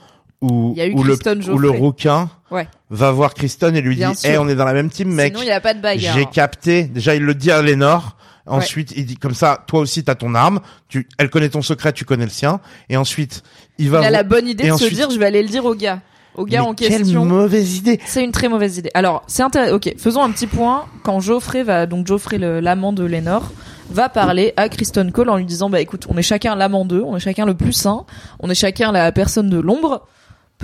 [0.44, 1.16] où, Il y a eu où, le,
[1.52, 2.68] où le rouquin Ouais.
[2.90, 4.30] va voir Kristen et lui Bien dit, sûr.
[4.32, 5.32] Eh, on est dans la même team, mec.
[5.32, 6.14] Sinon, il n'y a pas de bagarre.
[6.16, 6.84] J'ai capté.
[6.84, 8.16] Déjà, il le dit à Lénore.
[8.46, 10.60] Ensuite, il dit comme ça, toi aussi, t'as ton arme.
[10.88, 12.60] Tu, elle connaît ton secret, tu connais le sien.
[12.90, 13.42] Et ensuite,
[13.78, 14.00] il va.
[14.00, 15.64] Il a la bonne idée et de ensuite- se dire, je vais aller le dire
[15.64, 16.00] au gars.
[16.36, 17.24] Au gars Mais en quelle question.
[17.24, 18.00] mauvaise idée.
[18.04, 18.90] C'est une très mauvaise idée.
[18.94, 19.76] Alors, c'est intéressant.
[19.76, 20.84] Ok, faisons un petit point.
[21.04, 23.50] Quand Geoffrey va, donc Geoffrey, le- l'amant de Lénore,
[23.90, 27.02] va parler à Kristen Cole en lui disant, bah écoute, on est chacun l'amant d'eux,
[27.06, 28.04] on est chacun le plus sain,
[28.40, 30.06] on est chacun la personne de l'ombre.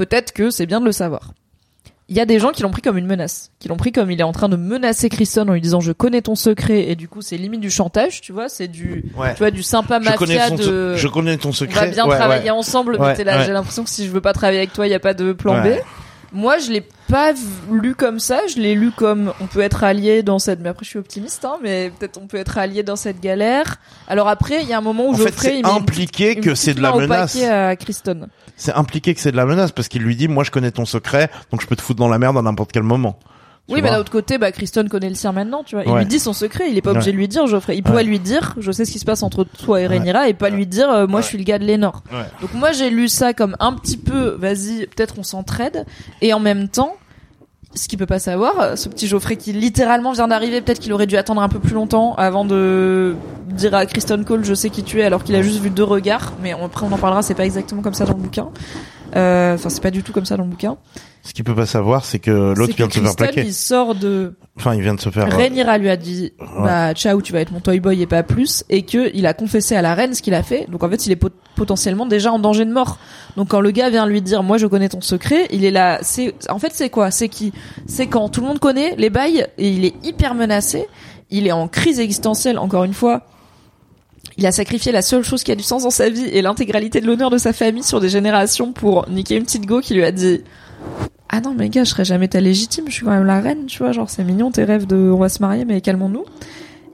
[0.01, 1.33] Peut-être que c'est bien de le savoir.
[2.09, 4.11] Il y a des gens qui l'ont pris comme une menace, qui l'ont pris comme
[4.11, 6.97] il est en train de menacer Kristen en lui disant je connais ton secret et
[6.97, 9.33] du coup c'est limite du chantage, tu vois, c'est du, Ouais.
[9.35, 10.97] tu vois, du sympa Je connais, mafia de.
[10.97, 11.87] je connais ton on secret.
[11.87, 12.51] va bien Ouais, travailler ouais.
[12.51, 14.95] ensemble, mais là, j'ai l'impression que si je veux pas travailler avec toi, il y
[14.95, 15.63] a pas de plan.
[15.63, 15.67] B.
[16.33, 17.33] Moi, je l'ai pas
[17.71, 20.85] lu comme ça, je l'ai lu comme on peut être allié dans cette, mais après
[20.85, 23.77] je suis optimiste, hein, mais peut-être on peut être allié dans cette galère.
[24.09, 25.77] Alors après, il y a un moment où En fait, Geoffrey, c'est il met une
[25.77, 27.37] impliqué que c'est de la menace.
[27.43, 28.29] à Kristen.
[28.57, 30.85] C'est impliqué que c'est de la menace parce qu'il lui dit, moi, je connais ton
[30.85, 33.19] secret, donc je peux te foutre dans la merde à n'importe quel moment.
[33.69, 35.85] Oui, mais d'un autre côté, bah, Kristen connaît le sien maintenant, tu vois.
[35.85, 36.01] Il Ouais.
[36.01, 37.13] lui dit son secret, il est pas obligé Ouais.
[37.13, 37.77] de lui dire, Geoffrey.
[37.77, 38.03] Il pourrait Ouais.
[38.05, 40.67] lui dire, je sais ce qui se passe entre toi et Rhaenyra, et pas lui
[40.67, 41.67] dire, euh, moi, je suis le gars de.
[41.67, 41.79] Ouais.
[42.41, 45.87] Donc moi, j'ai lu ça comme un petit peu, vas-y, peut-être on s'entraide,
[46.21, 46.97] et en même temps,
[47.73, 50.93] ce qu'il peut pas savoir, euh, ce petit Geoffrey qui littéralement vient d'arriver, peut-être qu'il
[50.93, 53.15] aurait dû attendre un peu plus longtemps avant de
[53.47, 55.85] dire à Kristen Cole, je sais qui tu es, alors qu'il a juste vu deux
[55.85, 58.49] regards, mais après on en parlera, c'est pas exactement comme ça dans le bouquin.
[59.17, 60.77] Euh, Enfin, c'est pas du tout comme ça dans le bouquin.
[61.23, 63.43] Ce qu'il peut pas savoir, c'est que l'autre vient de se faire plaquer.
[63.43, 65.31] il sort de, Enfin, il vient de se faire.
[65.31, 66.33] Rhaenyra lui a dit
[66.63, 69.35] bah ciao tu vas être mon toy boy et pas plus et que il a
[69.35, 72.07] confessé à la reine ce qu'il a fait donc en fait il est pot- potentiellement
[72.07, 72.99] déjà en danger de mort
[73.37, 75.99] donc quand le gars vient lui dire moi je connais ton secret il est là
[76.03, 77.11] c'est en fait c'est quoi?
[77.11, 77.53] C'est qui
[77.87, 80.87] c'est quand tout le monde connaît les bails et il est hyper menacé
[81.31, 83.23] il est en crise existentielle encore une fois
[84.37, 87.01] il a sacrifié la seule chose qui a du sens dans sa vie et l'intégralité
[87.01, 90.05] de l'honneur de sa famille sur des générations pour niquer une petite go qui lui
[90.05, 90.43] a dit
[91.29, 93.67] ah non mais gars je serai jamais ta légitime je suis quand même la reine
[93.67, 96.25] tu vois genre c'est mignon tes rêves de on va se marier mais calmons-nous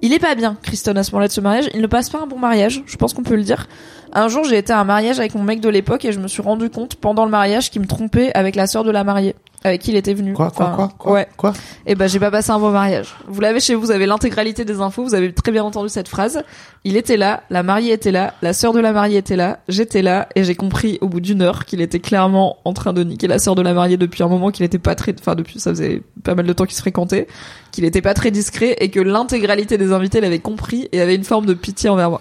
[0.03, 1.71] il est pas bien Kristen à ce moment-là de ce mariage.
[1.75, 3.69] Il ne passe pas un bon mariage je pense qu'on peut le dire
[4.17, 6.27] un jour j'ai été à un mariage avec mon mec de l'époque et je me
[6.27, 9.35] suis rendu compte pendant le mariage qu'il me trompait avec la sœur de la mariée
[9.65, 11.53] avec qui il était venu Quoi, quoi, Enfin, quoi, quoi, ouais quoi
[11.87, 13.15] et ben j'ai pas passé un bon mariage.
[13.27, 16.09] Vous l'avez chez vous, vous avez l'intégralité des infos, vous avez très bien entendu cette
[16.09, 16.43] phrase.
[16.85, 20.03] Il était là, la mariée était là, la sœur de la mariée était là, j'étais
[20.03, 23.27] là et j'ai compris au bout d'une heure qu'il était clairement en train de niquer
[23.29, 25.71] la sœur de la mariée depuis un moment qu'il était pas très enfin depuis ça
[25.71, 27.27] faisait pas mal de temps qu'ils se fréquentaient,
[27.73, 31.25] qu'il était pas très discret et que l'intégralité des invités l'avaient compris et avait une
[31.25, 32.21] forme de pitié envers moi.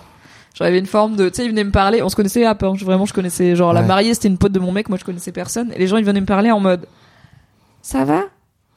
[0.55, 2.65] J'avais une forme de, tu sais, ils venaient me parler, on se connaissait à peu,
[2.65, 5.03] hein, vraiment je connaissais, genre la mariée c'était une pote de mon mec, moi je
[5.03, 6.87] connaissais personne, et les gens ils venaient me parler en mode,
[7.81, 8.23] ça va?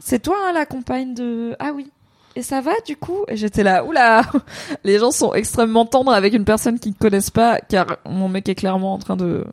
[0.01, 1.57] C'est toi hein, la compagne de...
[1.59, 1.91] Ah oui.
[2.37, 3.25] Et ça va du coup?
[3.29, 4.23] Et j'étais là, oula
[4.85, 8.49] Les gens sont extrêmement tendres avec une personne qu'ils ne connaissent pas, car mon mec
[8.49, 9.45] est clairement en train de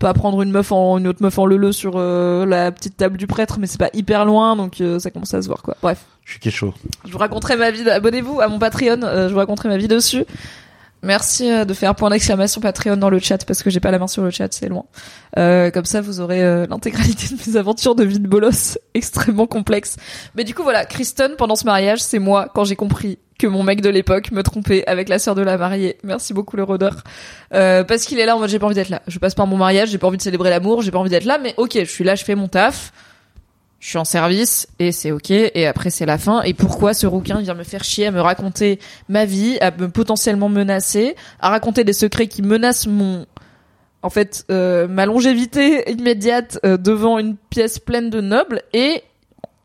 [0.00, 3.16] pas prendre une meuf en une autre meuf en leu sur euh, la petite table
[3.16, 5.76] du prêtre, mais c'est pas hyper loin, donc euh, ça commence à se voir quoi.
[5.82, 6.74] Bref, Je suis chaud.
[7.04, 7.88] je vous raconterai ma vie.
[7.88, 10.24] Abonnez-vous à mon Patreon, euh, je vous raconterai ma vie dessus.
[11.06, 13.98] Merci euh, de faire point d'exclamation Patreon dans le chat parce que j'ai pas la
[13.98, 14.84] main sur le chat, c'est loin.
[15.38, 19.46] Euh, comme ça, vous aurez euh, l'intégralité de mes aventures de vie de bolos extrêmement
[19.46, 19.96] complexes.
[20.34, 23.62] Mais du coup, voilà, Kristen, pendant ce mariage, c'est moi quand j'ai compris que mon
[23.62, 25.98] mec de l'époque me trompait avec la sœur de la mariée.
[26.02, 27.04] Merci beaucoup le rôdeur.
[27.54, 29.02] Euh, parce qu'il est là en mode j'ai pas envie d'être là.
[29.06, 31.24] Je passe par mon mariage, j'ai pas envie de célébrer l'amour, j'ai pas envie d'être
[31.24, 32.92] là, mais ok, je suis là, je fais mon taf.
[33.78, 36.42] Je suis en service et c'est ok et après c'est la fin.
[36.42, 39.88] Et pourquoi ce rouquin vient me faire chier à me raconter ma vie à me
[39.88, 43.26] potentiellement menacer à raconter des secrets qui menacent mon
[44.02, 49.02] en fait euh, ma longévité immédiate euh, devant une pièce pleine de nobles et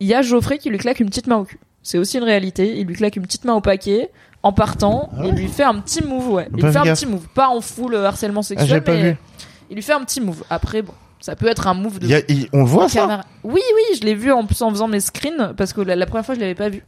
[0.02, 1.60] il y a Geoffrey qui lui claque une petite main au cul.
[1.84, 2.78] C'est aussi une réalité.
[2.78, 4.10] Il lui claque une petite main au paquet.
[4.44, 6.48] En partant Ah il lui fait un petit move ouais.
[6.56, 7.28] Il Pas lui fait un petit move.
[7.36, 9.18] Pas en full euh, harcèlement Ah, sexuel mais
[9.70, 10.44] il lui fait un petit move.
[10.50, 13.24] Après bon ça peut être un move de y a- on le voit ça Camara-
[13.44, 16.26] Oui, oui, je l'ai vu en en faisant mes screens parce que la, la première
[16.26, 16.84] fois je l'avais pas vu.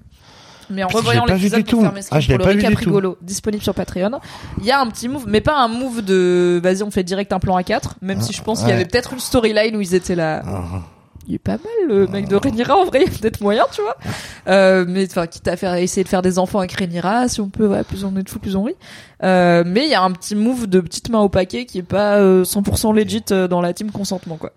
[0.69, 2.27] Mais en Putain, je revoyant l'ai pas vu l'épisode pour faire mes screens Ah, je
[2.29, 2.89] l'ai pour le pas vu récap du tout.
[2.89, 4.19] rigolo disponible sur Patreon,
[4.59, 7.33] il y a un petit move, mais pas un move de vas-y on fait direct
[7.33, 9.81] un plan à 4 même si je pense qu'il y avait peut-être une storyline où
[9.81, 10.41] ils étaient là.
[10.45, 10.63] Ah,
[11.27, 13.66] Il est pas mal le mec de Rhaenyra en vrai, il y a peut-être moyen,
[13.72, 13.98] tu vois.
[14.48, 17.50] Euh, mais enfin quitte à faire essayer de faire des enfants avec Rhaenyra, si on
[17.50, 18.76] peut, ouais, plus on est de fou, plus on rit.
[19.24, 21.84] Euh, mais il y a un petit move de petite main au paquet qui est
[21.84, 24.52] pas euh, 100% legit euh, dans la team consentement quoi.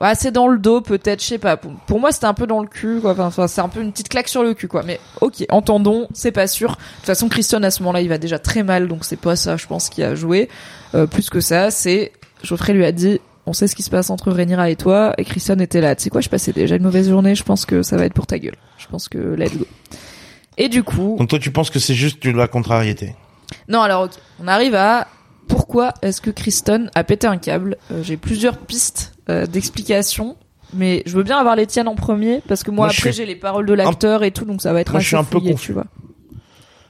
[0.00, 1.56] Ouais, c'est dans le dos peut-être, je sais pas.
[1.56, 3.12] Pour, pour moi, c'était un peu dans le cul, quoi.
[3.12, 4.82] Enfin, Enfin, c'est un peu une petite claque sur le cul, quoi.
[4.82, 6.72] Mais ok, entendons, c'est pas sûr.
[6.72, 9.36] De toute façon, Christian à ce moment-là, il va déjà très mal, donc c'est pas
[9.36, 10.50] ça, je pense, qui a joué.
[10.94, 12.12] Euh, plus que ça, c'est
[12.42, 15.24] Geoffrey lui a dit, on sait ce qui se passe entre Rhaenyra et toi, et
[15.24, 15.94] Christian était là.
[15.96, 17.34] Tu sais quoi, je passais déjà une mauvaise journée.
[17.34, 18.56] Je pense que ça va être pour ta gueule.
[18.78, 19.66] Je pense que let's go.
[20.58, 23.14] Et du coup, Donc toi, tu penses que c'est juste de la contrariété?
[23.68, 24.10] Non, alors ok.
[24.42, 25.06] On arrive à
[25.48, 27.76] pourquoi est-ce que Kristen a pété un câble?
[27.92, 30.36] Euh, J'ai plusieurs pistes euh, d'explication,
[30.74, 33.36] mais je veux bien avoir les tiennes en premier parce que moi, après j'ai les
[33.36, 35.38] paroles de l'acteur et tout, donc ça va être Moi, je assez suis un peu
[35.38, 35.66] fouillé, confus.
[35.66, 35.84] tu vois.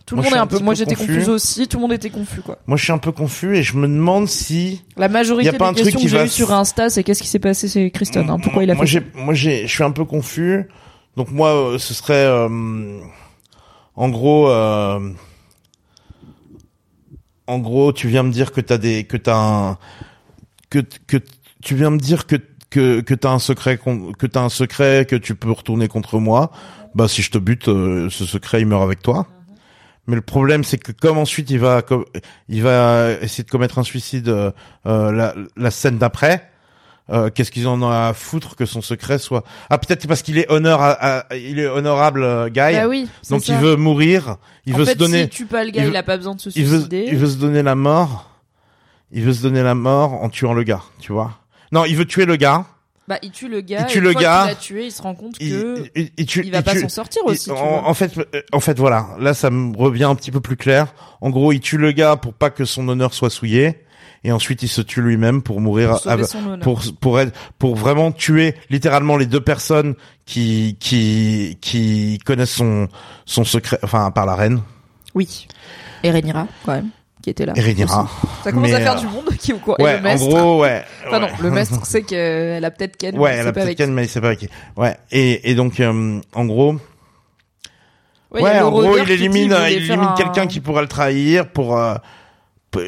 [0.07, 0.65] Tout Moi, le je monde est un un peu.
[0.65, 1.29] Moi j'étais confus.
[1.29, 1.67] aussi.
[1.67, 2.59] Tout le monde était confus quoi.
[2.69, 5.59] Moi, je suis un peu confus et je me demande si La majorité Y a
[5.59, 7.29] pas un des truc questions qui que j'ai va eues sur Insta, c'est qu'est-ce qui
[7.29, 9.83] s'est passé chez Kristen hein, Pourquoi il a moi, fait j'ai, moi, j'ai, je suis
[9.83, 10.69] un peu confus.
[11.17, 13.01] Donc moi, euh, ce serait, euh,
[13.97, 15.01] en gros, euh,
[17.49, 19.79] en gros, tu viens me dire que t'as des, que t'as un,
[20.71, 21.17] que que
[21.63, 22.37] tu viens me dire que
[22.71, 23.79] que que t'as un secret,
[24.19, 26.51] que t'as un secret que tu peux retourner contre moi.
[26.95, 29.27] Bah si je te bute, euh, ce secret il meurt avec toi.
[30.07, 31.83] Mais le problème, c'est que comme ensuite il va,
[32.49, 34.51] il va essayer de commettre un suicide euh,
[34.87, 36.49] euh, la, la scène d'après.
[37.11, 40.39] euh, Qu'est-ce qu'ils en ont à foutre que son secret soit Ah peut-être parce qu'il
[40.39, 40.93] est honneur, à-
[41.31, 42.75] à- il est honorable euh, guy.
[42.75, 43.09] Bah oui.
[43.31, 43.55] donc ça.
[43.55, 44.37] il veut mourir.
[44.65, 45.23] Il en veut fait, se donner.
[45.25, 47.05] Si tu pas le gars, il il, a pas besoin de se il veut, suicider.
[47.09, 48.31] il veut se donner la mort.
[49.13, 51.39] Il veut se donner la mort en tuant le gars, tu vois.
[51.73, 52.65] Non, il veut tuer le gars.
[53.09, 53.83] Bah, il tue le gars.
[53.83, 54.43] Il tue et le gars.
[54.47, 56.65] qu'il l'a tué, il se rend compte Il, que il, il tue, il va il
[56.65, 57.45] pas tue- s'en sortir il- aussi.
[57.45, 57.89] tu en, vois.
[57.89, 58.13] en fait,
[58.53, 59.09] en fait, voilà.
[59.21, 60.93] Là, ça me revient un petit peu plus clair.
[61.21, 63.79] En gros, il tue le gars pour pas que son honneur soit souillé,
[64.25, 66.27] et ensuite il se tue lui-même pour mourir, Pour avec-
[66.63, 69.95] pour pour être, pour vraiment tuer littéralement les deux personnes
[70.25, 72.89] qui qui qui connaissent son
[73.25, 74.63] son secret, enfin par la reine,
[75.15, 75.47] Oui.
[76.03, 76.91] Et Rhaenyra, quand même,
[77.27, 77.55] qui était là.
[77.57, 78.09] et Rhaenyra.
[78.45, 79.75] Ça commence Mais, à faire euh, du monde qui ou quoi.
[79.81, 80.85] et Ouais, le en gros, ouais.
[81.09, 83.19] Enfin non, le maître sait qu'elle a peut-être Ken.
[83.19, 84.49] Ouais, mais elle a peut-être Ken, mais il sait pas avec qui.
[84.77, 84.97] Ouais.
[85.11, 86.77] Et, et donc, euh, en gros,
[88.31, 91.77] Ouais, en gros, il élimine, voulait il élimine un- quelqu'un qui pourra le trahir pour,
[91.77, 91.95] euh,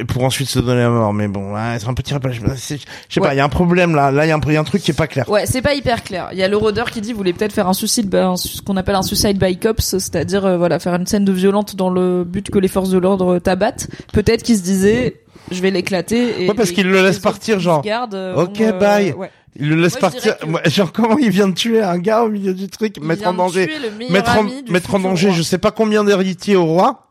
[0.07, 1.13] pour- ensuite se donner la mort.
[1.13, 2.33] Mais bon, ouais, c'est un petit rappel.
[2.33, 2.79] Je sais
[3.21, 3.27] Ouais.
[3.29, 4.11] pas, il y a un problème là.
[4.11, 5.29] Là, il y, a un- il y a un truc qui est pas clair.
[5.29, 6.29] Ouais, c'est pas hyper clair.
[6.33, 8.77] Il y a le rôdeur qui dit voulait peut-être faire un suicide, su- ce qu'on
[8.77, 12.25] appelle un suicide by cops, c'est-à-dire euh, voilà faire une scène de violente dans le
[12.25, 13.89] but que les forces de l'ordre tabattent.
[14.13, 16.47] Peut-être qu'il se disait je vais l'éclater.
[16.49, 19.13] Ouais, parce qu'il le laisse partir, genre, euh, ok, euh, bye.
[19.15, 19.31] ouais.
[19.61, 20.37] Il le laisse Moi, partir.
[20.39, 23.27] que- genre, comment il vient de tuer un gars au milieu du truc, Il mettre
[23.27, 23.69] en danger,
[24.11, 27.09] mettre en, mettre en danger, je sais pas combien d'héritiers au roi,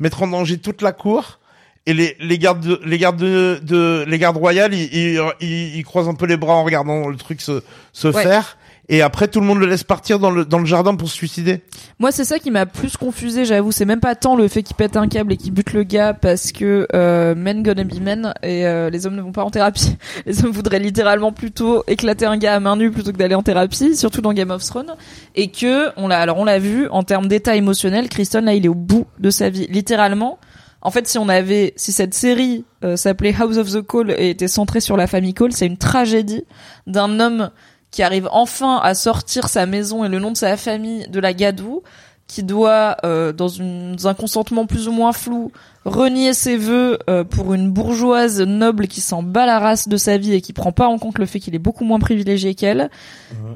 [0.00, 1.38] mettre en danger toute la cour.
[1.86, 5.76] Et les, les gardes, de, les gardes de, de- les gardes royales, ils, ils, ils-
[5.76, 8.22] ils croisent un peu les bras en regardant le truc se, se Ouais.
[8.22, 8.56] faire.
[8.90, 11.14] Et après, tout le monde le laisse partir dans le, dans le jardin pour se
[11.14, 11.62] suicider.
[11.98, 13.72] Moi, c'est ça qui m'a plus confusé, j'avoue.
[13.72, 16.12] C'est même pas tant le fait qu'il pète un câble et qu'il bute le gars
[16.12, 19.50] parce que euh, men gonna be men et euh, les hommes ne vont pas en
[19.50, 19.96] thérapie.
[20.26, 23.42] Les hommes voudraient littéralement plutôt éclater un gars à main nue plutôt que d'aller en
[23.42, 24.94] thérapie, surtout dans Game of Thrones.
[25.34, 28.66] Et que on l'a, alors on l'a vu en termes d'état émotionnel, Kristen là, il
[28.66, 30.38] est au bout de sa vie, littéralement.
[30.84, 34.28] En fait, si on avait, si cette série euh, s'appelait House of the Call et
[34.28, 36.44] était centrée sur la famille Cole, c'est une tragédie
[36.86, 37.50] d'un homme
[37.90, 41.32] qui arrive enfin à sortir sa maison et le nom de sa famille de la
[41.32, 41.82] gadoue,
[42.26, 45.52] qui doit, euh, dans, une, dans un consentement plus ou moins flou,
[45.84, 50.16] renier ses vœux euh, pour une bourgeoise noble qui s'en bat la race de sa
[50.16, 52.88] vie et qui prend pas en compte le fait qu'il est beaucoup moins privilégié qu'elle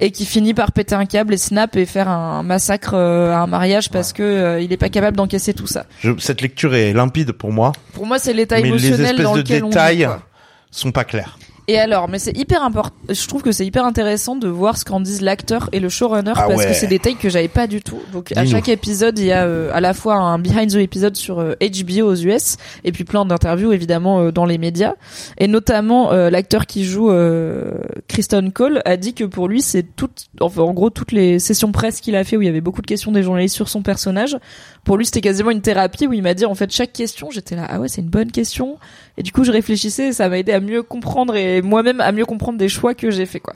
[0.01, 3.39] et qui finit par péter un câble et snap et faire un massacre euh, à
[3.39, 5.87] un mariage parce que euh, il est pas capable d'encaisser tout ça.
[6.01, 9.35] Je- cette lecture est limpide pour moi, Pour moi, c'est l'état les émotionnel espèces dans
[9.35, 10.09] de lequel on vit, détails
[10.71, 11.39] sont pas clairs.
[11.71, 12.97] Et alors, mais c'est hyper important.
[13.11, 16.33] Je trouve que c'est hyper intéressant de voir ce qu'en disent l'acteur et le showrunner
[16.35, 16.69] Ah parce ouais.
[16.69, 17.99] que c'est des takes que j'avais pas du tout.
[18.11, 21.15] Donc à chaque épisode, il y a euh, à la fois un behind the épisode
[21.15, 24.95] sur euh, HBO aux US et puis plein d'interviews évidemment euh, dans les médias.
[25.37, 27.73] Et notamment euh, l'acteur qui joue euh,
[28.09, 31.71] Kristen Cole a dit que pour lui c'est toutes, enfin en gros toutes les sessions
[31.71, 33.83] presse qu'il a fait où il y avait beaucoup de questions des journalistes sur son
[33.83, 34.39] personnage.
[34.85, 37.57] Pour lui c'était quasiment une thérapie où il m'a dit en fait chaque question j'étais
[37.57, 38.79] là ah ouais c'est une bonne question
[39.19, 42.13] et du coup, je réfléchissais et ça m'a aidé à mieux comprendre et moi-même à
[42.13, 43.55] mieux comprendre des choix que j'ai fait, quoi.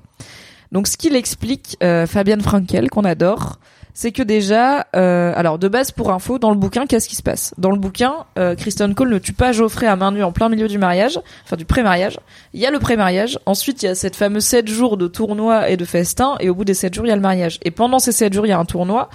[0.72, 3.58] Donc, ce qu'il explique, euh, Fabienne Frankel, qu'on adore,
[3.94, 7.22] c'est que déjà, euh, alors de base pour info, dans le bouquin, qu'est-ce qui se
[7.22, 7.54] passe?
[7.58, 10.48] Dans le bouquin, euh, Kristen Cole ne tue pas Geoffrey à main nue en plein
[10.48, 12.18] milieu du mariage, enfin du pré-mariage.
[12.54, 15.68] Il y a le pré-mariage, ensuite il y a cette fameuse 7 jours de tournoi
[15.68, 17.58] et de festin, et au bout des 7 jours, il y a le mariage.
[17.62, 19.10] Et pendant ces 7 jours, il y a un tournoi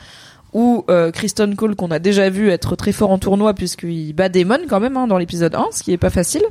[0.54, 4.30] où euh, Kristen Cole, qu'on a déjà vu être très fort en tournoi puisqu'il bat
[4.30, 6.44] Damon quand même hein, dans l'épisode 1, ce qui est pas facile,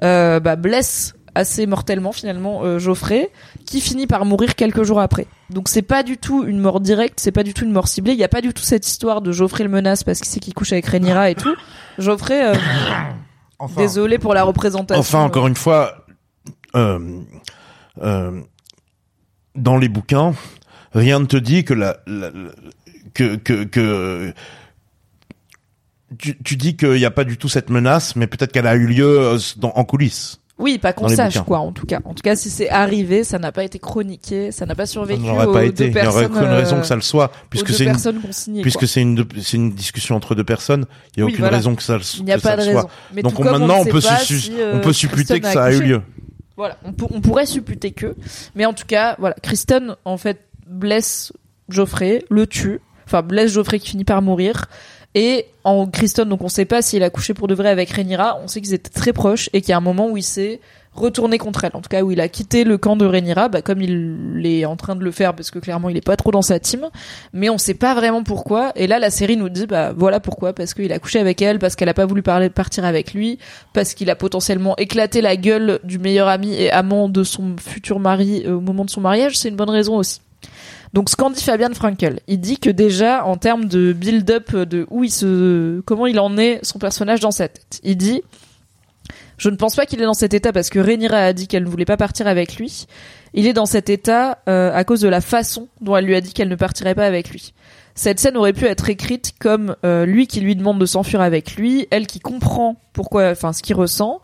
[0.00, 3.30] bah, blesse assez mortellement finalement euh, Geoffrey,
[3.66, 5.26] qui finit par mourir quelques jours après.
[5.50, 8.12] Donc c'est pas du tout une mort directe, c'est pas du tout une mort ciblée.
[8.12, 10.40] Il y a pas du tout cette histoire de Geoffrey le menace parce qu'il sait
[10.40, 11.54] qu'il couche avec Rhaenyra et tout.
[11.98, 12.54] Geoffrey, euh,
[13.58, 15.00] Enfin, désolé pour la représentation.
[15.00, 16.04] enfin encore une fois,
[16.74, 17.20] euh,
[18.02, 18.40] euh,
[19.54, 20.34] dans les bouquins,
[20.92, 22.50] rien ne te dit que la, la- la-
[23.14, 24.32] que que que
[26.18, 28.74] tu, tu dis qu'il n'y a pas du tout cette menace, mais peut-être qu'elle a
[28.74, 30.40] eu lieu euh, dans, en coulisses.
[30.56, 31.58] Oui, pas qu'on sache quoi.
[31.58, 34.66] En tout cas, en tout cas, si c'est arrivé, ça n'a pas été chroniqué, ça
[34.66, 35.88] n'a pas Ça survécu n'aurait aux pas été.
[35.88, 38.30] Il n'y aurait aucune raison euh, que ça le soit, puisque c'est une personnes qu'on
[38.30, 38.86] signait, puisque quoi.
[38.88, 40.86] c'est une c'est une discussion entre deux personnes.
[41.16, 41.56] Il n'y a Oui, aucune voilà.
[41.56, 42.80] raison que ça le Il n'y a pas ça de raison.
[42.82, 42.90] soit.
[43.12, 45.48] Mais Donc comme maintenant, on sait peut pas su- si, euh, on peut supputer que
[45.48, 46.02] ça a eu lieu.
[46.56, 48.14] Voilà, on, on pourrait supputer que,
[48.54, 51.32] mais en tout cas, voilà, Kristen en fait blesse
[51.68, 54.66] Geoffrey, le tue, enfin blesse Geoffrey qui finit par mourir.
[55.14, 58.40] Et en Kristen, donc on sait pas s'il a couché pour de vrai avec Rhaenyra,
[58.42, 60.60] on sait qu'ils étaient très proches et qu'il y a un moment où il s'est
[60.94, 61.72] retourné contre elle.
[61.74, 64.64] En tout cas, où il a quitté le camp de Rhaenyra, bah, comme il est
[64.64, 66.88] en train de le faire parce que clairement il est pas trop dans sa team.
[67.32, 68.72] Mais on sait pas vraiment pourquoi.
[68.76, 71.58] Et là, la série nous dit, bah voilà pourquoi, parce qu'il a couché avec elle,
[71.58, 73.38] parce qu'elle a pas voulu parler, partir avec lui,
[73.72, 78.00] parce qu'il a potentiellement éclaté la gueule du meilleur ami et amant de son futur
[78.00, 80.20] mari euh, au moment de son mariage, c'est une bonne raison aussi.
[80.94, 84.86] Donc ce qu'en dit Fabian Frankel, il dit que déjà en termes de build-up de
[84.90, 88.22] où il se, comment il en est son personnage dans sa tête, il dit
[89.36, 91.64] je ne pense pas qu'il est dans cet état parce que Rhaenyra a dit qu'elle
[91.64, 92.86] ne voulait pas partir avec lui.
[93.34, 96.20] Il est dans cet état euh, à cause de la façon dont elle lui a
[96.20, 97.52] dit qu'elle ne partirait pas avec lui.
[97.96, 101.56] Cette scène aurait pu être écrite comme euh, lui qui lui demande de s'enfuir avec
[101.56, 104.20] lui, elle qui comprend pourquoi, enfin ce qu'il ressent.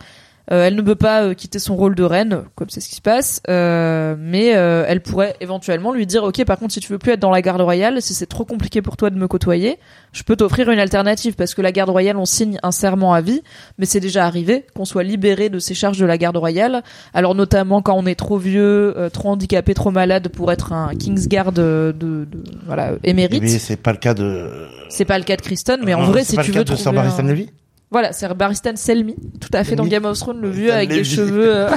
[0.51, 2.97] Euh, elle ne peut pas euh, quitter son rôle de reine, comme c'est ce qui
[2.97, 6.91] se passe, euh, mais euh, elle pourrait éventuellement lui dire ok par contre si tu
[6.91, 9.29] veux plus être dans la garde royale, si c'est trop compliqué pour toi de me
[9.29, 9.79] côtoyer,
[10.13, 13.21] je peux t'offrir une alternative parce que la garde royale on signe un serment à
[13.21, 13.43] vie,
[13.79, 16.83] mais c'est déjà arrivé qu'on soit libéré de ces charges de la garde royale.
[17.15, 20.95] Alors notamment quand on est trop vieux, euh, trop handicapé, trop malade pour être un
[20.97, 23.43] Kingsguard de, de, de- voilà émérite.
[23.43, 24.49] Mais c'est pas le cas de.
[24.89, 26.65] C'est pas le cas de Kristen, mais en vrai si pas tu le cas veux
[26.65, 27.51] de Sir trouver Barristan un- Levy
[27.91, 29.85] voilà, c'est Baristan Selmy, tout à fait dans.
[29.85, 31.71] Game of Thrones, le vieux avec les cheveux, euh,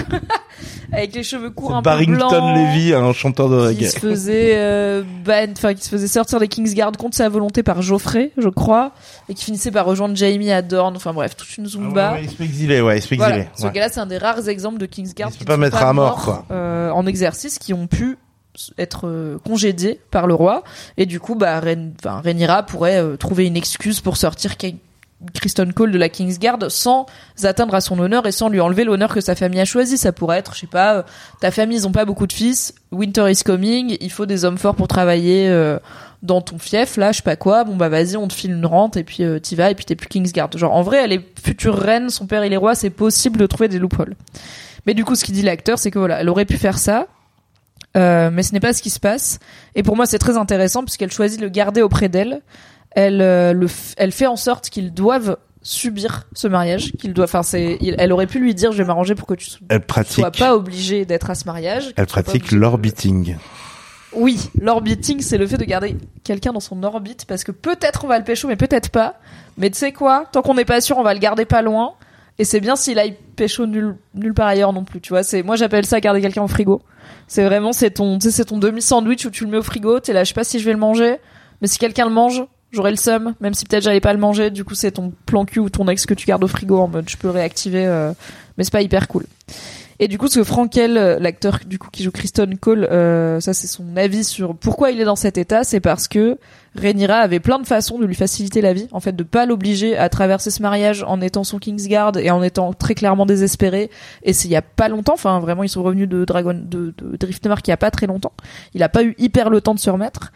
[0.91, 3.89] avec les cheveux courts un peu Barrington blancs, Levy, un chanteur de qui reggae.
[3.89, 7.81] se faisait euh, ban, enfin qui se faisait sortir des Kingsguard contre sa volonté par
[7.81, 8.91] Geoffrey, je crois,
[9.29, 10.95] et qui finissait par rejoindre Jamie à Dorne.
[10.95, 12.11] Enfin bref, toute une Ah zumba.
[12.11, 13.51] ouais, ouais, il se fait exiler, ouais, il se fait Voilà, exiler.
[13.57, 13.71] ce ouais.
[13.71, 15.93] gars-là, c'est un des rares exemples de Kingsguard Il qui pas ne sont mettre à
[15.93, 16.45] mort, morts, quoi.
[16.51, 18.17] euh, en exercice, qui ont pu
[18.77, 20.63] être euh, congédiés par le roi,
[20.97, 24.57] et du coup, bah, Rhaenyra pourrait euh, trouver une excuse pour sortir
[25.33, 27.05] Kristen Cole de la Kingsguard sans
[27.43, 29.97] atteindre à son honneur et sans lui enlever l'honneur que sa famille a choisi.
[29.97, 31.03] Ça pourrait être, je sais pas, euh,
[31.39, 34.57] ta famille, ils ont pas beaucoup de fils, winter is coming, il faut des hommes
[34.57, 35.79] forts pour travailler euh,
[36.23, 38.65] dans ton fief, là, je sais pas quoi, bon bah vas-y, on te file une
[38.65, 40.49] rente et puis euh, t'y vas et puis t'es plus Kingsguard.
[40.55, 43.45] Genre, en vrai, elle est future reine, son père il est roi, c'est possible de
[43.45, 44.15] trouver des loopholes.
[44.85, 47.07] Mais du coup, ce qu'il dit l'acteur, c'est que voilà, elle aurait pu faire ça,
[47.95, 49.39] euh, mais ce n'est pas ce qui se passe.
[49.75, 52.41] Et pour moi, c'est très intéressant puisqu'elle choisit de le garder auprès d'elle.
[52.95, 57.29] Elle, euh, le, elle fait en sorte qu'ils doivent subir ce mariage, qu'ils doivent.
[57.29, 57.77] Enfin, c'est.
[57.97, 60.55] Elle aurait pu lui dire, je vais m'arranger pour que tu Elle sois pratique, pas
[60.55, 61.93] obligé d'être à ce mariage.
[61.95, 63.37] elle sois pratique de- l'orbiting.
[64.15, 68.07] oui, l'orbiting, c'est le fait de garder quelqu'un dans son orbite parce que peut-être on
[68.07, 69.15] va le pécho, mais peut-être pas.
[69.57, 71.93] Mais tu sais quoi Tant qu'on n'est pas sûr, on va le garder pas loin.
[72.39, 75.01] Et c'est bien s'il aille pécho nulle, nulle part ailleurs non plus.
[75.01, 76.81] Tu vois, c'est moi j'appelle ça garder quelqu'un au frigo.
[77.27, 79.99] C'est vraiment c'est ton, c'est ton demi sandwich où tu le mets au frigo.
[79.99, 81.17] T'es là, je sais pas si je vais le manger,
[81.61, 82.43] mais si quelqu'un le mange,
[82.73, 84.49] j'aurais le seum, même si peut-être j'allais pas le manger.
[84.49, 86.87] Du coup, c'est ton plan cul ou ton ex que tu gardes au frigo en
[86.87, 88.11] mode je peux réactiver, euh,
[88.57, 89.25] mais c'est pas hyper cool.
[89.99, 93.53] Et du coup, ce Frankel, euh, l'acteur du coup qui joue Kristen Cole, euh, ça
[93.53, 96.39] c'est son avis sur pourquoi il est dans cet état, c'est parce que
[96.75, 99.95] Rhaenyra avait plein de façons de lui faciliter la vie, en fait, de pas l'obliger
[99.95, 103.91] à traverser ce mariage en étant son Kingsguard et en étant très clairement désespéré.
[104.23, 106.93] Et c'est il y a pas longtemps, enfin vraiment ils sont revenus de Dragon, de,
[106.97, 108.33] de Driftmark il y a pas très longtemps.
[108.73, 110.31] Il a pas eu hyper le temps de se remettre.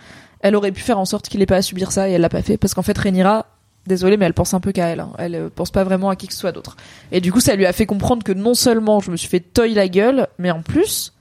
[0.48, 2.30] Elle aurait pu faire en sorte qu'il ait pas à subir ça et elle l'a
[2.30, 3.45] pas fait parce qu'en fait Rhaenyra
[3.85, 5.00] désolée, mais elle pense un peu qu'à elle.
[5.00, 5.11] hein.
[5.17, 6.76] Elle euh, pense pas vraiment à qui que ce soit d'autre.
[7.11, 9.40] Et du coup, ça lui a fait comprendre que non seulement je me suis fait
[9.40, 11.14] toy la gueule, mais en plus,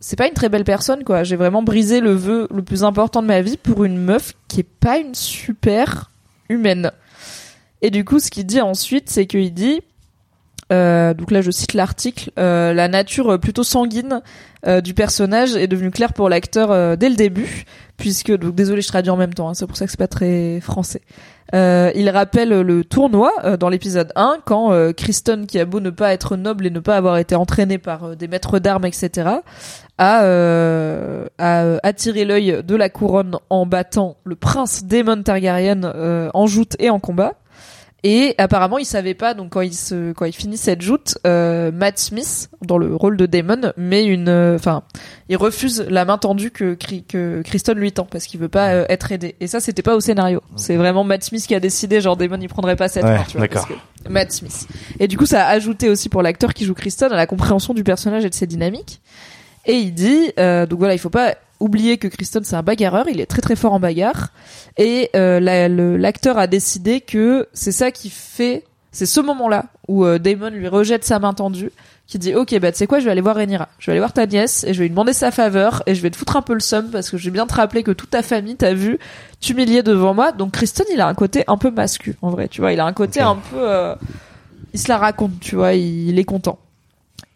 [0.00, 1.22] c'est pas une très belle personne, quoi.
[1.22, 4.60] J'ai vraiment brisé le vœu le plus important de ma vie pour une meuf qui
[4.60, 6.10] est pas une super
[6.48, 6.92] humaine.
[7.82, 9.80] Et du coup, ce qu'il dit ensuite, c'est qu'il dit,
[10.72, 14.22] euh, donc là je cite l'article, euh, la nature plutôt sanguine
[14.66, 17.64] euh, du personnage est devenue claire pour l'acteur euh, dès le début,
[17.96, 20.08] puisque donc désolé je traduis en même temps, hein, c'est pour ça que c'est pas
[20.08, 21.02] très français.
[21.54, 25.78] Euh, il rappelle le tournoi euh, dans l'épisode 1 quand euh, Kristen, qui a beau
[25.78, 28.84] ne pas être noble et ne pas avoir été entraîné par euh, des maîtres d'armes,
[28.86, 29.28] etc.,
[29.98, 35.84] a, euh, a euh, attiré l'œil de la couronne en battant le prince Daemon Targaryen
[35.84, 37.34] euh, en joute et en combat.
[38.08, 41.72] Et apparemment, il savait pas, donc quand il se, quand il finit cette joute, euh,
[41.72, 44.84] Matt Smith, dans le rôle de Damon, met une, euh, enfin,
[45.28, 46.74] il refuse la main tendue que,
[47.08, 49.34] que Kristen lui tend parce qu'il veut pas euh, être aidé.
[49.40, 50.40] Et ça, c'était pas au scénario.
[50.54, 53.24] C'est vraiment Matt Smith qui a décidé, genre Damon, il prendrait pas cette Ouais, main,
[53.26, 53.48] tu vois.
[53.48, 53.66] d'accord.
[53.66, 54.68] parce que- Matt Smith.
[55.00, 57.74] Et du coup, ça a ajouté aussi pour l'acteur qui joue Kristen à la compréhension
[57.74, 59.00] du personnage et de ses dynamiques.
[59.64, 63.08] Et il dit, euh, donc voilà, il faut pas oublier que Kristen c'est un bagarreur,
[63.08, 64.28] il est très très fort en bagarre,
[64.76, 69.66] et euh, la- le- l'acteur a décidé que c'est ça qui fait, c'est ce moment-là
[69.88, 71.70] où euh, Damon lui rejette sa main tendue,
[72.06, 74.00] qui dit ok bah tu sais quoi, je vais aller voir Rhaenyra, je vais aller
[74.00, 76.36] voir ta nièce et je vais lui demander sa faveur et je vais te foutre
[76.36, 78.54] un peu le seum parce que je vais bien te rappeler que toute ta famille
[78.56, 78.98] t'a vu
[79.40, 80.30] t'humilier devant moi.
[80.30, 82.84] Donc Kristen il a un côté un peu mascu en vrai, tu vois, il a
[82.86, 83.94] un côté un peu, euh,
[84.72, 86.58] il se la raconte, tu vois, il, il est content.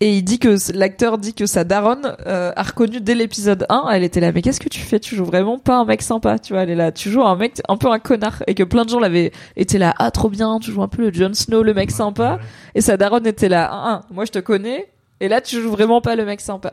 [0.02, 3.88] Et il dit que l'acteur dit que sa daronne euh, a reconnu dès l'épisode 1,
[3.92, 4.98] elle était là mais qu'est-ce que tu fais?
[4.98, 7.36] Tu joues vraiment pas un mec sympa, tu vois, elle est là, tu joues un
[7.36, 8.42] mec un peu un connard.
[8.46, 11.02] Et que plein de gens l'avaient été là ah trop bien, tu joues un peu
[11.02, 12.38] le Jon Snow le mec sympa.
[12.74, 14.88] et sa daronne était là ah, ah, moi je te connais
[15.20, 16.72] et là tu joues vraiment pas le mec sympa.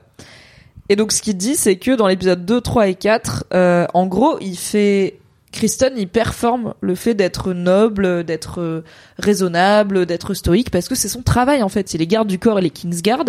[0.88, 4.08] Et donc ce qu'il dit c'est que dans l'épisode 2, 3 et 4 euh, en
[4.08, 5.20] gros, il fait
[5.51, 8.84] Kristen, il performe le fait d'être noble, d'être euh,
[9.17, 11.93] raisonnable, d'être stoïque, parce que c'est son travail en fait.
[11.93, 13.24] Il est garde du corps et les Kingsguard.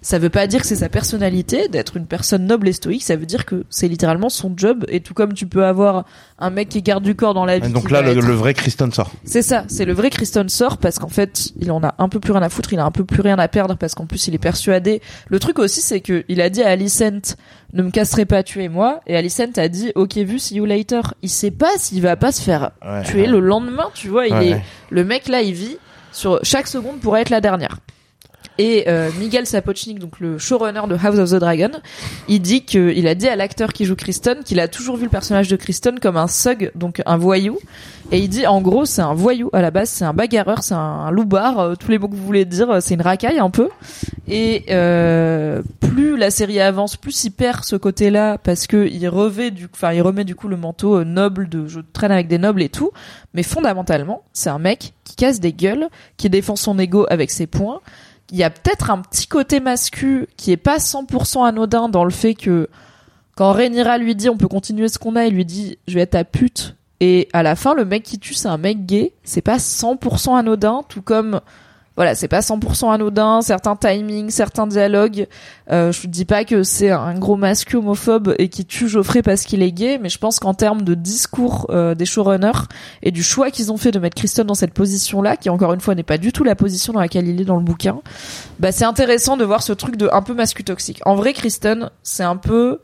[0.00, 3.02] Ça veut pas dire que c'est sa personnalité d'être une personne noble et stoïque.
[3.02, 4.84] Ça veut dire que c'est littéralement son job.
[4.88, 6.04] Et tout comme tu peux avoir
[6.38, 7.72] un mec qui garde du corps dans la vie.
[7.72, 9.10] Donc là, le, être- le vrai Kristen sort.
[9.24, 12.20] c'est ça, c'est le vrai Kristen sort parce qu'en fait, il en a un peu
[12.20, 14.26] plus rien à foutre, il a un peu plus rien à perdre parce qu'en plus
[14.28, 15.00] il est persuadé.
[15.28, 17.36] Le truc aussi, c'est que il a dit à Alicent,
[17.72, 21.00] ne me casserai pas tuer moi, et Alicent a dit, ok vu, see you later.
[21.22, 23.26] Il sait pas s'il va pas se faire Ouais, tuer ouais.
[23.28, 24.26] le lendemain, tu vois.
[24.26, 24.60] Il Ouais, est,
[24.90, 25.78] le mec là, il vit
[26.12, 27.78] sur chaque seconde pourrait être la dernière.
[28.58, 31.70] Et euh, Miguel Sapochnik, donc le showrunner de House of the Dragon,
[32.28, 35.04] il dit que il a dit à l'acteur qui joue Kristen qu'il a toujours vu
[35.04, 37.58] le personnage de Kristen comme un thug, donc un voyou.
[38.12, 40.74] Et il dit en gros c'est un voyou à la base, c'est un bagarreur, c'est
[40.74, 43.48] un, loupard, euh, tous les mots que vous voulez dire, euh, c'est une racaille un
[43.48, 43.70] peu.
[44.28, 49.50] Et euh, plus la série avance, plus il perd ce côté-là parce que il revêt
[49.50, 52.36] du, enfin il remet du coup le manteau euh, noble de je traîne avec des
[52.36, 52.90] nobles et tout.
[53.32, 57.46] Mais fondamentalement, c'est un mec qui casse des gueules, qui défend son ego avec ses
[57.46, 57.80] poings.
[58.30, 62.10] Il y a peut-être un petit côté mascu qui est pas 100% anodin dans le
[62.10, 62.68] fait que
[63.36, 66.02] quand Rhaenyra lui dit on peut continuer ce qu'on a, il lui dit je vais
[66.02, 66.76] être ta pute.
[67.04, 69.12] Et à la fin, le mec qui tue, c'est un mec gay.
[69.24, 71.40] C'est pas 100% anodin, tout comme
[71.96, 75.26] voilà, c'est pas 100% anodin, certains timings, certains dialogues.
[75.72, 79.42] Euh, je dis pas que c'est un gros masque homophobe et qui tue Geoffrey parce
[79.42, 82.68] qu'il est gay, mais je pense qu'en termes de discours euh, des showrunners
[83.02, 85.80] et du choix qu'ils ont fait de mettre Kristen dans cette position-là, qui encore une
[85.80, 88.00] fois n'est pas du tout la position dans laquelle il est dans le bouquin,
[88.60, 91.00] bah c'est intéressant de voir ce truc de un peu mascu toxique.
[91.04, 92.78] En vrai, Kristen, c'est un peu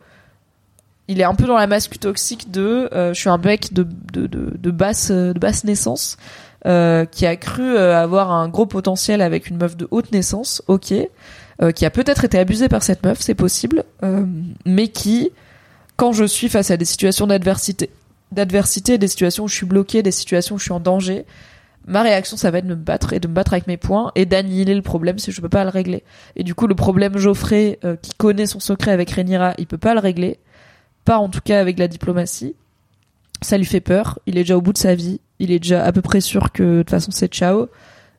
[1.09, 3.87] il est un peu dans la masque toxique de euh, je suis un mec de,
[4.13, 6.19] de, de, basse euh, de basse naissance
[6.67, 10.63] euh, qui a cru euh, avoir un gros potentiel avec une meuf de haute naissance,
[10.69, 10.95] ok,
[11.75, 13.83] qui a peut-être été abusé par cette meuf, c'est possible,
[14.65, 15.33] mais qui,
[15.97, 17.91] quand je suis face à des situations d'adversité,
[18.31, 21.25] d'adversité, des situations où je suis bloqué, des situations où je suis en danger,
[21.85, 24.13] ma réaction ça va être de me battre et de me battre avec mes poings
[24.15, 26.05] et d'annihiler le problème si je peux pas le régler.
[26.37, 29.95] Et du coup le problème Geoffrey qui connaît son secret avec Rhaenyra, il peut pas
[29.95, 30.39] le régler,
[31.09, 32.55] pas en tout cas avec la diplomatie.
[33.41, 35.85] Ça lui fait peur, il est déjà au bout de sa vie, il est déjà
[35.85, 37.69] à peu près sûr que de toute façon c'est ciao.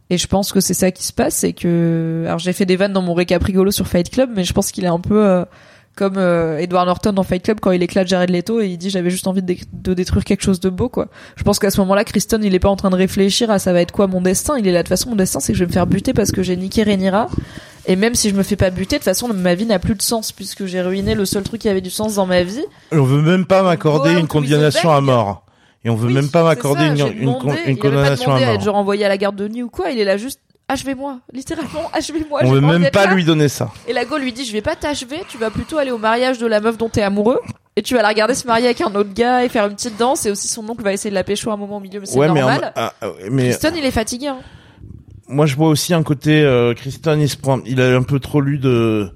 [0.09, 2.77] Et je pense que c'est ça qui se passe, c'est que alors j'ai fait des
[2.77, 5.23] vannes dans mon récap rigolo sur Fight Club, mais je pense qu'il est un peu
[5.23, 5.45] euh,
[5.95, 8.89] comme euh, Edward Norton dans Fight Club quand il éclate Jared Leto et il dit
[8.89, 11.09] j'avais juste envie de, dé- de détruire quelque chose de beau quoi.
[11.35, 13.71] Je pense qu'à ce moment-là, Kristen il est pas en train de réfléchir à ça
[13.73, 14.57] va être quoi mon destin.
[14.57, 16.13] Il est là de toute façon mon destin c'est que je vais me faire buter
[16.13, 17.27] parce que j'ai niqué Rhaenyra.
[17.89, 19.95] Et même si je me fais pas buter, de toute façon ma vie n'a plus
[19.95, 22.63] de sens puisque j'ai ruiné le seul truc qui avait du sens dans ma vie.
[22.93, 25.43] On veut même pas m'accorder une condamnation à mort.
[25.83, 28.49] Et on veut Oui, même pas m'accorder une, il condamnation à mort.
[28.49, 29.89] être genre envoyé à la garde de nuit ou quoi.
[29.91, 32.41] Il est là juste achevez-moi, littéralement achevez-moi.
[32.43, 33.13] On veut même pas là.
[33.15, 33.71] lui donner ça.
[33.87, 36.37] Et la go lui dit je vais pas t'achever, tu vas plutôt aller au mariage
[36.37, 37.39] de la meuf dont t'es amoureux
[37.75, 39.97] et tu vas la regarder se marier avec un autre gars et faire une petite
[39.97, 42.05] danse et aussi son oncle va essayer de la pécho un moment au milieu mais
[42.05, 42.71] c'est Ouais, mais, en- normal.
[42.75, 42.93] ah,
[43.31, 44.27] mais Kristen il est fatigué.
[44.27, 44.37] Hein.
[45.29, 48.19] Moi je vois aussi un côté euh, Kristen il se prend il a un peu
[48.19, 49.11] trop lu de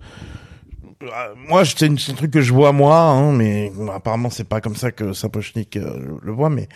[1.11, 4.61] Ah, moi c'est un truc que je vois moi hein, mais bon, apparemment c'est pas
[4.61, 6.69] comme ça que Sapochnik euh, le voit mais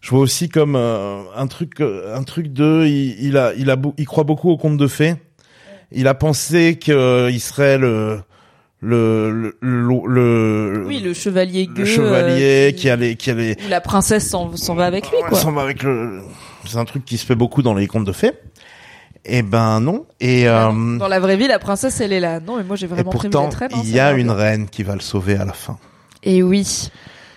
[0.00, 3.70] je vois aussi comme euh, un truc euh, un truc de il, il a il
[3.70, 5.14] a il croit beaucoup au conte de fées
[5.92, 8.20] il a pensé que il serait le
[8.80, 13.80] le le le, le- Oui le chevalier le chevalier euh, qui allait qui allait la
[13.80, 15.38] princesse s'en s'en va avec lui quoi.
[15.38, 16.20] ça va avec le
[16.66, 18.32] c'est un truc qui se fait beaucoup dans les contes de fées
[19.24, 22.40] et ben non et euh, Dans la vraie vie la princesse elle est là.
[22.40, 23.70] Non mais moi j'ai Et vraiment prévu pourtant, reine.
[23.72, 24.34] hein, il y a une bien.
[24.34, 25.78] reine qui va le sauver à la fin.
[26.22, 26.90] Et oui.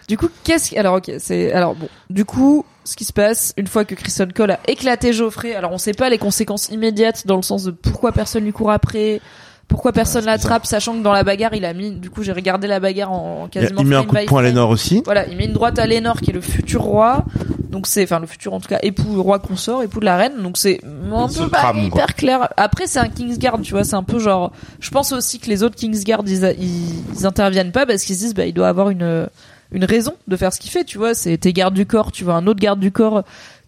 [0.07, 0.77] Du coup, qu'est-ce qui...
[0.77, 1.89] alors ok, c'est alors bon.
[2.11, 5.72] Du coup, ce qui se passe une fois que Kristen Cole a éclaté Geoffrey, alors
[5.72, 9.19] on sait pas les conséquences immédiates dans le sens de pourquoi personne lui court après,
[9.68, 11.92] pourquoi personne l'attrape, sachant que dans la bagarre, il a mis.
[11.92, 13.82] Du coup, j'ai regardé la bagarre en, quasiment.
[13.82, 14.44] il met un coup de poing à.
[14.44, 15.02] Lénore aussi.
[15.06, 17.26] Voilà, il met une droite à Lénore qui est le futur roi.
[17.69, 20.42] Donc c'est, enfin le futur en tout cas, époux roi consort, époux de la reine.
[20.42, 20.80] Donc c'est
[21.14, 22.48] un peu pas crame, hyper clair.
[22.56, 24.53] Après c'est un Kingsguard, tu vois, c'est un peu genre.
[24.80, 28.16] Je pense aussi que les autres Kingsguard ils, a- ils, ils interviennent pas parce qu'ils
[28.16, 29.27] se disent bah il doit avoir une
[29.74, 31.14] une raison de faire ce qu'il fait, tu vois.
[31.16, 33.24] C'est tes gardes du corps, tu vois un autre garde du corps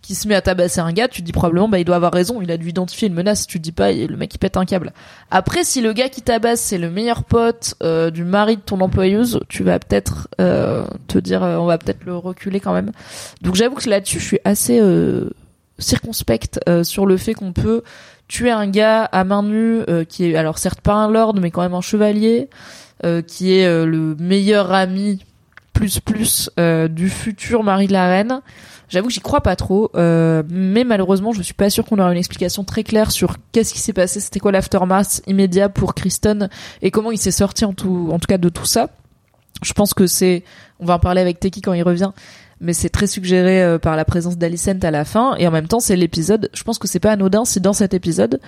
[0.08, 2.14] qui se met à tabasser un gars, tu te dis probablement bah il doit avoir
[2.14, 4.38] raison, il a dû identifier une menace, tu te dis pas et le mec il
[4.38, 4.94] pète un câble.
[5.32, 8.80] Après si le gars qui tabasse c'est le meilleur pote euh, du mari de ton
[8.80, 12.92] employeuse, tu vas peut-être euh, te dire euh, on va peut-être le reculer quand même.
[13.42, 15.30] Donc j'avoue que là-dessus je suis assez euh,
[15.78, 17.84] circonspecte euh, sur le fait qu'on peut
[18.30, 21.62] tuer un gars à main nue qui est alors certes pas un lord mais quand
[21.62, 22.50] même un chevalier
[23.06, 25.24] euh, qui est euh, le meilleur ami
[25.78, 28.42] plus plus euh, du futur mari de la reine.
[28.90, 32.12] J'avoue que j'y crois pas trop, euh, mais malheureusement, je suis pas sûre qu'on aura
[32.12, 36.50] une explication très claire sur qu'est-ce qui s'est passé, c'était quoi l'aftermath immédiat pour Kristen
[36.82, 38.90] et comment il s'est sorti en tout, en tout cas de tout ça.
[39.62, 40.44] Je pense que c'est,
[40.80, 42.12] on va en parler avec Teki quand il revient,
[42.60, 45.68] mais c'est très suggéré euh, par la présence d'Alicent à la fin et en même
[45.68, 46.50] temps c'est l'épisode.
[46.54, 48.40] Je pense que c'est pas anodin si dans cet épisode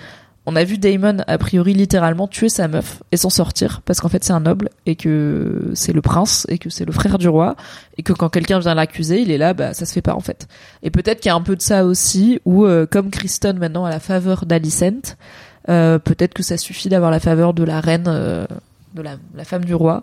[0.46, 4.08] on a vu Damon a priori littéralement tuer sa meuf et s'en sortir parce qu'en
[4.08, 7.28] fait c'est un noble et que c'est le prince et que c'est le frère du
[7.28, 7.56] roi
[7.98, 10.20] et que quand quelqu'un vient l'accuser il est là bah ça se fait pas en
[10.20, 10.48] fait.
[10.82, 13.84] Et peut-être qu'il y a un peu de ça aussi où euh, comme Kristen maintenant
[13.84, 15.16] a la faveur d'Alicent
[15.68, 18.46] euh, peut-être que ça suffit d'avoir la faveur de la reine euh,
[18.94, 20.02] de la, la femme du roi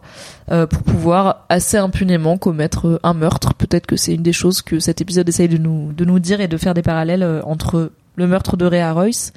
[0.51, 3.53] euh, pour pouvoir assez impunément commettre euh, un meurtre.
[3.53, 6.41] Peut-être que c'est une des choses que cet épisode essaye de nous de nous dire
[6.41, 9.33] et de faire des parallèles entre le meurtre de Rhea Royce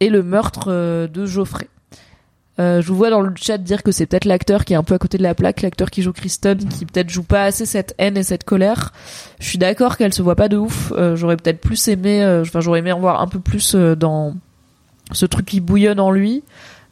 [0.00, 1.68] et le meurtre euh, de Geoffrey.
[2.60, 4.84] Euh, je vous vois dans le chat dire que c'est peut-être l'acteur qui est un
[4.84, 7.66] peu à côté de la plaque, l'acteur qui joue Kristen, qui peut-être joue pas assez
[7.66, 8.92] cette haine et cette colère.
[9.40, 10.92] Je suis d'accord qu'elle se voit pas de ouf.
[10.96, 13.96] Euh, j'aurais peut-être plus aimé, euh, enfin j'aurais aimé en voir un peu plus euh,
[13.96, 14.34] dans
[15.12, 16.44] ce truc qui bouillonne en lui.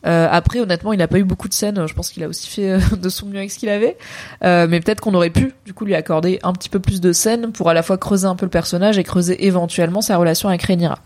[0.05, 1.87] Euh, après, honnêtement, il n'a pas eu beaucoup de scènes.
[1.87, 3.97] Je pense qu'il a aussi fait de son mieux avec ce qu'il avait.
[4.43, 7.53] Mais peut-être qu'on aurait pu, du coup, lui accorder un petit peu plus de scènes
[7.53, 10.63] pour à la fois creuser un peu le personnage et creuser éventuellement sa relation avec
[10.63, 10.99] Rhaenyra.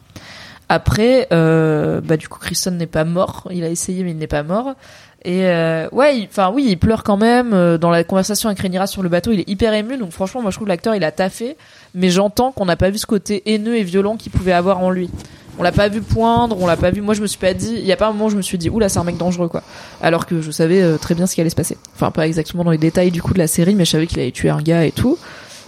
[0.68, 3.48] Après, euh, bah du coup, Kristen n'est pas mort.
[3.52, 4.74] Il a essayé, mais il n'est pas mort.
[5.24, 7.52] Et euh, ouais, enfin oui, il pleure quand même.
[7.52, 9.96] Euh, Dans la conversation avec Rhaenyra sur le bateau, il est hyper ému.
[9.96, 11.56] Donc franchement, moi je trouve l'acteur il a taffé.
[11.94, 14.90] Mais j'entends qu'on n'a pas vu ce côté haineux et violent qu'il pouvait avoir en
[14.90, 15.10] lui.
[15.58, 17.00] On l'a pas vu poindre, on l'a pas vu.
[17.00, 18.42] Moi je me suis pas dit, il y a pas un moment où je me
[18.42, 19.62] suis dit, oula c'est un mec dangereux quoi.
[20.02, 21.78] Alors que je savais euh, très bien ce qui allait se passer.
[21.94, 24.20] Enfin pas exactement dans les détails du coup de la série, mais je savais qu'il
[24.20, 25.18] allait tuer un gars et tout.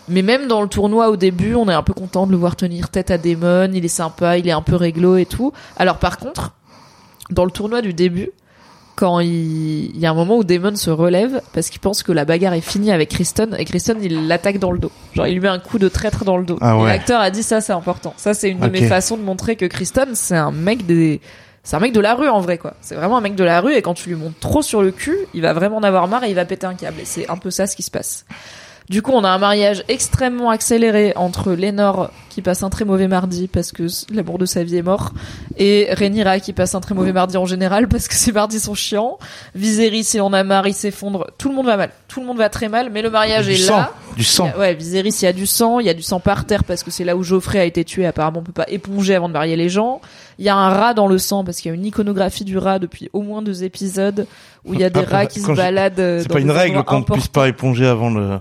[0.08, 2.56] Mais même dans le tournoi au début, on est un peu content de le voir
[2.56, 3.70] tenir tête à Damon.
[3.72, 5.52] Il est sympa, il est un peu réglo et tout.
[5.76, 6.52] Alors par contre,
[7.30, 8.30] dans le tournoi du début,
[8.96, 12.10] quand il, il y a un moment où Damon se relève parce qu'il pense que
[12.10, 14.90] la bagarre est finie avec Kristen et Kristen il l'attaque dans le dos.
[15.14, 16.58] Genre il lui met un coup de traître dans le dos.
[16.60, 16.88] Ah ouais.
[16.88, 18.12] l'acteur a dit ça c'est important.
[18.16, 21.20] Ça c'est une de mes façons de montrer que Kristen c'est un mec des
[21.62, 22.74] c'est un mec de la rue en vrai quoi.
[22.80, 24.90] C'est vraiment un mec de la rue et quand tu lui montes trop sur le
[24.90, 26.98] cul, il va vraiment en avoir marre et il va péter un câble.
[27.00, 28.24] Et c'est un peu ça ce qui se passe.
[28.90, 33.06] Du coup, on a un mariage extrêmement accéléré entre Lénore qui passe un très mauvais
[33.08, 33.82] mardi parce que
[34.14, 35.12] l'amour de sa vie est mort
[35.58, 38.74] et Rhaenyra qui passe un très mauvais mardi en général parce que ses mardis sont
[38.74, 39.18] chiants.
[39.54, 41.26] Viserys et on a marre, il s'effondre.
[41.36, 41.90] Tout le monde va mal.
[42.08, 43.92] Tout le monde va très mal, mais le mariage Du est sang, là.
[44.16, 44.46] du sang.
[44.46, 46.18] Il y a- Ouais, Viserys, il y a du sang, il y a du sang
[46.20, 48.06] par terre parce que c'est là où Geoffrey a été tué.
[48.06, 50.00] Apparemment, on peut pas éponger avant de marier les gens.
[50.38, 52.56] Il y a un rat dans le sang parce qu'il y a une iconographie du
[52.56, 54.26] rat depuis au moins deux épisodes
[54.64, 56.00] où il y a des Après, rats qui se quand je- baladent.
[56.00, 58.38] euh, C'est pas une règle qu'on ne puisse pas éponger avant le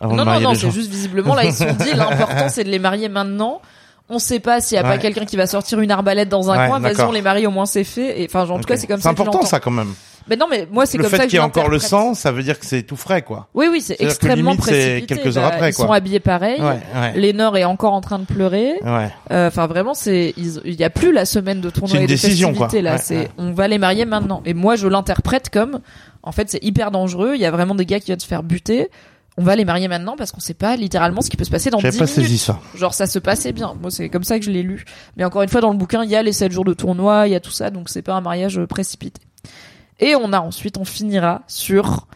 [0.00, 1.90] avant Non, de non, marier non, les c'est juste visiblement là ils se sont dit
[1.94, 3.60] l'important c'est de les marier maintenant.
[4.08, 6.56] On sait pas s'il y a pas quelqu'un qui va sortir une arbalète dans un
[6.58, 6.78] Ouais, coin.
[6.78, 8.22] Vas-y, on les marie au moins c'est fait.
[8.22, 9.14] Et enfin, en tout cas, c'est comme C'est ça.
[9.16, 9.92] je important ça quand même.
[10.28, 11.78] Mais non, mais moi c'est Le comme ça fait que qu'il y ait encore le
[11.80, 13.48] sang, ça veut dire que c'est tout frais quoi.
[13.54, 15.14] Oui, oui, c'est C'est-à-dire que extrêmement limite, c'est précipité.
[15.16, 15.86] quelques heures Bah, après, Ils quoi.
[15.86, 16.60] sont habillés pareil.
[16.60, 17.12] Ouais, ouais.
[17.18, 18.74] Lénore est encore en train de pleurer.
[18.84, 19.08] Ouais.
[19.32, 22.02] Euh, Enfin, vraiment, c'est ils- il y a plus la semaine de tournoi C'est une
[22.04, 22.68] et de décision, quoi.
[22.80, 22.92] là.
[22.92, 24.40] Ouais, c'est on va les marier maintenant.
[24.44, 25.80] Et moi, je l'interprète comme,
[26.24, 27.32] en fait, c'est hyper dangereux.
[27.34, 28.88] Il y a vraiment des gars qui viennent se faire buter.
[29.38, 31.68] On va les marier maintenant parce qu'on sait pas littéralement ce qui peut se passer
[31.70, 32.14] dans 10 J'avais pas minutes.
[32.22, 32.58] saisi ça.
[32.74, 33.74] Genre ça se passait bien.
[33.80, 34.84] Moi c'est comme ça que je l'ai lu.
[35.16, 37.26] Mais encore une fois dans le bouquin il y a les 7 jours de tournoi,
[37.28, 39.20] il y a tout ça donc c'est pas un mariage précipité.
[40.00, 42.06] Et on a ensuite on finira sur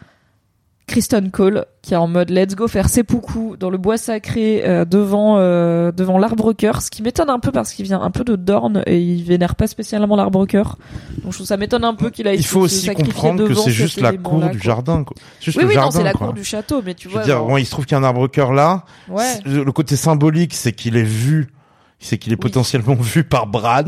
[0.91, 4.85] Kristen Cole qui est en mode let's go faire seppuku dans le bois sacré euh,
[4.85, 8.23] devant euh, devant l'arbre cœur, ce qui m'étonne un peu parce qu'il vient un peu
[8.23, 10.77] de Dorne et il vénère pas spécialement l'arbre cœur.
[11.23, 13.71] Donc je trouve ça m'étonne un peu qu'il a Il faut aussi comprendre que c'est
[13.71, 15.15] juste la cour du jardin quoi.
[15.39, 17.21] Juste Oui le oui non jardin c'est la cour du château mais tu Je vois
[17.21, 18.83] veux dire, genre- bon, il se trouve qu'il y a un arbre cœur là.
[19.09, 19.39] ouais.
[19.45, 21.47] Le côté symbolique, c'est qu'il est vu,
[21.99, 22.41] c'est qu'il est Oui.
[22.41, 23.83] potentiellement vu par Bran.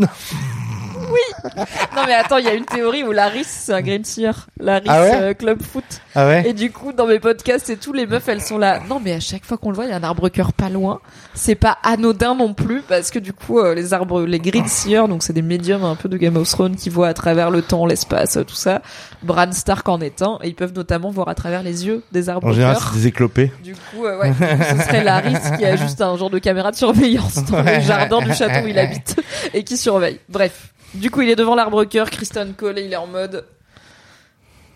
[1.96, 4.88] Non mais attends, il y a une théorie où Laris c'est un green seer, Laris
[4.88, 5.84] Ah ouais euh, club foot.
[6.16, 6.44] Ah ouais.
[6.48, 8.80] Et du coup dans mes podcasts et tout les meufs elles sont là.
[8.90, 10.70] Non mais à chaque fois qu'on le voit il y a un arbre cœur pas
[10.70, 11.00] loin.
[11.34, 15.08] C'est pas anodin non plus parce que du coup euh, les arbres, les green seers
[15.08, 17.62] donc c'est des médiums un peu de Game of Thrones qui voient à travers le
[17.62, 18.82] temps, l'espace, tout ça.
[19.24, 22.30] Bran Stark en est un et ils peuvent notamment voir à travers les yeux des
[22.30, 23.52] arbres En général, c'est des éclopés.
[23.64, 26.76] Du coup, euh, ouais, ce serait Laris qui a juste un genre de caméra de
[26.76, 29.16] surveillance dans le jardin du château où il habite
[29.54, 30.20] et qui surveille.
[30.30, 30.74] Bref.
[30.94, 33.46] Du coup, il est devant l'arbre cœur, Kristen Cole, et il est en mode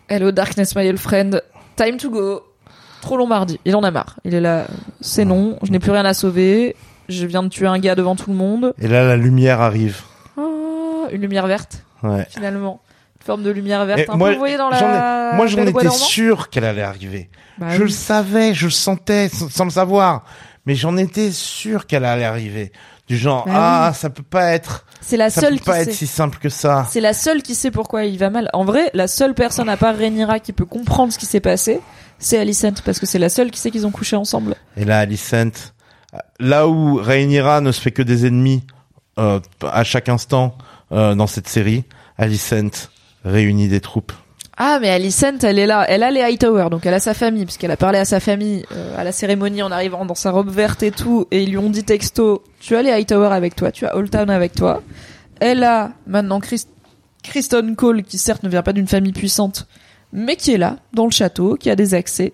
[0.10, 1.42] Hello Darkness, my old friend.
[1.76, 2.42] Time to go.
[3.02, 3.60] Trop long mardi.
[3.66, 4.16] Il en a marre.
[4.24, 4.66] Il est là.
[5.02, 5.60] C'est non.
[5.64, 6.76] Je n'ai plus rien à sauver.
[7.10, 8.74] Je viens de tuer un gars devant tout le monde.
[8.82, 10.02] Et là, la lumière arrive.
[10.38, 10.42] Ah,
[11.12, 12.26] une lumière verte, Ouais.
[12.30, 12.82] finalement.
[13.22, 14.10] Une forme de lumière verte.
[14.10, 15.34] Un moi, peu, vous voyez, dans la.
[15.34, 17.30] ai- moi, j'en étais sûr qu'elle allait arriver.
[17.60, 17.84] Bah je oui.
[17.84, 20.24] le savais, je le sentais sans, sans le savoir.
[20.66, 22.72] Mais j'en étais sûr qu'elle allait arriver.
[23.08, 25.76] Du genre, Bah ah, ça peut pas être, C'est la ça seule peut qui pas
[25.84, 25.92] sait.
[25.92, 26.86] être si simple que ça.
[26.90, 28.50] C'est la seule qui sait pourquoi il va mal.
[28.54, 31.80] En vrai, la seule personne à part Rhaenyra qui peut comprendre ce qui s'est passé,
[32.20, 34.56] c'est Alicent parce que c'est la seule qui sait qu'ils ont couché ensemble.
[34.76, 35.72] Et là, Alicent,
[36.40, 38.64] là où Rhaenyra ne se fait que des ennemis
[39.20, 40.58] euh, à chaque instant
[40.92, 41.86] euh, dans cette série,
[42.18, 42.90] Alicent
[43.24, 44.12] réunit des troupes.
[44.60, 45.86] Ah, mais Alicent, elle est là.
[45.88, 48.66] Elle a les Hightower, donc elle a sa famille, puisqu'elle a parlé à sa famille
[48.72, 51.58] euh, à la cérémonie en arrivant dans sa robe verte et tout, et ils lui
[51.60, 54.82] ont dit texto, tu as les Hightower avec toi, tu as Old Town avec toi.
[55.40, 56.66] Elle a maintenant Chris-
[57.22, 59.68] Kristen Cole, qui certes ne vient pas d'une famille puissante,
[60.12, 62.34] mais qui est là, dans le château, qui a des accès.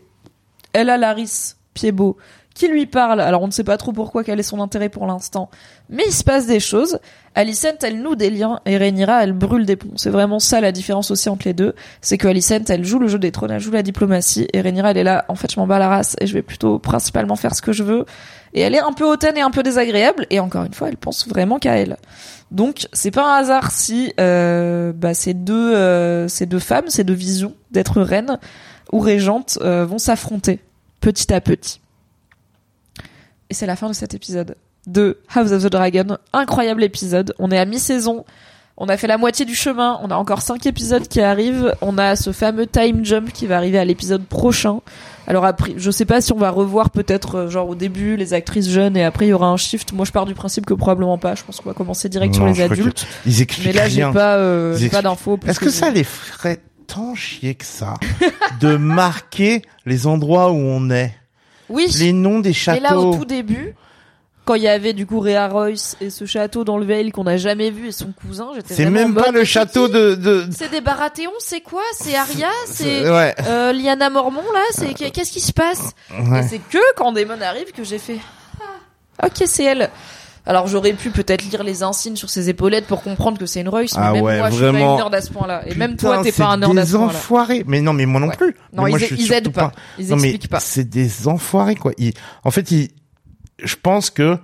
[0.72, 2.16] Elle a Laris Piedbeau,
[2.54, 3.22] qui lui parle.
[3.22, 5.50] Alors on ne sait pas trop pourquoi, quel est son intérêt pour l'instant,
[5.90, 7.00] mais il se passe des choses.
[7.36, 9.90] Alicent, elle noue des liens, et Rhaenyra, elle brûle des ponts.
[9.96, 13.08] C'est vraiment ça la différence aussi entre les deux c'est que Alicent, elle joue le
[13.08, 15.60] jeu des trônes, elle joue la diplomatie, et Rhaenyra, elle est là, en fait, je
[15.60, 18.06] m'en bats la race, et je vais plutôt principalement faire ce que je veux.
[18.54, 20.98] Et elle est un peu hautaine et un peu désagréable, et encore une fois, elle
[20.98, 21.98] pense vraiment qu'à elle.
[22.52, 27.04] Donc, c'est pas un hasard si euh, bah, ces deux euh, ces deux femmes, ces
[27.04, 28.38] deux visions d'être reines
[28.92, 30.60] ou régentes euh, vont s'affronter
[31.02, 31.82] petit à petit.
[33.54, 34.56] Et c'est la fin de cet épisode
[34.88, 36.18] de House of the Dragon.
[36.34, 37.36] Incroyable épisode.
[37.38, 38.26] On est à mi-saison.
[38.78, 40.00] On a fait la moitié du chemin.
[40.02, 41.76] On a encore cinq épisodes qui arrivent.
[41.82, 44.80] On a ce fameux time jump qui va arriver à l'épisode prochain.
[45.28, 48.34] Alors après, je sais pas si on va revoir peut-être euh, genre au début les
[48.34, 49.94] actrices jeunes et après il y aura un shift.
[49.94, 51.36] Moi je pars du principe que probablement pas.
[51.36, 53.04] Je pense qu'on va commencer direct sur les adultes.
[53.24, 55.40] que- Ils expliquent Mais là j'ai pas euh, pas d'infos.
[55.46, 55.94] Est-ce que ça vous.
[55.94, 57.94] les ferait tant chier que ça
[58.60, 61.14] de marquer les endroits où on est,
[61.70, 61.88] Oui.
[62.00, 63.76] les noms des châteaux là, au tout début,
[64.46, 67.24] quand il y avait du coup Rhea Royce et ce château dans le Vale qu'on
[67.24, 70.46] n'a jamais vu et son cousin, j'étais C'est même pas le château de, de...
[70.52, 73.34] C'est des Baratheons, c'est quoi C'est Arya C'est ouais.
[73.48, 76.40] euh, Lyanna Mormont là C'est qu'est-ce qui se passe ouais.
[76.40, 78.20] Et c'est que quand Daemon arrive que j'ai fait
[79.20, 79.90] ah, ok c'est elle.
[80.46, 83.70] Alors j'aurais pu peut-être lire les insignes sur ses épaulettes pour comprendre que c'est une
[83.70, 84.92] Royce, mais Ah même ouais, moi je suis pas vraiment.
[84.92, 85.64] une nerd à ce point-là.
[85.68, 87.14] Et même toi t'es pas un nerd à ce des point-là.
[87.14, 87.64] enfoirés.
[87.66, 88.36] Mais non, mais moi non Ouais.
[88.36, 88.56] plus.
[88.74, 89.72] Non, Mais moi, ils, je suis ils aident surtout pas.
[89.98, 90.60] Ils non, mais expliquent pas.
[90.60, 91.94] c'est des enfoirés quoi.
[91.98, 92.14] Ils-
[92.44, 92.90] En fait, ils...
[93.64, 94.38] je pense que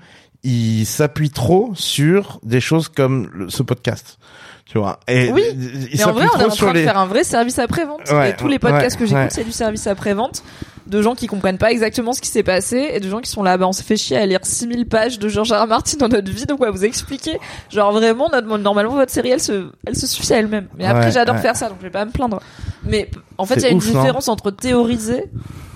[0.44, 4.20] ils s'appuient trop sur des choses comme le- ce podcast.
[4.66, 5.00] Tu vois.
[5.08, 5.44] Et Oui,
[5.92, 8.10] Mais en vrai, on est en train de faire un vrai service après-vente.
[8.12, 9.30] Ouais, et tous les podcasts ouais, que j'écoute, ouais.
[9.32, 10.44] c'est du service après vente.
[10.90, 13.44] De gens qui comprennent pas exactement ce qui s'est passé et de gens qui sont
[13.44, 15.64] là, bah on s'est fait chier à lire 6000 pages de George R.
[15.64, 15.68] R.
[15.68, 17.40] Martin dans notre vie, donc on va vous expliquer.
[17.70, 20.68] Genre vraiment, notre, normalement votre série elle se, elle se suffit à elle-même.
[20.78, 21.42] Mais après Ouais, j'adore ouais.
[21.42, 22.42] faire ça, donc je vais pas me plaindre.
[22.84, 25.26] Mais en fait il y a une ouf, non différence entre théoriser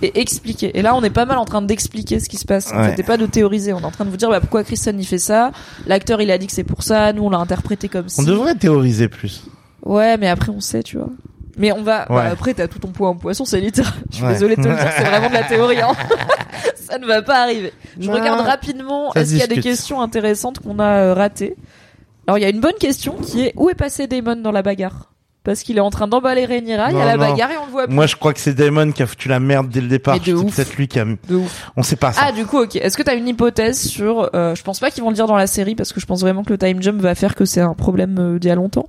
[0.02, 0.78] et expliquer.
[0.78, 2.72] Et là on est pas mal en train d'expliquer ce qui se passe.
[2.74, 2.90] En Ouais.
[2.96, 3.72] fait, et pas de théoriser.
[3.74, 5.52] On est en train de vous dire bah pourquoi Kristen il fait ça?
[5.88, 7.14] L'acteur il a dit que c'est pour ça.
[7.14, 8.22] Nous on l'a interprété comme ça.
[8.22, 9.44] On devrait théoriser plus.
[9.86, 11.10] Ouais, mais après on sait, tu vois.
[11.58, 12.06] Mais on va.
[12.10, 12.26] bah, Ouais.
[12.32, 13.94] après, t'as tout ton poids en poisson, c'est littéral.
[14.12, 14.34] Je suis Ouais.
[14.34, 15.82] désolée de te le dire, c'est vraiment de la théorie.
[15.82, 15.92] Hein.
[16.76, 17.74] ça ne va pas arriver.
[18.00, 18.14] Je Non.
[18.14, 19.14] regarde rapidement.
[19.14, 21.56] Est-ce qu'il y a des questions intéressantes qu'on a euh, ratées?
[22.28, 24.62] Alors, il y a une bonne question qui est où est passé Damon dans la
[24.62, 25.10] bagarre?
[25.44, 26.90] Parce qu'il est en train d'emballer Rhaenyra.
[26.92, 27.30] Il y a la non.
[27.32, 27.94] bagarre et on le voit plus.
[27.94, 30.16] Moi, je crois que c'est Damon qui a foutu la merde dès le départ.
[30.24, 31.04] C'est peut-être lui qui a.
[31.06, 31.70] De ouf.
[31.76, 32.22] On sait pas ça.
[32.28, 32.78] Ah, du coup, ok.
[32.78, 35.36] Est-ce que t'as une hypothèse sur euh, Je pense pas qu'ils vont le dire dans
[35.36, 37.60] la série parce que je pense vraiment que le time jump va faire que c'est
[37.60, 38.88] un problème euh, d'il y a longtemps.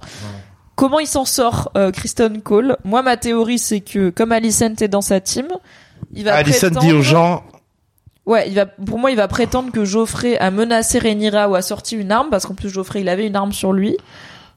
[0.77, 2.77] Comment il s'en sort, euh, Kristen Cole?
[2.85, 5.47] Moi, ma théorie, c'est que comme Alicent est dans sa team,
[6.13, 6.81] il va Alison prétendre...
[6.81, 7.45] dit aux gens,
[8.27, 8.65] Ouais, il va.
[8.67, 12.29] Pour moi, il va prétendre que Geoffrey a menacé Rhaenyra ou a sorti une arme
[12.31, 13.99] parce qu'en plus Geoffrey, il avait une arme sur lui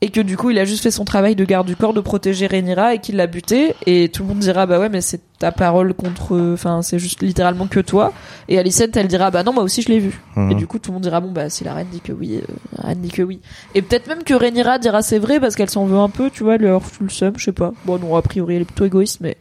[0.01, 2.01] et que du coup, il a juste fait son travail de garde du corps de
[2.01, 5.21] protéger Rhaenyra et qu'il l'a buté et tout le monde dira bah ouais, mais c'est
[5.39, 6.37] ta parole contre.
[6.53, 8.13] Enfin, c'est juste littéralement que toi.
[8.47, 10.21] Et Alicent, elle dira bah non, moi aussi je l'ai vu.
[10.35, 10.51] Mhm.
[10.51, 12.37] Et du coup, tout le monde dira bon bah si la reine dit que oui,
[12.37, 13.39] euh, la reine dit que oui.
[13.73, 16.43] Et peut-être même que Rhaenyra dira c'est vrai parce qu'elle s'en veut un peu, tu
[16.43, 17.73] vois, elle lui a refoutu le seum, je sais pas.
[17.85, 19.35] Bon non, a priori elle est plutôt égoïste, mais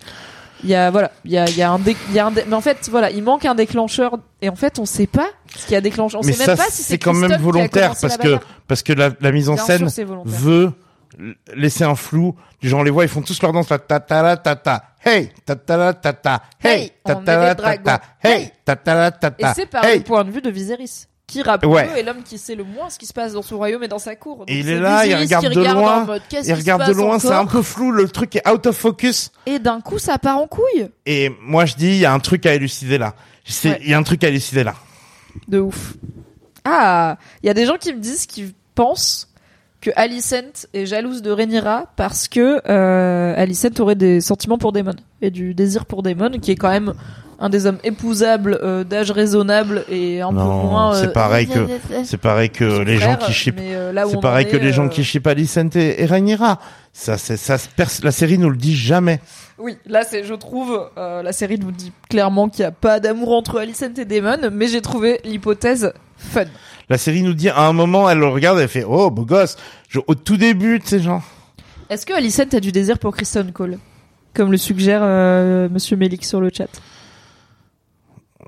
[0.64, 2.26] il y a voilà, il y a, il y a un dé- il y a
[2.26, 5.06] un dé- mais en fait voilà, il manque un déclencheur et en fait on sait
[5.06, 6.16] pas ce qui a déclenché.
[6.16, 8.82] On mais sait ça, même pas si c'est c'est quand même volontaire parce que parce
[8.82, 10.72] que la, la mise en Bien scène sûr, veut
[11.54, 12.34] laisser un flou.
[12.60, 14.56] Du genre, on les voit, ils font tous leur danse, la ta ta la ta
[14.56, 18.50] ta, hey, ta ta la ta ta, hey, ta ta est la ta ta, hey,
[18.64, 19.98] ta ta la ta Et ta, c'est par hey.
[19.98, 21.06] le point de vue de Viserys.
[21.26, 21.88] Qui rappelle Ouais.
[21.98, 23.98] est l'homme qui sait le moins ce qui se passe dans son royaume et dans
[23.98, 24.38] sa cour.
[24.38, 26.92] Donc Et il c'est est là, il regarde de regarde loin, mode, Il regarde de
[26.92, 29.32] loin, c'est un peu flou, le truc est out of focus.
[29.44, 30.88] Et d'un coup, ça part en couille.
[31.04, 33.14] Et moi, je dis, il y a un truc à élucider là.
[33.44, 33.78] C'est- Ouais.
[33.82, 34.74] Il y a un truc à élucider là.
[35.48, 35.94] De ouf.
[36.64, 39.28] Ah, il y a des gens qui me disent qu'ils pensent
[39.80, 44.96] que Alicent est jalouse de Rhaenyra parce que euh, Alicent aurait des sentiments pour Daemon
[45.22, 46.92] et du désir pour Daemon, qui est quand même
[47.38, 50.94] un des hommes épousables euh, d'âge raisonnable et un peu Non, moins.
[50.94, 51.66] c'est euh, pareil que-
[52.04, 53.60] C'est pareil que les gens qui chipent.
[53.60, 56.58] euh, C'est pareil que les gens qui chipent Alicent et, et Rhaenyra.
[56.92, 57.56] Ça, c'est ça.
[58.02, 59.20] La série nous le dit jamais.
[59.58, 63.00] Oui, là c'est, je trouve, euh, la série nous dit clairement qu'il n'y a pas
[63.00, 66.44] d'amour entre Alicent et Daemon, mais j'ai trouvé l'hypothèse fun.
[66.88, 69.56] La série nous dit à un moment, elle le regarde, elle fait oh beau gosse.
[69.88, 71.22] Je- au tout début, tu sais genre.
[71.90, 73.78] Est-ce que Alicent a du désir pour Kristen Cole
[74.34, 76.68] Comme le suggère euh, Monsieur Melik sur le chat?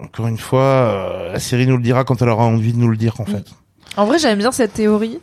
[0.02, 2.88] Encore une fois, euh, la série nous le dira quand elle aura envie de nous
[2.88, 3.44] le dire en fait.
[3.96, 5.18] En vrai, j'aime bien cette théorie.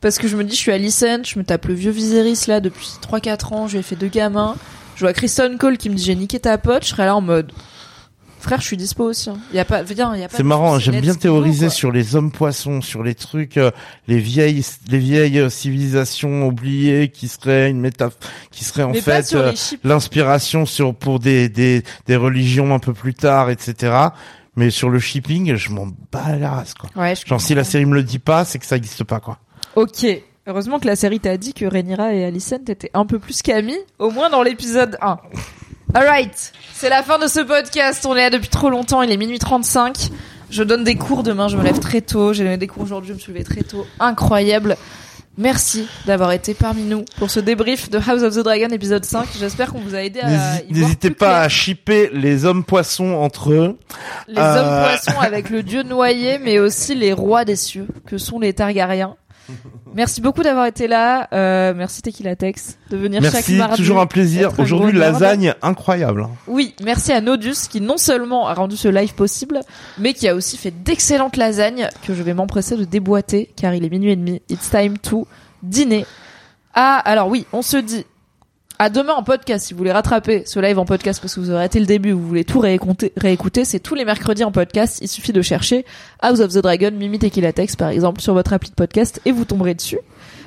[0.00, 2.60] Parce que je me dis, je suis Alicent, je me tape le vieux Viserys là
[2.60, 4.56] depuis 3-4 ans, je lui ai fait deux gamins.
[4.96, 7.20] Je vois Kristen Cole qui me dit j'ai niqué ta pote, je serais là en
[7.20, 7.52] mode.
[8.40, 9.28] Frère, je suis dispo aussi.
[9.30, 9.38] hein.
[9.52, 10.36] Y a pas, viens, y a pas.
[10.36, 11.74] C'est marrant, j'aime bien théoriser quoi.
[11.74, 13.70] sur les hommes poissons, sur les trucs, euh,
[14.08, 18.18] les vieilles, les vieilles euh, civilisations oubliées qui seraient une métaphore,
[18.50, 19.52] qui seraient en Mais fait euh,
[19.84, 23.92] l'inspiration sur pour des, des des religions un peu plus tard, etc.
[24.56, 26.90] Mais sur le shipping, je m'en bats la race quoi.
[26.96, 29.20] Ouais, je Genre si la série me le dit pas, c'est que ça existe pas
[29.20, 29.38] quoi.
[29.76, 30.06] Ok.
[30.46, 33.76] Heureusement que la série t'a dit que Rhaenyra et Alicent étaient un peu plus qu'amis,
[33.98, 35.18] au moins dans l'épisode 1.
[35.94, 38.06] Alright, c'est la fin de ce podcast.
[38.06, 40.10] On est là depuis trop longtemps, il est minuit 35.
[40.50, 42.32] Je donne des cours demain, je me lève très tôt.
[42.32, 43.86] J'ai donné des cours aujourd'hui, je me suis levée très tôt.
[43.98, 44.76] Incroyable.
[45.38, 49.26] Merci d'avoir été parmi nous pour ce débrief de House of the Dragon épisode 5.
[49.38, 50.28] J'espère qu'on vous a aidé à
[50.68, 53.78] N'hésitez pas à shipper les hommes poissons entre eux.
[54.28, 54.60] les Euh.
[54.60, 58.52] hommes poissons avec le dieu noyé, mais aussi les rois des cieux, que sont les
[58.52, 59.16] Targaryens.
[59.94, 61.28] Merci beaucoup d'avoir été là.
[61.32, 63.76] Euh, merci Tequila Tex de venir chaque Merci, mardi.
[63.76, 64.52] toujours un plaisir.
[64.58, 66.22] Aujourd'hui, lasagne incroyable.
[66.22, 66.30] hein.
[66.46, 69.60] Oui, merci à Nodus qui non seulement a rendu ce live possible,
[69.98, 73.84] mais qui a aussi fait d'excellentes lasagnes que je vais m'empresser de déboîter car il
[73.84, 74.40] est minuit et demi.
[74.48, 75.26] It's time to
[75.62, 76.06] dîner.
[76.74, 78.06] Ah, alors oui, on se dit
[78.80, 81.50] à demain en podcast si vous voulez rattraper ce live en podcast parce que vous
[81.50, 85.00] aurez raté le début, vous voulez tout réécouter, c'est tous les mercredis en podcast.
[85.02, 85.84] Il suffit de chercher
[86.20, 89.44] House of the Dragon, Mimi Tequila par exemple sur votre appli de podcast et vous
[89.44, 89.98] tomberez dessus.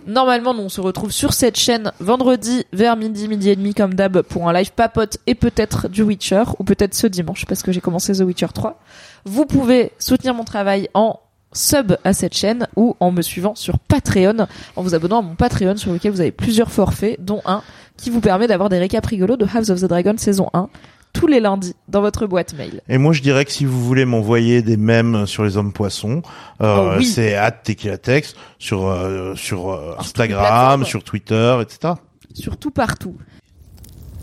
[0.08, 3.94] Normalement, nous, on se retrouve sur cette chaîne vendredi vers midi, midi et demi comme
[3.94, 7.72] d'hab pour un live papote et peut-être du Witcher ou peut-être ce dimanche parce que
[7.72, 8.80] j'ai commencé The Witcher 3.
[9.26, 11.20] Vous pouvez soutenir mon travail en
[11.54, 15.36] sub à cette chaîne ou en me suivant sur Patreon, en vous abonnant à mon
[15.36, 17.62] Patreon sur lequel vous avez plusieurs forfaits, dont un
[17.98, 20.70] qui vous permet d'avoir des récaps rigolos de House of the Dragon saison 1
[21.14, 22.82] tous les lundis dans votre boîte mail.
[22.90, 26.24] Et moi, je dirais que si vous voulez m'envoyer des mèmes sur les hommes poissons,
[26.62, 27.06] euh, Oh oui.
[27.06, 31.94] c'est @tequilatex sur euh, sur euh, Instagram, sur Twitter, etc.
[32.34, 33.16] Surtout partout.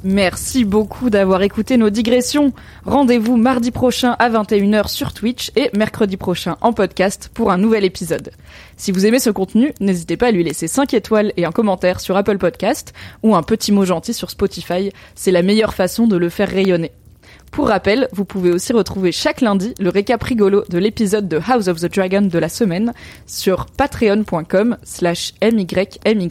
[0.02, 2.54] Merci beaucoup d'avoir écouté nos digressions.
[2.86, 7.84] Rendez-vous mardi prochain à 21h sur Twitch et mercredi prochain en podcast pour un nouvel
[7.84, 8.30] épisode.
[8.78, 12.00] Si vous aimez ce contenu, n'hésitez pas à lui laisser 5 étoiles et un commentaire
[12.00, 16.16] sur Apple Podcast ou un petit mot gentil sur Spotify, c'est la meilleure façon de
[16.16, 16.92] le faire rayonner.
[17.52, 21.68] Pour rappel, vous pouvez aussi retrouver chaque lundi le récap rigolo de l'épisode de House
[21.68, 22.94] of the Dragon de la semaine
[23.26, 26.30] sur patreon.com slash mymyhgl.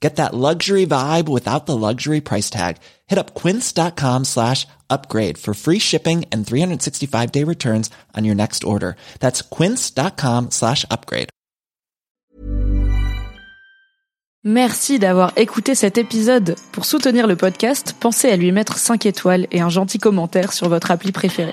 [0.00, 2.78] Get that luxury vibe without the luxury price tag.
[3.06, 8.64] Hit up quince.com slash upgrade for free shipping and 365 day returns on your next
[8.64, 8.96] order.
[9.20, 11.28] That's quince.com slash upgrade.
[14.42, 16.56] Merci d'avoir écouté cet épisode.
[16.72, 20.70] Pour soutenir le podcast, pensez à lui mettre 5 étoiles et un gentil commentaire sur
[20.70, 21.52] votre appli préférée.